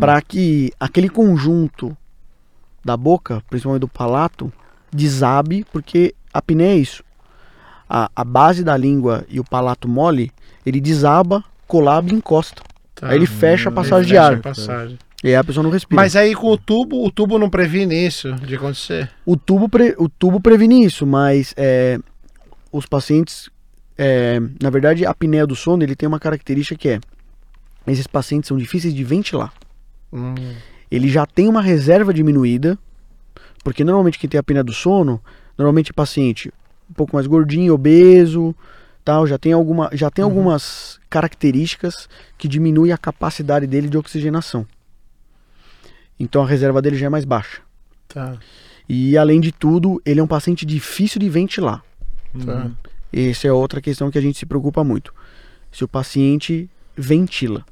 para 0.00 0.20
que 0.20 0.72
aquele 0.80 1.08
conjunto 1.08 1.96
da 2.86 2.96
boca, 2.96 3.42
principalmente 3.50 3.80
do 3.82 3.88
palato, 3.88 4.50
desabe, 4.90 5.66
porque 5.72 6.14
a 6.32 6.38
apneia 6.38 6.72
é 6.72 6.76
isso. 6.76 7.02
A, 7.88 8.10
a 8.16 8.24
base 8.24 8.64
da 8.64 8.76
língua 8.76 9.24
e 9.28 9.38
o 9.38 9.44
palato 9.44 9.86
mole, 9.88 10.32
ele 10.64 10.80
desaba, 10.80 11.44
colaba 11.66 12.10
e 12.10 12.14
encosta. 12.14 12.62
tá. 12.94 13.08
Aí 13.08 13.16
ele 13.16 13.26
fecha 13.26 13.68
a 13.68 13.72
passagem 13.72 14.08
de 14.08 14.16
ar. 14.16 14.40
passagem. 14.40 14.98
E 15.22 15.28
aí 15.28 15.36
a 15.36 15.42
pessoa 15.44 15.62
não 15.64 15.70
respira. 15.70 16.00
Mas 16.00 16.14
aí 16.16 16.34
com 16.34 16.48
o 16.48 16.56
tubo, 16.58 17.04
o 17.04 17.10
tubo 17.10 17.38
não 17.38 17.48
previne 17.50 18.06
isso 18.06 18.32
de 18.34 18.54
acontecer? 18.54 19.10
O 19.24 19.36
tubo, 19.36 19.68
pre- 19.68 19.94
o 19.98 20.08
tubo 20.08 20.40
previne 20.40 20.84
isso, 20.84 21.06
mas 21.06 21.52
é, 21.56 21.98
os 22.70 22.86
pacientes, 22.86 23.48
é, 23.96 24.38
na 24.62 24.70
verdade, 24.70 25.04
a 25.06 25.10
apneia 25.10 25.46
do 25.46 25.56
sono 25.56 25.82
ele 25.82 25.96
tem 25.96 26.06
uma 26.06 26.20
característica 26.20 26.78
que 26.78 26.88
é, 26.90 27.00
esses 27.86 28.06
pacientes 28.06 28.48
são 28.48 28.56
difíceis 28.58 28.92
de 28.94 29.02
ventilar. 29.04 29.52
Hum, 30.12 30.34
Ele 30.90 31.08
já 31.08 31.26
tem 31.26 31.48
uma 31.48 31.60
reserva 31.60 32.12
diminuída, 32.12 32.78
porque 33.64 33.84
normalmente 33.84 34.18
quem 34.18 34.30
tem 34.30 34.38
apneia 34.38 34.62
do 34.62 34.72
sono, 34.72 35.20
normalmente 35.56 35.90
é 35.90 35.92
paciente 35.92 36.52
um 36.88 36.94
pouco 36.94 37.16
mais 37.16 37.26
gordinho, 37.26 37.74
obeso, 37.74 38.54
tal, 39.04 39.26
já 39.26 39.38
tem 39.38 39.52
alguma, 39.52 39.90
já 39.92 40.10
tem 40.10 40.24
algumas 40.24 41.00
características 41.10 42.08
que 42.38 42.48
diminuem 42.48 42.92
a 42.92 42.98
capacidade 42.98 43.66
dele 43.66 43.88
de 43.88 43.98
oxigenação. 43.98 44.66
Então 46.18 46.42
a 46.42 46.46
reserva 46.46 46.80
dele 46.80 46.96
já 46.96 47.06
é 47.06 47.08
mais 47.08 47.24
baixa. 47.24 47.60
tá. 48.08 48.38
E 48.88 49.18
além 49.18 49.40
de 49.40 49.50
tudo, 49.50 50.00
ele 50.06 50.20
é 50.20 50.22
um 50.22 50.28
paciente 50.28 50.64
difícil 50.64 51.18
de 51.18 51.28
ventilar. 51.28 51.82
Tá. 52.44 52.70
Essa 53.12 53.48
é 53.48 53.52
outra 53.52 53.80
questão 53.80 54.10
que 54.10 54.18
a 54.18 54.20
gente 54.20 54.38
se 54.38 54.46
preocupa 54.46 54.84
muito. 54.84 55.12
Se 55.72 55.84
o 55.84 55.88
paciente 55.88 56.70
ventila. 56.96 57.64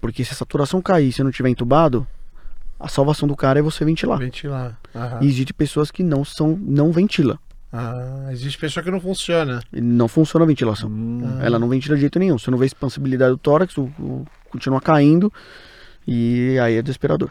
Porque 0.00 0.24
se 0.24 0.32
a 0.32 0.36
saturação 0.36 0.80
cair 0.80 1.08
e 1.08 1.12
você 1.12 1.22
não 1.22 1.30
tiver 1.30 1.48
entubado, 1.48 2.06
a 2.78 2.88
salvação 2.88 3.26
do 3.28 3.34
cara 3.36 3.58
é 3.58 3.62
você 3.62 3.84
ventilar. 3.84 4.18
Ventilar. 4.18 4.78
Aham. 4.94 5.18
E 5.22 5.26
existe 5.26 5.52
pessoas 5.52 5.90
que 5.90 6.02
não 6.02 6.24
são 6.24 6.56
não 6.60 6.92
ventila. 6.92 7.38
Ah, 7.72 8.28
existe 8.30 8.56
pessoa 8.58 8.82
que 8.82 8.90
não 8.90 9.00
funciona. 9.00 9.62
Não 9.72 10.08
funciona 10.08 10.44
a 10.44 10.48
ventilação. 10.48 10.88
Hum. 10.88 11.38
Ela 11.40 11.58
não 11.58 11.68
ventila 11.68 11.96
de 11.96 12.00
jeito 12.02 12.18
nenhum. 12.18 12.38
Você 12.38 12.50
não 12.50 12.56
vê 12.58 12.66
expansibilidade 12.66 13.32
do 13.32 13.38
tórax, 13.38 13.76
o, 13.76 13.82
o- 13.98 14.26
continua 14.50 14.80
caindo 14.80 15.30
e 16.06 16.58
aí 16.62 16.76
é 16.76 16.82
desesperador. 16.82 17.30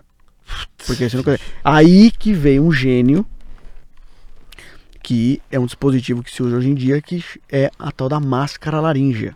Porque 0.86 1.10
você 1.10 1.18
não 1.18 1.24
consegue. 1.24 1.44
Aí 1.64 2.12
que 2.12 2.34
veio 2.34 2.64
um 2.64 2.72
gênio 2.72 3.26
que 5.02 5.42
é 5.52 5.60
um 5.60 5.66
dispositivo 5.66 6.22
que 6.22 6.32
se 6.32 6.44
usa 6.44 6.58
hoje 6.58 6.70
em 6.70 6.76
dia 6.76 7.02
que 7.02 7.24
é 7.50 7.72
a 7.80 7.92
tal 7.92 8.10
da 8.10 8.20
máscara 8.20 8.80
laríngea. 8.80 9.36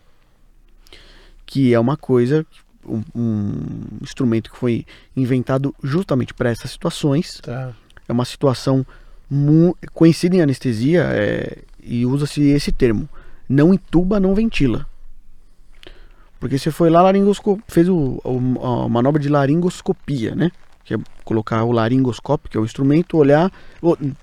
Que 1.45 1.73
é 1.73 1.79
uma 1.79 1.97
coisa, 1.97 2.45
um, 2.85 3.01
um 3.15 3.53
instrumento 4.01 4.51
que 4.51 4.57
foi 4.57 4.85
inventado 5.15 5.73
justamente 5.83 6.33
para 6.33 6.49
essas 6.49 6.71
situações 6.71 7.39
Tá. 7.41 7.73
é 8.07 8.11
uma 8.11 8.25
situação 8.25 8.85
conhecida 9.93 10.35
em 10.35 10.41
anestesia 10.41 11.03
é, 11.13 11.57
e 11.83 12.05
usa-se 12.05 12.41
esse 12.41 12.71
termo. 12.71 13.07
Não 13.47 13.73
intuba, 13.73 14.19
não 14.19 14.35
ventila. 14.35 14.85
Porque 16.39 16.57
você 16.57 16.71
foi 16.71 16.89
lá, 16.89 17.01
laringosco... 17.01 17.59
fez 17.67 17.87
o, 17.87 18.19
o- 18.23 18.65
a 18.85 18.89
manobra 18.89 19.21
de 19.21 19.29
laringoscopia, 19.29 20.33
né? 20.35 20.51
Que 20.83 20.95
é 20.95 20.97
colocar 21.23 21.63
o 21.63 21.71
laringoscópio, 21.71 22.49
que 22.49 22.57
é 22.57 22.59
o 22.59 22.65
instrumento, 22.65 23.15
olhar. 23.17 23.51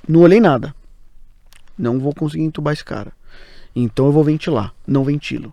Não 0.09 0.21
olhei 0.21 0.41
nada. 0.41 0.75
Não 1.79 1.99
vou 2.01 2.13
conseguir 2.13 2.43
entubar 2.45 2.73
esse 2.75 2.85
cara. 2.85 3.13
Então 3.75 4.07
eu 4.07 4.13
vou 4.13 4.25
ventilar. 4.25 4.75
Não 4.87 5.05
ventilo. 5.05 5.53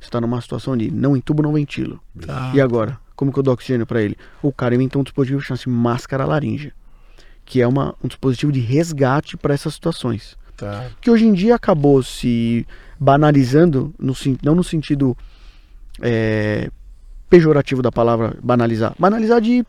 Está 0.00 0.20
numa 0.20 0.40
situação 0.40 0.76
de 0.76 0.90
não 0.90 1.16
intubo, 1.16 1.42
não 1.42 1.52
ventilo. 1.52 2.00
Tá. 2.24 2.52
E 2.54 2.60
agora? 2.60 2.98
Como 3.14 3.32
que 3.32 3.38
eu 3.38 3.42
dou 3.42 3.54
oxigênio 3.54 3.86
para 3.86 4.02
ele? 4.02 4.16
O 4.42 4.52
cara 4.52 4.74
inventou 4.74 5.00
um 5.00 5.04
dispositivo 5.04 5.40
que 5.40 5.46
chama-se 5.46 5.68
máscara 5.68 6.24
laríngea, 6.24 6.72
que 7.44 7.62
é 7.62 7.66
uma, 7.66 7.94
um 8.04 8.08
dispositivo 8.08 8.52
de 8.52 8.60
resgate 8.60 9.36
para 9.36 9.54
essas 9.54 9.74
situações. 9.74 10.36
Tá. 10.56 10.86
Que 11.00 11.10
hoje 11.10 11.26
em 11.26 11.32
dia 11.32 11.54
acabou 11.54 12.02
se 12.02 12.66
banalizando, 12.98 13.94
no, 13.98 14.14
não 14.42 14.54
no 14.54 14.64
sentido 14.64 15.16
é, 16.00 16.70
pejorativo 17.28 17.82
da 17.82 17.92
palavra 17.92 18.36
banalizar, 18.42 18.94
banalizar 18.98 19.40
de 19.40 19.64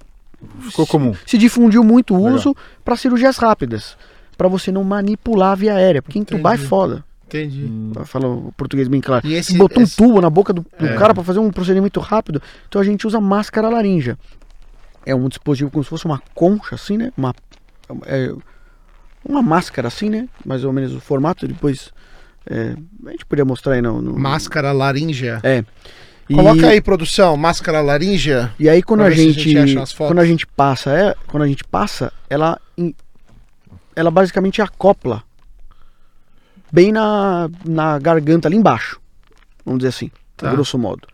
Ficou 0.60 0.86
comum. 0.86 1.16
se 1.26 1.38
difundiu 1.38 1.84
muito 1.84 2.16
o 2.16 2.22
uso 2.22 2.56
para 2.86 2.96
cirurgias 2.96 3.38
rápidas, 3.38 3.98
para 4.38 4.48
você 4.48 4.72
não 4.72 4.84
manipular 4.84 5.54
a 5.54 5.56
via 5.56 5.74
aérea, 5.74 6.02
porque 6.02 6.20
entubar 6.20 6.54
é 6.54 6.58
foda. 6.58 7.04
Entendi. 7.28 7.70
Pra 7.94 8.06
falar 8.06 8.28
o 8.30 8.54
português 8.56 8.88
bem 8.88 9.02
claro. 9.02 9.28
E 9.28 9.34
esse- 9.34 9.58
Botou 9.58 9.84
esse- 9.84 10.02
um 10.02 10.08
tubo 10.08 10.22
na 10.22 10.30
boca 10.30 10.54
do, 10.54 10.66
do 10.80 10.86
É. 10.86 10.96
cara 10.96 11.14
para 11.14 11.24
fazer 11.24 11.40
um 11.40 11.52
procedimento 11.52 12.00
rápido. 12.00 12.42
Então 12.68 12.82
a 12.82 12.86
gente 12.86 13.06
usa 13.06 13.20
máscara 13.20 13.68
laríngea. 13.70 14.18
É 15.06 15.14
um 15.14 15.28
dispositivo 15.28 15.70
como 15.72 15.84
se 15.84 15.90
fosse 15.90 16.06
uma 16.06 16.22
concha, 16.34 16.76
assim, 16.76 16.98
né? 16.98 17.12
Uma, 17.18 17.34
é, 18.06 18.34
uma 19.24 19.42
máscara, 19.42 19.88
assim, 19.90 20.10
né? 20.10 20.28
Mais 20.46 20.64
ou 20.64 20.72
menos 20.72 20.94
o 20.96 21.00
formato. 21.02 21.48
Depois 21.48 21.92
é, 22.50 22.76
a 23.06 23.12
gente 23.12 23.26
podia 23.26 23.44
mostrar 23.46 23.74
aí 23.74 23.82
no. 23.82 24.02
no- 24.02 24.18
Máscara 24.18 24.72
laríngea. 24.72 25.40
É. 25.44 25.64
E- 26.30 26.34
Coloca 26.36 26.68
aí, 26.68 26.82
produção, 26.82 27.36
máscara 27.38 27.80
laríngea. 27.82 28.52
E 28.60 28.68
aí 28.70 28.82
quando 28.84 29.02
a 29.02 29.08
se 29.08 29.12
a 29.14 29.16
gente, 29.16 29.40
gente 29.40 29.58
acha 29.58 29.82
as 29.84 29.92
fotos. 29.94 30.12
quando 30.14 30.20
a 30.20 30.26
gente 30.26 30.46
passa, 30.48 30.92
é, 30.92 31.16
quando 31.28 31.44
a 31.44 31.48
gente 31.48 31.64
passa, 31.66 32.12
ela 32.30 32.58
ela 33.96 34.12
basicamente 34.12 34.62
acopla 34.62 35.24
bem 36.72 36.92
na, 36.92 37.50
na 37.66 37.98
garganta 38.00 38.48
ali 38.48 38.58
embaixo. 38.58 39.00
Vamos 39.66 39.80
dizer 39.80 39.90
assim, 39.90 40.12
Tá. 40.36 40.52
grosso 40.52 40.78
modo. 40.78 41.08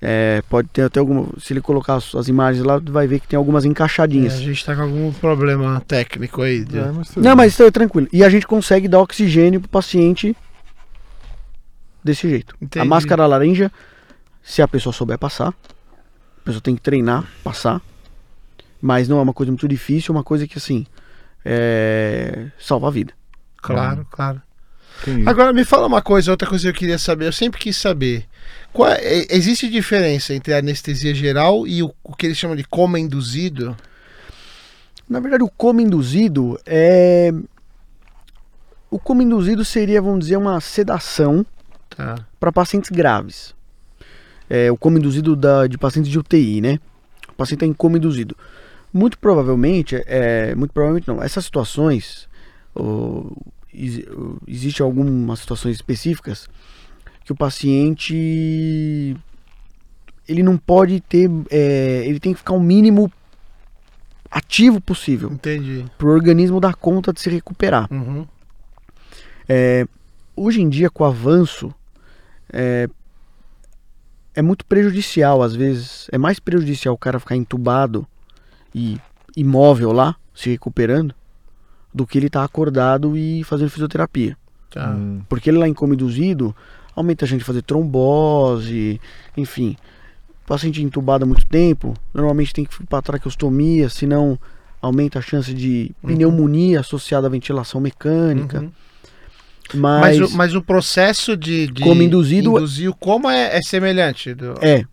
É, 0.00 0.42
pode 0.48 0.68
ter 0.68 0.82
até 0.82 1.00
alguma, 1.00 1.26
se 1.40 1.52
ele 1.52 1.60
colocar 1.60 1.94
as, 1.94 2.14
as 2.14 2.28
imagens 2.28 2.64
lá, 2.64 2.78
vai 2.78 3.06
ver 3.06 3.18
que 3.18 3.26
tem 3.26 3.36
algumas 3.36 3.64
É, 3.64 3.68
encaixadinhas. 3.68 4.34
a 4.34 4.36
gente 4.36 4.64
tá 4.64 4.76
com 4.76 4.82
algum 4.82 5.12
problema 5.12 5.80
técnico 5.80 6.42
aí. 6.42 6.64
de- 6.64 6.78
É, 6.78 6.92
mas 6.92 7.16
Não, 7.16 7.34
mas 7.34 7.56
tá 7.56 7.70
tranquilo. 7.70 8.06
E 8.12 8.22
a 8.22 8.28
gente 8.28 8.46
consegue 8.46 8.86
dar 8.88 9.00
oxigênio 9.00 9.58
pro 9.60 9.68
paciente 9.70 10.36
desse 12.04 12.28
jeito. 12.28 12.54
Entendi. 12.60 12.82
A 12.82 12.88
máscara 12.88 13.26
laranja, 13.26 13.72
se 14.42 14.62
a 14.62 14.68
pessoa 14.68 14.92
souber 14.92 15.18
passar, 15.18 15.48
a 15.48 16.44
pessoa 16.44 16.60
tem 16.60 16.76
que 16.76 16.82
treinar, 16.82 17.24
passar. 17.42 17.80
Mas 18.80 19.08
não 19.08 19.18
é 19.18 19.22
uma 19.22 19.32
coisa 19.32 19.50
muito 19.50 19.66
difícil, 19.66 20.14
é 20.14 20.18
uma 20.18 20.22
coisa 20.24 20.46
que 20.46 20.58
assim 20.58 20.86
é, 21.44 22.48
salva 22.58 22.88
a 22.88 22.90
vida. 22.90 23.12
Claro, 23.62 24.06
claro. 24.10 24.40
Agora 25.26 25.52
me 25.52 25.64
fala 25.64 25.86
uma 25.86 26.02
coisa, 26.02 26.30
outra 26.30 26.48
coisa 26.48 26.64
que 26.64 26.68
eu 26.70 26.74
queria 26.78 26.98
saber, 26.98 27.26
eu 27.26 27.32
sempre 27.32 27.60
quis 27.60 27.76
saber. 27.76 28.24
Qual 28.72 28.88
é- 28.90 29.26
existe 29.30 29.68
diferença 29.68 30.34
entre 30.34 30.52
a 30.54 30.58
anestesia 30.58 31.14
geral 31.14 31.66
e 31.66 31.82
o, 31.82 31.94
o 32.02 32.14
que 32.14 32.26
eles 32.26 32.36
chamam 32.38 32.56
de 32.56 32.64
coma 32.64 32.98
induzido? 32.98 33.76
Na 35.08 35.20
verdade, 35.20 35.42
o 35.44 35.48
coma 35.48 35.82
induzido 35.82 36.58
é. 36.66 37.32
O 38.90 38.98
coma 38.98 39.22
induzido 39.22 39.64
seria, 39.64 40.00
vamos 40.00 40.20
dizer, 40.20 40.36
uma 40.36 40.60
sedação 40.60 41.44
Tá. 41.90 42.16
para 42.38 42.52
pacientes 42.52 42.90
graves. 42.90 43.54
É, 44.50 44.70
o 44.70 44.76
coma 44.76 44.98
induzido 44.98 45.34
da, 45.34 45.66
de 45.66 45.78
pacientes 45.78 46.10
de 46.10 46.18
UTI, 46.18 46.60
né? 46.60 46.78
O 47.28 47.32
paciente 47.34 47.58
está 47.58 47.66
em 47.66 47.72
coma 47.72 47.96
induzido. 47.96 48.36
Muito 48.92 49.18
provavelmente, 49.18 49.96
é, 50.06 50.54
muito 50.54 50.72
provavelmente 50.72 51.08
não, 51.08 51.22
essas 51.22 51.44
situações, 51.44 52.28
ó, 52.74 53.24
existe 54.46 54.82
algumas 54.82 55.40
situações 55.40 55.76
específicas 55.76 56.48
que 57.24 57.32
o 57.32 57.36
paciente 57.36 59.16
ele 60.28 60.42
não 60.42 60.56
pode 60.56 61.00
ter, 61.00 61.30
é, 61.50 62.04
ele 62.06 62.18
tem 62.18 62.32
que 62.32 62.38
ficar 62.38 62.54
o 62.54 62.60
mínimo 62.60 63.12
ativo 64.30 64.80
possível 64.80 65.30
Entendi. 65.30 65.84
para 65.96 66.06
o 66.06 66.10
organismo 66.10 66.60
dar 66.60 66.74
conta 66.74 67.12
de 67.12 67.20
se 67.20 67.30
recuperar. 67.30 67.86
Uhum. 67.92 68.26
É, 69.48 69.86
hoje 70.34 70.60
em 70.60 70.68
dia, 70.68 70.90
com 70.90 71.04
o 71.04 71.06
avanço, 71.06 71.72
é, 72.52 72.88
é 74.34 74.42
muito 74.42 74.64
prejudicial, 74.66 75.42
às 75.42 75.54
vezes. 75.54 76.08
É 76.12 76.18
mais 76.18 76.38
prejudicial 76.38 76.94
o 76.94 76.98
cara 76.98 77.20
ficar 77.20 77.36
entubado 77.36 78.06
e 78.74 79.00
imóvel 79.36 79.92
lá, 79.92 80.16
se 80.34 80.50
recuperando, 80.50 81.14
do 81.96 82.06
que 82.06 82.18
ele 82.18 82.26
estar 82.26 82.44
acordado 82.44 83.16
e 83.16 83.42
fazendo 83.42 83.70
fisioterapia. 83.70 84.36
Tá. 84.70 84.90
Hum. 84.90 85.22
Porque 85.30 85.48
ele 85.48 85.56
lá 85.56 85.66
em 85.66 85.72
coma 85.72 85.94
induzido, 85.94 86.54
aumenta 86.94 87.24
a 87.24 87.28
gente 87.28 87.42
fazer 87.42 87.62
trombose, 87.62 89.00
enfim. 89.34 89.74
Paciente 90.46 90.82
entubado 90.82 91.24
há 91.24 91.26
muito 91.26 91.46
tempo, 91.46 91.94
normalmente 92.12 92.52
tem 92.52 92.66
que 92.66 92.82
ir 92.82 92.86
para 92.86 93.00
traqueostomia, 93.00 93.88
senão 93.88 94.38
aumenta 94.80 95.18
a 95.18 95.22
chance 95.22 95.54
de 95.54 95.90
pneumonia 96.06 96.80
associada 96.80 97.26
à 97.26 97.30
ventilação 97.30 97.80
mecânica. 97.80 98.60
Uhum. 98.60 98.70
Mas, 99.74 100.18
Mas, 100.18 100.32
o, 100.32 100.36
mas 100.36 100.54
o 100.54 100.62
processo 100.62 101.34
de, 101.34 101.66
de 101.66 101.82
Coma 101.82 102.04
induzido- 102.04 102.50
induzir 102.50 102.90
o 102.90 102.94
coma 102.94 103.34
é, 103.34 103.56
é 103.56 103.62
semelhante. 103.62 104.34
Do... 104.34 104.54
é, 104.60 104.84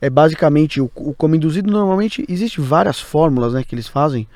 é 0.00 0.10
basicamente 0.10 0.80
o, 0.80 0.90
o 0.94 1.14
coma 1.14 1.34
induzido 1.34 1.72
normalmente 1.72 2.24
existe 2.28 2.60
várias 2.60 3.00
fórmulas, 3.00 3.54
né, 3.54 3.64
que 3.64 3.74
eles 3.74 3.88
fazem. 3.88 4.28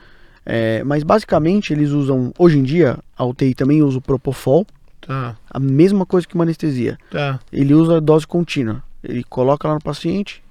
É, 0.47 0.82
mas 0.84 1.03
basicamente 1.03 1.72
eles 1.72 1.90
usam 1.90 2.32
hoje 2.38 2.57
em 2.59 2.62
dia 2.62 2.97
a 3.18 3.24
UTI 3.24 3.55
também 3.55 3.82
usa 3.82 3.99
o 3.99 4.01
propofol, 4.01 4.64
Tá, 5.01 5.36
a 5.51 5.61
mesma 5.61 6.05
coisa 6.07 6.26
que 6.26 6.34
uma 6.34 6.42
anestesia. 6.44 6.99
tá. 7.11 7.38
Ele 7.53 7.74
usa 7.74 8.01
dose 8.01 8.26
contínua. 8.26 8.82
Ele 9.05 9.22
coloca 9.22 9.68
lá 9.68 9.74
no 9.74 9.80
paciente 9.80 10.42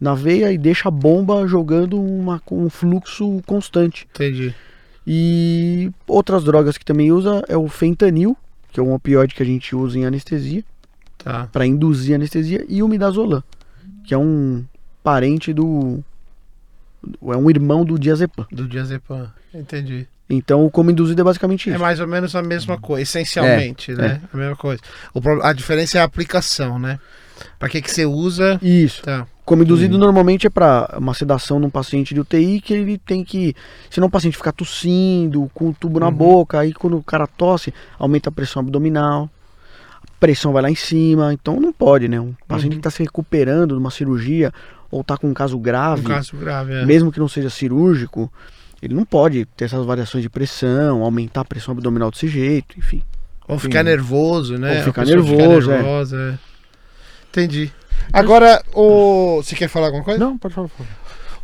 na 0.00 0.12
veia 0.12 0.50
e 0.52 0.58
deixa 0.58 0.88
a 0.88 0.90
bomba 0.90 1.46
jogando 1.46 2.00
uma, 2.02 2.40
com 2.40 2.64
um 2.64 2.68
fluxo 2.68 3.40
constante. 3.46 4.08
Entendi. 4.12 4.52
E 5.06 5.90
outras 6.06 6.42
drogas 6.42 6.76
que 6.76 6.84
também 6.84 7.12
usa 7.12 7.44
é 7.48 7.56
o 7.56 7.68
fentanil, 7.68 8.36
que 8.72 8.80
é 8.80 8.82
um 8.82 8.92
opioide 8.92 9.34
que 9.36 9.42
a 9.42 9.46
gente 9.46 9.74
usa 9.76 9.96
em 9.98 10.04
anestesia. 10.04 10.64
Tá. 11.18 11.48
para 11.52 11.64
induzir 11.64 12.16
anestesia 12.16 12.64
e 12.68 12.82
o 12.82 12.88
midazolam, 12.88 13.44
que 14.04 14.12
é 14.12 14.18
um 14.18 14.64
parente 15.04 15.52
do 15.52 16.02
é 17.22 17.36
um 17.36 17.48
irmão 17.50 17.84
do 17.84 17.98
diazepam. 17.98 18.46
Do 18.50 18.66
diazepam. 18.68 19.30
Entendi. 19.54 20.06
Então 20.30 20.64
o 20.64 20.70
coma 20.70 20.90
induzido 20.92 21.20
é 21.20 21.24
basicamente 21.24 21.68
É 21.68 21.72
isso. 21.74 21.80
mais 21.82 22.00
ou 22.00 22.06
menos 22.08 22.34
a 22.34 22.42
mesma 22.42 22.78
coisa, 22.78 23.02
essencialmente, 23.02 23.92
É, 23.92 23.94
né? 23.96 24.20
A 24.32 24.36
mesma 24.36 24.56
coisa. 24.56 24.80
O, 25.12 25.20
a 25.42 25.52
diferença 25.52 25.98
é 25.98 26.00
a 26.00 26.04
aplicação, 26.04 26.78
né? 26.78 26.98
Pra 27.58 27.68
que 27.68 27.82
que 27.82 27.90
você 27.90 28.06
usa? 28.06 28.58
Isso. 28.62 29.02
Tá. 29.02 29.26
Coma 29.44 29.64
induzido 29.64 29.98
normalmente 29.98 30.46
é 30.46 30.50
para 30.50 30.94
uma 30.96 31.12
sedação 31.12 31.58
num 31.58 31.68
paciente 31.68 32.14
de 32.14 32.20
UTI 32.20 32.60
que 32.60 32.72
ele 32.72 32.96
tem 32.96 33.24
que, 33.24 33.54
senão 33.90 34.06
o 34.06 34.10
paciente 34.10 34.36
ficar 34.36 34.52
tossindo, 34.52 35.50
com 35.52 35.70
o 35.70 35.74
tubo 35.74 35.98
na 35.98 36.06
Uhum. 36.06 36.12
boca, 36.14 36.60
aí 36.60 36.72
quando 36.72 36.96
o 36.96 37.02
cara 37.02 37.26
tosse, 37.26 37.74
aumenta 37.98 38.28
a 38.28 38.32
pressão 38.32 38.60
abdominal. 38.62 39.28
Pressão 40.22 40.52
vai 40.52 40.62
lá 40.62 40.70
em 40.70 40.76
cima, 40.76 41.34
então 41.34 41.58
não 41.58 41.72
pode, 41.72 42.06
né? 42.06 42.20
Um 42.20 42.32
paciente 42.46 42.74
Uhum. 42.74 42.80
que 42.80 42.86
está 42.86 42.90
se 42.90 43.02
recuperando 43.02 43.74
de 43.74 43.80
uma 43.80 43.90
cirurgia 43.90 44.52
ou 44.88 45.02
tá 45.02 45.16
com 45.16 45.26
um 45.28 45.34
caso 45.34 45.58
grave, 45.58 46.02
Um 46.02 46.04
caso 46.04 46.36
grave, 46.36 46.74
é. 46.74 46.86
mesmo 46.86 47.10
que 47.10 47.18
não 47.18 47.26
seja 47.26 47.50
cirúrgico, 47.50 48.32
ele 48.80 48.94
não 48.94 49.04
pode 49.04 49.44
ter 49.56 49.64
essas 49.64 49.84
variações 49.84 50.22
de 50.22 50.30
pressão, 50.30 51.02
aumentar 51.02 51.40
a 51.40 51.44
pressão 51.44 51.72
abdominal 51.72 52.08
desse 52.08 52.28
jeito, 52.28 52.78
enfim. 52.78 53.02
Ou 53.48 53.58
ficar 53.58 53.82
nervoso, 53.82 54.56
né? 54.56 54.78
Ou 54.78 54.84
ficar 54.84 55.04
nervoso, 55.04 55.72
é. 55.72 55.82
nervosa, 55.82 56.16
é. 56.16 56.38
Entendi. 57.30 57.72
Agora, 58.12 58.62
o... 58.76 59.42
você 59.42 59.56
quer 59.56 59.66
falar 59.66 59.86
alguma 59.86 60.04
coisa? 60.04 60.20
Não, 60.20 60.38
pode 60.38 60.54
falar. 60.54 60.68
por 60.68 60.76
favor. 60.84 60.92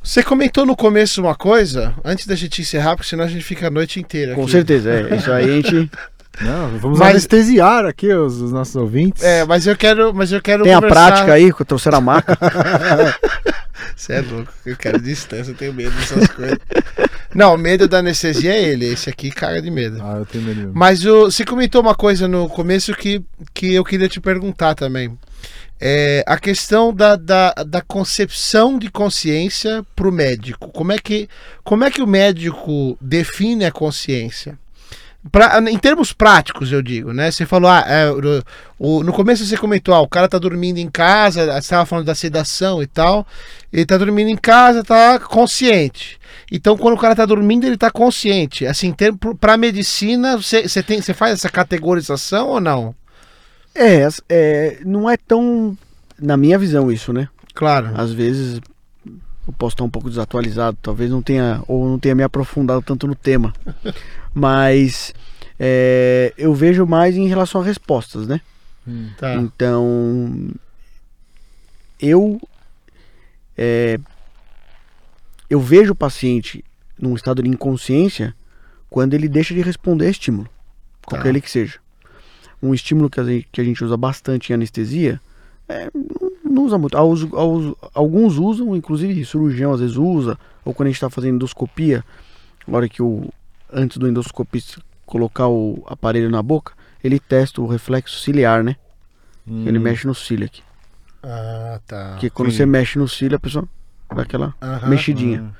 Você 0.04 0.22
comentou 0.22 0.64
no 0.64 0.76
começo 0.76 1.20
uma 1.20 1.34
coisa, 1.34 1.94
antes 2.04 2.28
da 2.28 2.36
gente 2.36 2.62
encerrar, 2.62 2.94
porque 2.94 3.08
senão 3.08 3.24
a 3.24 3.28
gente 3.28 3.44
fica 3.44 3.66
a 3.66 3.70
noite 3.70 3.98
inteira. 3.98 4.36
Com 4.36 4.42
aqui. 4.42 4.52
certeza, 4.52 4.88
é. 4.88 5.16
Isso 5.16 5.32
aí 5.32 5.50
a 5.50 5.54
gente 5.60 5.90
Não, 6.40 6.78
vamos 6.78 6.98
Mas- 6.98 7.10
anestesiar 7.10 7.84
aqui 7.84 8.12
os, 8.12 8.40
os 8.40 8.52
nossos 8.52 8.76
ouvintes. 8.76 9.22
É, 9.22 9.44
mas 9.44 9.66
eu 9.66 9.76
quero, 9.76 10.14
mas 10.14 10.30
eu 10.32 10.40
quero 10.40 10.62
tem 10.64 10.72
a 10.72 10.76
conversar- 10.76 11.06
prática 11.12 11.32
aí, 11.32 11.52
que 11.52 11.62
eu 11.62 11.66
trouxeram 11.66 11.98
a 11.98 12.00
maca. 12.00 12.38
Você 13.96 14.12
é 14.14 14.20
louco, 14.20 14.52
eu 14.66 14.76
quero 14.76 15.00
distância, 15.00 15.50
eu 15.50 15.54
tenho 15.56 15.72
medo 15.72 15.90
dessas 15.96 16.28
coisas. 16.28 16.58
Não, 17.34 17.54
o 17.54 17.58
medo 17.58 17.88
da 17.88 17.98
anestesia 17.98 18.52
é 18.54 18.62
ele, 18.62 18.86
esse 18.86 19.08
aqui 19.10 19.30
caga 19.30 19.60
de 19.60 19.70
medo. 19.70 19.98
Ah, 20.02 20.16
eu 20.18 20.26
tenho 20.26 20.44
medo 20.44 20.56
mesmo. 20.60 20.72
Mas 20.74 21.04
o, 21.04 21.24
você 21.24 21.44
comentou 21.44 21.80
uma 21.80 21.94
coisa 21.94 22.26
no 22.28 22.48
começo 22.48 22.94
que, 22.94 23.22
que 23.52 23.74
eu 23.74 23.84
queria 23.84 24.08
te 24.08 24.20
perguntar 24.20 24.74
também. 24.74 25.16
É, 25.80 26.24
a 26.26 26.36
questão 26.38 26.92
da, 26.92 27.14
da, 27.16 27.52
da 27.66 27.80
concepção 27.80 28.78
de 28.78 28.90
consciência 28.90 29.84
para 29.94 30.08
o 30.08 30.12
médico. 30.12 30.68
Como 30.72 30.90
é, 30.92 30.98
que, 30.98 31.28
como 31.62 31.84
é 31.84 31.90
que 31.90 32.02
o 32.02 32.06
médico 32.06 32.96
define 33.00 33.64
a 33.64 33.70
consciência? 33.70 34.58
Pra, 35.32 35.58
em 35.68 35.76
termos 35.78 36.12
práticos, 36.12 36.70
eu 36.70 36.80
digo, 36.80 37.12
né? 37.12 37.30
Você 37.30 37.44
falou, 37.44 37.68
ah, 37.68 37.84
é, 37.86 38.10
o- 38.10 38.42
o- 38.78 39.02
no 39.02 39.12
começo 39.12 39.44
você 39.44 39.56
comentou, 39.56 39.92
ah, 39.94 40.00
o 40.00 40.08
cara 40.08 40.28
tá 40.28 40.38
dormindo 40.38 40.78
em 40.78 40.88
casa, 40.88 41.44
você 41.46 41.58
estava 41.58 41.84
falando 41.84 42.06
da 42.06 42.14
sedação 42.14 42.80
e 42.82 42.86
tal. 42.86 43.26
Ele 43.72 43.84
tá 43.84 43.98
dormindo 43.98 44.28
em 44.28 44.36
casa, 44.36 44.84
tá 44.84 45.18
consciente. 45.18 46.18
Então, 46.50 46.78
quando 46.78 46.94
o 46.94 46.98
cara 47.00 47.16
tá 47.16 47.26
dormindo, 47.26 47.66
ele 47.66 47.76
tá 47.76 47.90
consciente. 47.90 48.64
Assim, 48.64 48.94
pra 49.40 49.56
medicina, 49.56 50.36
você, 50.36 50.66
você, 50.68 50.82
tem, 50.82 51.02
você 51.02 51.12
faz 51.12 51.32
essa 51.32 51.48
categorização 51.50 52.48
ou 52.48 52.60
não? 52.60 52.94
É, 53.74 54.08
é, 54.28 54.78
não 54.84 55.10
é 55.10 55.16
tão. 55.16 55.76
Na 56.18 56.36
minha 56.36 56.58
visão, 56.58 56.90
isso, 56.90 57.12
né? 57.12 57.28
Claro. 57.54 57.90
Às 57.96 58.12
vezes 58.12 58.60
eu 59.48 59.54
posso 59.54 59.74
estar 59.74 59.84
um 59.84 59.88
pouco 59.88 60.10
desatualizado, 60.10 60.76
talvez 60.82 61.10
não 61.10 61.22
tenha, 61.22 61.62
ou 61.66 61.88
não 61.88 61.98
tenha 61.98 62.14
me 62.14 62.22
aprofundado 62.22 62.82
tanto 62.82 63.06
no 63.06 63.14
tema. 63.14 63.54
Mas 64.34 65.14
é, 65.58 66.34
eu 66.36 66.54
vejo 66.54 66.86
mais 66.86 67.16
em 67.16 67.26
relação 67.26 67.62
a 67.62 67.64
respostas, 67.64 68.28
né? 68.28 68.42
Hum. 68.86 69.08
Tá. 69.16 69.34
Então, 69.36 70.50
eu 71.98 72.38
é, 73.56 73.98
eu 75.48 75.60
vejo 75.60 75.92
o 75.92 75.96
paciente 75.96 76.62
num 77.00 77.14
estado 77.14 77.42
de 77.42 77.48
inconsciência 77.48 78.34
quando 78.90 79.14
ele 79.14 79.28
deixa 79.28 79.54
de 79.54 79.62
responder 79.62 80.06
a 80.06 80.10
estímulo, 80.10 80.48
qualquer 81.06 81.24
Tá. 81.24 81.28
ele 81.30 81.40
que 81.40 81.50
seja. 81.50 81.78
Um 82.62 82.74
estímulo 82.74 83.08
que 83.08 83.18
a 83.18 83.24
gente, 83.24 83.48
que 83.50 83.60
a 83.62 83.64
gente 83.64 83.82
usa 83.82 83.96
bastante 83.96 84.50
em 84.50 84.54
anestesia, 84.54 85.18
é, 85.68 85.90
não, 86.58 86.66
usa 86.66 86.78
muito. 86.78 86.96
Alguns 87.94 88.38
usam, 88.38 88.74
inclusive 88.74 89.24
cirurgião 89.24 89.72
às 89.72 89.80
vezes 89.80 89.96
usa, 89.96 90.38
ou 90.64 90.74
quando 90.74 90.86
a 90.86 90.90
gente 90.90 90.96
está 90.96 91.10
fazendo 91.10 91.36
endoscopia, 91.36 92.04
na 92.66 92.76
hora 92.76 92.88
que 92.88 93.02
o 93.02 93.30
antes 93.72 93.98
do 93.98 94.08
endoscopista 94.08 94.80
colocar 95.04 95.48
o 95.48 95.82
aparelho 95.86 96.30
na 96.30 96.42
boca, 96.42 96.72
ele 97.02 97.18
testa 97.18 97.60
o 97.60 97.66
reflexo 97.66 98.20
ciliar, 98.20 98.62
né? 98.62 98.76
Hum. 99.46 99.64
Ele 99.66 99.78
mexe 99.78 100.06
no 100.06 100.14
cílio 100.14 100.46
aqui. 100.46 100.62
Ah, 101.22 101.80
tá. 101.86 102.10
Porque 102.12 102.30
quando 102.30 102.50
sim. 102.50 102.58
você 102.58 102.66
mexe 102.66 102.98
no 102.98 103.08
cílio, 103.08 103.36
a 103.36 103.40
pessoa 103.40 103.66
dá 104.14 104.22
aquela 104.22 104.54
Aham. 104.60 104.88
mexidinha. 104.88 105.54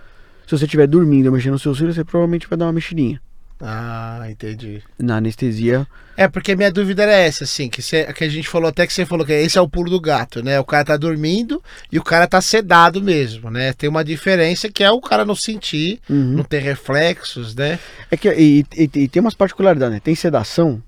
Se 0.47 0.57
você 0.57 0.65
estiver 0.65 0.87
dormindo 0.87 1.27
e 1.27 1.31
mexendo 1.31 1.53
no 1.53 1.59
seu 1.59 1.75
cílio, 1.75 1.93
você 1.93 2.05
provavelmente 2.05 2.49
vai 2.49 2.59
dar 2.59 2.67
uma 2.67 2.73
mexidinha. 2.73 3.21
Ah, 3.61 4.27
entendi. 4.31 4.83
Na 4.99 5.17
anestesia, 5.17 5.85
É, 6.17 6.29
porque 6.29 6.55
minha 6.55 6.71
dúvida 6.71 7.03
era 7.03 7.13
essa, 7.13 7.43
assim, 7.45 7.69
que, 7.69 7.83
cê- 7.83 8.13
que 8.13 8.23
a 8.25 8.29
gente 8.29 8.49
falou 8.49 8.69
até 8.69 8.87
que 8.87 8.93
você 8.93 9.05
falou 9.05 9.27
que 9.27 9.33
esse 9.33 9.59
é 9.59 9.61
o 9.61 9.69
pulo 9.69 9.91
do 9.91 10.01
gato, 10.01 10.43
né? 10.45 10.59
O 10.61 10.65
cara 10.65 10.85
tá 10.85 10.97
dormindo 10.97 11.63
e 11.91 11.99
o 11.99 12.03
cara 12.05 12.27
tá 12.29 12.41
sedado 12.41 13.03
mesmo, 13.03 13.51
né? 13.51 13.73
Tem 13.73 13.89
uma 13.91 14.05
diferença 14.05 14.69
que 14.69 14.85
é 14.85 14.91
o 14.91 15.01
cara 15.01 15.25
não 15.25 15.35
sentir, 15.35 16.01
uhum. 16.09 16.35
não 16.37 16.45
ter 16.45 16.59
reflexos, 16.61 17.55
né? 17.55 17.79
é 18.11 18.17
que 18.17 18.29
e, 18.33 18.65
e- 18.77 18.91
e 18.95 19.09
tem 19.09 19.21
umas 19.21 19.35
particularidades, 19.35 19.95
né? 19.95 20.01
Tem 20.01 20.15
sedação 20.15 20.81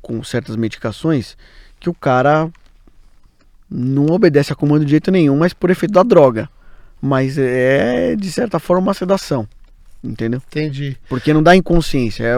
com 0.00 0.22
certas 0.24 0.56
medicações 0.56 1.36
que 1.80 1.88
o 1.90 1.94
cara 1.94 2.50
não 3.70 4.06
obedece 4.06 4.52
a 4.52 4.56
comando 4.56 4.84
de 4.84 4.90
jeito 4.90 5.10
nenhum, 5.10 5.36
mas 5.36 5.52
por 5.52 5.70
efeito 5.70 5.92
da 5.92 6.02
droga. 6.02 6.48
Mas 7.00 7.36
é 7.38 8.14
de 8.16 8.30
certa 8.30 8.58
forma 8.58 8.82
uma 8.88 8.94
sedação, 8.94 9.46
entendeu? 10.04 10.42
Entendi. 10.46 10.96
Porque 11.08 11.32
não 11.32 11.42
dá 11.42 11.56
inconsciência, 11.56 12.24
é, 12.24 12.36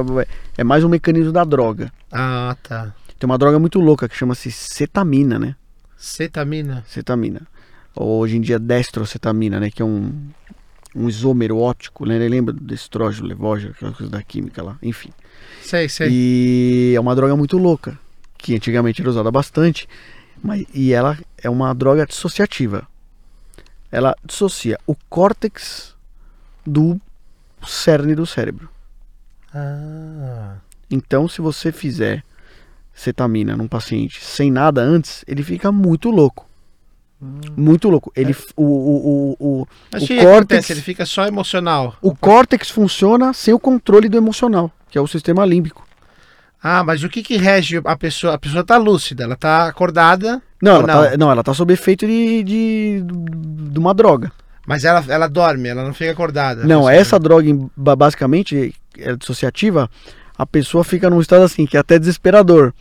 é 0.58 0.64
mais 0.64 0.84
um 0.84 0.88
mecanismo 0.88 1.32
da 1.32 1.44
droga. 1.44 1.92
Ah, 2.10 2.56
tá. 2.62 2.94
Tem 3.18 3.28
uma 3.28 3.38
droga 3.38 3.58
muito 3.58 3.80
louca 3.80 4.08
que 4.08 4.16
chama-se 4.16 4.50
cetamina, 4.50 5.38
né? 5.38 5.56
Cetamina. 5.96 6.84
Cetamina. 6.86 7.42
Ou 7.94 8.20
hoje 8.20 8.36
em 8.36 8.40
dia 8.40 8.58
destrocetamina, 8.58 9.58
né? 9.58 9.70
Que 9.70 9.82
é 9.82 9.84
um, 9.84 10.12
um 10.94 11.08
isômero 11.08 11.58
óptico, 11.58 12.06
né? 12.06 12.18
Lembra 12.18 12.52
do 12.52 12.74
estrógeno, 12.74 13.26
levógeno, 13.26 13.72
aquela 13.74 13.92
coisa 13.92 14.10
da 14.10 14.22
química 14.22 14.62
lá, 14.62 14.78
enfim. 14.82 15.10
Sei, 15.62 15.88
sei. 15.88 16.08
E 16.10 16.92
é 16.94 17.00
uma 17.00 17.14
droga 17.16 17.34
muito 17.36 17.58
louca, 17.58 17.98
que 18.36 18.54
antigamente 18.54 19.00
era 19.00 19.10
usada 19.10 19.30
bastante, 19.30 19.88
mas, 20.42 20.64
e 20.72 20.92
ela 20.92 21.18
é 21.42 21.48
uma 21.48 21.74
droga 21.74 22.06
dissociativa. 22.06 22.86
Ela 23.90 24.14
dissocia 24.24 24.78
o 24.86 24.94
córtex 25.08 25.94
do 26.66 27.00
cerne 27.66 28.14
do 28.14 28.24
cérebro. 28.26 28.68
Ah. 29.54 30.54
Então, 30.90 31.28
se 31.28 31.40
você 31.40 31.72
fizer 31.72 32.22
cetamina 32.94 33.56
num 33.56 33.68
paciente 33.68 34.24
sem 34.24 34.50
nada 34.50 34.80
antes, 34.80 35.24
ele 35.26 35.42
fica 35.42 35.70
muito 35.72 36.10
louco. 36.10 36.46
Muito 37.56 37.88
louco. 37.88 38.12
Ele, 38.14 38.32
É. 38.32 38.36
o, 38.56 38.62
o, 38.64 39.36
o, 39.38 39.60
o, 39.62 39.68
Mas 39.90 40.02
o 40.02 40.06
que 40.06 40.16
córtex, 40.16 40.32
acontece? 40.34 40.72
Ele 40.74 40.82
fica 40.82 41.06
só 41.06 41.26
emocional. 41.26 41.96
o 42.02 42.14
córtex 42.14 42.70
funciona 42.70 43.32
sem 43.32 43.54
o 43.54 43.58
controle 43.58 44.08
do 44.08 44.16
emocional, 44.18 44.70
que 44.90 44.98
é 44.98 45.00
o 45.00 45.06
sistema 45.06 45.44
límbico. 45.44 45.84
Ah, 46.62 46.84
mas 46.84 47.02
o 47.02 47.08
que 47.08 47.22
que 47.22 47.36
rege 47.36 47.80
a 47.84 47.96
pessoa? 47.96 48.34
A 48.34 48.38
pessoa 48.38 48.64
tá 48.64 48.76
lúcida, 48.76 49.24
ela 49.24 49.36
tá 49.36 49.66
acordada, 49.66 50.42
Não, 50.60 50.76
ela, 50.76 50.86
não? 50.86 51.10
Tá, 51.10 51.16
não, 51.16 51.30
ela 51.30 51.42
tá 51.42 51.54
sob 51.54 51.72
efeito 51.72 52.06
de, 52.06 52.42
de, 52.42 53.02
de 53.70 53.78
uma 53.78 53.94
droga. 53.94 54.30
Mas 54.66 54.84
ela, 54.84 55.04
ela 55.08 55.26
dorme, 55.28 55.68
ela 55.68 55.84
não 55.84 55.94
fica 55.94 56.10
acordada. 56.10 56.64
Não, 56.64 56.88
essa 56.88 57.18
droga, 57.18 57.48
basicamente, 57.76 58.74
é 58.98 59.14
dissociativa, 59.16 59.88
a 60.36 60.44
pessoa 60.44 60.82
fica 60.84 61.08
num 61.08 61.20
estado 61.20 61.44
assim, 61.44 61.64
que 61.66 61.76
é 61.76 61.80
até 61.80 61.98
desesperador. 61.98 62.74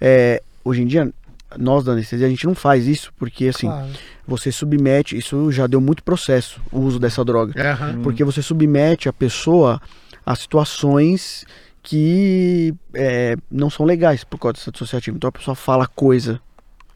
É, 0.00 0.42
hoje 0.64 0.82
em 0.82 0.86
dia, 0.86 1.10
nós 1.56 1.84
da 1.84 1.92
anestesia, 1.92 2.26
a 2.26 2.30
gente 2.30 2.46
não 2.46 2.54
faz 2.54 2.86
isso, 2.86 3.12
porque 3.16 3.46
assim, 3.46 3.68
Claro. 3.68 3.88
você 4.26 4.50
submete, 4.50 5.16
isso 5.16 5.50
já 5.52 5.66
deu 5.66 5.80
muito 5.80 6.02
processo, 6.02 6.60
o 6.72 6.80
uso 6.80 6.98
dessa 6.98 7.24
droga. 7.24 7.54
Aham. 7.72 8.00
Porque 8.02 8.24
você 8.24 8.42
submete 8.42 9.08
a 9.08 9.12
pessoa 9.12 9.80
a 10.26 10.34
situações 10.34 11.44
que 11.82 12.74
é, 12.94 13.36
não 13.50 13.68
são 13.70 13.84
legais 13.86 14.24
por 14.24 14.38
causa 14.38 14.54
dessa 14.54 14.72
dissociativa. 14.72 15.16
Então 15.16 15.28
a 15.28 15.32
pessoa 15.32 15.54
fala 15.54 15.86
coisa 15.86 16.40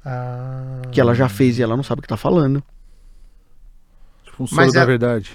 Ah. 0.05 0.81
que 0.90 1.01
ela 1.01 1.15
já 1.15 1.28
fez 1.28 1.59
e 1.59 1.62
ela 1.62 1.77
não 1.77 1.82
sabe 1.85 1.99
o 1.99 2.03
que 2.03 2.09
tá 2.09 2.16
falando. 2.16 2.62
Tipo 4.39 4.44
um 4.44 4.47
soro 4.47 4.62
Mas 4.62 4.73
da 4.73 4.82
é- 4.82 4.86
verdade. 4.86 5.31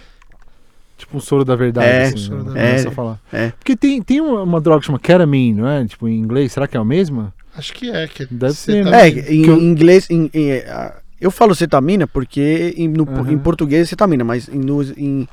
Tipo 0.98 1.18
um 1.18 1.20
soro 1.20 1.44
da 1.44 1.56
verdade. 1.56 1.88
É, 1.88 2.04
assim, 2.04 2.18
soro 2.18 2.44
né? 2.46 2.54
da 2.84 2.90
a 2.90 2.92
falar. 2.92 3.20
É. 3.32 3.50
Porque 3.52 3.76
tem, 3.76 4.02
tem 4.02 4.22
uma, 4.22 4.62
droga 4.62 4.80
que 4.80 4.86
chama 4.86 5.00
ketamine, 5.00 5.60
não 5.62 5.68
é? 5.68 5.86
Tipo, 5.86 6.08
em 6.08 6.18
inglês, 6.18 6.52
será 6.54 6.68
que 6.68 6.78
é 6.78 6.80
a 6.80 6.84
mesma? 6.86 7.34
Acho 7.58 7.74
que 7.74 7.90
é. 7.92 8.08
Que 8.08 8.26
Deve 8.26 8.54
você 8.54 8.72
ser, 8.72 8.84
tá- 8.86 8.92
né? 8.92 9.10
É, 9.10 9.34
em 9.34 9.46
eu- 9.46 9.60
inglês. 9.60 10.08
em- 10.10 10.30
em- 10.34 10.52
ah, 10.68 10.96
eu 11.20 11.30
falo 11.30 11.54
cetamina 11.54 12.08
porque 12.08 12.74
em, 12.78 12.88
no- 12.88 13.04
Aham. 13.10 13.32
em 13.32 13.38
português 13.38 13.84
é 13.84 13.86
cetamina, 13.90 14.24
mas 14.24 14.48
em, 14.48 14.58
no- 14.60 14.82
em- 14.98 15.28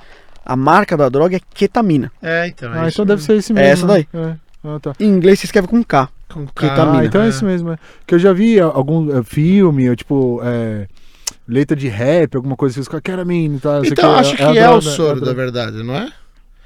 a 0.44 0.56
marca 0.56 0.96
da 0.96 1.08
droga 1.08 1.36
é 1.36 1.40
ketamina. 1.54 2.10
É, 2.20 2.48
então. 2.48 2.72
Ah, 2.72 2.88
isso 2.88 2.96
então 2.96 3.06
deve 3.06 3.22
ser 3.22 3.36
esse 3.36 3.52
mesmo. 3.52 3.66
É 3.66 3.70
essa 3.70 3.86
né? 3.86 4.06
É. 4.12 4.34
Ah, 4.64 4.78
tá. 4.80 4.94
Em 4.98 5.06
inglês 5.06 5.38
se 5.38 5.46
escreve 5.46 5.68
com 5.68 5.82
K. 5.84 6.08
Com 6.32 6.46
ketamina. 6.48 7.00
Ah, 7.00 7.04
então 7.04 7.22
é 7.22 7.28
isso 7.28 7.44
mesmo. 7.44 7.70
É. 7.72 7.78
Que 8.06 8.14
eu 8.14 8.18
já 8.18 8.32
vi 8.32 8.58
algum 8.58 9.22
filme, 9.22 9.88
ou, 9.88 9.94
tipo, 9.96 10.40
é, 10.42 10.86
letra 11.50 11.76
de 11.76 11.88
rap, 11.88 12.36
alguma 12.36 12.56
coisa 12.56 12.74
assim, 12.74 12.80
os 12.80 12.88
caras 12.88 13.02
ketamine, 13.02 13.58
tá? 13.58 13.80
o 13.80 13.84
Então, 13.84 14.14
que, 14.14 14.20
acho 14.20 14.36
que 14.36 14.42
a 14.42 14.54
é, 14.54 14.68
o 14.70 14.80
soro 14.80 15.20
da 15.20 15.32
verdade, 15.32 15.82
não 15.82 15.94
é? 15.96 16.10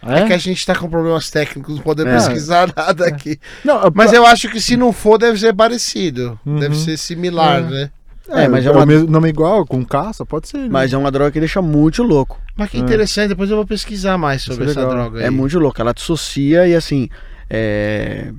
Ah, 0.02 0.18
É 0.20 0.26
que 0.26 0.32
a 0.34 0.38
gente 0.38 0.64
tá 0.66 0.74
com 0.74 0.88
problemas 0.88 1.30
técnicos, 1.30 1.76
não 1.76 1.82
podemos 1.82 2.12
É. 2.12 2.16
pesquisar 2.16 2.68
nada 2.76 3.06
aqui. 3.06 3.40
Não, 3.64 3.80
Mas 3.94 4.12
eu 4.12 4.26
acho 4.26 4.50
que 4.50 4.60
se 4.60 4.76
não 4.76 4.92
for, 4.92 5.16
deve 5.16 5.38
ser 5.38 5.54
parecido. 5.54 6.38
Uhum. 6.44 6.58
Deve 6.60 6.76
ser 6.76 6.96
similar, 6.98 7.60
É. 7.60 7.62
né? 7.62 7.90
É, 8.28 8.48
mas 8.48 8.64
é 8.64 8.70
o 8.70 8.74
uma- 8.74 8.86
mesmo 8.86 9.10
nome 9.10 9.28
igual, 9.28 9.66
com 9.66 9.84
caça, 9.84 10.24
pode 10.24 10.48
ser. 10.48 10.56
né? 10.58 10.68
Mas 10.70 10.92
é 10.92 10.96
uma 10.98 11.10
droga 11.10 11.30
que 11.30 11.38
deixa 11.40 11.60
muito 11.62 12.02
louco. 12.02 12.38
Mas 12.56 12.70
que 12.70 12.76
É. 12.78 12.80
interessante, 12.80 13.28
depois 13.28 13.50
eu 13.50 13.56
vou 13.56 13.66
pesquisar 13.66 14.16
mais 14.18 14.42
sobre 14.42 14.66
é 14.66 14.70
essa 14.70 14.86
droga 14.86 15.20
aí. 15.20 15.24
É 15.26 15.30
muito 15.30 15.58
louco. 15.58 15.78
Ela 15.80 15.92
dissocia 15.94 16.66
e 16.66 16.74
assim. 16.74 17.08
É. 17.50 18.30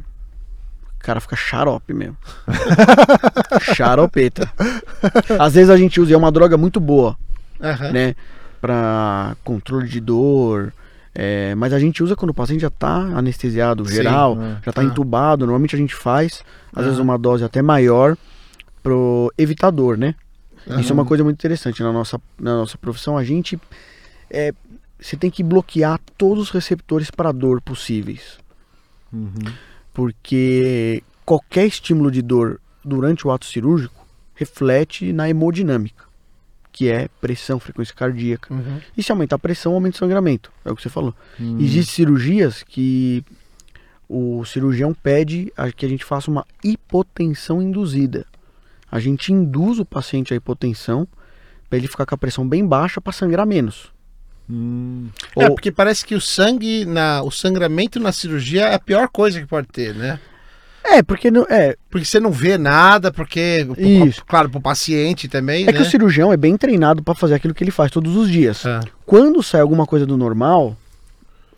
Cara 1.06 1.19
fica 1.19 1.36
xarope 1.36 1.94
mesmo. 1.94 2.18
Xaropeta. 3.76 4.52
Às 5.40 5.53
vezes 5.53 5.69
a 5.69 5.77
gente 5.77 6.02
usa, 6.02 6.11
e 6.11 6.14
é 6.14 6.18
uma 6.18 6.32
droga 6.32 6.57
muito 6.57 6.80
boa, 6.80 7.15
Aham. 7.61 7.91
né? 7.91 8.15
Pra 8.60 9.36
controle 9.44 9.88
de 9.88 9.99
dor. 9.99 10.73
é, 11.18 11.56
mas 11.56 11.72
a 11.72 11.80
gente 11.80 12.03
usa 12.03 12.14
quando 12.15 12.32
o 12.32 12.34
paciente 12.34 12.60
já 12.61 12.69
tá 12.69 12.94
anestesiado 12.98 13.88
Sim, 13.88 13.95
geral, 13.95 14.38
é. 14.41 14.57
já 14.65 14.73
tá 14.73 14.82
Ah. 14.82 14.84
entubado. 14.84 15.45
Normalmente 15.45 15.73
a 15.73 15.80
gente 15.80 15.95
faz, 15.95 16.44
às 16.76 16.84
vezes, 16.84 16.99
Ah. 16.99 17.03
uma 17.03 17.18
dose 17.18 17.41
até 17.44 17.61
maior 17.61 18.18
pro 18.84 19.32
evitador, 19.38 19.95
né? 19.98 20.14
Isso 20.80 20.91
é 20.91 20.94
uma 20.94 21.06
coisa 21.06 21.23
muito 21.23 21.38
interessante 21.38 21.82
na 21.84 21.94
nossa, 21.94 22.19
na 22.38 22.56
nossa 22.57 22.77
profissão. 22.77 23.15
A 23.18 23.23
gente 23.23 23.57
é, 24.30 24.52
você 24.99 25.15
tem 25.15 25.30
que 25.30 25.41
bloquear 25.44 25.99
todos 26.18 26.45
os 26.45 26.49
receptores 26.49 27.10
para 27.11 27.32
dor 27.32 27.61
possíveis, 27.61 28.40
Uhum. 29.14 29.30
Porque 29.95 31.01
qualquer 31.26 31.65
estímulo 31.65 32.11
de 32.11 32.22
dor 32.22 32.59
durante 32.84 33.26
o 33.26 33.31
ato 33.31 33.45
cirúrgico 33.45 34.05
reflete 34.35 35.13
na 35.13 35.30
hemodinâmica, 35.30 36.03
que 36.72 36.89
é 36.91 37.07
pressão, 37.22 37.59
frequência 37.59 37.95
cardíaca. 37.95 38.53
Uhum. 38.53 38.81
E 38.95 39.01
se 39.01 39.09
aumentar 39.11 39.38
a 39.38 39.39
pressão, 39.39 39.73
aumenta 39.73 39.95
o 39.95 39.99
sangramento. 39.99 40.51
É 40.65 40.69
o 40.72 40.76
que 40.76 40.81
você 40.84 40.89
falou. 40.89 41.15
Hum. 41.39 41.57
Existem 41.61 41.95
cirurgias 41.95 42.61
que 42.61 43.23
o 44.09 44.43
cirurgião 44.43 44.93
pede 44.93 45.51
a- 45.55 45.72
que 45.72 45.85
a 45.85 45.89
gente 45.89 46.03
faça 46.03 46.30
uma 46.30 46.45
hipotensão 46.61 47.61
induzida. 47.61 48.26
A 48.91 48.99
gente 48.99 49.31
induz 49.31 49.80
o 49.80 49.85
paciente 49.85 50.34
à 50.34 50.38
hipotensão 50.38 51.07
para 51.69 51.77
ele 51.80 51.88
ficar 51.88 52.05
com 52.05 52.13
a 52.13 52.17
pressão 52.17 52.47
bem 52.47 52.67
baixa 52.67 52.99
para 52.99 53.13
sangrar 53.13 53.47
menos. 53.47 53.91
Hum. 54.49 55.07
É, 55.35 55.45
Ou- 55.45 55.55
porque 55.55 55.72
parece 55.72 56.05
que 56.05 56.13
o 56.15 56.22
sangue, 56.22 56.85
na, 56.85 57.22
o 57.23 57.31
sangramento 57.31 57.99
na 57.99 58.11
cirurgia 58.11 58.65
é 58.67 58.76
a 58.76 58.80
pior 58.80 59.07
coisa 59.09 59.39
que 59.39 59.47
pode 59.47 59.67
ter, 59.67 59.93
né? 59.95 60.19
É, 60.88 61.01
porque 61.01 61.31
não, 61.31 61.47
é, 61.49 61.76
Porque 61.89 62.05
você 62.05 62.19
não 62.19 62.31
vê 62.31 62.59
nada, 62.59 63.11
porque, 63.11 63.67
Isso. 63.76 64.23
claro, 64.23 64.49
pro 64.51 64.61
paciente 64.61 65.27
também, 65.27 65.63
é 65.63 65.67
né? 65.67 65.73
que 65.73 65.81
o 65.81 65.85
cirurgião 65.85 66.31
é 66.31 66.38
bem 66.38 66.55
treinado 66.55 67.01
para 67.01 67.15
fazer 67.15 67.34
aquilo 67.34 67.55
que 67.55 67.63
ele 67.63 67.72
faz 67.72 67.89
todos 67.89 68.15
os 68.15 68.30
dias. 68.30 68.63
Ah, 68.67 68.81
Quando 69.03 69.41
sai 69.41 69.61
alguma 69.61 69.88
coisa 69.88 70.05
do 70.05 70.15
normal, 70.15 70.77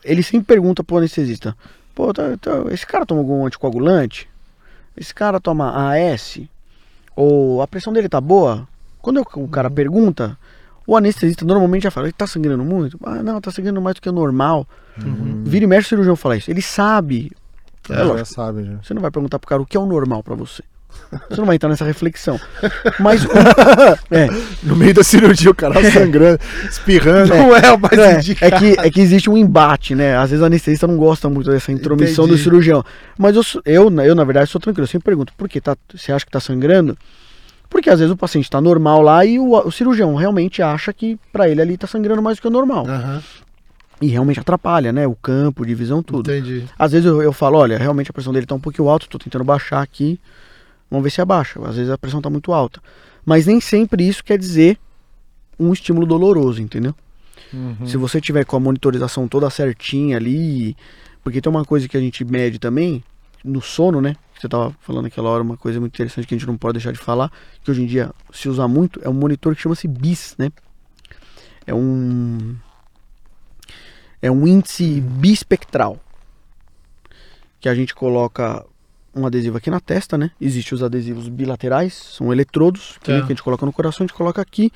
ele 0.02 0.22
sempre 0.22 0.46
pergunta 0.46 0.82
pro 0.82 0.96
anestesista: 0.96 1.54
Pô, 1.94 2.10
tá- 2.14 2.38
tá- 2.40 2.64
esse 2.70 2.86
cara 2.86 3.04
toma 3.04 3.20
algum 3.20 3.44
anticoagulante? 3.44 4.26
Esse 4.96 5.14
cara 5.14 5.38
toma 5.38 5.92
AS? 5.92 6.40
Ou 7.14 7.60
a 7.60 7.66
pressão 7.68 7.92
dele 7.92 8.08
tá 8.08 8.20
boa? 8.22 8.66
Quando 9.02 9.18
o 9.20 9.40
Uhum. 9.40 9.46
cara 9.48 9.68
pergunta, 9.70 10.38
o 10.88 10.96
anestesista 10.96 11.44
normalmente 11.44 11.82
já 11.84 11.90
fala: 11.90 12.06
Ele 12.06 12.12
tá 12.14 12.26
sangrando 12.26 12.64
muito? 12.64 12.98
Ah, 13.04 13.22
não, 13.22 13.40
tá 13.40 13.50
sangrando 13.50 13.80
mais 13.80 13.94
do 13.94 14.00
que 14.00 14.08
o 14.08 14.12
normal. 14.12 14.66
uhum. 15.00 15.42
Vira 15.44 15.64
e 15.64 15.68
mexe 15.68 15.86
o 15.86 15.88
cirurgião 15.90 16.16
fala 16.16 16.36
isso. 16.36 16.50
Ele 16.50 16.62
sabe. 16.62 17.30
É, 17.88 17.92
É 17.92 17.96
já 17.98 18.02
lógico. 18.04 18.28
sabe, 18.34 18.64
já. 18.64 18.72
Você 18.82 18.94
não 18.94 19.02
vai 19.02 19.10
perguntar 19.10 19.38
pro 19.38 19.48
cara 19.48 19.62
o 19.62 19.66
que 19.66 19.76
é 19.76 19.80
o 19.80 19.86
normal 19.86 20.22
pra 20.22 20.34
você. 20.34 20.62
Você 21.28 21.36
não 21.38 21.46
vai 21.46 21.56
entrar 21.56 21.68
nessa 21.68 21.84
reflexão. 21.84 22.40
Mas 22.98 23.22
o- 23.24 23.28
é, 24.10 24.26
No 24.62 24.74
meio 24.74 24.94
da 24.94 25.04
cirurgia, 25.04 25.50
o 25.50 25.54
cara 25.54 25.74
sangrando, 25.92 26.40
espirrando. 26.68 27.28
Não 27.34 27.54
é 27.54 27.70
o 27.70 27.78
mais 27.78 27.98
É, 27.98 28.12
é 28.14 28.18
indicado. 28.18 28.56
que, 28.58 28.80
é 28.80 28.90
que 28.90 29.00
existe 29.00 29.28
um 29.30 29.36
embate, 29.36 29.94
né? 29.94 30.16
Às 30.16 30.30
vezes 30.30 30.42
o 30.42 30.46
anestesista 30.46 30.86
não 30.86 30.96
gosta 30.96 31.28
muito 31.28 31.50
dessa 31.50 31.70
intromissão 31.70 32.24
Entendi. 32.24 32.38
do 32.40 32.42
cirurgião. 32.42 32.82
Mas 33.18 33.36
eu, 33.36 33.42
eu, 33.66 33.90
eu, 34.00 34.14
na 34.14 34.24
verdade, 34.24 34.50
sou 34.50 34.60
tranquilo. 34.60 34.84
Eu 34.84 34.88
sempre 34.88 35.04
pergunto, 35.04 35.32
por 35.36 35.46
que 35.48 35.60
tá, 35.60 35.76
você 35.94 36.10
acha 36.10 36.24
que 36.24 36.32
tá 36.32 36.40
sangrando? 36.40 36.96
Porque 37.68 37.90
às 37.90 37.98
vezes 38.00 38.12
o 38.12 38.16
paciente 38.16 38.48
tá 38.50 38.60
normal 38.60 39.02
lá 39.02 39.24
e 39.24 39.38
o, 39.38 39.52
o 39.54 39.70
cirurgião 39.70 40.14
realmente 40.14 40.62
acha 40.62 40.92
que 40.92 41.18
pra 41.32 41.48
ele 41.48 41.60
ali 41.60 41.76
tá 41.76 41.86
sangrando 41.86 42.22
mais 42.22 42.38
do 42.38 42.40
que 42.42 42.48
o 42.48 42.50
normal. 42.50 42.86
Aham, 42.88 43.22
E 44.00 44.06
realmente 44.06 44.40
atrapalha, 44.40 44.92
né? 44.92 45.06
O 45.06 45.14
campo, 45.14 45.66
divisão, 45.66 46.02
tudo. 46.02 46.30
entendi. 46.32 46.64
Às 46.78 46.92
vezes 46.92 47.06
eu, 47.06 47.20
eu 47.20 47.32
falo, 47.32 47.58
olha, 47.58 47.76
realmente 47.76 48.10
a 48.10 48.12
pressão 48.12 48.32
dele 48.32 48.46
tá 48.46 48.54
um 48.54 48.60
pouquinho 48.60 48.88
alta, 48.88 49.06
tô 49.08 49.18
tentando 49.18 49.44
baixar 49.44 49.82
aqui. 49.82 50.18
Vamos 50.90 51.04
ver 51.04 51.10
se 51.10 51.20
abaixa. 51.20 51.60
Às 51.66 51.76
vezes 51.76 51.90
a 51.90 51.98
pressão 51.98 52.22
tá 52.22 52.30
muito 52.30 52.52
alta. 52.52 52.80
Mas 53.24 53.46
nem 53.46 53.60
sempre 53.60 54.08
isso 54.08 54.24
quer 54.24 54.38
dizer 54.38 54.78
um 55.58 55.72
estímulo 55.72 56.06
doloroso, 56.06 56.62
entendeu? 56.62 56.94
Uhum. 57.52 57.86
Se 57.86 57.96
você 57.96 58.20
tiver 58.20 58.44
com 58.44 58.56
a 58.56 58.60
monitorização 58.60 59.28
toda 59.28 59.50
certinha 59.50 60.16
ali, 60.16 60.74
porque 61.22 61.40
tem 61.40 61.50
uma 61.50 61.64
coisa 61.64 61.86
que 61.88 61.96
a 61.96 62.00
gente 62.00 62.24
mede 62.24 62.58
também, 62.58 63.02
no 63.44 63.60
sono, 63.60 64.00
né? 64.00 64.14
Que 64.38 64.42
você 64.42 64.48
tava 64.48 64.72
falando 64.80 65.06
aquela 65.06 65.28
hora, 65.30 65.42
uma 65.42 65.56
coisa 65.56 65.80
muito 65.80 65.94
interessante 65.94 66.24
que 66.28 66.32
a 66.32 66.38
gente 66.38 66.46
não 66.46 66.56
pode 66.56 66.74
deixar 66.74 66.92
de 66.92 66.98
falar, 66.98 67.28
que 67.64 67.68
hoje 67.72 67.82
em 67.82 67.86
dia 67.86 68.12
se 68.32 68.48
usa 68.48 68.68
muito, 68.68 69.00
é 69.02 69.08
um 69.08 69.12
monitor 69.12 69.52
que 69.56 69.60
chama-se 69.60 69.88
BIS, 69.88 70.36
né? 70.38 70.52
É 71.66 71.74
um 71.74 72.54
é 74.22 74.30
um 74.30 74.46
índice 74.46 75.00
bispectral 75.00 75.98
que 77.60 77.68
a 77.68 77.74
gente 77.74 77.96
coloca 77.96 78.64
um 79.12 79.26
adesivo 79.26 79.56
aqui 79.56 79.70
na 79.70 79.80
testa, 79.80 80.16
né? 80.16 80.30
Existem 80.40 80.76
os 80.76 80.84
adesivos 80.84 81.28
bilaterais, 81.28 81.94
são 81.94 82.32
eletrodos 82.32 82.96
que, 83.02 83.10
Tá. 83.10 83.18
que 83.18 83.24
a 83.24 83.28
gente 83.28 83.42
coloca 83.42 83.66
no 83.66 83.72
coração, 83.72 84.04
a 84.04 84.06
gente 84.06 84.16
coloca 84.16 84.40
aqui 84.40 84.70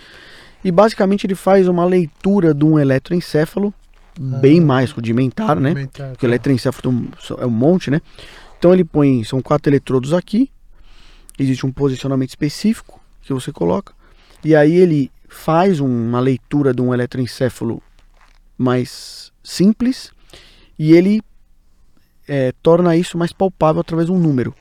e 0.65 0.73
basicamente 0.73 1.25
ele 1.25 1.37
faz 1.37 1.69
uma 1.69 1.85
leitura 1.85 2.53
de 2.53 2.65
um 2.65 2.81
eletroencefalo 2.81 3.73
bem 4.19 4.61
mais 4.61 4.91
rudimentar, 4.91 5.59
né? 5.59 5.71
Aumentar, 5.71 6.11
Porque 6.11 6.27
o 6.27 6.29
eletroencefalo 6.29 7.09
é 7.39 7.47
um 7.47 7.51
monte, 7.51 7.91
né? 7.91 8.01
Então 8.63 8.73
ele 8.73 8.85
põe, 8.85 9.25
são 9.25 9.43
quatro 9.43 9.69
eletrodos 9.73 10.15
aqui, 10.15 10.49
existe 11.37 11.67
um 11.67 11.73
posicionamento 11.73 12.29
específico 12.29 13.01
que 13.21 13.33
você 13.33 13.51
coloca, 13.51 13.93
e 14.45 14.55
aí 14.55 14.77
ele 14.77 15.11
faz 15.29 15.81
uma 15.81 16.21
leitura 16.21 16.73
de 16.73 16.81
um 16.81 16.95
eletroencéfalo 16.95 17.83
mais 18.57 19.33
simples 19.43 20.13
e 20.79 20.93
ele 20.93 21.21
é, 22.29 22.53
torna 22.63 22.95
isso 22.95 23.19
mais 23.19 23.33
palpável 23.33 23.81
através 23.81 24.07
de 24.07 24.13
um 24.13 24.19
número. 24.21 24.55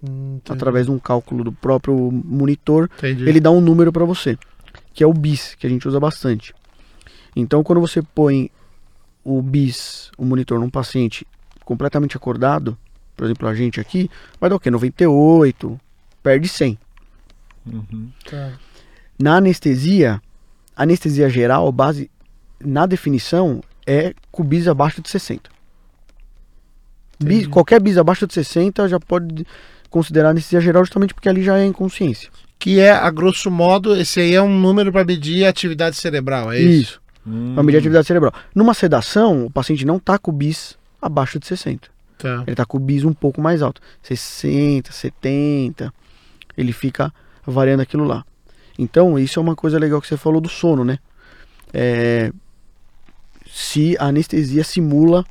Hum, 0.00 0.38
Através 0.48 0.86
de 0.86 0.92
um 0.92 1.00
cálculo 1.00 1.42
do 1.42 1.50
próprio 1.50 1.96
monitor, 2.12 2.88
Entendi. 2.98 3.28
ele 3.28 3.40
dá 3.40 3.50
um 3.50 3.60
número 3.60 3.92
para 3.92 4.04
você, 4.04 4.38
que 4.94 5.02
é 5.02 5.06
o 5.08 5.12
bis, 5.12 5.56
que 5.56 5.66
a 5.66 5.70
gente 5.70 5.88
usa 5.88 5.98
bastante. 5.98 6.54
Então, 7.34 7.64
quando 7.64 7.80
você 7.80 8.02
põe 8.02 8.52
o 9.24 9.42
bis, 9.42 10.12
o 10.16 10.24
monitor, 10.24 10.60
num 10.60 10.70
paciente 10.70 11.26
completamente 11.68 12.16
acordado, 12.16 12.78
por 13.14 13.26
exemplo, 13.26 13.46
a 13.46 13.54
gente 13.54 13.78
aqui, 13.78 14.10
vai 14.40 14.48
dar 14.48 14.56
o 14.56 14.60
quê? 14.60 14.70
98, 14.70 15.78
perde 16.22 16.48
100. 16.48 16.78
Uhum. 17.66 18.08
Tá. 18.24 18.52
Na 19.20 19.36
anestesia, 19.36 20.18
anestesia 20.74 21.28
geral, 21.28 21.70
base 21.70 22.10
na 22.58 22.86
definição 22.86 23.62
é 23.86 24.14
com 24.32 24.42
bis 24.42 24.66
abaixo 24.66 25.02
de 25.02 25.10
60. 25.10 25.50
Bis, 27.22 27.46
qualquer 27.46 27.82
bis 27.82 27.98
abaixo 27.98 28.26
de 28.26 28.32
60 28.32 28.88
já 28.88 28.98
pode 28.98 29.46
considerar 29.90 30.30
anestesia 30.30 30.62
geral 30.62 30.82
justamente 30.86 31.12
porque 31.12 31.28
ali 31.28 31.42
já 31.42 31.58
é 31.58 31.66
inconsciência. 31.66 32.30
Que 32.58 32.80
é, 32.80 32.92
a 32.92 33.10
grosso 33.10 33.50
modo, 33.50 33.94
esse 33.94 34.20
aí 34.20 34.34
é 34.34 34.40
um 34.40 34.58
número 34.58 34.90
para 34.90 35.04
medir 35.04 35.44
a 35.44 35.50
atividade 35.50 35.96
cerebral, 35.96 36.50
é 36.50 36.60
isso? 36.60 36.98
Hum. 37.26 37.52
Para 37.52 37.62
medir 37.62 37.76
a 37.76 37.80
atividade 37.80 38.06
cerebral. 38.06 38.32
Numa 38.54 38.72
sedação, 38.72 39.44
o 39.44 39.50
paciente 39.50 39.84
não 39.84 39.98
está 39.98 40.18
com 40.18 40.30
o 40.30 40.34
bis 40.34 40.77
abaixo 41.00 41.38
de 41.38 41.46
60. 41.46 41.88
Tá. 42.18 42.42
Ele 42.42 42.50
está 42.50 42.64
com 42.64 42.76
o 42.76 42.80
bis 42.80 43.04
um 43.04 43.12
pouco 43.12 43.40
mais 43.40 43.62
alto. 43.62 43.80
60, 44.02 44.92
70. 44.92 45.92
Ele 46.56 46.72
fica 46.72 47.12
variando 47.46 47.80
aquilo 47.80 48.04
lá. 48.04 48.24
Então, 48.78 49.18
isso 49.18 49.38
é 49.38 49.42
uma 49.42 49.56
coisa 49.56 49.78
legal 49.78 50.00
que 50.00 50.06
você 50.06 50.16
falou 50.16 50.40
do 50.40 50.48
sono, 50.48 50.84
né? 50.84 50.98
É, 51.72 52.32
se 53.46 53.96
a 53.98 54.06
anestesia 54.06 54.62
simula 54.64 55.24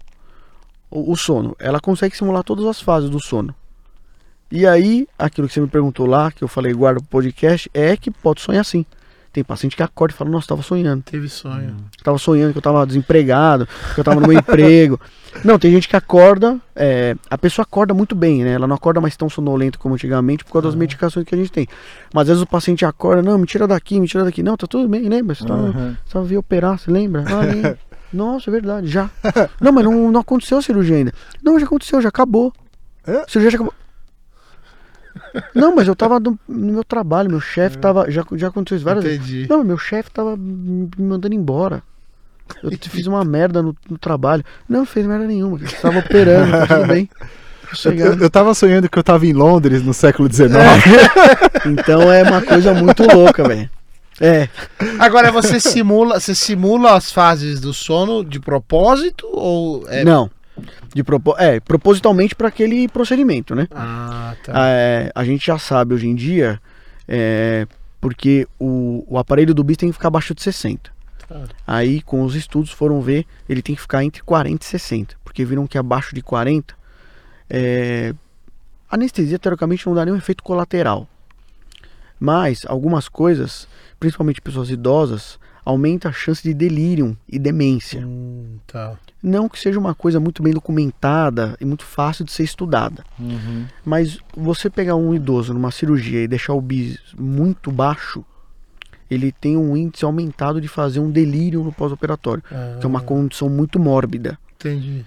o, 0.90 1.12
o 1.12 1.16
sono, 1.16 1.56
ela 1.60 1.80
consegue 1.80 2.16
simular 2.16 2.44
todas 2.44 2.66
as 2.66 2.82
fases 2.82 3.10
do 3.10 3.20
sono. 3.20 3.56
E 4.52 4.66
aí, 4.66 5.08
aquilo 5.20 5.48
que 5.48 5.54
você 5.54 5.62
me 5.62 5.68
perguntou 5.68 6.06
lá, 6.06 6.32
que 6.32 6.44
eu 6.44 6.48
falei 6.48 6.74
guarda 6.74 7.00
pro 7.02 7.10
podcast, 7.10 7.70
é 7.74 7.98
que 7.98 8.10
pode 8.10 8.42
sonhar 8.42 8.64
sim. 8.64 8.86
Tem 9.32 9.44
paciente 9.44 9.76
que 9.76 9.84
acorda 9.84 10.14
e 10.14 10.18
fala, 10.18 10.30
nossa, 10.30 10.48
tava 10.48 10.64
sonhando. 10.64 11.04
Teve 11.04 11.28
sonho. 11.28 11.76
Tava 12.04 12.18
sonhando 12.18 12.54
que 12.54 12.58
eu 12.58 12.62
tava 12.62 12.86
desempregado, 12.88 13.68
que 13.94 14.00
eu 14.00 14.04
tava 14.04 14.20
no 14.20 14.28
meu 14.28 14.36
emprego. 14.40 15.00
Não, 15.44 15.58
tem 15.60 15.72
gente 15.72 15.88
que 15.88 15.96
acorda, 15.96 16.60
é, 16.76 17.16
a 17.30 17.38
pessoa 17.38 17.64
acorda 17.64 17.94
muito 17.94 18.16
bem, 18.16 18.44
né? 18.44 18.54
Ela 18.54 18.68
não 18.68 18.76
acorda 18.76 19.00
mais 19.00 19.16
tão 19.16 19.30
sonolenta 19.30 19.78
como 19.78 19.96
antigamente 19.96 20.44
por 20.44 20.54
causa 20.54 20.68
das 20.68 20.76
medicações 20.76 21.26
que 21.26 21.34
a 21.34 21.38
gente 21.38 21.52
tem. 21.52 21.68
Mas 22.14 22.24
às 22.24 22.28
vezes 22.30 22.44
o 22.44 22.48
paciente 22.48 22.86
acorda, 22.86 23.22
não, 23.22 23.38
me 23.38 23.46
tira 23.46 23.68
daqui, 23.68 24.00
me 24.00 24.08
tira 24.08 24.24
daqui. 24.24 24.42
Não, 24.44 24.58
tá 24.58 24.68
tudo 24.68 24.88
bem, 24.90 25.08
lembra? 25.08 25.36
Você 25.36 25.46
tava, 25.46 25.62
Uhum. 25.62 25.96
você 26.06 26.14
tava 26.14 26.26
via 26.26 26.40
operar, 26.40 26.78
você 26.80 26.92
lembra? 26.92 27.24
Ah, 27.28 27.42
lembro. 27.42 27.78
Nossa, 28.14 28.50
é 28.50 28.52
verdade, 28.52 28.88
já. 28.88 29.10
Não, 29.60 29.72
mas 29.72 29.84
não, 29.84 30.12
não 30.12 30.22
aconteceu 30.22 30.58
a 30.58 30.62
cirurgia 30.62 30.96
ainda. 30.96 31.14
Não, 31.44 31.60
já 31.60 31.66
aconteceu, 31.66 32.02
já 32.02 32.10
acabou. 32.10 32.54
É? 33.06 33.18
A 33.18 33.28
cirurgia 33.28 33.52
já 33.52 33.58
acabou. 33.58 33.74
Não, 35.54 35.76
mas 35.76 35.88
eu 35.88 35.96
tava 35.96 36.20
no, 36.20 36.40
meu 36.48 36.84
trabalho, 36.84 37.30
meu 37.30 37.40
chefe 37.42 37.78
tava. 37.78 38.10
Já, 38.10 38.24
já 38.34 38.48
aconteceu 38.48 38.78
isso 38.78 38.86
várias 38.86 39.04
vezes. 39.04 39.20
Entendi. 39.20 39.48
Não, 39.50 39.64
meu 39.64 39.78
chefe 39.78 40.10
tava 40.12 40.38
me 40.38 40.90
mandando 40.98 41.36
embora. 41.36 41.84
Eu 42.64 42.78
te 42.78 42.90
fiz 42.90 43.08
uma 43.08 43.24
merda 43.24 43.62
no, 43.62 43.76
no 43.90 43.98
trabalho. 43.98 44.44
Não, 44.68 44.80
não 44.80 44.86
fez 44.86 45.06
merda 45.06 45.26
nenhuma. 45.26 45.58
Você 45.58 45.76
tava 45.78 46.00
operando, 46.00 46.52
tá 46.52 46.68
tudo 46.68 46.88
bem. 46.88 47.10
Eu, 47.84 48.14
eu 48.22 48.30
tava 48.30 48.54
sonhando 48.54 48.88
que 48.88 48.98
eu 48.98 49.04
tava 49.04 49.26
em 49.26 49.34
Londres 49.34 49.84
no 49.84 49.94
século 49.94 50.32
XIX. 50.32 50.54
Então 51.68 52.10
é 52.10 52.24
uma 52.24 52.42
coisa 52.42 52.74
muito 52.74 53.04
louca, 53.04 53.46
velho. 53.46 53.70
É, 54.22 54.48
Agora 54.98 55.32
você 55.32 55.60
simula, 55.60 56.20
você 56.20 56.34
simula 56.34 56.96
as 56.96 57.12
fases 57.12 57.60
do 57.60 57.74
sono 57.74 58.24
de 58.24 58.40
propósito 58.40 59.28
ou 59.32 59.86
é 59.90 60.04
não. 60.04 60.30
De 60.94 61.04
propo 61.04 61.36
é, 61.38 61.60
propositalmente 61.60 62.34
para 62.34 62.48
aquele 62.48 62.88
procedimento, 62.88 63.54
né? 63.54 63.68
Ah, 63.72 64.34
tá. 64.44 64.54
É, 64.56 65.12
a 65.14 65.24
gente 65.24 65.46
já 65.46 65.60
sabe 65.60 65.94
hoje 65.94 66.08
em 66.08 66.16
dia, 66.16 66.60
é, 67.08 67.68
porque 68.02 68.48
o, 68.60 69.06
o 69.08 69.20
aparelho 69.20 69.54
do 69.54 69.64
bis 69.64 69.78
tem 69.78 69.90
que 69.90 69.94
ficar 69.94 70.08
abaixo 70.08 70.34
de 70.34 70.42
60. 70.42 70.90
Tá. 71.28 71.44
Aí, 71.66 72.02
com 72.02 72.24
os 72.24 72.36
estudos, 72.36 72.72
foram 72.72 73.02
ver, 73.02 73.26
ele 73.48 73.62
tem 73.62 73.76
que 73.76 73.82
ficar 73.82 74.04
entre 74.04 74.24
40 74.24 74.64
e 74.64 74.68
60. 74.68 75.16
Porque 75.24 75.44
viram 75.44 75.68
que 75.68 75.78
abaixo 75.78 76.16
de 76.16 76.22
40, 76.22 76.76
é, 77.50 78.14
anestesia, 78.90 79.38
teoricamente, 79.38 79.86
não 79.86 79.94
dá 79.94 80.06
nenhum 80.06 80.18
efeito 80.18 80.44
colateral. 80.44 81.08
Mas, 82.20 82.66
algumas 82.66 83.08
coisas, 83.08 83.68
principalmente 84.00 84.42
pessoas 84.42 84.70
idosas, 84.70 85.40
aumenta 85.68 86.08
a 86.08 86.14
chance 86.14 86.42
de 86.42 86.54
delírio 86.54 87.18
e 87.28 87.38
demência. 87.38 88.00
Hum, 88.06 88.58
tá. 88.66 88.98
Não 89.22 89.50
que 89.50 89.60
seja 89.60 89.78
uma 89.78 89.94
coisa 89.94 90.18
muito 90.18 90.42
bem 90.42 90.54
documentada 90.54 91.58
e 91.60 91.66
muito 91.66 91.84
fácil 91.84 92.24
de 92.24 92.32
ser 92.32 92.44
estudada. 92.44 93.04
Uhum. 93.20 93.66
Mas 93.84 94.18
você 94.36 94.70
pegar 94.70 94.96
um 94.96 95.14
idoso 95.14 95.54
numa 95.54 95.70
cirurgia 95.70 96.24
e 96.24 96.28
deixar 96.28 96.54
o 96.54 96.62
bis 96.62 96.98
muito 97.18 97.70
baixo, 97.70 98.24
ele 99.10 99.32
tem 99.32 99.56
um 99.58 99.76
índice 99.78 100.04
aumentado 100.06 100.60
de 100.60 100.68
fazer 100.68 101.00
um 101.00 101.10
delírio 101.10 101.64
no 101.64 101.72
pós-operatório, 101.72 102.44
que 102.80 102.86
é 102.86 102.88
uma 102.88 103.00
Ah, 103.00 103.04
condição 103.04 103.50
muito 103.50 103.80
mórbida. 103.80 104.38
Entendi. 104.60 105.06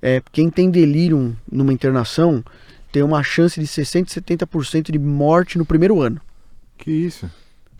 É, 0.00 0.22
quem 0.32 0.48
tem 0.50 0.70
delírio 0.70 1.36
numa 1.50 1.72
internação 1.72 2.44
tem 2.92 3.02
uma 3.02 3.22
chance 3.22 3.58
de 3.60 3.66
60 3.66 4.10
e 4.10 4.14
70% 4.22 4.90
de 4.92 4.98
morte 4.98 5.58
no 5.58 5.64
primeiro 5.66 6.00
ano. 6.00 6.20
Que 6.78 6.90
isso? 6.90 7.30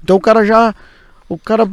Então 0.02 0.16
o 0.16 0.20
cara 0.20 0.44
já 0.44 0.74
o 1.28 1.36
cara 1.38 1.68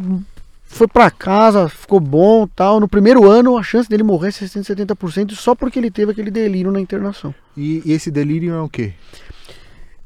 foi 0.66 0.88
pra 0.88 1.12
casa, 1.12 1.70
ficou 1.70 2.00
bom, 2.00 2.48
tal, 2.48 2.80
no 2.80 2.88
primeiro 2.88 3.30
ano 3.30 3.58
a 3.58 3.64
chance 3.64 3.88
dele 3.90 4.02
morrer 4.04 4.30
é 4.30 4.32
60 4.32 4.72
e 4.74 4.76
70% 4.86 5.32
só 5.34 5.54
porque 5.54 5.78
ele 5.78 5.92
teve 5.92 6.12
aquele 6.12 6.32
delírio 6.32 6.72
na 6.72 6.80
internação. 6.82 7.34
E, 7.56 7.82
e 7.86 7.92
esse 7.92 8.10
delírio 8.10 8.54
é 8.54 8.62
o 8.62 8.70
quê? 8.70 8.94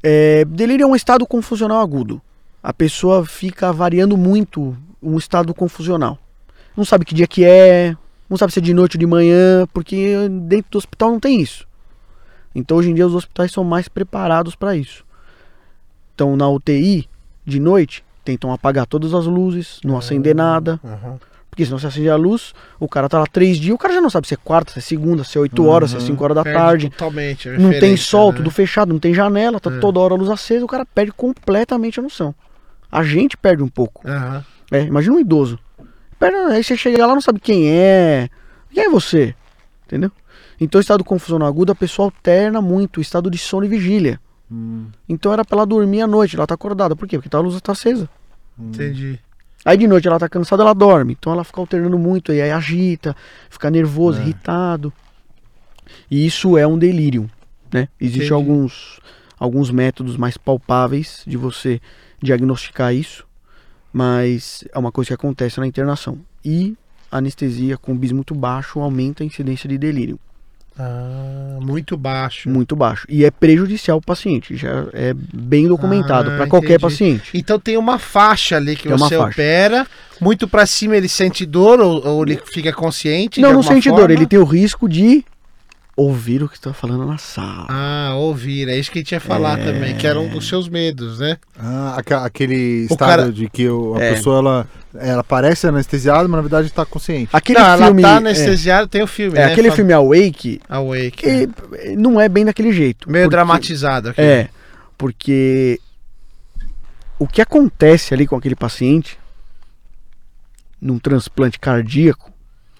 É, 0.02 0.44
delírio 0.44 0.84
é 0.84 0.86
um 0.86 0.96
estado 0.96 1.26
confusional 1.26 1.80
agudo. 1.80 2.20
A 2.62 2.72
pessoa 2.72 3.24
fica 3.24 3.72
variando 3.72 4.16
muito 4.16 4.76
um 5.02 5.16
estado 5.16 5.54
confusional. 5.54 6.18
Não 6.76 6.84
sabe 6.84 7.04
que 7.04 7.14
dia 7.14 7.26
que 7.26 7.44
é, 7.44 7.96
não 8.28 8.36
sabe 8.36 8.52
se 8.52 8.58
é 8.58 8.62
de 8.62 8.74
noite 8.74 8.96
ou 8.96 9.00
de 9.00 9.06
manhã, 9.06 9.66
porque 9.72 10.16
dentro 10.42 10.72
do 10.72 10.78
hospital 10.78 11.10
não 11.12 11.20
tem 11.20 11.40
isso. 11.40 11.66
Então 12.54 12.76
hoje 12.76 12.90
em 12.90 12.94
dia 12.94 13.06
os 13.06 13.14
hospitais 13.14 13.52
são 13.52 13.62
mais 13.64 13.88
preparados 13.88 14.54
para 14.54 14.74
isso. 14.76 15.04
Então 16.14 16.36
na 16.36 16.48
UTI, 16.48 17.08
de 17.44 17.60
noite, 17.60 18.04
tentam 18.24 18.52
apagar 18.52 18.86
todas 18.86 19.14
as 19.14 19.26
luzes, 19.26 19.80
não 19.84 19.96
acender 19.96 20.34
nada. 20.34 20.80
Aham. 20.84 21.18
Porque 21.50 21.64
se 21.64 21.70
não 21.72 21.78
se 21.78 21.86
acender 21.86 22.12
a 22.12 22.16
luz, 22.16 22.52
o 22.78 22.86
cara 22.86 23.08
tá 23.08 23.18
lá 23.18 23.26
três 23.26 23.56
dias, 23.56 23.74
o 23.74 23.78
cara 23.78 23.94
já 23.94 24.00
não 24.00 24.10
sabe 24.10 24.28
se 24.28 24.34
é 24.34 24.36
quarta, 24.36 24.72
se 24.72 24.78
é 24.78 24.82
segunda, 24.82 25.24
se 25.24 25.36
é 25.36 25.40
oito 25.40 25.64
horas, 25.66 25.90
se 25.90 25.96
é 25.96 25.98
Uhum. 25.98 26.06
cinco 26.06 26.22
horas 26.22 26.36
da 26.36 26.44
Perde 26.44 26.58
tarde. 26.58 26.90
Totalmente. 26.90 27.48
Não 27.48 27.70
tem 27.80 27.96
sol, 27.96 28.30
né? 28.30 28.36
tudo 28.36 28.50
fechado, 28.50 28.92
não 28.92 29.00
tem 29.00 29.12
janela, 29.14 29.58
tá 29.58 29.70
É. 29.70 29.78
toda 29.80 29.98
hora 29.98 30.14
a 30.14 30.16
luz 30.16 30.30
acesa, 30.30 30.64
o 30.64 30.68
cara 30.68 30.84
perde 30.86 31.10
completamente 31.12 31.98
a 31.98 32.02
noção. 32.02 32.32
A 32.90 33.02
gente 33.02 33.36
perde 33.36 33.62
um 33.62 33.68
pouco. 33.68 34.06
Aham. 34.08 34.44
É, 34.70 34.82
imagina 34.84 35.16
um 35.16 35.20
idoso. 35.20 35.58
Perde, 36.18 36.36
aí 36.52 36.62
você 36.64 36.76
chega 36.76 37.06
lá 37.06 37.14
não 37.14 37.20
sabe 37.20 37.40
quem 37.40 37.70
é. 37.70 38.28
Quem 38.70 38.84
é 38.84 38.88
você? 38.88 39.34
Entendeu? 39.86 40.10
Então, 40.60 40.80
estado 40.80 41.04
confusional 41.04 41.46
agudo, 41.48 41.70
a 41.72 41.74
pessoa 41.74 42.06
alterna 42.06 42.60
muito 42.60 42.98
o 42.98 43.00
estado 43.00 43.30
de 43.30 43.38
sono 43.38 43.64
e 43.64 43.68
vigília. 43.68 44.20
Hum, 44.50 44.86
Então 45.08 45.32
era 45.32 45.44
pra 45.44 45.58
ela 45.58 45.66
dormir 45.66 46.00
à 46.02 46.06
noite, 46.06 46.34
ela 46.36 46.46
tá 46.46 46.54
acordada. 46.54 46.96
Por 46.96 47.06
quê? 47.06 47.16
Porque 47.18 47.28
tá, 47.28 47.38
a 47.38 47.40
luz 47.40 47.60
tá 47.60 47.72
acesa. 47.72 48.08
hum. 48.58 48.68
Entendi. 48.70 49.18
Aí 49.64 49.76
de 49.76 49.86
noite 49.86 50.06
ela 50.08 50.18
tá 50.18 50.28
cansada, 50.28 50.62
ela 50.62 50.74
dorme. 50.74 51.16
Então 51.18 51.32
ela 51.32 51.44
fica 51.44 51.60
alternando 51.60 51.98
muito, 51.98 52.32
aí 52.32 52.40
agita, 52.50 53.14
fica 53.50 53.70
nervoso, 53.70 54.18
É. 54.18 54.22
irritado. 54.22 54.92
E 56.10 56.26
isso 56.26 56.56
é 56.58 56.66
um 56.66 56.78
delírio, 56.78 57.30
né? 57.72 57.88
Existem 58.00 58.30
alguns, 58.34 59.00
alguns 59.38 59.70
métodos 59.70 60.16
mais 60.16 60.36
palpáveis 60.36 61.22
de 61.26 61.36
você 61.36 61.80
diagnosticar 62.22 62.94
isso, 62.94 63.24
mas 63.92 64.64
é 64.72 64.78
uma 64.78 64.92
coisa 64.92 65.08
que 65.08 65.14
acontece 65.14 65.58
na 65.60 65.66
internação. 65.66 66.18
E 66.44 66.74
anestesia 67.10 67.76
com 67.76 67.96
bis 67.96 68.12
muito 68.12 68.34
baixo 68.34 68.80
aumenta 68.80 69.22
a 69.22 69.26
incidência 69.26 69.68
de 69.68 69.78
delírio, 69.78 70.18
Ah, 70.78 71.58
muito 71.60 71.96
baixo. 71.96 72.48
muito 72.48 72.76
baixo. 72.76 73.06
E 73.08 73.24
é 73.24 73.30
prejudicial 73.30 73.96
ao 73.96 74.00
paciente, 74.02 74.56
já 74.56 74.86
é 74.92 75.12
bem 75.14 75.66
documentado 75.66 76.30
Ah, 76.30 76.36
para 76.36 76.46
qualquer 76.46 76.78
paciente. 76.78 77.30
Então 77.34 77.58
tem 77.58 77.76
uma 77.76 77.98
faixa 77.98 78.56
ali 78.56 78.76
que 78.76 78.88
Tem 78.88 78.96
você 78.96 79.16
opera. 79.16 79.86
Muito 80.20 80.46
pra 80.48 80.66
cima 80.66 80.96
ele 80.96 81.08
sente 81.08 81.46
dor 81.46 81.80
ou, 81.80 82.04
ou 82.06 82.22
ele 82.24 82.40
fica 82.52 82.72
consciente? 82.72 83.40
Não, 83.40 83.52
não 83.52 83.62
sente 83.62 83.88
dor, 83.88 83.98
forma? 84.00 84.12
ele 84.12 84.26
tem 84.26 84.38
o 84.38 84.44
risco 84.44 84.88
de 84.88 85.24
ouvir 86.00 86.44
o 86.44 86.48
que 86.48 86.54
está 86.56 86.72
falando 86.72 87.04
na 87.04 87.18
sala. 87.18 87.66
Ah, 87.68 88.12
ouvir. 88.14 88.68
É 88.68 88.76
isso 88.78 88.88
que 88.88 88.98
a 88.98 89.02
gente 89.02 89.10
ia 89.12 89.20
falar 89.20 89.58
É. 89.58 89.64
também, 89.64 89.96
que 89.96 90.06
era 90.06 90.20
um 90.20 90.28
dos 90.28 90.46
seus 90.46 90.68
medos, 90.68 91.18
né? 91.18 91.36
Ah, 91.58 91.96
aquele 92.24 92.84
estado 92.84 92.98
cara- 92.98 93.32
de 93.32 93.48
que 93.50 93.68
o- 93.68 93.96
a 93.96 94.00
É. 94.02 94.14
pessoa 94.14 94.38
ela, 94.38 94.68
ela 94.94 95.24
parece 95.24 95.66
anestesiada, 95.66 96.22
mas 96.28 96.36
na 96.36 96.40
verdade 96.42 96.68
está 96.68 96.86
consciente. 96.86 97.30
Aquele 97.32 97.58
Não, 97.58 97.76
filme. 97.78 98.02
ela 98.02 98.10
tá 98.10 98.14
é, 98.14 98.16
anestesiada, 98.18 98.86
tem 98.86 99.02
o 99.02 99.08
filme, 99.08 99.36
é, 99.36 99.46
né? 99.46 99.52
aquele 99.52 99.68
Fala- 99.68 99.76
filme 99.76 99.92
Awake 99.92 100.60
Awake. 100.68 101.26
eh, 101.26 101.48
não 101.96 102.20
é 102.20 102.28
bem 102.28 102.44
daquele 102.44 102.72
jeito. 102.72 103.10
Meio 103.10 103.24
porque- 103.24 103.36
dramatizado 103.36 104.10
aqui. 104.10 104.20
É, 104.20 104.48
porque 104.96 105.80
o 107.18 107.26
que 107.26 107.42
acontece 107.42 108.14
ali 108.14 108.24
com 108.24 108.36
aquele 108.36 108.54
paciente 108.54 109.18
num 110.80 110.98
transplante 111.00 111.58
cardíaco, 111.58 112.30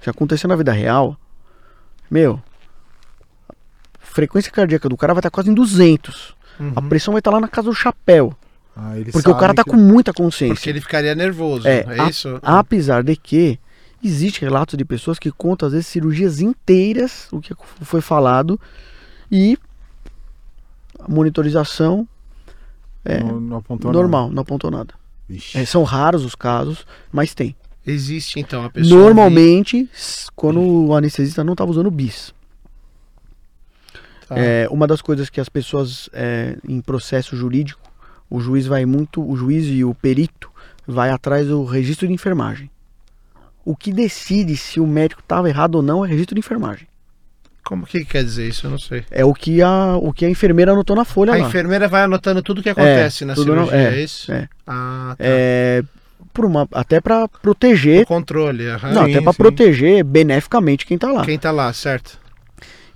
se 0.00 0.08
acontecer 0.08 0.46
na 0.46 0.54
vida 0.54 0.70
real, 0.70 1.16
meu, 2.08 2.40
frequência 4.18 4.50
cardíaca 4.50 4.88
do 4.88 4.96
cara 4.96 5.14
vai 5.14 5.20
estar 5.20 5.30
quase 5.30 5.48
em 5.50 5.54
200. 5.54 6.34
Uhum. 6.58 6.72
A 6.74 6.82
pressão 6.82 7.12
vai 7.12 7.20
estar 7.20 7.30
lá 7.30 7.40
na 7.40 7.46
casa 7.48 7.68
do 7.68 7.74
chapéu, 7.74 8.34
Ah, 8.76 8.98
ele 8.98 9.12
porque 9.12 9.30
o 9.30 9.34
cara 9.34 9.48
sabe 9.48 9.56
tá 9.56 9.64
que- 9.64 9.70
com 9.70 9.76
muita 9.76 10.12
Porque 10.12 10.22
consciência. 10.22 10.70
ele 10.70 10.80
ficaria 10.80 11.14
nervoso, 11.14 11.68
É, 11.68 11.84
é, 11.86 12.08
isso? 12.08 12.38
Apesar 12.42 13.04
de 13.04 13.14
que 13.14 13.58
existe 14.02 14.40
relatos 14.40 14.76
de 14.76 14.84
pessoas 14.84 15.18
que 15.20 15.30
contam 15.30 15.66
às 15.68 15.72
vezes 15.72 15.86
cirurgias 15.86 16.40
inteiras, 16.40 17.28
o 17.30 17.40
que 17.40 17.54
foi 17.82 18.00
falado, 18.00 18.60
e 19.30 19.56
a 20.98 21.08
monitorização 21.08 22.06
é 23.04 23.20
não, 23.22 23.38
não 23.40 23.56
apontou 23.58 23.90
nada. 23.92 23.98
normal, 24.02 24.30
não 24.30 24.42
apontou 24.42 24.70
nada. 24.70 24.94
É, 25.54 25.64
são 25.64 25.82
raros 25.84 26.24
os 26.24 26.34
casos, 26.34 26.84
mas 27.12 27.34
tem. 27.34 27.54
Existe, 27.86 28.38
então, 28.40 28.64
a 28.64 28.70
pessoa... 28.70 28.98
Normalmente, 29.00 29.88
s- 29.94 30.26
quando 30.34 30.60
o 30.60 30.94
anestesista 30.94 31.42
não 31.44 31.52
estava 31.54 31.70
usando 31.70 31.90
bis. 31.90 32.34
Tá. 34.28 34.38
É, 34.38 34.68
uma 34.70 34.86
das 34.86 35.00
coisas 35.00 35.30
que 35.30 35.40
as 35.40 35.48
pessoas 35.48 36.08
é, 36.12 36.56
em 36.68 36.80
processo 36.80 37.34
jurídico, 37.36 37.80
o 38.28 38.40
juiz 38.40 38.66
vai 38.66 38.84
muito, 38.84 39.26
o 39.26 39.36
juiz 39.36 39.66
e 39.66 39.82
o 39.84 39.94
perito 39.94 40.50
vai 40.86 41.10
atrás 41.10 41.46
do 41.48 41.64
registro 41.64 42.06
de 42.06 42.12
enfermagem. 42.12 42.70
O 43.64 43.74
que 43.76 43.92
decide 43.92 44.56
se 44.56 44.80
o 44.80 44.86
médico 44.86 45.20
estava 45.20 45.48
errado 45.48 45.76
ou 45.76 45.82
não 45.82 46.04
é 46.04 46.08
registro 46.08 46.34
de 46.34 46.40
enfermagem. 46.40 46.86
Como 47.64 47.84
que 47.86 48.02
quer 48.04 48.24
dizer 48.24 48.48
isso? 48.48 48.66
Eu 48.66 48.70
não 48.70 48.78
sei. 48.78 49.04
É 49.10 49.24
o 49.24 49.34
que 49.34 49.60
a, 49.60 49.96
o 49.96 50.10
que 50.12 50.24
a 50.24 50.30
enfermeira 50.30 50.72
anotou 50.72 50.96
na 50.96 51.04
folha 51.04 51.34
A 51.34 51.36
lá. 51.36 51.46
enfermeira 51.48 51.86
vai 51.86 52.02
anotando 52.02 52.42
tudo 52.42 52.62
que 52.62 52.70
acontece 52.70 53.26
na 53.26 53.34
tudo 53.34 53.54
no- 53.54 53.64
cirurgia, 53.66 53.78
é, 53.90 53.94
é, 53.98 54.02
isso? 54.02 54.32
é. 54.32 54.48
Ah, 54.66 55.14
tá. 55.18 55.24
É, 55.24 55.82
por 56.32 56.46
uma, 56.46 56.66
até 56.72 56.98
para 57.00 57.28
proteger, 57.28 58.02
O 58.04 58.06
controle, 58.06 58.68
aham. 58.68 58.92
não, 58.92 59.04
sim, 59.04 59.10
até 59.12 59.20
para 59.22 59.34
proteger 59.34 60.02
beneficamente 60.04 60.86
quem 60.86 60.94
está 60.94 61.12
lá. 61.12 61.24
Quem 61.26 61.38
tá 61.38 61.50
lá, 61.50 61.70
certo? 61.74 62.18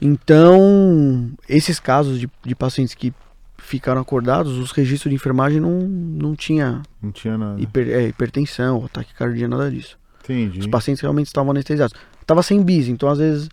Então, 0.03 1.31
esses 1.49 1.79
casos 1.79 2.19
de, 2.19 2.29
de 2.45 2.55
pacientes 2.55 2.95
que 2.95 3.13
ficaram 3.59 4.01
acordados, 4.01 4.59
os 4.59 4.73
registros 4.73 5.11
de 5.11 5.15
enfermagem 5.15 5.61
não, 5.61 5.81
não 5.81 6.35
tinha 6.35 6.83
Não 7.01 7.13
tinha 7.13 7.39
nada. 7.39 7.61
hiper- 7.61 7.89
é, 7.89 8.09
hipertensão, 8.09 8.85
ataque 8.85 9.15
cardíaco, 9.15 9.51
nada 9.57 9.71
disso. 9.71 9.97
Entendi. 10.25 10.59
Os 10.61 10.67
pacientes 10.67 11.01
realmente 11.01 11.27
estavam 11.29 11.51
anestesiados. 11.53 11.95
Tava 12.27 12.43
sem 12.43 12.63
bis, 12.63 12.89
então 12.89 13.09
às 13.09 13.19
vezes 13.19 13.49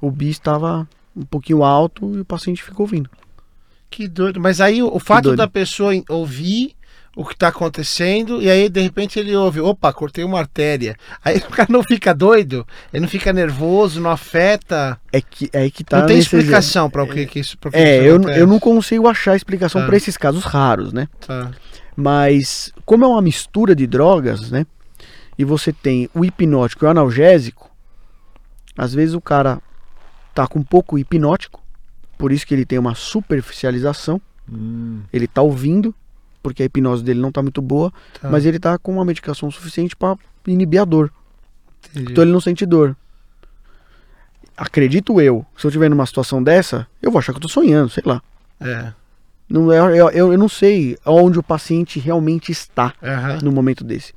o 0.00 0.10
bis 0.10 0.30
estava 0.30 0.88
um 1.16 1.24
pouquinho 1.24 1.62
alto 1.64 2.14
e 2.16 2.20
o 2.20 2.24
paciente 2.24 2.62
ficou 2.62 2.84
ouvindo. 2.84 3.10
Que 3.90 4.06
doido. 4.06 4.40
Mas 4.40 4.60
aí 4.60 4.82
o, 4.82 4.98
fato 5.00 5.34
da 5.34 5.48
pessoa 5.48 5.94
em- 5.94 6.04
ouvir 6.08 6.74
o 7.20 7.24
que 7.24 7.34
tá 7.36 7.48
acontecendo 7.48 8.40
e 8.40 8.48
aí 8.48 8.68
de 8.68 8.80
repente 8.80 9.18
ele 9.18 9.34
ouve, 9.34 9.60
opa, 9.60 9.92
cortei 9.92 10.22
uma 10.22 10.38
artéria. 10.38 10.96
Aí 11.24 11.38
o 11.44 11.50
cara 11.50 11.66
não 11.68 11.82
fica 11.82 12.14
doido, 12.14 12.64
ele 12.92 13.00
não 13.00 13.08
fica 13.08 13.32
nervoso, 13.32 14.00
não 14.00 14.08
afeta. 14.08 15.00
É 15.12 15.20
que 15.20 15.50
é 15.52 15.68
que 15.68 15.82
tá 15.82 15.98
não 15.98 16.06
tem 16.06 16.16
explicação 16.20 16.88
para 16.88 17.02
o 17.02 17.08
que, 17.08 17.26
que 17.26 17.40
isso 17.40 17.58
que 17.58 17.68
É, 17.72 17.96
isso 17.98 18.06
eu, 18.06 18.16
acontece. 18.18 18.40
eu 18.40 18.46
não 18.46 18.60
consigo 18.60 19.08
achar 19.08 19.34
explicação 19.34 19.80
Tá. 19.80 19.86
para 19.88 19.96
esses 19.96 20.16
casos 20.16 20.44
raros, 20.44 20.92
né? 20.92 21.08
Tá. 21.26 21.50
Mas 21.96 22.72
como 22.86 23.04
é 23.04 23.08
uma 23.08 23.20
mistura 23.20 23.74
de 23.74 23.84
drogas, 23.84 24.52
né? 24.52 24.64
E 25.36 25.44
você 25.44 25.72
tem 25.72 26.08
o 26.14 26.24
hipnótico 26.24 26.84
e 26.84 26.86
o 26.86 26.90
analgésico, 26.90 27.68
às 28.76 28.94
vezes 28.94 29.16
o 29.16 29.20
cara 29.20 29.60
tá 30.32 30.46
com 30.46 30.62
pouco 30.62 30.96
hipnótico, 30.96 31.60
por 32.16 32.30
isso 32.30 32.46
que 32.46 32.54
ele 32.54 32.64
tem 32.64 32.78
uma 32.78 32.94
superficialização, 32.94 34.20
Hum, 34.50 35.00
ele 35.12 35.26
tá 35.26 35.42
ouvindo, 35.42 35.92
porque 36.48 36.62
a 36.62 36.66
hipnose 36.66 37.02
dele 37.04 37.20
não 37.20 37.30
tá 37.32 37.42
muito 37.42 37.60
boa, 37.62 37.92
tá. 38.20 38.28
mas 38.28 38.44
ele 38.44 38.58
tá 38.58 38.78
com 38.78 38.92
uma 38.92 39.04
medicação 39.04 39.50
suficiente 39.50 39.94
para 39.96 40.16
inibir 40.46 40.80
a 40.80 40.84
dor. 40.84 41.12
Entendi. 41.90 42.12
Então 42.12 42.24
ele 42.24 42.32
não 42.32 42.40
sente 42.40 42.64
dor. 42.66 42.96
Acredito 44.56 45.20
eu, 45.20 45.46
se 45.56 45.66
eu 45.66 45.70
tiver 45.70 45.88
numa 45.88 46.04
situação 46.04 46.42
dessa, 46.42 46.86
eu 47.00 47.10
vou 47.12 47.18
achar 47.20 47.32
que 47.32 47.36
eu 47.38 47.42
tô 47.42 47.48
sonhando, 47.48 47.88
sei 47.90 48.02
lá. 48.04 48.20
É. 48.60 48.92
Não, 49.48 49.72
é- 49.72 49.78
eu, 49.78 50.10
eu, 50.10 50.32
eu 50.32 50.38
não 50.38 50.48
sei 50.48 50.98
onde 51.06 51.38
o 51.38 51.42
paciente 51.42 51.98
realmente 52.00 52.50
está 52.50 52.92
aham. 53.02 53.38
no 53.42 53.52
momento 53.52 53.84
desse. 53.84 54.12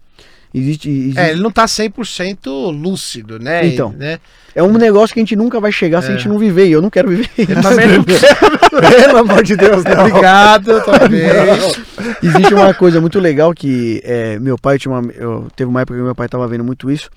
Existe, 0.53 0.89
existe- 0.89 1.19
É, 1.19 1.31
ele 1.31 1.41
não 1.41 1.51
tá 1.51 1.65
100% 1.65 2.71
lúcido, 2.71 3.39
né? 3.39 3.65
Então. 3.65 3.91
né? 3.97 4.19
É 4.53 4.61
um 4.61 4.73
negócio 4.73 5.13
que 5.13 5.19
a 5.19 5.23
gente 5.23 5.35
nunca 5.35 5.61
vai 5.61 5.71
chegar 5.71 6.01
se 6.01 6.09
a 6.09 6.13
É. 6.13 6.17
gente 6.17 6.27
não 6.27 6.37
viver. 6.37 6.67
E 6.67 6.73
eu 6.73 6.81
não 6.81 6.89
quero 6.89 7.07
viver. 7.09 7.29
Eu 7.37 7.61
também 7.61 7.87
não 7.87 8.03
Pelo 8.81 9.17
amor 9.19 9.43
de 9.43 9.55
Deus, 9.55 9.83
não. 9.85 10.05
Obrigado, 10.05 10.81
talvez. 10.83 11.79
Existe 12.21 12.53
uma 12.53 12.73
coisa 12.73 12.99
muito 12.99 13.17
legal 13.19 13.53
que 13.53 14.01
é, 14.03 14.37
meu 14.39 14.57
pai 14.57 14.77
tinha 14.77 14.93
uma. 14.93 15.09
Eu, 15.13 15.47
teve 15.55 15.69
uma 15.69 15.81
época 15.81 15.97
que 15.97 16.03
meu 16.03 16.15
pai 16.15 16.25
estava 16.25 16.45
vendo 16.49 16.63
muito 16.65 16.91
isso, 16.91 17.09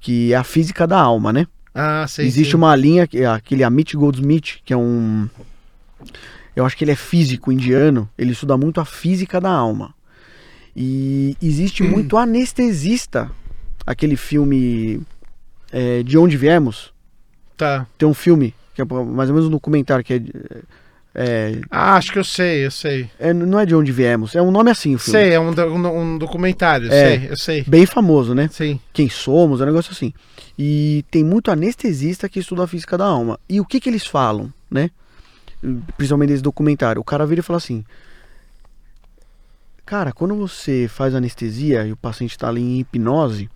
que 0.00 0.32
é 0.32 0.36
a 0.36 0.42
física 0.44 0.84
da 0.86 0.98
alma, 0.98 1.32
né? 1.32 1.46
Ah, 1.72 2.04
sei. 2.08 2.26
Existe 2.26 2.50
sim. 2.52 2.56
uma 2.56 2.74
linha, 2.74 3.06
que 3.06 3.18
é 3.18 3.26
aquele 3.26 3.62
Amit 3.62 3.96
Goldsmith, 3.96 4.58
que 4.64 4.72
é 4.72 4.76
um. 4.76 5.28
Eu 6.56 6.66
acho 6.66 6.76
que 6.76 6.82
ele 6.82 6.90
é 6.90 6.96
físico 6.96 7.52
indiano, 7.52 8.08
ele 8.18 8.32
estuda 8.32 8.56
muito 8.56 8.80
a 8.80 8.84
física 8.84 9.40
da 9.40 9.50
alma. 9.50 9.94
E 10.76 11.36
existe 11.42 11.82
muito 11.82 12.16
anestesista. 12.16 13.30
Aquele 13.86 14.16
filme 14.16 15.00
é, 15.72 16.02
De 16.02 16.16
Onde 16.18 16.36
Viemos. 16.36 16.92
Tá. 17.56 17.86
Tem 17.98 18.08
um 18.08 18.14
filme, 18.14 18.54
que 18.74 18.80
é 18.82 18.84
mais 18.84 19.28
ou 19.28 19.34
menos 19.34 19.46
um 19.48 19.50
documentário, 19.50 20.04
que 20.04 20.14
é. 20.14 20.22
é, 21.14 21.60
Ah, 21.70 21.96
acho 21.96 22.12
que 22.12 22.18
eu 22.18 22.24
sei, 22.24 22.64
eu 22.64 22.70
sei. 22.70 23.10
é, 23.18 23.32
não 23.34 23.58
é 23.58 23.66
De 23.66 23.74
Onde 23.74 23.90
Viemos, 23.92 24.34
é 24.34 24.40
um 24.40 24.50
nome 24.50 24.70
assim 24.70 24.94
o 24.94 24.98
filme. 24.98 25.18
Sei, 25.20 25.32
é 25.32 25.40
um, 25.40 25.50
um, 25.50 26.00
um 26.00 26.18
documentário, 26.18 26.86
É. 26.90 27.18
sei, 27.18 27.28
eu 27.30 27.36
sei. 27.36 27.64
Bem 27.66 27.84
famoso, 27.84 28.34
né? 28.34 28.48
Sim. 28.52 28.78
Quem 28.92 29.08
somos, 29.10 29.60
é 29.60 29.64
um 29.64 29.66
negócio 29.66 29.92
assim. 29.92 30.12
E 30.58 31.04
tem 31.10 31.24
muito 31.24 31.50
anestesista 31.50 32.28
que 32.28 32.38
estuda 32.38 32.64
a 32.64 32.66
física 32.66 32.96
da 32.96 33.06
alma. 33.06 33.38
E 33.48 33.60
o 33.60 33.64
que 33.64 33.80
que 33.80 33.88
eles 33.90 34.06
falam, 34.06 34.52
né? 34.70 34.90
Principalmente 35.96 36.30
nesse 36.30 36.42
documentário. 36.42 37.00
O 37.00 37.04
cara 37.04 37.26
vira 37.26 37.40
e 37.40 37.44
fala 37.44 37.56
assim: 37.58 37.84
Cara, 39.90 40.12
quando 40.12 40.36
você 40.36 40.86
faz 40.88 41.16
anestesia 41.16 41.84
e 41.84 41.90
o 41.90 41.96
paciente 41.96 42.30
está 42.30 42.48
ali 42.48 42.60
em 42.62 42.78
hipnose, 42.78 43.50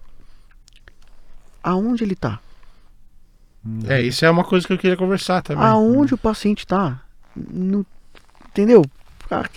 aonde 1.63 2.03
ele 2.03 2.17
tá? 2.17 2.41
É, 3.87 4.03
isso 4.03 4.25
é 4.25 4.31
uma 4.31 4.43
coisa 4.43 4.67
que 4.67 4.73
eu 4.73 4.79
queria 4.79 4.97
conversar 4.97 5.43
também. 5.43 5.65
Aonde 5.65 6.13
o 6.13 6.19
paciente 6.19 6.67
tá? 6.67 7.01
Não- 7.37 7.87
entendeu? 8.49 8.85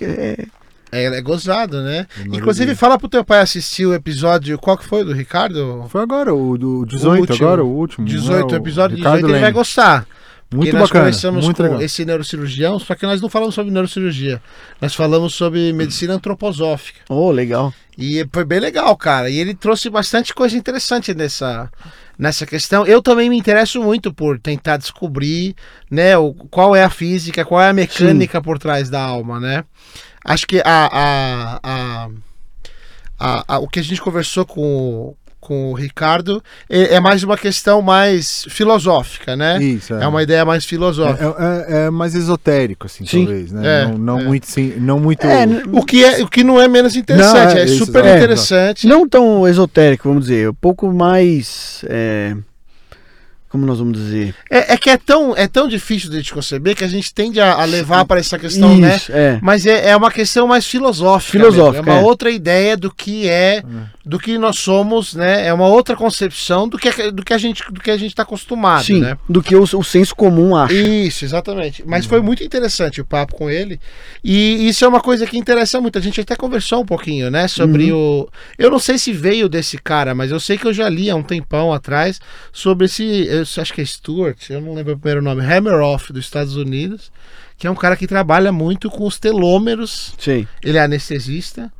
É- 0.01 0.45
É, 0.91 1.05
é 1.05 1.21
gozado, 1.21 1.81
né? 1.81 2.05
Maravilha. 2.11 2.37
Inclusive, 2.37 2.75
fala 2.75 2.99
pro 2.99 3.09
teu 3.09 3.25
pai 3.25 3.39
assistir 3.39 3.87
o 3.87 3.95
episódio. 3.95 4.59
Qual 4.59 4.77
que 4.77 4.85
foi 4.85 5.03
do 5.03 5.13
Ricardo? 5.13 5.87
Foi 5.89 6.03
agora, 6.03 6.31
o 6.31 6.59
do 6.59 6.85
18, 6.85 7.21
último. 7.31 7.47
agora, 7.47 7.63
o 7.65 7.67
último. 7.75 8.05
18, 8.05 8.51
né? 8.51 8.53
o 8.53 8.61
episódio 8.61 8.97
Ricardo 8.97 9.15
18, 9.15 9.33
ele 9.33 9.41
vai 9.41 9.51
gostar. 9.51 10.07
Muito 10.53 10.71
nós 10.73 10.83
bacana, 10.83 11.05
conversamos 11.05 11.43
muito 11.43 11.57
com 11.57 11.63
legal. 11.63 11.81
esse 11.81 12.05
neurocirurgião, 12.05 12.79
só 12.79 12.95
que 12.95 13.05
nós 13.05 13.21
não 13.21 13.29
falamos 13.29 13.53
sobre 13.53 13.71
neurocirurgia. 13.71 14.41
Nós 14.81 14.95
falamos 14.95 15.33
sobre 15.33 15.73
medicina 15.73 16.13
antroposófica. 16.13 17.01
Oh, 17.09 17.29
legal. 17.31 17.73
E 17.97 18.25
foi 18.31 18.45
bem 18.45 18.59
legal, 18.59 18.95
cara. 18.95 19.29
E 19.29 19.37
ele 19.37 19.53
trouxe 19.53 19.89
bastante 19.89 20.33
coisa 20.33 20.55
interessante 20.55 21.13
nessa, 21.13 21.69
nessa 22.17 22.45
questão. 22.45 22.85
Eu 22.85 23.01
também 23.01 23.29
me 23.29 23.37
interesso 23.37 23.81
muito 23.83 24.13
por 24.13 24.39
tentar 24.39 24.77
descobrir, 24.77 25.53
né, 25.91 26.17
o, 26.17 26.33
qual 26.33 26.73
é 26.75 26.83
a 26.83 26.89
física, 26.89 27.43
qual 27.43 27.61
é 27.61 27.69
a 27.69 27.73
mecânica 27.73 28.41
por 28.41 28.57
trás 28.57 28.89
da 28.89 29.01
alma, 29.01 29.39
né? 29.41 29.65
Acho 30.23 30.45
que 30.47 30.61
a, 30.63 31.59
a, 31.63 32.09
a, 33.19 33.55
a- 33.55 33.59
o 33.59 33.67
que 33.67 33.79
a 33.79 33.83
gente 33.83 34.01
conversou 34.01 34.45
com, 34.45 35.15
com 35.47 35.71
o 35.71 35.73
Ricardo 35.73 36.43
é, 36.69 36.95
é 36.95 36.99
mais 36.99 37.23
uma 37.23 37.37
questão 37.37 37.81
mais 37.81 38.45
filosófica, 38.49 39.33
né? 39.33 39.63
Isso, 39.63 39.93
é. 39.93 40.03
É 40.03 40.07
uma 40.07 40.21
ideia 40.21 40.43
mais 40.43 40.65
filosófica. 40.65 41.23
É, 41.39 41.83
é- 41.83 41.85
é 41.85 41.89
mais 41.89 42.13
esotérico, 42.15 42.85
assim, 42.85 43.05
Sim. 43.05 43.25
talvez, 43.25 43.51
né? 43.53 43.83
É, 43.83 43.85
não 43.85 43.97
não 43.97 44.19
é. 44.19 44.23
muito, 44.23 44.45
sim, 44.47 44.73
não 44.77 44.99
muito... 44.99 45.25
É, 45.25 45.45
O 45.71 45.85
que, 45.85 46.03
é, 46.03 46.21
o 46.21 46.27
que 46.27 46.43
não 46.43 46.59
é 46.59 46.67
menos 46.67 46.97
interessante, 46.97 47.53
Não, 47.53 47.59
é 47.59 47.61
é, 47.61 47.65
isso, 47.65 47.85
super 47.85 48.03
é, 48.03 48.17
interessante. 48.17 48.85
Não 48.87 49.07
tão 49.07 49.47
esotérico, 49.47 50.09
vamos 50.09 50.25
dizer, 50.25 50.49
um 50.49 50.53
pouco 50.53 50.91
mais. 50.91 51.85
É, 53.47 53.51
como 53.51 53.65
nós 53.65 53.79
vamos 53.79 53.97
dizer? 53.97 54.35
É, 54.49 54.73
é 54.73 54.77
que 54.77 54.89
é 54.89 54.97
tão, 54.97 55.35
é 55.35 55.47
tão 55.47 55.67
difícil 55.67 56.09
de 56.09 56.31
conceber 56.31 56.75
que 56.75 56.83
a 56.83 56.87
gente 56.87 57.13
tende 57.13 57.39
a, 57.39 57.53
a 57.53 57.65
levar 57.65 58.05
para 58.05 58.19
essa 58.19 58.37
questão, 58.37 58.77
né? 58.77 58.95
Isso, 58.95 59.11
é. 59.11 59.39
Mas 59.41 59.65
é, 59.65 59.89
é 59.89 59.95
uma 59.95 60.11
questão 60.11 60.47
mais 60.47 60.65
filosófica. 60.65 61.31
Filosófica, 61.31 61.83
mesmo. 61.83 61.91
É 61.91 61.93
uma 61.95 62.01
é. 62.01 62.05
outra 62.05 62.29
ideia 62.29 62.75
do 62.75 62.93
que 62.93 63.27
é, 63.27 63.63
do 64.05 64.17
que 64.17 64.37
nós 64.37 64.59
somos, 64.59 65.13
né? 65.13 65.47
É 65.47 65.53
uma 65.53 65.67
outra 65.67 65.95
concepção 65.95 66.67
do 66.67 66.77
que, 66.77 67.11
do 67.11 67.23
que 67.23 67.33
a 67.33 67.37
gente 67.37 67.63
do 67.71 67.81
que 67.81 67.91
a 67.91 67.97
gente 67.97 68.11
está 68.11 68.23
acostumado, 68.23 68.85
Sim, 68.85 69.01
né? 69.01 69.17
do 69.27 69.41
que 69.41 69.55
o, 69.55 69.63
o 69.63 69.83
senso 69.83 70.15
comum 70.15 70.55
acha. 70.55 70.73
Isso, 70.73 71.25
exatamente. 71.25 71.83
Mas 71.85 72.05
foi 72.05 72.21
muito 72.21 72.43
interessante 72.43 73.01
o 73.01 73.05
papo 73.05 73.35
com 73.35 73.49
ele. 73.49 73.79
E 74.23 74.67
isso 74.67 74.85
é 74.85 74.87
uma 74.87 75.01
coisa 75.01 75.25
que 75.25 75.37
interessa 75.37 75.81
muito. 75.81 75.97
A 75.97 76.01
gente 76.01 76.21
até 76.21 76.35
conversou 76.35 76.81
um 76.81 76.85
pouquinho, 76.85 77.29
né? 77.29 77.47
Sobre 77.47 77.91
o. 77.91 78.29
Eu 78.57 78.71
não 78.71 78.79
sei 78.79 78.97
se 78.97 79.11
veio 79.11 79.49
desse 79.49 79.77
cara, 79.77 80.15
mas 80.15 80.31
eu 80.31 80.39
sei 80.39 80.57
que 80.57 80.65
eu 80.65 80.73
já 80.73 80.87
li 80.87 81.09
há 81.09 81.15
um 81.15 81.23
tempão 81.23 81.73
atrás 81.73 82.19
sobre 82.51 82.85
esse. 82.85 83.03
Eu 83.39 83.61
acho 83.61 83.73
que 83.73 83.81
é 83.81 83.85
Stuart, 83.85 84.49
eu 84.49 84.61
não 84.61 84.73
lembro 84.73 84.93
o 84.93 84.97
primeiro 84.97 85.21
nome. 85.21 85.43
Hammeroff, 85.43 86.11
dos 86.13 86.25
Estados 86.25 86.55
Unidos. 86.55 87.11
Que 87.57 87.65
é 87.67 87.71
um 87.71 87.75
cara 87.75 87.95
que 87.97 88.05
trabalha 88.05 88.51
muito 88.51 88.89
com 88.89 89.05
os 89.07 89.17
telômeros. 89.19 90.13
Sim. 90.19 90.47
Ele 90.63 90.77
é 90.77 90.81
anestesista. 90.81 91.71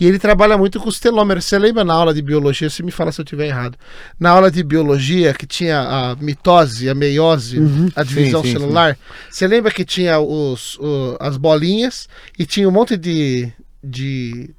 E 0.00 0.06
ele 0.06 0.18
trabalha 0.18 0.56
muito 0.56 0.78
com 0.78 0.88
os 0.88 1.00
telômeros. 1.00 1.44
Você 1.44 1.58
lembra 1.58 1.84
na 1.84 1.92
aula 1.92 2.14
de 2.14 2.22
biologia? 2.22 2.70
Você 2.70 2.82
me 2.84 2.90
fala 2.92 3.10
se 3.10 3.20
eu 3.20 3.24
estiver 3.24 3.48
errado. 3.48 3.76
Na 4.18 4.30
aula 4.30 4.48
de 4.50 4.62
biologia, 4.62 5.34
que 5.34 5.44
tinha 5.44 5.80
a 5.80 6.14
mitose, 6.16 6.88
a 6.88 6.94
meiose, 6.94 7.58
a 7.96 8.04
divisão 8.04 8.42
Sim, 8.42 8.52
sim, 8.52 8.58
celular. 8.58 8.96
Você 9.28 9.46
lembra 9.48 9.72
que 9.72 9.84
tinha 9.84 10.20
os, 10.20 10.78
o- 10.78 11.16
as 11.18 11.36
bolinhas 11.36 12.08
e 12.38 12.46
tinha 12.46 12.68
um 12.68 12.72
monte 12.72 12.96
de, 12.96 13.52
de 13.82 14.50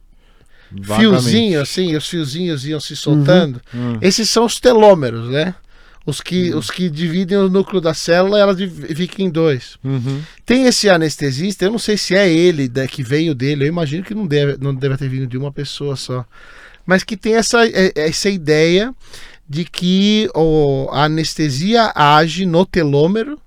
fiozinho, 0.84 1.61
assim, 1.61 1.91
e 1.91 1.95
os 1.95 2.07
fiozinhos 2.07 2.65
iam 2.65 2.80
se 2.80 2.95
soltando. 2.95 3.61
Hum. 3.73 3.97
Esses 4.01 4.30
são 4.30 4.45
os 4.45 4.59
telômeros, 4.59 5.30
né? 5.30 5.55
Os 6.10 6.19
que, 6.22 6.53
os 6.53 6.69
que 6.72 6.90
dividem 6.90 7.38
o 7.38 7.49
núcleo 7.49 7.80
da 7.80 7.94
célula, 7.94 8.40
ela 8.40 8.56
fica 8.95 9.22
em 9.22 9.30
dois. 9.30 9.77
Uhum. 9.84 10.22
Tem 10.45 10.65
esse 10.65 10.90
anestesista, 10.90 11.65
eu 11.65 11.72
não 11.72 11.80
sei 11.80 11.95
se 11.98 12.15
é 12.15 12.27
ele 12.31 12.68
da- 12.68 12.88
que 12.88 13.03
veio 13.03 13.36
dele, 13.36 13.64
eu 13.65 13.68
imagino 13.68 14.03
que 14.03 14.15
não 14.15 14.26
deve, 14.26 14.57
não 14.60 14.73
deve 14.73 14.98
ter 14.98 15.07
vindo 15.07 15.27
de 15.27 15.38
uma 15.38 15.52
pessoa 15.52 15.95
só. 15.95 16.26
Mas 16.86 17.03
que 17.03 17.15
tem 17.15 17.36
essa, 17.36 17.65
é- 17.68 17.94
essa 17.95 18.30
ideia 18.30 18.94
de 19.48 19.64
que 19.65 20.30
o, 20.36 20.88
a 20.91 21.06
anestesia 21.06 21.91
age 21.95 22.45
no 22.45 22.65
telômero 22.65 23.40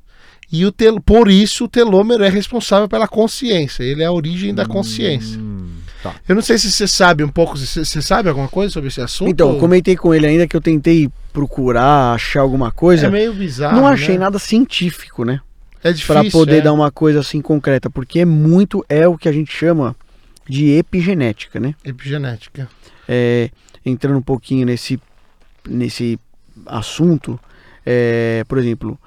e 0.51 0.65
o 0.67 0.71
tel, 0.73 1.01
por 1.01 1.31
isso 1.31 1.65
o 1.65 1.69
telômero 1.69 2.23
é 2.25 2.29
responsável 2.29 2.89
pela 2.89 3.09
consciência, 3.09 3.83
ele 3.83 4.03
é 4.03 4.07
a 4.07 4.13
origem 4.13 4.55
da 4.55 4.67
consciência. 4.67 5.39
Hum, 5.41 5.71
tá. 6.03 6.15
Eu 6.29 6.35
não 6.35 6.43
sei 6.43 6.59
se 6.59 6.71
você 6.71 6.87
sabe 6.87 7.23
um 7.23 7.29
pouco, 7.29 7.57
você 7.57 7.85
você 7.85 8.03
sabe 8.03 8.29
alguma 8.29 8.49
coisa 8.49 8.73
sobre 8.73 8.89
esse 8.89 9.01
assunto? 9.01 9.31
Então, 9.31 9.53
eu 9.53 9.59
comentei 9.59 9.97
com 9.97 10.15
ele 10.15 10.27
ainda 10.27 10.47
que 10.47 10.57
eu 10.57 10.61
tentei 10.61 11.11
procurar, 11.33 12.15
achar 12.15 12.41
alguma 12.41 12.71
coisa. 12.71 13.07
é 13.07 13.11
meio 13.11 13.33
bizarro. 13.33 13.77
não 13.77 13.87
achei 13.87 14.15
né? 14.15 14.25
nada 14.25 14.39
científico, 14.39 15.25
né? 15.25 15.41
É 15.83 15.93
difícil. 15.93 16.15
Pra 16.15 16.31
poder 16.31 16.59
é. 16.59 16.61
dar 16.61 16.73
uma 16.73 16.91
coisa 16.91 17.21
assim 17.21 17.41
concreta, 17.41 17.91
porque 17.91 18.21
é 18.21 18.25
muito 18.25 18.85
é 18.89 19.07
o 19.07 19.17
que 19.17 19.29
a 19.29 19.33
gente 19.33 19.53
chama 19.53 19.97
de 20.49 20.71
epigenética, 20.71 21.59
né? 21.59 21.75
Epigenética. 21.85 22.69
É, 23.09 23.51
entrando 23.85 24.19
um 24.19 24.23
pouquinho 24.23 24.67
nesse 24.67 25.01
nesse 25.69 26.19
assunto, 26.67 27.39
é, 27.87 28.45
por 28.49 28.59
exemplo, 28.59 28.99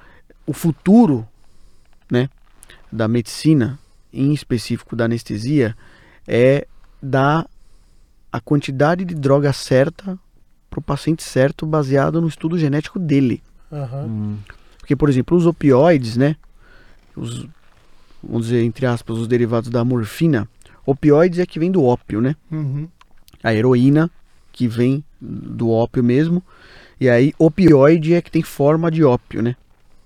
o 0.46 0.52
futuro, 0.52 1.26
né, 2.10 2.28
da 2.90 3.08
medicina, 3.08 3.78
em 4.12 4.32
específico 4.32 4.96
da 4.96 5.04
anestesia, 5.04 5.76
é 6.26 6.66
dar 7.02 7.46
a 8.32 8.40
quantidade 8.40 9.04
de 9.04 9.14
droga 9.14 9.52
certa 9.52 10.18
para 10.68 10.78
o 10.78 10.82
paciente 10.82 11.22
certo, 11.22 11.64
baseado 11.64 12.20
no 12.20 12.28
estudo 12.28 12.58
genético 12.58 12.98
dele. 12.98 13.42
Aham. 13.72 14.04
Hum. 14.04 14.36
Porque, 14.78 14.94
por 14.94 15.08
exemplo, 15.08 15.36
os 15.36 15.46
opioides, 15.46 16.16
né? 16.16 16.36
Os, 17.16 17.46
vamos 18.22 18.46
dizer, 18.46 18.62
entre 18.62 18.86
aspas, 18.86 19.16
os 19.16 19.26
derivados 19.26 19.70
da 19.70 19.84
morfina. 19.84 20.48
Opioides 20.84 21.38
é 21.38 21.46
que 21.46 21.58
vem 21.58 21.72
do 21.72 21.82
ópio, 21.82 22.20
né? 22.20 22.36
Uhum. 22.50 22.88
A 23.42 23.52
heroína, 23.54 24.10
que 24.52 24.68
vem 24.68 25.02
do 25.20 25.70
ópio 25.70 26.04
mesmo. 26.04 26.42
E 27.00 27.08
aí, 27.08 27.32
opioide 27.38 28.14
é 28.14 28.22
que 28.22 28.30
tem 28.30 28.42
forma 28.42 28.90
de 28.90 29.02
ópio, 29.02 29.42
né? 29.42 29.56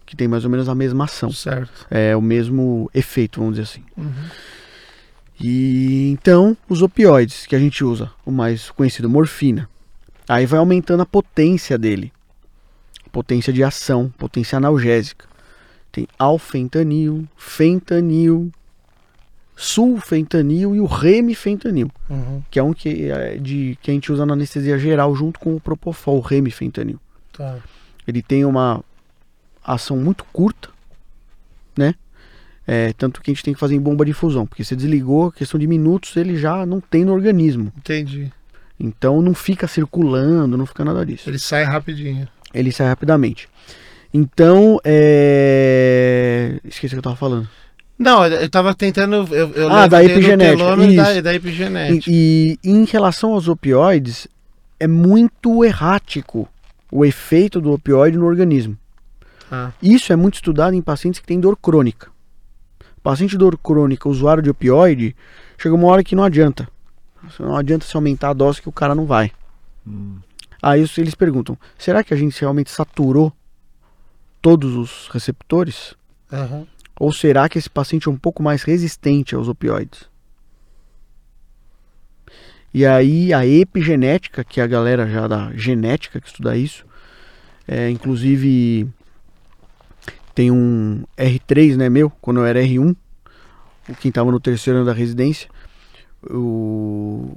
Que 0.07 0.17
tem 0.17 0.27
mais 0.27 0.45
ou 0.45 0.51
menos 0.51 0.69
a 0.69 0.75
mesma 0.75 1.05
ação. 1.05 1.31
Certo. 1.31 1.87
É 1.91 2.17
o 2.17 2.23
mesmo 2.23 2.91
efeito, 2.95 3.41
vamos 3.41 3.57
dizer 3.57 3.65
assim. 3.65 3.85
Uhum. 3.97 4.29
E 5.41 6.11
então, 6.11 6.57
os 6.69 6.83
opioides 6.83 7.47
que 7.47 7.57
a 7.57 7.59
gente 7.59 7.83
usa, 7.83 8.11
o 8.27 8.31
mais 8.31 8.71
conhecido, 8.71 9.09
morfina. 9.09 9.69
Aí 10.29 10.45
vai 10.47 10.59
aumentando 10.59 11.03
a 11.03 11.07
potência 11.07 11.79
dele. 11.79 12.13
Potência 13.11 13.53
de 13.53 13.65
ação, 13.65 14.13
potência 14.19 14.57
analgésica. 14.59 15.27
Tem 15.91 16.07
alfentanil, 16.19 17.27
fentanil, 17.37 18.53
sulfentanil 19.57 20.75
e 20.75 20.81
o 20.81 20.87
remifentanil, 20.87 21.91
Uhum. 22.09 22.43
que 22.51 22.59
é 22.59 22.63
um 22.63 22.73
que, 22.73 23.11
é 23.11 23.37
de, 23.37 23.77
que 23.83 23.91
a 23.91 23.95
gente 23.95 24.11
usa 24.13 24.25
na 24.25 24.33
anestesia 24.35 24.79
geral 24.79 25.15
junto 25.15 25.39
com 25.41 25.55
o 25.57 25.61
propofol, 25.61 26.19
o 26.19 26.21
remifentanil. 26.21 26.99
Tá. 27.33 27.59
Ele 28.07 28.23
tem 28.23 28.45
uma 28.45 28.83
ação 29.65 29.97
muito 29.97 30.25
curta, 30.33 30.71
né? 31.77 31.95
É, 32.67 32.93
tanto 32.93 33.21
que 33.21 33.31
a 33.31 33.35
gente 33.35 33.43
tem 33.43 33.55
que 33.55 33.61
fazer 33.61 33.75
em 33.75 33.81
bomba 33.81 34.05
de 34.05 34.13
infusão, 34.13 34.47
porque 34.47 34.63
você 34.63 34.77
desligou, 34.77 35.33
questão 35.33 35.59
de 35.59 35.67
minutos, 35.67 36.17
ele 36.17 36.37
já 36.37 36.65
não 36.65 36.81
tem 36.81 37.05
no 37.05 37.13
organismo. 37.13 37.73
Entendi. 37.77 38.31
Então 38.79 39.21
não 39.21 39.35
fica 39.35 39.67
circulando, 39.67 40.57
não 40.57 40.67
fica 40.67 40.85
nada 40.85 41.05
disso. 41.05 41.29
Ele 41.29 41.39
sai 41.39 41.65
rapidinho. 41.65 42.29
Ele 42.55 42.71
sai 42.73 42.89
rapidamente. 42.89 43.49
Então, 44.13 44.81
é... 44.85 46.59
esqueci 46.65 46.95
o 46.95 46.97
que 46.97 46.99
eu 46.99 47.03
tava 47.03 47.17
falando. 47.17 47.49
Não, 47.99 48.25
eu 48.25 48.49
tava 48.49 48.75
tentando. 48.75 49.29
Eu, 49.35 49.51
eu 49.51 49.71
Ah, 49.71 49.87
da 49.87 50.03
epigenética, 50.03 50.65
Da, 50.77 51.21
da 51.21 51.33
E, 51.33 51.37
epigenética. 51.37 52.11
e 52.11 52.59
em 52.65 52.85
relação 52.85 53.35
aos 53.35 53.47
opioides, 53.47 54.27
é 54.81 54.87
muito 54.87 55.63
errático 55.65 56.49
o 56.91 57.05
efeito 57.05 57.61
do 57.61 57.73
opioide 57.73 58.17
no 58.17 58.25
organismo. 58.25 58.77
Ah, 59.53 59.71
Isso 59.83 60.13
é 60.13 60.17
muito 60.17 60.37
estudado 60.37 60.75
em 60.75 60.81
pacientes 60.81 61.21
que 61.21 61.27
têm 61.27 61.39
dor 61.39 61.57
crônica. 61.57 62.10
Paciente 63.03 63.31
de 63.31 63.39
dor 63.39 63.57
crônica, 63.57 64.09
usuário 64.09 64.43
de 64.43 64.51
opioide, 64.51 65.17
chega 65.57 65.75
uma 65.75 65.89
hora 65.89 66.05
que 66.05 66.15
não 66.15 66.25
adianta. 66.25 66.69
Não 67.39 67.57
adianta 67.57 67.85
se 67.85 67.97
aumentar 67.97 68.31
a 68.31 68.35
dose 68.35 68.61
que 68.61 68.69
o 68.69 68.73
cara 68.73 68.95
não 68.95 69.07
vai. 69.07 69.33
Hum. 69.87 70.19
Aí 70.63 70.85
eles 70.99 71.15
perguntam: 71.15 71.57
será 71.79 72.05
que 72.05 72.13
a 72.13 72.17
gente 72.17 72.39
realmente 72.41 72.71
saturou 72.71 73.33
todos 74.43 74.75
os 74.77 75.09
receptores? 75.09 75.95
aham. 76.31 76.67
Ou 76.99 77.11
será 77.15 77.49
que 77.49 77.59
esse 77.59 77.71
paciente 77.71 78.09
é 78.09 78.11
um 78.11 78.17
pouco 78.17 78.43
mais 78.43 78.63
resistente 78.63 79.35
aos 79.35 79.49
opioides? 79.49 80.05
E 82.75 82.85
aí 82.85 83.33
a 83.33 83.47
epigenética, 83.47 84.45
que 84.45 84.61
é 84.61 84.63
a 84.63 84.67
galera 84.67 85.09
já 85.09 85.27
da 85.27 85.51
genética 85.55 86.21
que 86.21 86.27
estuda 86.29 86.55
isso, 86.59 86.85
é, 87.67 87.89
inclusive 87.89 88.87
tem 90.35 90.51
um 90.51 91.03
R3, 91.17 91.77
né, 91.77 91.89
meu, 91.89 92.11
quando 92.21 92.41
eu 92.41 92.47
era 92.47 92.61
R1, 92.63 92.95
o 93.89 93.95
quem 93.97 94.09
estava 94.11 94.31
no 94.31 94.39
terceiro 94.41 94.79
ano 94.81 94.87
da 94.87 94.93
residência, 94.93 95.49
o, 96.29 97.37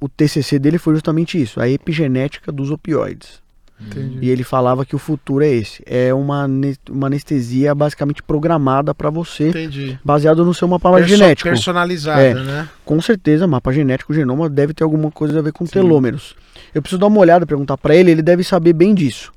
o 0.00 0.08
TCC 0.08 0.58
dele 0.58 0.78
foi 0.78 0.94
justamente 0.94 1.40
isso, 1.40 1.60
a 1.60 1.68
epigenética 1.68 2.50
dos 2.52 2.70
opioides. 2.70 3.40
Entendi. 3.80 4.18
E 4.22 4.28
ele 4.30 4.42
falava 4.42 4.84
que 4.84 4.96
o 4.96 4.98
futuro 4.98 5.44
é 5.44 5.48
esse. 5.48 5.80
É 5.86 6.12
uma, 6.12 6.48
uma 6.90 7.06
anestesia 7.06 7.72
basicamente 7.76 8.24
programada 8.24 8.92
para 8.92 9.08
você, 9.08 9.50
Entendi. 9.50 9.96
baseado 10.04 10.44
no 10.44 10.52
seu 10.52 10.66
mapa 10.66 10.90
Perso- 10.90 11.08
genético. 11.08 11.48
Personalizada, 11.48 12.20
É. 12.20 12.34
né? 12.34 12.68
Com 12.84 13.00
certeza, 13.00 13.46
mapa 13.46 13.72
genético, 13.72 14.12
genoma 14.12 14.48
deve 14.48 14.74
ter 14.74 14.82
alguma 14.82 15.12
coisa 15.12 15.38
a 15.38 15.42
ver 15.42 15.52
com 15.52 15.64
telômeros. 15.64 16.34
Eu 16.74 16.82
preciso 16.82 16.98
dar 16.98 17.06
uma 17.06 17.20
olhada, 17.20 17.46
perguntar 17.46 17.78
para 17.78 17.94
ele, 17.94 18.10
ele 18.10 18.22
deve 18.22 18.42
saber 18.42 18.72
bem 18.72 18.92
disso. 18.96 19.32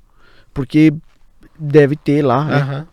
Porque 0.52 0.92
deve 1.62 1.96
ter 1.96 2.22
lá, 2.22 2.46
né? 2.46 2.56
Aham. 2.56 2.88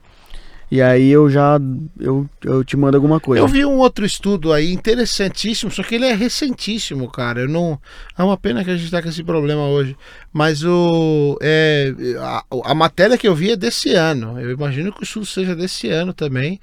E 0.70 0.82
aí 0.82 1.08
eu 1.08 1.30
já 1.30 1.58
eu, 1.98 2.28
eu 2.44 2.62
te 2.62 2.76
mando 2.76 2.96
alguma 2.96 3.18
coisa. 3.18 3.42
Eu 3.42 3.48
vi 3.48 3.64
um 3.64 3.78
outro 3.78 4.04
estudo 4.04 4.52
aí 4.52 4.70
interessantíssimo, 4.70 5.70
só 5.70 5.82
que 5.82 5.94
ele 5.94 6.04
é 6.04 6.14
recentíssimo, 6.14 7.10
cara. 7.10 7.40
Eu 7.40 7.48
não. 7.48 7.80
É 8.16 8.22
uma 8.22 8.36
pena 8.36 8.62
que 8.62 8.70
a 8.70 8.76
gente 8.76 8.90
tá 8.90 9.00
com 9.00 9.08
esse 9.08 9.24
problema 9.24 9.66
hoje. 9.66 9.96
Mas 10.30 10.62
o. 10.62 11.38
É, 11.40 11.94
a, 12.20 12.44
a 12.64 12.74
matéria 12.74 13.16
que 13.16 13.26
eu 13.26 13.34
vi 13.34 13.52
é 13.52 13.56
desse 13.56 13.94
ano. 13.94 14.38
Eu 14.38 14.50
imagino 14.50 14.92
que 14.92 15.00
o 15.00 15.04
estudo 15.04 15.24
seja 15.24 15.56
desse 15.56 15.88
ano 15.88 16.12
também. 16.12 16.60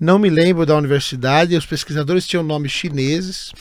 Não 0.00 0.20
me 0.20 0.30
lembro 0.30 0.64
da 0.64 0.76
universidade. 0.76 1.56
Os 1.56 1.66
pesquisadores 1.66 2.28
tinham 2.28 2.44
nomes 2.44 2.70
chineses. 2.70 3.52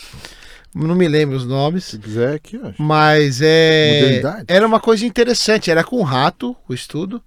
Não 0.76 0.94
me 0.94 1.08
lembro 1.08 1.36
os 1.36 1.46
nomes. 1.46 1.86
Se 1.86 1.98
quiser 1.98 2.36
aqui, 2.36 2.60
ó. 2.64 2.72
Mas 2.78 3.40
é. 3.42 4.00
Modernidade. 4.00 4.46
Era 4.48 4.68
uma 4.68 4.80
coisa 4.80 5.04
interessante. 5.08 5.72
Era 5.72 5.84
com 5.84 6.04
rato 6.04 6.56
o 6.70 6.74
estudo. 6.76 7.20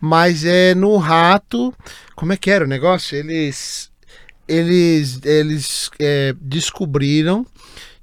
Mas 0.00 0.44
é 0.44 0.74
no 0.74 0.96
rato. 0.96 1.74
Como 2.14 2.32
é 2.32 2.36
que 2.36 2.50
era 2.50 2.64
o 2.64 2.68
negócio? 2.68 3.16
Eles. 3.16 3.90
Eles, 4.48 5.20
eles 5.24 5.90
é, 6.00 6.34
descobriram 6.40 7.46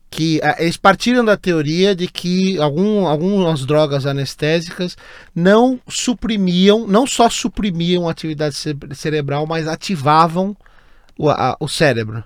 que 0.09 0.39
ah, 0.41 0.55
eles 0.59 0.77
partiram 0.77 1.25
da 1.25 1.35
teoria 1.35 1.93
de 1.93 2.07
que 2.07 2.57
algum, 2.57 3.05
algumas 3.05 3.65
drogas 3.65 4.05
anestésicas 4.05 4.95
não 5.35 5.77
suprimiam, 5.89 6.87
não 6.87 7.05
só 7.05 7.29
suprimiam 7.29 8.07
a 8.07 8.11
atividade 8.11 8.55
cere- 8.55 8.95
cerebral, 8.95 9.45
mas 9.45 9.67
ativavam 9.67 10.55
o, 11.17 11.29
a- 11.29 11.57
o 11.59 11.67
cérebro. 11.67 12.23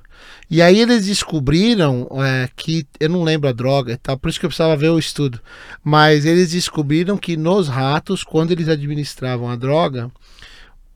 E 0.50 0.62
aí 0.62 0.80
eles 0.80 1.06
descobriram 1.06 2.08
é, 2.24 2.50
que, 2.56 2.86
eu 3.00 3.10
não 3.10 3.24
lembro 3.24 3.50
a 3.50 3.54
droga 3.54 3.94
e 3.94 3.98
tal, 3.98 4.18
por 4.18 4.30
isso 4.30 4.40
que 4.40 4.46
eu 4.46 4.50
precisava 4.50 4.76
ver 4.76 4.90
o 4.90 5.00
estudo, 5.00 5.40
mas 5.84 6.26
eles 6.26 6.52
descobriram 6.52 7.18
que 7.18 7.38
nos 7.38 7.68
ratos, 7.68 8.24
quando 8.24 8.52
eles 8.52 8.68
administravam 8.68 9.50
a 9.50 9.56
droga, 9.56 10.12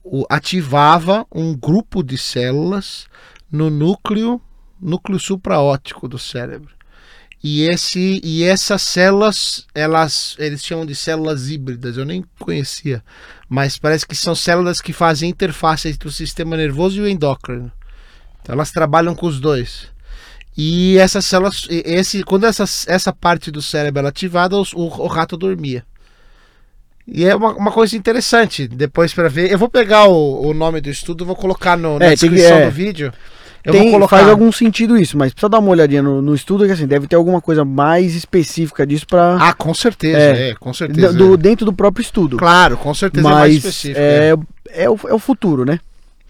o- 0.04 0.26
ativava 0.28 1.26
um 1.34 1.54
grupo 1.54 2.02
de 2.02 2.18
células 2.18 3.06
no 3.50 3.70
núcleo, 3.70 4.40
núcleo 4.80 5.18
supraóptico 5.18 6.06
do 6.06 6.18
cérebro. 6.18 6.76
E, 7.42 7.62
esse, 7.62 8.20
e 8.24 8.42
essas 8.42 8.82
células, 8.82 9.66
elas, 9.74 10.34
eles 10.38 10.64
chamam 10.64 10.84
de 10.84 10.94
células 10.94 11.48
híbridas, 11.48 11.96
eu 11.96 12.04
nem 12.04 12.24
conhecia, 12.38 13.04
mas 13.48 13.78
parece 13.78 14.06
que 14.06 14.16
são 14.16 14.34
células 14.34 14.80
que 14.80 14.92
fazem 14.92 15.30
interface 15.30 15.88
entre 15.88 16.08
o 16.08 16.12
sistema 16.12 16.56
nervoso 16.56 16.96
e 16.98 17.00
o 17.02 17.08
endócrino. 17.08 17.70
Então 18.46 18.54
elas 18.54 18.70
trabalham 18.70 19.12
com 19.12 19.26
os 19.26 19.40
dois. 19.40 19.88
E 20.56 20.96
essas 20.98 21.26
células, 21.26 21.66
esse, 21.68 22.22
quando 22.22 22.46
essa, 22.46 22.62
essa 22.86 23.12
parte 23.12 23.50
do 23.50 23.60
cérebro 23.60 23.98
era 23.98 24.08
ativada, 24.08 24.56
o, 24.56 24.64
o 24.74 25.06
rato 25.08 25.36
dormia. 25.36 25.84
E 27.06 27.24
é 27.24 27.34
uma, 27.36 27.52
uma 27.54 27.72
coisa 27.72 27.96
interessante, 27.96 28.66
depois 28.68 29.12
para 29.12 29.28
ver. 29.28 29.50
Eu 29.50 29.58
vou 29.58 29.68
pegar 29.68 30.06
o, 30.08 30.48
o 30.48 30.54
nome 30.54 30.80
do 30.80 30.88
estudo, 30.88 31.26
vou 31.26 31.36
colocar 31.36 31.76
no, 31.76 31.98
na 31.98 32.06
É, 32.06 32.08
tem 32.10 32.16
que- 32.30 32.34
descrição 32.36 32.58
é. 32.58 32.64
do 32.66 32.70
vídeo. 32.70 33.12
Eu 33.64 33.72
Tem- 33.72 33.82
vou 33.82 33.92
colocar. 33.92 34.18
Faz 34.18 34.28
algum 34.28 34.50
sentido 34.52 34.96
isso, 34.96 35.18
mas 35.18 35.32
precisa 35.32 35.48
dar 35.48 35.58
uma 35.58 35.70
olhadinha 35.70 36.00
no, 36.02 36.22
no 36.22 36.34
estudo, 36.36 36.64
que 36.64 36.70
assim, 36.70 36.86
deve 36.86 37.08
ter 37.08 37.16
alguma 37.16 37.40
coisa 37.40 37.64
mais 37.64 38.14
específica 38.14 38.86
disso 38.86 39.06
pra. 39.08 39.36
Ah, 39.40 39.52
com 39.52 39.74
certeza, 39.74 40.18
É. 40.18 40.50
é, 40.50 40.54
com 40.54 40.72
certeza. 40.72 41.12
do, 41.12 41.30
do- 41.30 41.36
dentro 41.36 41.66
do 41.66 41.72
próprio 41.72 42.00
estudo. 42.02 42.36
Claro, 42.36 42.76
com 42.76 42.94
certeza 42.94 43.26
é 43.26 43.30
mais 43.30 43.40
mas 43.54 43.56
específico. 43.56 44.00
é, 44.00 44.34
é, 44.68 44.88
o, 44.90 44.98
é 45.08 45.14
o 45.14 45.18
futuro, 45.18 45.64
né? 45.64 45.80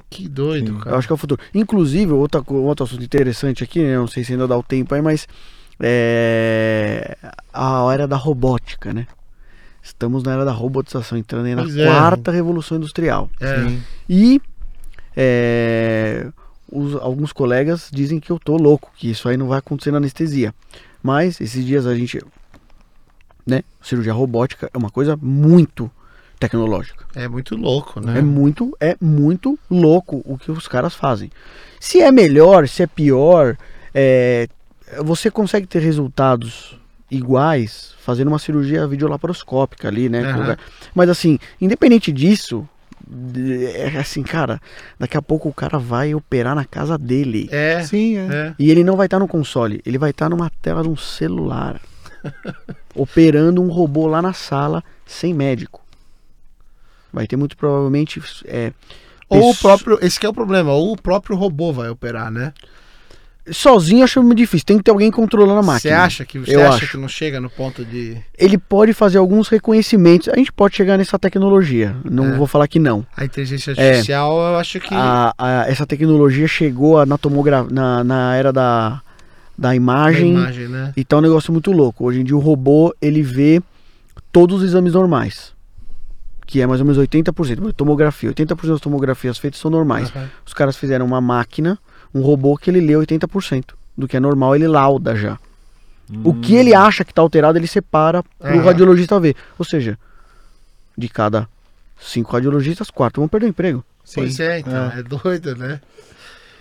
Que 0.08 0.28
doido, 0.28 0.72
Sim. 0.74 0.78
cara. 0.78 0.90
Eu 0.94 0.98
acho 0.98 1.06
que 1.08 1.12
é 1.12 1.14
o 1.14 1.18
futuro. 1.18 1.40
Inclusive, 1.54 2.12
outra, 2.12 2.42
outro 2.48 2.84
assunto 2.84 3.02
interessante 3.02 3.64
aqui, 3.64 3.82
né? 3.82 3.96
não 3.96 4.06
sei 4.06 4.22
se 4.24 4.32
ainda 4.32 4.46
dá 4.46 4.56
o 4.56 4.62
tempo 4.62 4.94
aí, 4.94 5.02
mas 5.02 5.26
é 5.80 7.16
a 7.52 7.88
era 7.92 8.06
da 8.06 8.16
robótica, 8.16 8.92
né? 8.92 9.06
Estamos 9.82 10.22
na 10.22 10.32
era 10.32 10.44
da 10.44 10.52
robotização, 10.52 11.16
entrando 11.18 11.46
aí 11.46 11.54
na 11.54 11.62
Pois 11.62 11.76
é. 11.76 11.86
quarta 11.86 12.30
revolução 12.30 12.76
industrial. 12.76 13.30
É. 13.40 13.64
Sim. 13.68 13.82
E 14.08 14.40
é, 15.16 16.26
os- 16.70 16.94
alguns 16.96 17.32
colegas 17.32 17.88
dizem 17.92 18.18
que 18.20 18.30
eu 18.30 18.38
tô 18.38 18.56
louco, 18.56 18.90
que 18.96 19.10
isso 19.10 19.28
aí 19.28 19.36
não 19.36 19.46
vai 19.48 19.58
acontecer 19.58 19.90
na 19.90 19.98
anestesia. 19.98 20.54
Mas 21.02 21.40
esses 21.40 21.64
dias 21.64 21.86
a 21.86 21.94
gente, 21.94 22.20
né? 23.46 23.62
Cirurgia 23.80 24.12
robótica 24.12 24.68
é 24.72 24.76
uma 24.78 24.90
coisa 24.90 25.16
muito 25.16 25.90
tecnológica. 26.38 27.04
É 27.14 27.28
muito 27.28 27.56
louco, 27.56 28.00
né? 28.00 28.18
É 28.18 28.22
muito, 28.22 28.76
é 28.80 28.96
muito 29.00 29.58
louco 29.70 30.22
o 30.24 30.36
que 30.36 30.50
os 30.50 30.68
caras 30.68 30.94
fazem. 30.94 31.30
Se 31.80 32.00
é 32.00 32.10
melhor, 32.10 32.68
se 32.68 32.82
é 32.82 32.86
pior, 32.86 33.56
é, 33.94 34.48
você 35.02 35.30
consegue 35.30 35.66
ter 35.66 35.80
resultados 35.80 36.78
iguais 37.10 37.94
fazendo 38.00 38.28
uma 38.28 38.38
cirurgia 38.38 38.86
videolaparoscópica 38.86 39.88
ali, 39.88 40.08
né? 40.08 40.20
Aham. 40.22 40.56
Mas 40.94 41.08
assim, 41.08 41.38
independente 41.60 42.12
disso, 42.12 42.68
é 43.74 43.96
assim, 43.98 44.22
cara, 44.22 44.60
daqui 44.98 45.16
a 45.16 45.22
pouco 45.22 45.48
o 45.48 45.54
cara 45.54 45.78
vai 45.78 46.14
operar 46.14 46.54
na 46.54 46.64
casa 46.64 46.98
dele. 46.98 47.48
É, 47.50 47.82
Sim, 47.82 48.18
é. 48.18 48.26
é. 48.30 48.54
E 48.58 48.70
ele 48.70 48.82
não 48.82 48.96
vai 48.96 49.06
estar 49.06 49.18
no 49.18 49.28
console, 49.28 49.80
ele 49.86 49.98
vai 49.98 50.10
estar 50.10 50.28
numa 50.28 50.50
tela 50.62 50.82
de 50.82 50.88
um 50.88 50.96
celular. 50.96 51.80
operando 52.96 53.62
um 53.62 53.68
robô 53.68 54.06
lá 54.06 54.22
na 54.22 54.32
sala 54.32 54.82
sem 55.04 55.34
médico. 55.34 55.84
Vai 57.16 57.26
ter 57.26 57.34
muito 57.36 57.56
provavelmente 57.56 58.22
é, 58.44 58.72
Ou 59.26 59.50
o 59.52 59.56
próprio. 59.56 59.98
Esse 60.02 60.20
que 60.20 60.26
é 60.26 60.28
o 60.28 60.34
problema, 60.34 60.70
ou 60.72 60.92
o 60.92 61.00
próprio 61.00 61.34
robô 61.34 61.72
vai 61.72 61.88
operar, 61.88 62.30
né? 62.30 62.52
Sozinho 63.50 64.00
eu 64.00 64.04
acho 64.04 64.20
muito 64.22 64.36
difícil, 64.38 64.66
tem 64.66 64.76
que 64.76 64.82
ter 64.82 64.90
alguém 64.90 65.08
controlando 65.10 65.60
a 65.60 65.62
Você 65.62 65.66
máquina. 65.88 66.02
acha 66.02 66.24
que 66.26 66.36
você 66.38 66.54
Eu 66.54 66.60
acha 66.66 66.78
acho. 66.84 66.90
que 66.90 66.96
não 66.98 67.08
chega 67.08 67.40
no 67.40 67.48
ponto 67.48 67.84
de. 67.86 68.16
Ele 68.36 68.58
pode 68.58 68.92
fazer 68.92 69.16
alguns 69.18 69.48
reconhecimentos. 69.48 70.28
A 70.28 70.36
gente 70.36 70.52
pode 70.52 70.76
chegar 70.76 70.98
nessa 70.98 71.16
tecnologia. 71.18 71.96
Não 72.04 72.34
É. 72.34 72.36
vou 72.36 72.46
falar 72.46 72.66
que 72.68 72.78
não. 72.80 73.06
A 73.16 73.24
inteligência 73.24 73.70
artificial, 73.70 74.36
eu 74.36 74.56
acho 74.58 74.78
que. 74.80 74.92
A- 74.92 75.32
a- 75.38 75.64
essa 75.68 75.86
tecnologia 75.86 76.46
chegou 76.46 77.06
na, 77.06 77.16
tomogra- 77.16 77.64
na, 77.70 78.02
na 78.04 78.34
era 78.36 78.52
da, 78.52 79.00
da 79.56 79.68
da 79.70 79.74
imagem. 79.76 80.32
imagem, 80.32 80.68
né? 80.68 80.92
E 80.96 81.02
tá 81.04 81.16
um 81.16 81.22
negócio 81.22 81.50
muito 81.52 81.70
louco. 81.72 82.04
Hoje 82.04 82.20
em 82.20 82.24
dia 82.24 82.36
o 82.36 82.40
robô 82.40 82.92
ele 83.00 83.22
vê 83.22 83.62
todos 84.32 84.58
os 84.58 84.64
exames 84.68 84.92
normais. 84.92 85.55
Que 86.46 86.60
é 86.60 86.66
mais 86.66 86.80
ou 86.80 86.86
menos 86.86 86.98
80%. 86.98 87.72
Tomografia. 87.72 88.32
80% 88.32 88.68
das 88.68 88.80
tomografias 88.80 89.36
feitas 89.36 89.60
são 89.60 89.70
normais. 89.70 90.10
Aham. 90.14 90.30
Os 90.46 90.54
caras 90.54 90.76
fizeram 90.76 91.04
uma 91.04 91.20
máquina, 91.20 91.78
um 92.14 92.20
robô 92.20 92.56
que 92.56 92.70
ele 92.70 92.80
lê 92.80 92.94
80%. 92.94 93.74
Do 93.96 94.06
que 94.06 94.16
é 94.16 94.20
normal, 94.20 94.54
ele 94.54 94.68
lauda 94.68 95.16
já. 95.16 95.38
O 96.22 96.34
que 96.34 96.54
ele 96.54 96.72
acha 96.72 97.04
que 97.04 97.12
tá 97.12 97.20
alterado, 97.20 97.58
ele 97.58 97.66
separa 97.66 98.22
pro 98.22 98.48
Aham. 98.48 98.62
radiologista 98.62 99.18
ver. 99.18 99.34
Ou 99.58 99.64
seja, 99.64 99.98
de 100.96 101.08
cada 101.08 101.48
cinco 102.00 102.32
radiologistas, 102.32 102.90
quatro 102.90 103.20
vão 103.20 103.28
perder 103.28 103.46
o 103.46 103.48
emprego. 103.48 103.84
Sim. 104.04 104.20
Pois 104.20 104.38
é, 104.38 104.60
então, 104.60 104.92
é. 104.92 105.02
doido, 105.02 105.56
né? 105.56 105.80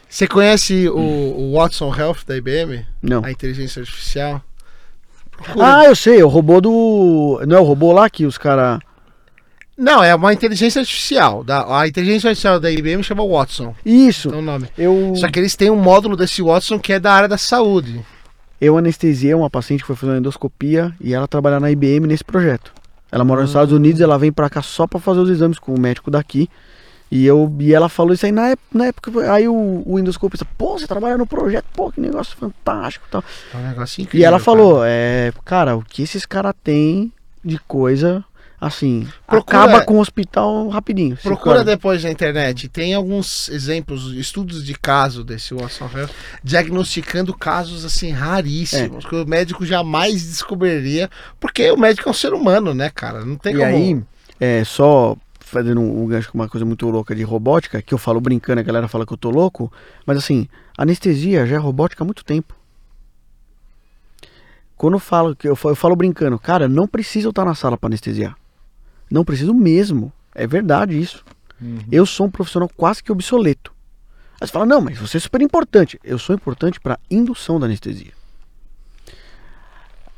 Você 0.09 0.27
conhece 0.27 0.87
o, 0.89 0.97
o 0.97 1.53
Watson 1.53 1.93
Health 1.93 2.19
da 2.25 2.37
IBM? 2.37 2.85
Não. 3.01 3.23
A 3.23 3.31
inteligência 3.31 3.81
artificial? 3.81 4.41
Procura. 5.31 5.79
Ah, 5.79 5.85
eu 5.85 5.95
sei, 5.95 6.23
o 6.23 6.27
robô 6.27 6.61
do. 6.61 7.41
Não 7.47 7.57
é 7.57 7.59
o 7.59 7.63
robô 7.63 7.91
lá 7.91 8.09
que 8.09 8.25
os 8.25 8.37
caras. 8.37 8.79
Não, 9.77 10.03
é 10.03 10.15
uma 10.15 10.33
inteligência 10.33 10.79
artificial. 10.79 11.43
Da, 11.43 11.79
a 11.81 11.87
inteligência 11.87 12.29
artificial 12.29 12.59
da 12.59 12.71
IBM 12.71 13.03
chama 13.03 13.25
Watson. 13.27 13.75
Isso. 13.85 14.29
É 14.33 14.35
o 14.37 14.41
nome. 14.41 14.67
Eu, 14.77 15.13
Só 15.17 15.27
que 15.29 15.37
eles 15.39 15.55
têm 15.55 15.69
um 15.69 15.75
módulo 15.75 16.15
desse 16.15 16.41
Watson 16.41 16.79
que 16.79 16.93
é 16.93 16.99
da 16.99 17.11
área 17.13 17.27
da 17.27 17.37
saúde. 17.37 18.03
eu 18.61 18.77
anestesiei 18.77 19.33
uma 19.33 19.49
paciente 19.49 19.81
que 19.81 19.87
foi 19.87 19.95
fazer 19.95 20.13
uma 20.13 20.17
endoscopia 20.19 20.93
e 21.01 21.13
ela 21.13 21.27
trabalha 21.27 21.59
na 21.59 21.69
IBM 21.69 22.07
nesse 22.07 22.23
projeto. 22.23 22.71
Ela 23.11 23.23
mora 23.25 23.41
nos 23.41 23.49
Ah. 23.49 23.51
Estados 23.51 23.73
Unidos, 23.73 23.99
ela 24.01 24.17
vem 24.17 24.31
pra 24.31 24.49
cá 24.49 24.61
só 24.61 24.87
pra 24.87 24.99
fazer 24.99 25.19
os 25.19 25.29
exames 25.29 25.59
com 25.59 25.73
o 25.73 25.79
médico 25.79 26.09
daqui. 26.09 26.49
E, 27.11 27.25
eu, 27.25 27.53
e 27.59 27.73
ela 27.73 27.87
falou 27.87 28.13
isso 28.13 28.25
aí 28.25 28.31
na, 28.31 28.49
ép- 28.51 28.59
na 28.73 28.85
época. 28.87 29.31
Aí 29.31 29.47
o, 29.47 29.83
o 29.85 29.99
endoscopista, 29.99 30.45
pô, 30.57 30.77
você 30.79 30.87
trabalha 30.87 31.17
no 31.17 31.27
projeto, 31.27 31.65
pô, 31.73 31.91
que 31.91 32.01
negócio 32.01 32.35
fantástico 32.35 33.05
e 33.07 33.11
tal. 33.11 33.23
É 33.53 33.57
um 33.57 33.67
negócio 33.69 34.01
incrível. 34.01 34.21
E 34.21 34.25
ela 34.25 34.37
cara. 34.37 34.43
falou, 34.43 34.81
é, 34.83 35.31
cara, 35.45 35.75
o 35.77 35.83
que 35.83 36.01
esses 36.01 36.25
caras 36.25 36.53
têm 36.63 37.11
de 37.43 37.59
coisa, 37.59 38.23
assim, 38.59 39.07
Procura- 39.27 39.63
acaba 39.65 39.85
com 39.85 39.95
o 39.95 39.99
hospital 39.99 40.67
rapidinho. 40.69 41.17
Procura 41.17 41.55
cara- 41.57 41.65
depois 41.65 42.03
na 42.03 42.11
internet. 42.11 42.67
Tem 42.69 42.93
alguns 42.93 43.49
exemplos, 43.49 44.11
estudos 44.13 44.63
de 44.65 44.73
caso 44.73 45.23
desse 45.23 45.53
Watson 45.53 45.89
Health, 45.93 46.09
diagnosticando 46.43 47.33
casos 47.37 47.85
assim 47.85 48.11
raríssimos, 48.11 49.05
É. 49.05 49.07
que 49.09 49.15
o 49.15 49.25
médico 49.27 49.65
jamais 49.65 50.23
descobriria, 50.25 51.09
porque 51.39 51.69
o 51.71 51.77
médico 51.77 52.07
é 52.07 52.11
um 52.11 52.13
ser 52.15 52.33
humano, 52.33 52.73
né, 52.73 52.89
cara? 52.89 53.23
Não 53.25 53.35
tem 53.35 53.53
E 53.55 53.57
como. 53.57 53.67
aí, 53.69 54.01
é, 54.39 54.63
só 54.63 55.15
fazendo 55.39 55.79
um, 55.79 56.07
gancho 56.07 56.31
com 56.31 56.37
uma 56.39 56.49
coisa 56.49 56.65
muito 56.65 56.89
louca 56.89 57.13
de 57.15 57.21
robótica, 57.23 57.81
que 57.81 57.93
eu 57.93 57.97
falo 57.97 58.19
brincando, 58.19 58.59
a 58.59 58.63
galera 58.63 58.87
fala 58.87 59.05
que 59.05 59.13
eu 59.13 59.17
tô 59.17 59.29
louco, 59.29 59.71
mas 60.05 60.17
assim, 60.17 60.47
anestesia 60.77 61.45
já 61.45 61.55
é 61.55 61.59
robótica 61.59 62.03
há 62.03 62.05
muito 62.05 62.25
tempo. 62.25 62.55
Quando 64.75 64.95
eu 64.95 64.99
falo, 64.99 65.35
que 65.35 65.47
eu 65.47 65.55
falo, 65.55 65.71
eu 65.71 65.75
falo 65.77 65.95
brincando, 65.95 66.37
cara, 66.37 66.67
não 66.67 66.87
precisa 66.87 67.27
eu 67.27 67.29
estar 67.29 67.45
na 67.45 67.55
sala 67.55 67.77
para 67.77 67.87
anestesiar. 67.87 68.35
Não 69.09 69.25
preciso 69.25 69.53
mesmo. 69.53 70.11
É 70.33 70.45
verdade 70.45 70.99
isso. 70.99 71.23
Uhum. 71.61 71.79
Eu 71.91 72.05
sou 72.05 72.27
um 72.27 72.31
profissional 72.31 72.69
quase 72.75 73.03
que 73.03 73.11
obsoleto. 73.11 73.73
Aí 74.39 74.47
você 74.47 74.51
fala, 74.51 74.65
não, 74.65 74.81
mas 74.81 74.97
você 74.97 75.17
é 75.17 75.19
super 75.19 75.41
importante. 75.41 75.99
Eu 76.03 76.19
sou 76.19 76.35
importante 76.35 76.79
para 76.79 76.99
indução 77.09 77.59
da 77.59 77.65
anestesia. 77.65 78.11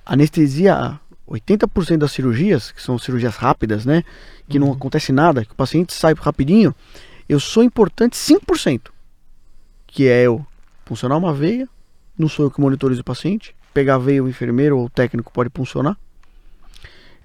Anestesia, 0.06 1.00
80% 1.30 1.98
das 1.98 2.12
cirurgias, 2.12 2.72
que 2.72 2.82
são 2.82 2.98
cirurgias 2.98 3.36
rápidas, 3.36 3.86
né? 3.86 4.04
Que 4.50 4.58
não 4.58 4.72
acontece 4.72 5.12
nada, 5.12 5.46
que 5.46 5.52
o 5.52 5.56
paciente 5.56 5.94
sai 5.94 6.14
rapidinho. 6.14 6.74
Eu 7.30 7.40
sou 7.40 7.62
importante 7.64 8.16
5%. 8.18 8.90
Que 9.86 10.08
é 10.08 10.24
eu 10.24 10.46
funcionar 10.86 11.18
uma 11.18 11.34
veia, 11.34 11.68
não 12.18 12.28
sou 12.28 12.46
eu 12.46 12.52
que 12.52 12.62
monitorizo 12.62 13.02
o 13.02 13.04
paciente. 13.04 13.56
Pegar 13.74 13.96
a 13.96 14.00
veia, 14.00 14.24
o 14.24 14.30
enfermeiro 14.30 14.78
ou 14.78 14.86
o 14.86 14.90
técnico 14.90 15.32
pode 15.32 15.52
funcionar. 15.54 15.98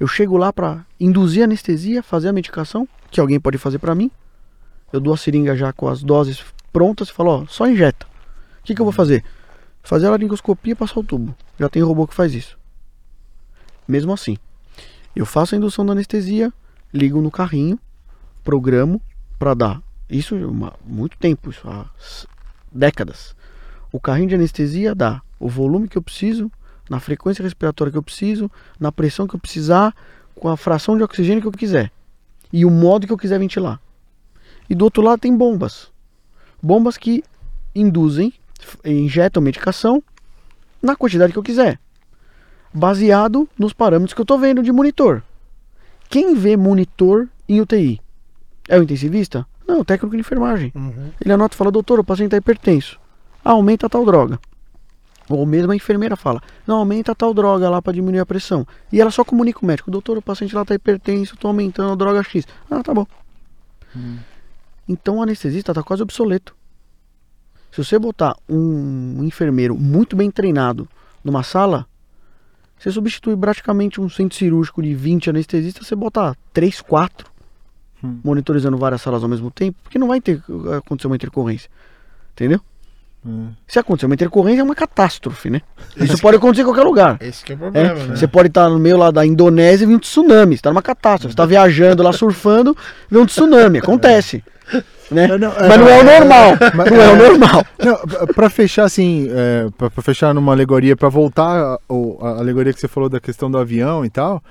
Eu 0.02 0.08
chego 0.08 0.36
lá 0.36 0.52
para 0.52 0.84
induzir 0.98 1.44
anestesia, 1.44 2.02
fazer 2.02 2.28
a 2.28 2.32
medicação, 2.32 2.88
que 3.08 3.20
alguém 3.20 3.38
pode 3.38 3.56
fazer 3.56 3.78
para 3.78 3.94
mim. 3.94 4.10
Eu 4.92 4.98
dou 4.98 5.14
a 5.14 5.16
seringa 5.16 5.54
já 5.54 5.72
com 5.72 5.86
as 5.86 6.02
doses 6.02 6.44
prontas 6.72 7.08
e 7.08 7.12
falo, 7.12 7.30
ó, 7.30 7.46
só 7.46 7.68
injeta. 7.68 8.04
O 8.58 8.64
que, 8.64 8.74
que 8.74 8.80
eu 8.80 8.84
vou 8.84 8.90
fazer? 8.92 9.24
Fazer 9.80 10.08
a 10.08 10.10
laringoscopia 10.10 10.72
e 10.72 10.74
passar 10.74 10.98
o 10.98 11.04
tubo. 11.04 11.36
Já 11.56 11.68
tem 11.68 11.82
robô 11.84 12.04
que 12.04 12.14
faz 12.16 12.34
isso. 12.34 12.58
Mesmo 13.86 14.12
assim, 14.12 14.36
eu 15.14 15.24
faço 15.24 15.54
a 15.54 15.58
indução 15.58 15.86
da 15.86 15.92
anestesia, 15.92 16.52
ligo 16.92 17.22
no 17.22 17.30
carrinho, 17.30 17.78
programo 18.42 19.00
para 19.38 19.54
dar. 19.54 19.82
Isso 20.10 20.34
há 20.34 20.48
uma- 20.48 20.74
muito 20.84 21.16
tempo, 21.16 21.48
isso 21.50 21.62
há 21.70 21.88
décadas. 22.72 23.36
O 23.92 24.00
carrinho 24.00 24.30
de 24.30 24.34
anestesia 24.34 24.96
dá 24.96 25.22
o 25.38 25.48
volume 25.48 25.86
que 25.86 25.96
eu 25.96 26.02
preciso, 26.02 26.50
na 26.88 27.00
frequência 27.00 27.42
respiratória 27.42 27.90
que 27.90 27.98
eu 27.98 28.02
preciso, 28.02 28.50
na 28.78 28.90
pressão 28.92 29.26
que 29.26 29.34
eu 29.34 29.40
precisar, 29.40 29.94
com 30.34 30.48
a 30.48 30.56
fração 30.56 30.96
de 30.96 31.02
oxigênio 31.02 31.40
que 31.40 31.48
eu 31.48 31.52
quiser 31.52 31.90
e 32.52 32.64
o 32.64 32.70
modo 32.70 33.06
que 33.06 33.12
eu 33.12 33.18
quiser 33.18 33.38
ventilar. 33.38 33.80
E 34.68 34.74
do 34.74 34.84
outro 34.84 35.02
lado 35.02 35.20
tem 35.20 35.34
bombas. 35.36 35.90
Bombas 36.62 36.96
que 36.96 37.24
induzem, 37.74 38.32
injetam 38.84 39.42
medicação 39.42 40.02
na 40.82 40.94
quantidade 40.94 41.32
que 41.32 41.38
eu 41.38 41.42
quiser, 41.42 41.78
baseado 42.72 43.48
nos 43.58 43.72
parâmetros 43.72 44.12
que 44.14 44.20
eu 44.20 44.24
estou 44.24 44.38
vendo 44.38 44.62
de 44.62 44.72
monitor. 44.72 45.22
Quem 46.08 46.34
vê 46.34 46.56
monitor 46.56 47.28
em 47.48 47.60
UTI? 47.60 48.00
É 48.68 48.78
o 48.78 48.82
intensivista? 48.82 49.46
Não, 49.66 49.80
o 49.80 49.84
técnico 49.84 50.14
de 50.14 50.20
enfermagem. 50.20 50.72
Uhum. 50.74 51.10
Ele 51.20 51.32
anota 51.32 51.54
e 51.54 51.58
fala, 51.58 51.70
doutor, 51.70 51.98
o 51.98 52.04
paciente 52.04 52.28
está 52.28 52.36
hipertenso. 52.36 53.00
Aumenta 53.44 53.88
tal 53.88 54.04
droga. 54.04 54.38
Ou 55.28 55.46
mesmo 55.46 55.72
a 55.72 55.76
enfermeira 55.76 56.16
fala, 56.16 56.42
não, 56.66 56.76
aumenta 56.76 57.14
tal 57.14 57.32
droga 57.32 57.68
lá 57.70 57.80
para 57.80 57.92
diminuir 57.92 58.20
a 58.20 58.26
pressão. 58.26 58.66
E 58.92 59.00
ela 59.00 59.10
só 59.10 59.24
comunica 59.24 59.60
o 59.62 59.66
médico, 59.66 59.90
doutor, 59.90 60.18
o 60.18 60.22
paciente 60.22 60.54
lá 60.54 60.62
está 60.62 60.74
hipertenso, 60.74 61.34
estou 61.34 61.48
aumentando 61.48 61.92
a 61.92 61.94
droga 61.94 62.22
X. 62.22 62.46
Ah, 62.70 62.82
tá 62.82 62.92
bom. 62.92 63.06
Então 64.88 65.18
o 65.18 65.22
anestesista 65.22 65.72
está 65.72 65.82
quase 65.82 66.02
obsoleto. 66.02 66.54
Se 67.70 67.82
você 67.82 67.98
botar 67.98 68.36
um 68.48 69.22
enfermeiro 69.24 69.76
muito 69.76 70.14
bem 70.14 70.30
treinado 70.30 70.88
numa 71.24 71.42
sala, 71.42 71.86
você 72.78 72.90
substitui 72.90 73.36
praticamente 73.36 74.00
um 74.00 74.08
centro 74.08 74.36
cirúrgico 74.36 74.82
de 74.82 74.94
20 74.94 75.30
anestesistas, 75.30 75.86
você 75.86 75.94
bota 75.94 76.36
3, 76.52 76.80
4 76.80 77.32
Hum. 78.04 78.18
monitorizando 78.24 78.76
várias 78.76 79.00
salas 79.00 79.22
ao 79.22 79.28
mesmo 79.28 79.50
tempo, 79.50 79.78
porque 79.82 79.98
não 79.98 80.08
vai 80.08 80.20
ter 80.20 80.42
acontecer 80.76 81.06
uma 81.06 81.14
intercorrência. 81.14 81.70
Entendeu? 82.32 82.60
Hum. 83.24 83.50
Se 83.68 83.78
acontecer 83.78 84.06
uma 84.06 84.14
intercorrência, 84.14 84.60
é 84.60 84.64
uma 84.64 84.74
catástrofe, 84.74 85.48
né? 85.48 85.60
Isso 85.96 86.18
pode 86.20 86.36
acontecer 86.38 86.62
em 86.62 86.64
qualquer 86.64 86.82
lugar. 86.82 87.18
Esse 87.20 87.44
que 87.44 87.52
é 87.52 87.54
o 87.54 87.58
É, 87.58 87.60
problema, 87.60 87.94
né? 88.06 88.16
Você 88.16 88.26
pode 88.26 88.48
estar 88.48 88.68
no 88.68 88.78
meio 88.80 88.96
lá 88.96 89.10
da 89.12 89.24
Indonésia 89.24 89.84
e 89.84 89.86
vir 89.88 89.94
um 89.94 89.98
tsunami. 90.00 90.56
Você 90.56 90.62
tá 90.62 90.70
numa 90.70 90.82
catástrofe. 90.82 91.32
Você 91.32 91.36
tá 91.36 91.46
viajando 91.46 92.02
lá 92.02 92.12
surfando, 92.14 92.76
vê 93.10 93.18
um 93.18 93.26
tsunami. 93.26 93.78
Acontece. 93.78 94.42
Né? 95.10 95.24
É, 95.26 95.38
não, 95.38 95.52
Mas 95.52 95.78
não 95.78 95.88
é 95.88 96.00
o 96.00 96.04
normal. 96.04 96.50
Mas- 96.74 96.90
Não 96.90 97.00
é 97.00 97.12
o 97.12 97.16
normal. 97.16 97.66
Não, 97.78 98.26
pra- 98.34 98.48
fechar 98.50 98.84
assim, 98.84 99.28
é, 99.30 99.68
pra, 99.76 99.90
pra 99.90 100.02
fechar 100.02 100.32
numa 100.34 100.52
alegoria, 100.52 100.96
pra 100.96 101.08
voltar 101.08 101.78
ao- 101.88 102.18
a, 102.24 102.38
alegoria 102.38 102.72
que 102.72 102.80
você 102.80 102.88
falou 102.88 103.08
da 103.08 103.20
questão 103.20 103.50
do 103.50 103.58
avião 103.58 104.04
e 104.04 104.10
tal, 104.10 104.42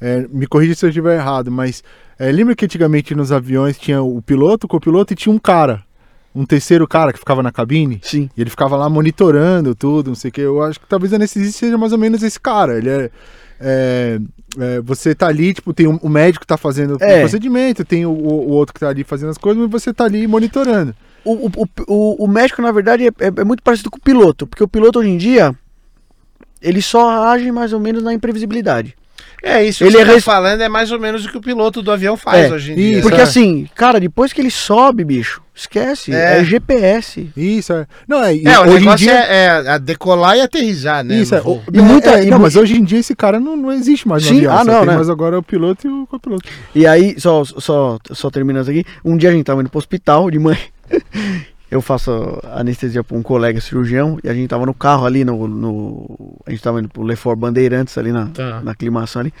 é, 0.00 0.26
me 0.30 0.46
corrija 0.46 0.74
se 0.74 0.84
eu 0.84 0.90
estiver 0.90 1.16
errado, 1.16 1.50
mas 1.50 1.82
é, 2.18 2.30
lembra 2.30 2.54
que 2.54 2.64
antigamente 2.66 3.14
nos 3.14 3.32
aviões 3.32 3.78
tinha 3.78 4.02
o 4.02 4.20
piloto, 4.20 4.66
o 4.66 4.68
copiloto 4.68 5.12
e 5.12 5.16
tinha 5.16 5.34
um 5.34 5.38
cara, 5.38 5.82
um 6.34 6.44
terceiro 6.46 6.86
cara 6.88 7.12
que 7.12 7.18
ficava 7.18 7.42
na 7.42 7.52
cabine? 7.52 8.00
Sim. 8.02 8.28
E 8.36 8.40
ele 8.40 8.50
ficava 8.50 8.76
lá 8.76 8.88
monitorando 8.88 9.74
tudo, 9.74 10.08
não 10.08 10.14
sei 10.14 10.30
o 10.30 10.32
que. 10.32 10.40
Eu 10.40 10.62
acho 10.62 10.80
que 10.80 10.86
talvez 10.86 11.12
a 11.12 11.16
anestesista 11.16 11.58
seja 11.60 11.76
mais 11.78 11.92
ou 11.92 11.98
menos 11.98 12.22
esse 12.22 12.38
cara. 12.40 12.78
Ele 12.78 12.88
é. 12.88 13.10
é, 13.60 14.18
é, 14.58 14.80
você 14.80 15.14
tá 15.14 15.28
ali, 15.28 15.54
tipo, 15.54 15.72
tem 15.72 15.86
um- 15.86 15.98
o 16.02 16.08
médico 16.08 16.40
que 16.42 16.46
tá 16.46 16.56
fazendo 16.56 16.96
É. 17.00 17.16
o 17.18 17.20
procedimento, 17.20 17.84
tem 17.84 18.04
o, 18.06 18.10
o- 18.10 18.48
o 18.48 18.50
outro 18.50 18.74
que 18.74 18.80
tá 18.80 18.88
ali 18.88 19.04
fazendo 19.04 19.30
as 19.30 19.38
coisas, 19.38 19.62
mas 19.62 19.70
você 19.70 19.92
tá 19.94 20.04
ali 20.04 20.26
monitorando. 20.26 20.94
O, 21.24 21.46
o, 21.46 21.68
o, 21.86 22.24
o 22.24 22.26
médico, 22.28 22.60
na 22.60 22.72
verdade, 22.72 23.04
é, 23.06 23.08
é- 23.20 23.32
é 23.40 23.44
muito 23.44 23.62
parecido 23.62 23.90
com 23.90 23.98
o 23.98 24.02
piloto. 24.02 24.46
Porque 24.46 24.64
o 24.64 24.68
piloto, 24.68 24.98
hoje 24.98 25.10
em 25.10 25.16
dia, 25.18 25.54
ele 26.60 26.82
só 26.82 27.24
age 27.28 27.52
mais 27.52 27.72
ou 27.72 27.78
menos 27.80 28.02
na 28.02 28.12
imprevisibilidade. 28.12 28.96
É 29.44 29.64
isso 29.64 29.82
Ele 29.82 29.90
que 29.90 29.96
é 29.96 30.00
você 30.04 30.06
tá 30.06 30.14
res- 30.14 30.24
falando 30.24 30.60
é 30.60 30.68
mais 30.68 30.92
ou 30.92 31.00
menos 31.00 31.24
o 31.24 31.28
que 31.28 31.36
o 31.36 31.40
piloto 31.40 31.82
do 31.82 31.90
avião 31.90 32.16
faz 32.16 32.48
É, 32.48 32.54
hoje 32.54 32.72
em 32.72 32.74
dia. 32.76 33.02
Porque 33.02 33.18
é. 33.20 33.22
assim, 33.24 33.68
cara, 33.74 33.98
depois 33.98 34.32
que 34.32 34.40
ele 34.40 34.52
sobe, 34.52 35.02
bicho, 35.04 35.42
esquece. 35.52 36.14
É. 36.14 36.38
É, 36.38 36.44
GPS. 36.44 37.28
Isso, 37.36 37.72
é. 37.72 37.86
Não, 38.06 38.22
é, 38.22 38.36
É, 38.40 38.58
o 38.60 38.62
hoje 38.70 38.88
em 38.88 38.94
dia. 38.94 39.12
é, 39.12 39.44
é 39.44 39.48
a 39.70 39.78
decolar 39.78 40.36
e 40.36 40.42
aterrissar, 40.42 41.02
né? 41.02 41.16
Isso, 41.16 41.34
no 41.34 41.40
é. 41.40 41.42
O- 41.44 41.60
E 41.72 41.80
muita- 41.80 42.20
é, 42.20 42.24
e 42.24 42.30
não, 42.30 42.38
mas 42.38 42.54
hoje 42.54 42.76
em 42.76 42.84
dia 42.84 43.00
esse 43.00 43.16
cara 43.16 43.40
não, 43.40 43.56
não 43.56 43.72
existe 43.72 44.06
mais 44.06 44.22
no 44.22 44.28
Sim, 44.28 44.36
avião. 44.36 44.58
ah, 44.58 44.64
não, 44.64 44.84
né? 44.84 44.94
mais 44.94 45.10
agora 45.10 45.36
o 45.38 45.42
piloto 45.42 45.88
e 45.88 45.90
o 45.90 46.06
copiloto. 46.06 46.48
E 46.72 46.86
aí, 46.86 47.18
só, 47.18 47.42
só, 47.44 47.98
só 48.12 48.30
terminando 48.30 48.68
aqui, 48.68 48.84
um 49.04 49.16
dia 49.16 49.30
a 49.30 49.32
gente 49.32 49.44
tava 49.44 49.60
indo 49.60 49.70
pro 49.70 49.78
hospital 49.78 50.30
de 50.30 50.38
manhã. 50.38 50.58
Eu 51.72 51.80
faço 51.80 52.10
anestesia 52.52 53.02
pra 53.02 53.16
um 53.16 53.22
colega 53.22 53.58
cirurgião 53.60 54.18
e 54.22 54.28
a 54.28 54.34
gente 54.34 54.46
tava 54.48 54.66
no 54.66 54.74
carro 54.74 55.06
ali 55.06 55.24
no. 55.24 55.48
no- 55.48 56.36
a 56.46 56.50
gente 56.50 56.62
tava 56.62 56.80
indo 56.80 56.88
pro 56.90 57.02
Lefort 57.02 57.38
Bandeirantes 57.38 57.96
ali 57.96 58.12
na, 58.12 58.26
Tá. 58.26 58.60
na 58.60 58.72
aclimação 58.72 59.20
ali. 59.20 59.32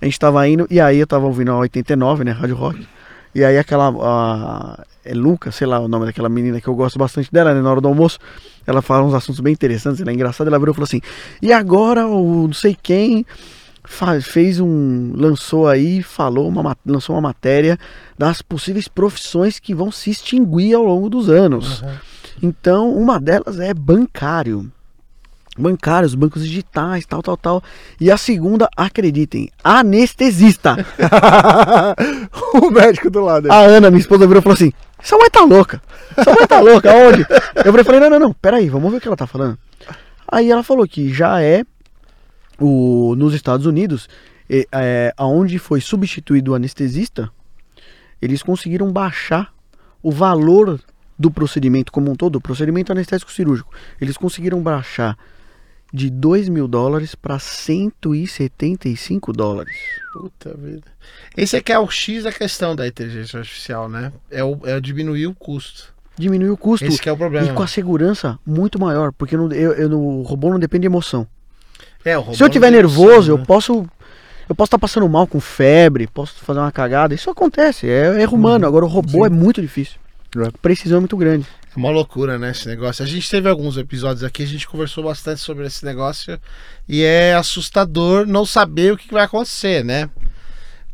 A 0.00 0.04
gente 0.04 0.18
tava 0.18 0.46
indo 0.46 0.66
e 0.70 0.78
aí 0.78 0.98
eu 0.98 1.06
tava 1.06 1.24
ouvindo 1.24 1.50
a 1.52 1.56
89, 1.58 2.22
né? 2.22 2.32
Rádio 2.32 2.54
Rock. 2.56 2.86
E 3.34 3.42
aí 3.42 3.56
aquela. 3.56 3.88
A, 3.88 4.84
é 5.04 5.14
Luca, 5.14 5.50
sei 5.50 5.66
lá 5.66 5.80
o 5.80 5.88
nome 5.88 6.04
daquela 6.04 6.28
menina 6.28 6.60
que 6.60 6.68
eu 6.68 6.74
gosto 6.74 6.98
bastante 6.98 7.32
dela, 7.32 7.54
né? 7.54 7.62
Na 7.62 7.70
hora 7.70 7.80
do 7.80 7.88
almoço. 7.88 8.18
Ela 8.66 8.82
fala 8.82 9.02
uns 9.06 9.14
assuntos 9.14 9.40
bem 9.40 9.52
interessantes, 9.54 10.00
ela 10.02 10.10
é 10.10 10.14
engraçada. 10.14 10.50
Ela 10.50 10.58
virou 10.58 10.72
e 10.72 10.76
falou 10.76 10.84
assim: 10.84 11.00
E 11.40 11.50
agora 11.50 12.06
o 12.06 12.46
não 12.48 12.52
sei 12.52 12.76
quem 12.82 13.24
fa- 13.90 14.20
fez 14.20 14.60
um. 14.60 15.12
lançou 15.14 15.66
aí, 15.68 16.02
falou, 16.02 16.48
uma, 16.48 16.62
ma- 16.62 16.76
lançou 16.86 17.14
uma 17.16 17.20
matéria 17.22 17.78
das 18.16 18.40
possíveis 18.40 18.88
profissões 18.88 19.58
que 19.58 19.74
vão 19.74 19.90
se 19.90 20.10
extinguir 20.10 20.74
ao 20.74 20.84
longo 20.84 21.10
dos 21.10 21.28
anos. 21.28 21.82
Então, 22.42 22.92
uma 22.94 23.20
delas 23.20 23.58
é 23.60 23.74
bancário. 23.74 24.70
Bancários, 25.58 26.14
bancos 26.14 26.46
digitais, 26.46 27.04
tal, 27.04 27.20
tal, 27.22 27.36
tal. 27.36 27.62
E 28.00 28.10
a 28.10 28.16
segunda, 28.16 28.68
acreditem, 28.76 29.50
anestesista. 29.62 30.76
o 32.54 32.70
médico 32.70 33.10
do 33.10 33.20
lado. 33.20 33.50
A 33.52 33.56
Ana, 33.56 33.90
minha 33.90 34.00
esposa, 34.00 34.26
virou 34.26 34.40
e 34.40 34.42
falou 34.42 34.54
assim: 34.54 34.72
Essa 34.98 35.18
mãe 35.18 35.28
tá 35.28 35.44
louca. 35.44 35.82
Essa 36.16 36.32
mãe 36.32 36.46
tá 36.46 36.60
louca, 36.60 36.90
aonde? 36.90 37.26
Eu 37.64 37.84
falei: 37.84 38.00
Não, 38.00 38.10
não, 38.10 38.18
não, 38.20 38.32
peraí, 38.32 38.68
vamos 38.68 38.90
ver 38.90 38.98
o 38.98 39.00
que 39.00 39.08
ela 39.08 39.16
tá 39.16 39.26
falando. 39.26 39.58
Aí 40.26 40.50
ela 40.50 40.62
falou 40.62 40.86
que 40.86 41.12
já 41.12 41.42
é 41.42 41.64
o, 42.60 43.14
nos 43.16 43.32
Estados 43.34 43.66
Unidos, 43.66 44.08
é, 44.48 44.66
é, 44.72 45.14
aonde 45.16 45.58
foi 45.58 45.80
substituído 45.80 46.52
o 46.52 46.54
anestesista, 46.54 47.30
eles 48.20 48.42
conseguiram 48.42 48.92
baixar 48.92 49.52
o 50.02 50.10
valor 50.10 50.80
do 51.18 51.30
procedimento 51.30 51.90
como 51.92 52.10
um 52.10 52.14
todo, 52.16 52.36
o 52.36 52.40
procedimento 52.40 52.92
anestésico 52.92 53.32
cirúrgico. 53.32 53.72
Eles 54.00 54.16
conseguiram 54.16 54.60
baixar 54.62 55.16
de 55.92 56.08
2 56.08 56.48
mil 56.48 56.68
dólares 56.68 57.14
para 57.14 57.38
175 57.38 59.32
dólares. 59.32 59.74
Puta 60.12 60.54
vida. 60.56 60.86
Esse 61.36 61.56
aqui 61.56 61.72
é 61.72 61.78
o 61.78 61.88
X 61.90 62.24
da 62.24 62.32
questão 62.32 62.74
da 62.76 62.86
inteligência 62.86 63.38
artificial, 63.38 63.88
né? 63.88 64.12
É, 64.30 64.42
o, 64.44 64.58
é 64.64 64.80
diminuir 64.80 65.26
o 65.26 65.34
custo. 65.34 65.92
Diminuiu 66.16 66.52
o 66.54 66.56
custo. 66.56 66.84
Esse 66.84 67.08
é 67.08 67.12
o 67.12 67.16
problema. 67.16 67.48
E 67.48 67.52
com 67.54 67.62
a 67.62 67.66
segurança 67.66 68.38
muito 68.46 68.78
maior, 68.80 69.12
porque 69.12 69.36
não, 69.36 69.50
eu, 69.52 69.72
eu, 69.72 69.88
no- 69.88 70.20
o 70.20 70.22
robô 70.22 70.50
não 70.50 70.58
depende 70.58 70.82
de 70.82 70.86
emoção. 70.86 71.26
É, 72.04 72.18
o 72.18 72.34
Se 72.34 72.42
eu 72.42 72.48
tiver 72.48 72.70
nervoso, 72.70 73.08
noção, 73.12 73.34
eu 73.34 73.38
né? 73.38 73.44
posso 73.46 73.86
eu 74.48 74.54
posso 74.54 74.66
estar 74.66 74.78
passando 74.78 75.08
mal 75.08 75.28
com 75.28 75.38
febre, 75.38 76.08
posso 76.08 76.34
fazer 76.44 76.58
uma 76.58 76.72
cagada. 76.72 77.14
Isso 77.14 77.30
acontece, 77.30 77.88
é 77.88 78.20
erro 78.20 78.36
humano. 78.36 78.66
Agora 78.66 78.84
o 78.84 78.88
robô 78.88 79.20
Sim. 79.20 79.26
é 79.26 79.28
muito 79.28 79.62
difícil. 79.62 79.96
É. 80.36 80.50
Precisão 80.60 80.96
é 80.96 81.00
muito 81.00 81.16
grande. 81.16 81.46
É 81.72 81.78
uma 81.78 81.90
loucura, 81.90 82.36
né, 82.36 82.50
esse 82.50 82.66
negócio. 82.66 83.04
A 83.04 83.06
gente 83.06 83.30
teve 83.30 83.48
alguns 83.48 83.76
episódios 83.76 84.24
aqui, 84.24 84.42
a 84.42 84.46
gente 84.46 84.66
conversou 84.66 85.04
bastante 85.04 85.40
sobre 85.40 85.66
esse 85.66 85.84
negócio 85.84 86.36
e 86.88 87.04
é 87.04 87.34
assustador 87.34 88.26
não 88.26 88.44
saber 88.44 88.92
o 88.92 88.96
que 88.96 89.12
vai 89.12 89.22
acontecer, 89.22 89.84
né? 89.84 90.10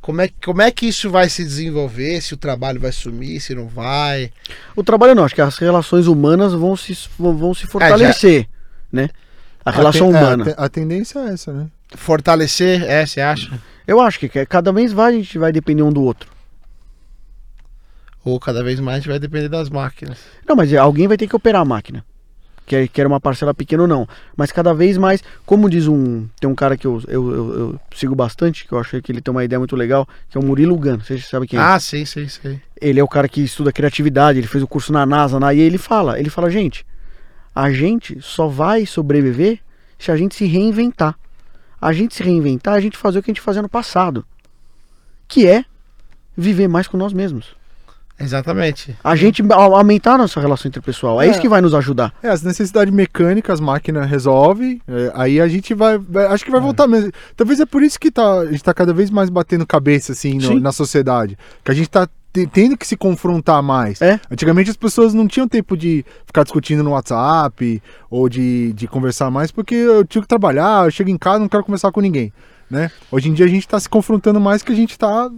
Como 0.03 0.21
é, 0.21 0.29
como 0.45 0.61
é 0.61 0.71
que 0.71 0.87
isso 0.87 1.11
vai 1.11 1.29
se 1.31 1.43
desenvolver, 1.43 2.21
se 2.21 2.35
o 2.35 2.37
trabalho 2.37 2.79
vai 2.79 2.93
sumir, 2.93 3.41
se 3.41 3.55
não 3.55 3.69
vai. 3.69 4.31
O 4.77 4.85
trabalho 4.85 5.15
não, 5.15 5.25
acho 5.25 5.35
que 5.35 5.41
as 5.41 5.57
relações 5.57 6.07
humanas 6.07 6.53
vão 6.53 6.77
se, 6.77 6.97
vão 7.19 7.35
vão 7.35 7.55
se 7.55 7.67
fortalecer, 7.67 8.47
né? 8.93 9.09
A 9.67 9.71
relação 9.71 10.11
ten- 10.11 10.17
é, 10.17 10.21
humana. 10.25 10.45
te- 10.45 10.55
a 10.57 10.69
tendência 10.69 11.19
é 11.19 11.33
essa, 11.33 11.53
né? 11.53 11.67
Fortalecer, 11.95 12.83
é, 12.85 13.05
você 13.05 13.21
acha? 13.21 13.61
Eu 13.87 14.01
acho 14.01 14.19
que 14.19 14.29
cada 14.47 14.73
vez 14.73 14.93
mais 14.93 15.15
a 15.15 15.19
gente 15.19 15.39
vai 15.39 15.53
depender 15.53 15.83
um 15.83 15.93
do 15.93 16.03
outro. 16.03 16.29
Ou 18.25 18.41
cada 18.41 18.63
vez 18.65 18.81
mais 18.81 18.97
a 18.97 18.99
gente 19.01 19.09
vai 19.09 19.19
depender 19.19 19.49
das 19.49 19.71
máquinas. 19.71 20.19
Não, 20.49 20.57
mas 20.57 20.73
alguém 20.75 21.07
vai 21.07 21.17
ter 21.17 21.29
que 21.29 21.37
operar 21.37 21.63
a 21.63 21.65
máquina. 21.65 22.05
Quer, 22.67 22.89
quer 22.89 23.07
uma 23.07 23.21
parcela 23.21 23.55
pequena 23.55 23.83
ou 23.83 23.89
não. 23.89 24.09
Mas 24.37 24.51
cada 24.51 24.75
vez 24.75 24.99
mais, 24.99 25.23
como 25.45 25.71
diz 25.71 25.87
um. 25.87 26.27
Tem 26.41 26.51
um 26.51 26.55
cara 26.55 26.77
que 26.77 26.85
eu, 26.85 27.01
eu, 27.07 27.31
eu, 27.33 27.59
eu 27.61 27.81
sigo 27.95 28.17
bastante, 28.17 28.67
que 28.67 28.73
eu 28.73 28.79
achei 28.81 29.01
que 29.01 29.13
ele 29.13 29.21
tem 29.21 29.31
uma 29.31 29.45
ideia 29.45 29.61
muito 29.61 29.77
legal, 29.77 30.09
que 30.29 30.37
é 30.37 30.41
o 30.41 30.45
Murilo 30.45 30.77
Gano. 30.77 31.01
Você 31.05 31.17
sabe 31.19 31.47
quem 31.47 31.57
é? 31.61 31.63
Ah, 31.63 31.79
sim, 31.79 32.05
sim, 32.05 32.27
sim. 32.27 32.61
Ele 32.81 32.99
é 32.99 33.05
o 33.05 33.09
cara 33.09 33.29
que 33.29 33.41
estuda 33.41 33.71
criatividade, 33.73 34.41
ele 34.41 34.49
fez 34.49 34.65
o 34.65 34.67
curso 34.67 34.93
na 34.93 35.07
NASA, 35.07 35.39
na, 35.39 35.55
e 35.55 35.61
ele 35.61 35.79
fala, 35.79 36.19
ele 36.19 36.29
fala, 36.29 36.51
gente, 36.51 36.85
a 37.57 37.73
gente 37.73 38.19
só 38.21 38.47
vai 38.47 38.85
sobreviver 38.85 39.59
se 39.99 40.13
a 40.13 40.17
gente 40.17 40.35
se 40.35 40.45
reinventar. 40.45 41.19
A 41.81 41.91
gente 41.93 42.15
se 42.15 42.23
reinventar, 42.23 42.75
é 42.75 42.77
a 42.77 42.81
gente 42.81 42.97
fazer 42.99 43.19
o 43.19 43.23
que 43.23 43.31
a 43.31 43.35
gente 43.35 43.41
fazia 43.41 43.63
no 43.63 43.69
passado. 43.69 44.25
Que 45.27 45.47
é 45.47 45.65
viver 46.37 46.69
mais 46.69 46.87
com 46.87 46.97
nós 46.99 47.13
mesmos. 47.15 47.57
Exatamente. 48.19 48.97
A 49.05 49.15
gente 49.15 49.43
a- 49.43 49.55
aumentar 49.57 50.15
a 50.15 50.19
nossa 50.19 50.41
relação 50.41 50.69
interpessoal. 50.69 51.21
É, 51.21 51.27
É. 51.27 51.31
isso 51.31 51.41
que 51.41 51.49
vai 51.49 51.61
nos 51.61 51.75
ajudar. 51.75 52.15
É, 52.23 52.29
as 52.31 52.43
necessidades 52.43 52.93
mecânicas, 52.93 53.55
as 53.55 53.61
máquinas 53.61 54.09
resolve, 54.09 54.81
é, 54.89 55.13
aí 55.15 55.39
a 55.41 55.47
gente 55.49 55.75
vai, 55.75 55.99
vai- 55.99 56.27
acho 56.27 56.43
que 56.45 56.51
vai 56.51 56.61
voltar 56.61 56.87
mesmo. 56.87 57.13
Talvez 57.37 57.61
é 57.61 57.67
por 57.67 57.83
isso 57.83 57.99
que 58.01 58.11
tá, 58.11 58.41
a 58.41 58.47
gente 58.51 58.65
tá 58.65 58.73
cada 58.73 58.95
vez 58.95 59.11
mais 59.11 59.29
batendo 59.29 59.67
cabeça, 59.67 60.13
assim, 60.13 60.39
no- 60.39 60.59
na 60.61 60.73
sociedade. 60.73 61.37
Que 61.63 61.71
a 61.71 61.75
gente 61.75 61.91
tá 61.91 62.09
tendo 62.45 62.77
que 62.77 62.85
se 62.85 62.97
confrontar 62.97 63.63
mais. 63.63 64.03
É. 64.03 64.21
Antigamente 64.29 64.69
as 64.69 64.77
pessoas 64.77 65.15
não 65.15 65.29
tinham 65.29 65.47
tempo 65.47 65.77
de 65.77 66.05
ficar 66.27 66.43
discutindo 66.43 66.83
no 66.83 66.91
WhatsApp 66.91 67.81
ou 68.11 68.29
de, 68.29 68.73
de 68.73 68.89
conversar 68.89 69.31
mais, 69.31 69.53
porque 69.53 69.77
eu 69.77 70.05
tinha 70.05 70.21
que 70.21 70.29
trabalhar, 70.29 70.87
eu 70.87 70.91
chego 70.91 71.09
em 71.09 71.17
casa 71.17 71.39
não 71.39 71.49
quero 71.49 71.63
conversar 71.63 71.93
com 71.93 72.01
ninguém. 72.01 72.33
Né? 72.69 72.91
Hoje 73.13 73.29
em 73.29 73.33
dia 73.33 73.47
a 73.47 73.49
gente 73.49 73.65
está 73.65 73.79
se 73.79 73.89
confrontando 73.89 74.41
mais 74.41 74.61
que 74.61 74.73
a 74.73 74.75
gente 74.75 74.91
está 74.91 75.31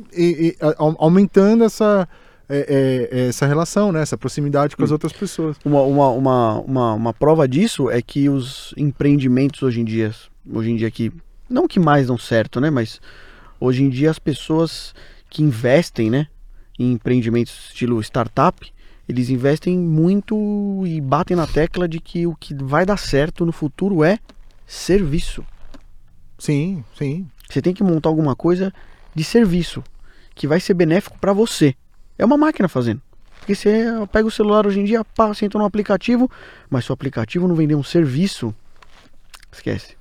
aumentando 0.99 1.63
essa, 1.63 2.09
é, 2.49 3.09
é, 3.13 3.29
essa 3.29 3.47
relação, 3.47 3.93
né? 3.93 4.01
essa 4.01 4.17
proximidade 4.17 4.75
com 4.75 4.83
as 4.83 4.91
outras 4.91 5.13
pessoas. 5.13 5.59
Uma, 5.63 5.83
uma, 5.83 6.09
uma, 6.09 6.61
uma, 6.61 6.95
uma 6.95 7.13
prova 7.13 7.47
disso 7.47 7.91
é 7.91 8.01
que 8.01 8.31
os 8.31 8.73
empreendimentos 8.79 9.63
hoje 9.63 9.83
em 9.83 9.85
dia, 9.85 10.11
hoje 10.51 10.71
em 10.71 10.77
dia 10.77 10.91
que 10.91 11.13
não 11.49 11.69
que 11.69 11.79
mais 11.79 12.07
dão 12.07 12.19
certo, 12.19 12.61
né? 12.61 12.71
Mas 12.71 13.01
hoje 13.59 13.83
em 13.83 13.89
dia 13.89 14.11
as 14.11 14.19
pessoas 14.19 14.95
que 15.31 15.43
investem, 15.43 16.11
né, 16.11 16.27
em 16.79 16.93
empreendimentos 16.93 17.69
estilo 17.69 18.01
startup, 18.01 18.73
eles 19.09 19.31
investem 19.31 19.79
muito 19.79 20.83
e 20.87 21.01
batem 21.01 21.37
na 21.37 21.47
tecla 21.47 21.89
de 21.89 21.99
que 21.99 22.27
o 22.27 22.35
que 22.35 22.55
vai 22.55 22.85
dar 22.85 22.99
certo 22.99 23.45
no 23.45 23.53
futuro 23.53 24.05
é 24.05 24.19
serviço. 24.67 25.45
Sim, 26.39 26.85
sim. 26.97 27.27
Você 27.49 27.61
tem 27.61 27.75
que 27.75 27.83
montar 27.83 28.11
alguma 28.11 28.37
coisa 28.37 28.73
de 29.15 29.25
serviço 29.25 29.83
que 30.35 30.47
vai 30.47 30.61
ser 30.61 30.75
benéfico 30.75 31.19
para 31.19 31.33
você. 31.33 31.75
É 32.17 32.25
uma 32.25 32.37
máquina 32.37 32.69
fazendo. 32.69 33.03
Porque 33.39 33.55
você 33.55 33.87
pega 34.13 34.29
o 34.29 34.31
celular 34.31 34.67
hoje 34.67 34.81
em 34.81 34.85
dia, 34.85 35.05
você 35.17 35.47
entra 35.47 35.59
no 35.59 35.65
aplicativo, 35.65 36.31
mas 36.69 36.85
se 36.85 36.93
o 36.93 36.95
aplicativo 36.95 37.49
não 37.49 37.55
vender 37.55 37.75
um 37.75 37.83
serviço, 37.83 38.55
esquece. 39.51 39.98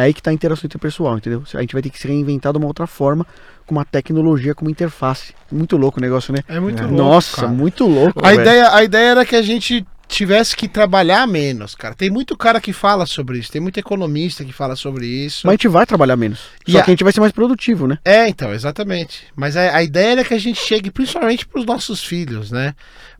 É 0.00 0.04
aí 0.04 0.14
que 0.14 0.22
tá 0.22 0.30
a 0.30 0.34
interação 0.34 0.66
interpessoal, 0.66 1.16
entendeu? 1.16 1.42
A 1.54 1.60
gente 1.60 1.72
vai 1.72 1.82
ter 1.82 1.90
que 1.90 1.98
se 1.98 2.06
reinventar 2.08 2.52
de 2.52 2.58
uma 2.58 2.66
outra 2.66 2.86
forma, 2.86 3.26
com 3.66 3.74
uma 3.74 3.84
tecnologia, 3.84 4.54
com 4.54 4.64
uma 4.64 4.70
interface. 4.70 5.34
Muito 5.50 5.76
louco 5.76 5.98
o 5.98 6.02
negócio, 6.02 6.32
né? 6.32 6.42
É 6.48 6.58
muito 6.60 6.80
É. 6.82 6.86
louco. 6.86 6.96
Nossa, 6.96 7.36
cara. 7.36 7.48
muito 7.48 7.86
louco. 7.86 8.24
A 8.24 8.28
velho. 8.30 8.40
ideia, 8.42 8.74
a 8.74 8.82
ideia 8.84 9.10
era 9.10 9.24
que 9.24 9.36
a 9.36 9.42
gente 9.42 9.84
tivesse 10.06 10.56
que 10.56 10.66
trabalhar 10.66 11.26
menos, 11.28 11.74
cara. 11.74 11.94
Tem 11.94 12.08
muito 12.08 12.34
cara 12.34 12.62
que 12.62 12.72
fala 12.72 13.04
sobre 13.04 13.38
isso, 13.38 13.52
tem 13.52 13.60
muito 13.60 13.78
economista 13.78 14.42
que 14.42 14.54
fala 14.54 14.74
sobre 14.74 15.04
isso. 15.06 15.46
Mas 15.46 15.50
a 15.52 15.54
gente 15.56 15.68
vai 15.68 15.84
trabalhar 15.84 16.16
menos. 16.16 16.40
E 16.66 16.72
Só 16.72 16.78
a- 16.78 16.82
que 16.82 16.90
a 16.90 16.92
gente 16.92 17.04
vai 17.04 17.12
ser 17.12 17.20
mais 17.20 17.30
produtivo, 17.32 17.86
né? 17.86 17.98
É, 18.04 18.26
então, 18.26 18.50
exatamente. 18.54 19.24
Mas 19.36 19.54
a, 19.54 19.76
a 19.76 19.82
ideia 19.82 20.12
era 20.12 20.24
que 20.24 20.32
a 20.32 20.38
gente 20.38 20.58
chegue 20.58 20.90
principalmente 20.90 21.46
para 21.46 21.60
os 21.60 21.66
nossos 21.66 22.02
filhos, 22.02 22.50
né? 22.50 22.74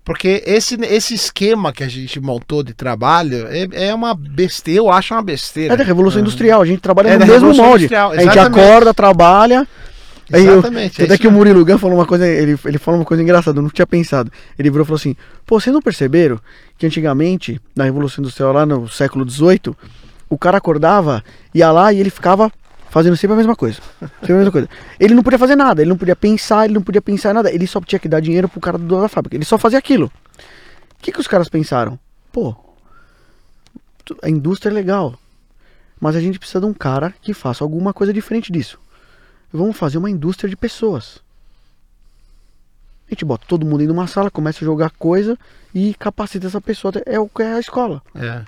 Porque 0.09 0.43
esse, 0.47 0.75
esse 0.87 1.13
esquema 1.13 1.71
que 1.71 1.85
a 1.85 1.89
gente 1.89 2.19
montou 2.19 2.63
de 2.63 2.73
trabalho 2.73 3.47
é, 3.49 3.89
é 3.91 3.95
uma 3.95 4.15
besteira, 4.15 4.81
eu 4.81 4.91
acho 4.91 5.13
uma 5.13 5.23
besteira. 5.23 5.75
É 5.75 5.77
da 5.77 5.85
Revolução 5.85 6.23
Industrial, 6.23 6.63
a 6.63 6.65
gente 6.65 6.81
trabalha 6.81 7.09
É 7.11 7.19
no 7.19 7.27
mesmo 7.27 7.53
molde. 7.55 7.95
A 7.95 8.17
gente 8.23 8.39
acorda, 8.39 8.95
trabalha, 8.95 9.69
Aí 10.33 10.47
eu- 10.47 10.55
Exatamente. 10.55 11.03
é 11.03 11.05
Até 11.05 11.19
que 11.19 11.27
o 11.27 11.31
mesmo. 11.31 11.39
Murilo 11.39 11.63
Gun 11.65 11.77
falou 11.77 11.99
uma 11.99 12.07
coisa, 12.07 12.27
ele, 12.27 12.59
ele 12.65 12.79
falou 12.79 13.01
uma 13.01 13.05
coisa 13.07 13.23
engraçada, 13.23 13.59
eu 13.59 13.63
não 13.63 13.69
tinha 13.69 13.87
pensado. 13.87 14.33
Ele 14.59 14.71
virou 14.71 14.85
e 14.85 14.87
falou 14.87 14.97
assim: 14.97 15.15
pô, 15.47 15.61
vocês 15.61 15.73
não 15.73 15.83
perceberam 15.83 16.41
que 16.79 16.87
antigamente, 16.87 17.61
na 17.77 17.85
Revolução 17.85 18.23
Industrial, 18.23 18.51
lá 18.53 18.65
no 18.65 18.89
século 18.89 19.29
XVIII, 19.29 19.75
o 20.29 20.39
cara 20.39 20.57
acordava, 20.57 21.23
ia 21.55 21.71
lá 21.71 21.93
e 21.93 22.01
ele 22.01 22.11
ficava 22.11 22.51
fazendo 22.90 23.16
sempre 23.16 23.35
a 23.35 23.36
mesma 23.36 23.56
coisa. 23.56 23.81
Sempre 24.01 24.32
a 24.32 24.36
mesma 24.36 24.52
coisa. 24.52 24.69
Ele 24.98 25.15
não 25.15 25.23
podia 25.23 25.39
fazer 25.39 25.56
nada, 25.56 25.82
ele 25.82 25.90
não 25.90 25.97
podia 25.97 26.16
pensar, 26.16 26.65
ele 26.65 26.74
não 26.74 26.82
podia 26.82 27.02
pensar 27.02 27.31
em 27.31 27.35
nada, 27.35 27.52
ele 27.52 27.66
só 27.66 27.81
tinha 27.81 27.98
que 27.98 28.09
dar 28.09 28.20
dinheiro 28.20 28.48
pro 28.48 28.60
cara 28.60 28.78
do 28.78 28.85
dono 28.85 29.02
da 29.02 29.09
fábrica. 29.09 29.36
Ele 29.36 29.44
só 29.44 29.59
fazia 29.59 29.78
aquilo. 29.78 30.06
O 30.06 31.02
que, 31.02 31.12
que 31.12 31.20
os 31.20 31.27
caras 31.27 31.48
pensaram? 31.48 31.98
Pô, 32.32 32.55
a 34.23 34.28
indústria 34.28 34.70
é 34.70 34.74
legal, 34.74 35.19
mas 36.01 36.16
a 36.16 36.20
gente 36.20 36.39
precisa 36.39 36.60
de 36.60 36.66
um 36.66 36.74
cara 36.74 37.15
que 37.20 37.35
faça 37.35 37.62
alguma 37.62 37.93
coisa 37.93 38.12
diferente 38.12 38.52
disso. 38.52 38.78
Vamos 39.52 39.77
fazer 39.77 39.98
uma 39.98 40.10
indústria 40.10 40.48
de 40.48 40.56
pessoas. 40.56 41.20
A 43.06 43.15
gente 43.15 43.24
bota 43.24 43.47
todo 43.48 43.65
mundo 43.65 43.82
em 43.82 43.89
uma 43.89 44.06
sala, 44.06 44.31
começa 44.31 44.62
a 44.62 44.66
jogar 44.66 44.90
coisa 44.90 45.39
e 45.74 45.94
capacita 45.94 46.47
essa 46.47 46.60
pessoa. 46.60 46.93
É 47.06 47.19
o 47.19 47.27
que 47.27 47.43
é 47.43 47.55
a 47.55 47.60
escola. 47.60 48.02
É. 48.15 48.44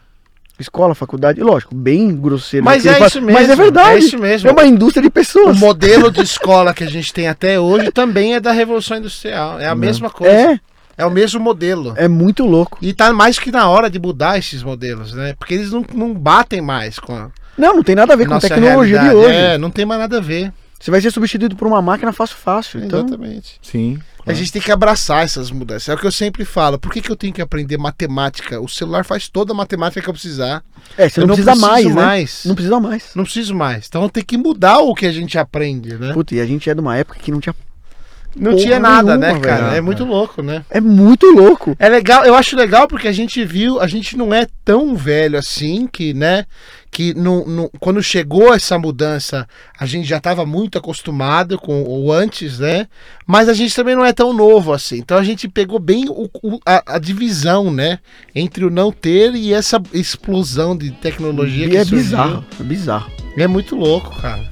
Escola, 0.61 0.95
faculdade, 0.95 1.41
lógico, 1.41 1.75
bem 1.75 2.15
grosseiro. 2.15 2.65
Mas 2.65 2.85
é 2.87 2.91
isso 3.01 3.21
fala, 3.21 3.33
Mas 3.33 3.45
é 3.45 3.49
mesmo, 3.49 3.63
verdade. 3.63 3.91
é 3.91 3.99
isso 3.99 4.19
mesmo. 4.19 4.49
É 4.49 4.53
uma 4.53 4.67
indústria 4.67 5.03
de 5.03 5.09
O 5.09 5.11
pessoas. 5.11 5.57
modelo 5.59 6.11
de 6.11 6.21
escola 6.23 6.75
que 6.75 6.85
a 6.85 6.89
gente 6.91 7.13
tem 7.13 7.29
até 7.29 7.59
hoje 7.59 7.91
também 7.91 8.35
é 8.35 8.41
da 8.41 8.53
Revolução 8.53 8.97
Industrial. 8.99 9.59
É 9.59 9.67
a 9.69 9.75
mesma 9.75 10.11
coisa. 10.11 10.33
É, 10.35 10.61
É 10.99 11.07
o 11.07 11.11
mesmo 11.11 11.41
modelo. 11.41 11.95
é 11.97 12.07
muito 12.09 12.45
louco. 12.45 12.77
E 12.83 12.93
tá 12.93 13.11
mais 13.13 13.39
que 13.39 13.51
na 13.51 13.69
hora 13.69 13.89
de 13.89 13.99
mudar 13.99 14.39
esses 14.39 14.63
modelos, 14.63 15.15
né? 15.15 15.35
Porque 15.39 15.55
eles 15.55 15.73
não, 15.73 15.83
não 15.95 16.13
batem 16.13 16.61
mais 16.61 16.99
com 16.99 17.15
a 17.17 17.31
Não, 17.57 17.77
não 17.77 17.83
tem 17.83 17.95
nada 17.95 18.13
a 18.13 18.17
ver 18.17 18.27
com 18.29 18.35
a 18.35 18.41
tecnologia 18.41 18.99
de 18.99 19.05
realidade. 19.07 19.17
hoje. 19.29 19.37
É, 19.37 19.57
não 19.59 19.71
tem 19.71 19.87
mais 19.87 19.99
nada 20.01 20.19
a 20.19 20.21
ver. 20.21 20.53
Você 20.81 20.91
vai 20.91 21.01
ser 21.03 21.11
substituído 21.11 21.55
por 21.55 21.69
uma 21.69 21.83
máquina 21.83 22.11
fácil, 22.11 22.37
fácil. 22.37 22.83
Então, 22.83 23.01
Exatamente. 23.01 23.59
Sim. 23.61 23.99
A 24.27 24.33
gente 24.33 24.51
tem 24.51 24.63
que 24.63 24.73
abraçar 24.73 25.25
essas 25.25 25.51
mudanças. 25.51 25.89
É 25.89 25.95
o 25.95 25.99
que 25.99 26.07
eu 26.07 26.13
sempre 26.13 26.45
falo. 26.45 26.79
Por 26.79 26.91
que, 26.91 27.03
que 27.03 27.11
eu 27.11 27.17
tenho 27.17 27.33
que 27.33 27.43
aprender 27.43 27.77
matemática? 27.77 28.61
O 28.61 28.69
celular 28.69 29.05
faz 29.05 29.29
toda 29.29 29.53
a 29.53 29.57
matemática 29.57 30.01
que 30.01 30.09
eu 30.09 30.15
precisar. 30.15 30.63
é, 30.97 31.09
você 31.09 31.21
eu 31.21 31.27
não, 31.27 31.35
precisa 31.35 31.55
mais, 31.55 31.85
né? 31.85 31.93
mais. 31.93 32.43
Não 32.47 32.55
precisa 32.55 32.81
mais. 32.81 33.11
Não 33.15 33.25
preciso 33.25 33.55
mais. 33.55 33.87
Então 33.89 34.09
tem 34.09 34.25
que 34.25 34.39
mudar 34.39 34.79
o 34.79 34.95
que 34.95 35.05
a 35.05 35.13
gente 35.13 35.39
aprende, 35.39 35.95
né? 35.97 36.15
Puta, 36.15 36.35
e 36.35 36.41
a 36.41 36.47
gente 36.47 36.71
é 36.71 36.75
de 36.75 36.81
uma 36.81 36.97
época 36.97 37.19
que 37.19 37.31
não 37.31 37.41
tinha. 37.41 37.55
Não 38.37 38.53
porra 38.53 38.63
tinha 38.63 38.79
nada, 38.79 39.19
né, 39.19 39.29
nenhuma, 39.29 39.45
cara? 39.45 39.65
velho. 39.65 39.77
É 39.77 39.81
muito 39.81 40.05
louco, 40.05 40.43
né? 40.43 40.65
É 40.71 40.81
muito 40.81 41.27
louco. 41.27 41.77
É 41.79 41.89
legal, 41.89 42.25
eu 42.25 42.35
acho 42.35 42.57
legal 42.57 42.87
porque 42.87 43.09
a 43.09 43.13
gente 43.13 43.45
viu, 43.45 43.81
a 43.81 43.89
gente 43.89 44.17
não 44.17 44.33
é 44.33 44.47
tão 44.65 44.95
velho 44.95 45.37
assim 45.37 45.89
que, 45.89 46.15
né, 46.15 46.47
que 46.91 47.15
não, 47.15 47.47
não- 47.47 47.71
quando 47.79 48.03
chegou 48.03 48.53
essa 48.53 48.79
mudança, 48.79 49.47
a 49.79 49.87
gente 49.87 50.09
já 50.09 50.17
estava 50.17 50.45
muito 50.45 50.77
acostumado 50.77 51.57
com 51.59 51.83
o 51.85 52.13
antes, 52.13 52.59
né? 52.59 52.89
Mas 53.27 53.49
a 53.49 53.55
gente 53.55 53.75
também 53.77 53.95
não 53.95 54.05
é 54.05 54.13
tão 54.13 54.33
novo 54.33 54.73
assim. 54.73 54.99
Então 54.99 55.17
a 55.17 55.23
gente 55.23 55.49
pegou 55.49 55.79
bem 55.79 56.09
o- 56.09 56.29
o- 56.43 56.59
a, 56.67 56.95
a 56.97 56.99
divisão, 56.99 57.71
né, 57.73 58.01
entre 58.35 58.65
o 58.65 58.71
não 58.71 58.91
ter 58.91 59.35
e 59.35 59.53
essa 59.53 59.81
explosão 59.93 60.77
de 60.77 60.91
tecnologia 60.91 61.67
E 61.67 61.71
que 61.71 61.77
é 61.77 61.85
surgiu. 61.85 61.99
bizarro. 61.99 62.45
É 62.59 62.63
bizarro. 62.65 63.11
É 63.37 63.47
muito 63.47 63.77
louco, 63.77 64.21
cara. 64.21 64.43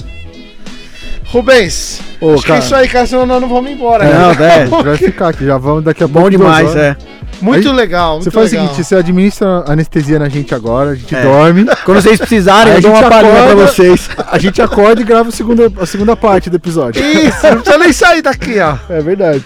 Rubens, 1.31 2.01
Ô, 2.21 2.33
acho 2.35 2.43
que 2.43 2.51
é 2.51 2.55
cara. 2.55 2.65
isso 2.65 2.75
aí, 2.75 2.89
cara, 2.89 3.07
senão 3.07 3.27
nós 3.27 3.41
não 3.41 3.49
vamos 3.49 3.71
embora. 3.71 4.03
É, 4.05 4.09
né? 4.09 4.19
não, 4.19 4.31
é. 4.45 4.55
A 4.63 4.65
gente 4.67 4.83
vai 4.85 4.97
ficar 4.97 5.29
aqui, 5.29 5.45
já 5.45 5.59
vamos 5.59 5.85
daqui 5.85 6.03
a 6.03 6.09
pouco. 6.09 6.23
Bom 6.23 6.31
demais, 6.31 6.75
é. 6.75 6.97
Muito 7.43 7.69
Aí, 7.69 7.75
legal, 7.75 8.13
muito 8.15 8.25
Você 8.25 8.31
faz 8.31 8.51
legal. 8.51 8.65
o 8.65 8.69
seguinte, 8.71 8.85
você 8.87 8.95
administra 8.97 9.63
anestesia 9.69 10.19
na 10.19 10.29
gente 10.29 10.55
agora, 10.55 10.91
a 10.91 10.95
gente 10.95 11.15
É. 11.15 11.23
dorme, 11.23 11.67
Quando 11.85 12.01
vocês 12.01 12.19
precisarem, 12.19 12.73
eu 12.75 12.81
dou 12.81 12.91
uma 12.93 13.09
palhinha 13.11 13.45
pra 13.45 13.55
vocês. 13.55 14.09
a 14.33 14.39
gente 14.39 14.61
acorda 14.63 15.01
e 15.03 15.05
grava 15.05 15.29
a 15.29 15.33
segunda, 15.33 15.71
a 15.81 15.87
segunda 15.87 16.17
parte 16.17 16.49
do 16.49 16.57
episódio. 16.57 17.01
Isso, 17.05 17.47
não 17.47 17.57
precisa 17.61 17.79
nem 17.79 17.93
sair 17.93 18.23
daqui, 18.23 18.59
ó. 18.59 18.77
É 18.93 19.01
verdade. 19.01 19.45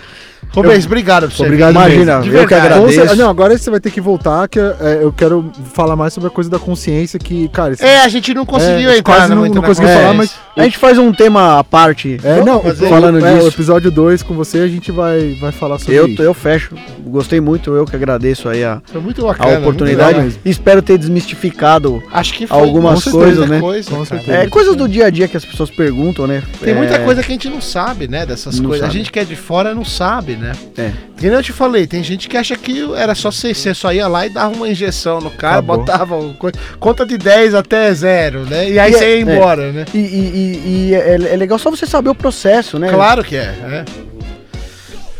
Rubens, 0.55 0.85
obrigado 0.85 1.29
por 1.29 1.33
você. 1.37 1.43
Obrigado 1.45 1.71
Imagina, 1.71 2.21
De 2.21 2.29
eu 2.29 2.47
que 2.47 2.53
agradeço. 2.53 2.93
Cer- 3.07 3.17
Não, 3.17 3.31
agora 3.31 3.57
você 3.57 3.71
vai 3.71 3.81
ter 3.81 3.91
que 3.91 4.03
voltar, 4.03 4.47
que 4.49 4.59
é, 4.59 4.99
eu 5.01 5.11
quero 5.11 5.51
falar 5.73 5.97
mais 5.97 6.13
sobre 6.13 6.27
a 6.27 6.31
coisa 6.31 6.51
da 6.51 6.59
consciência 6.59 7.19
que, 7.19 7.49
cara... 7.49 7.75
É, 7.81 8.01
a 8.01 8.09
gente 8.09 8.35
não 8.35 8.45
conseguiu 8.45 8.91
É, 8.91 8.99
entrar 8.99 9.15
quase 9.17 9.31
não- 9.31 9.39
muito 9.39 9.55
não 9.55 9.63
na 9.63 9.69
consegui 9.69 9.87
conversa. 9.89 10.03
falar, 10.03 10.15
mas- 10.15 10.35
A 10.55 10.65
gente 10.65 10.77
faz 10.77 10.99
um 10.99 11.13
tema 11.13 11.59
à 11.59 11.65
parte. 11.65 12.19
É, 12.23 12.45
não, 12.45 12.61
fazer- 12.63 12.89
falando 12.89 13.25
é, 13.25 13.33
disso. 13.35 13.47
o 13.47 13.49
episódio 13.49 13.91
2 13.91 14.23
com 14.23 14.35
você, 14.35 14.59
a 14.59 14.69
gente 14.69 14.93
vai, 14.93 15.35
vai 15.41 15.51
falar 15.51 15.79
sobre 15.79 15.95
Eu, 15.95 16.07
isso. 16.09 16.23
eu 16.23 16.35
fecho. 16.35 16.75
Gostei 17.07 17.41
muito, 17.41 17.75
eu 17.75 17.87
que 17.87 17.97
agradeço 17.97 18.49
aí 18.51 18.63
a, 18.63 18.81
Foi 18.85 19.01
muito 19.01 19.25
a 19.25 19.29
bacana. 19.33 19.59
oportunidade. 19.61 20.15
muito 20.19 20.27
legal. 20.35 20.41
Espero 20.45 20.83
ter 20.83 20.99
desmistificado. 20.99 22.03
Acho 22.13 22.35
que 22.35 22.47
foi 22.47 22.59
Algumas 22.59 23.03
com 23.03 23.11
coisas, 23.13 23.49
né? 23.49 23.61
Coisa, 23.61 23.89
Com 23.91 23.97
cara. 23.97 24.07
certeza. 24.07 24.37
É, 24.39 24.47
coisas 24.47 24.77
do 24.77 24.87
dia 24.87 25.07
a 25.07 25.11
dia 25.11 25.27
que 25.27 25.37
as 25.39 25.45
pessoas 25.45 25.71
perguntam, 25.71 26.27
né? 26.27 26.43
Tem 26.61 26.75
muita 26.75 26.97
É, 26.97 26.99
coisa 26.99 27.23
que 27.23 27.29
a 27.31 27.35
gente 27.35 27.49
não 27.49 27.61
sabe, 27.63 28.07
né? 28.07 28.27
Dessas 28.27 28.59
Não 28.61 28.67
coisas. 28.69 28.87
sabe. 28.87 28.95
A 28.95 28.99
gente 28.99 29.11
que 29.11 29.19
é 29.19 29.25
de 29.25 29.37
fora 29.37 29.75
não 29.75 29.85
sabe, 29.87 30.37
né? 30.37 30.53
É. 30.77 30.91
Que 31.17 31.27
nem 31.29 31.35
eu 31.37 31.43
te 31.43 31.53
falei, 31.53 31.87
tem 31.87 32.03
gente 32.03 32.29
que 32.29 32.37
acha 32.37 32.57
que 32.57 32.83
era 32.97 33.15
só 33.15 33.31
você, 33.31 33.55
você 33.55 33.73
só 33.73 33.93
ia 33.93 34.07
lá 34.09 34.27
e 34.27 34.31
dava 34.31 34.55
uma 34.55 34.69
injeção 34.69 35.19
no 35.21 35.31
cara, 35.31 35.55
Acabou. 35.59 35.79
botava 35.79 36.17
o 36.17 36.35
co- 36.35 36.51
conta 36.79 37.07
de 37.07 37.17
10 37.17 37.55
até 37.55 37.95
zero, 37.95 38.41
né? 38.41 38.69
E 38.71 38.79
aí 38.79 38.91
E 38.91 38.95
você 38.95 39.05
é- 39.05 39.17
ia 39.17 39.21
embora, 39.23 39.73
né? 39.73 39.85
E, 39.95 39.99
e- 39.99 40.42
e- 40.43 40.89
e 40.91 40.95
é, 40.95 41.15
é 41.15 41.37
legal 41.37 41.59
só 41.59 41.71
você 41.71 41.87
saber 41.87 42.11
o 42.11 42.15
processo, 42.15 42.79
né? 42.79 42.89
Claro 42.91 43.23
que 43.25 43.37
é, 43.37 43.53
né? 43.53 43.85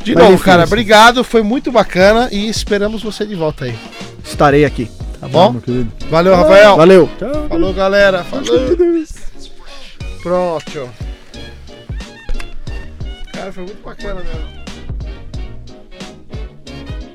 De 0.03 0.15
Mas 0.15 0.25
novo, 0.25 0.35
enfim, 0.35 0.45
cara, 0.45 0.65
obrigado, 0.65 1.23
foi 1.23 1.43
muito 1.43 1.71
bacana 1.71 2.29
e 2.33 2.49
esperamos 2.49 3.03
você 3.03 3.25
de 3.25 3.35
volta 3.37 3.67
aí, 3.67 3.75
Estarei 4.25 4.65
aqui. 4.65 4.91
tá 5.21 5.29
bom? 5.29 5.53
Meu 5.53 5.61
querido. 5.63 5.93
Valeu, 6.11 6.35
Rafael. 6.35 6.77
Valeu. 6.77 7.09
Tchau. 7.19 7.47
Falou, 7.49 7.73
galera. 7.73 8.25
Falou. 8.25 8.45
Pronto. 10.23 10.91
Cara, 13.33 13.53
foi 13.53 13.65
muito 13.65 13.83
bacana 13.85 14.21
mesmo. 14.23 14.62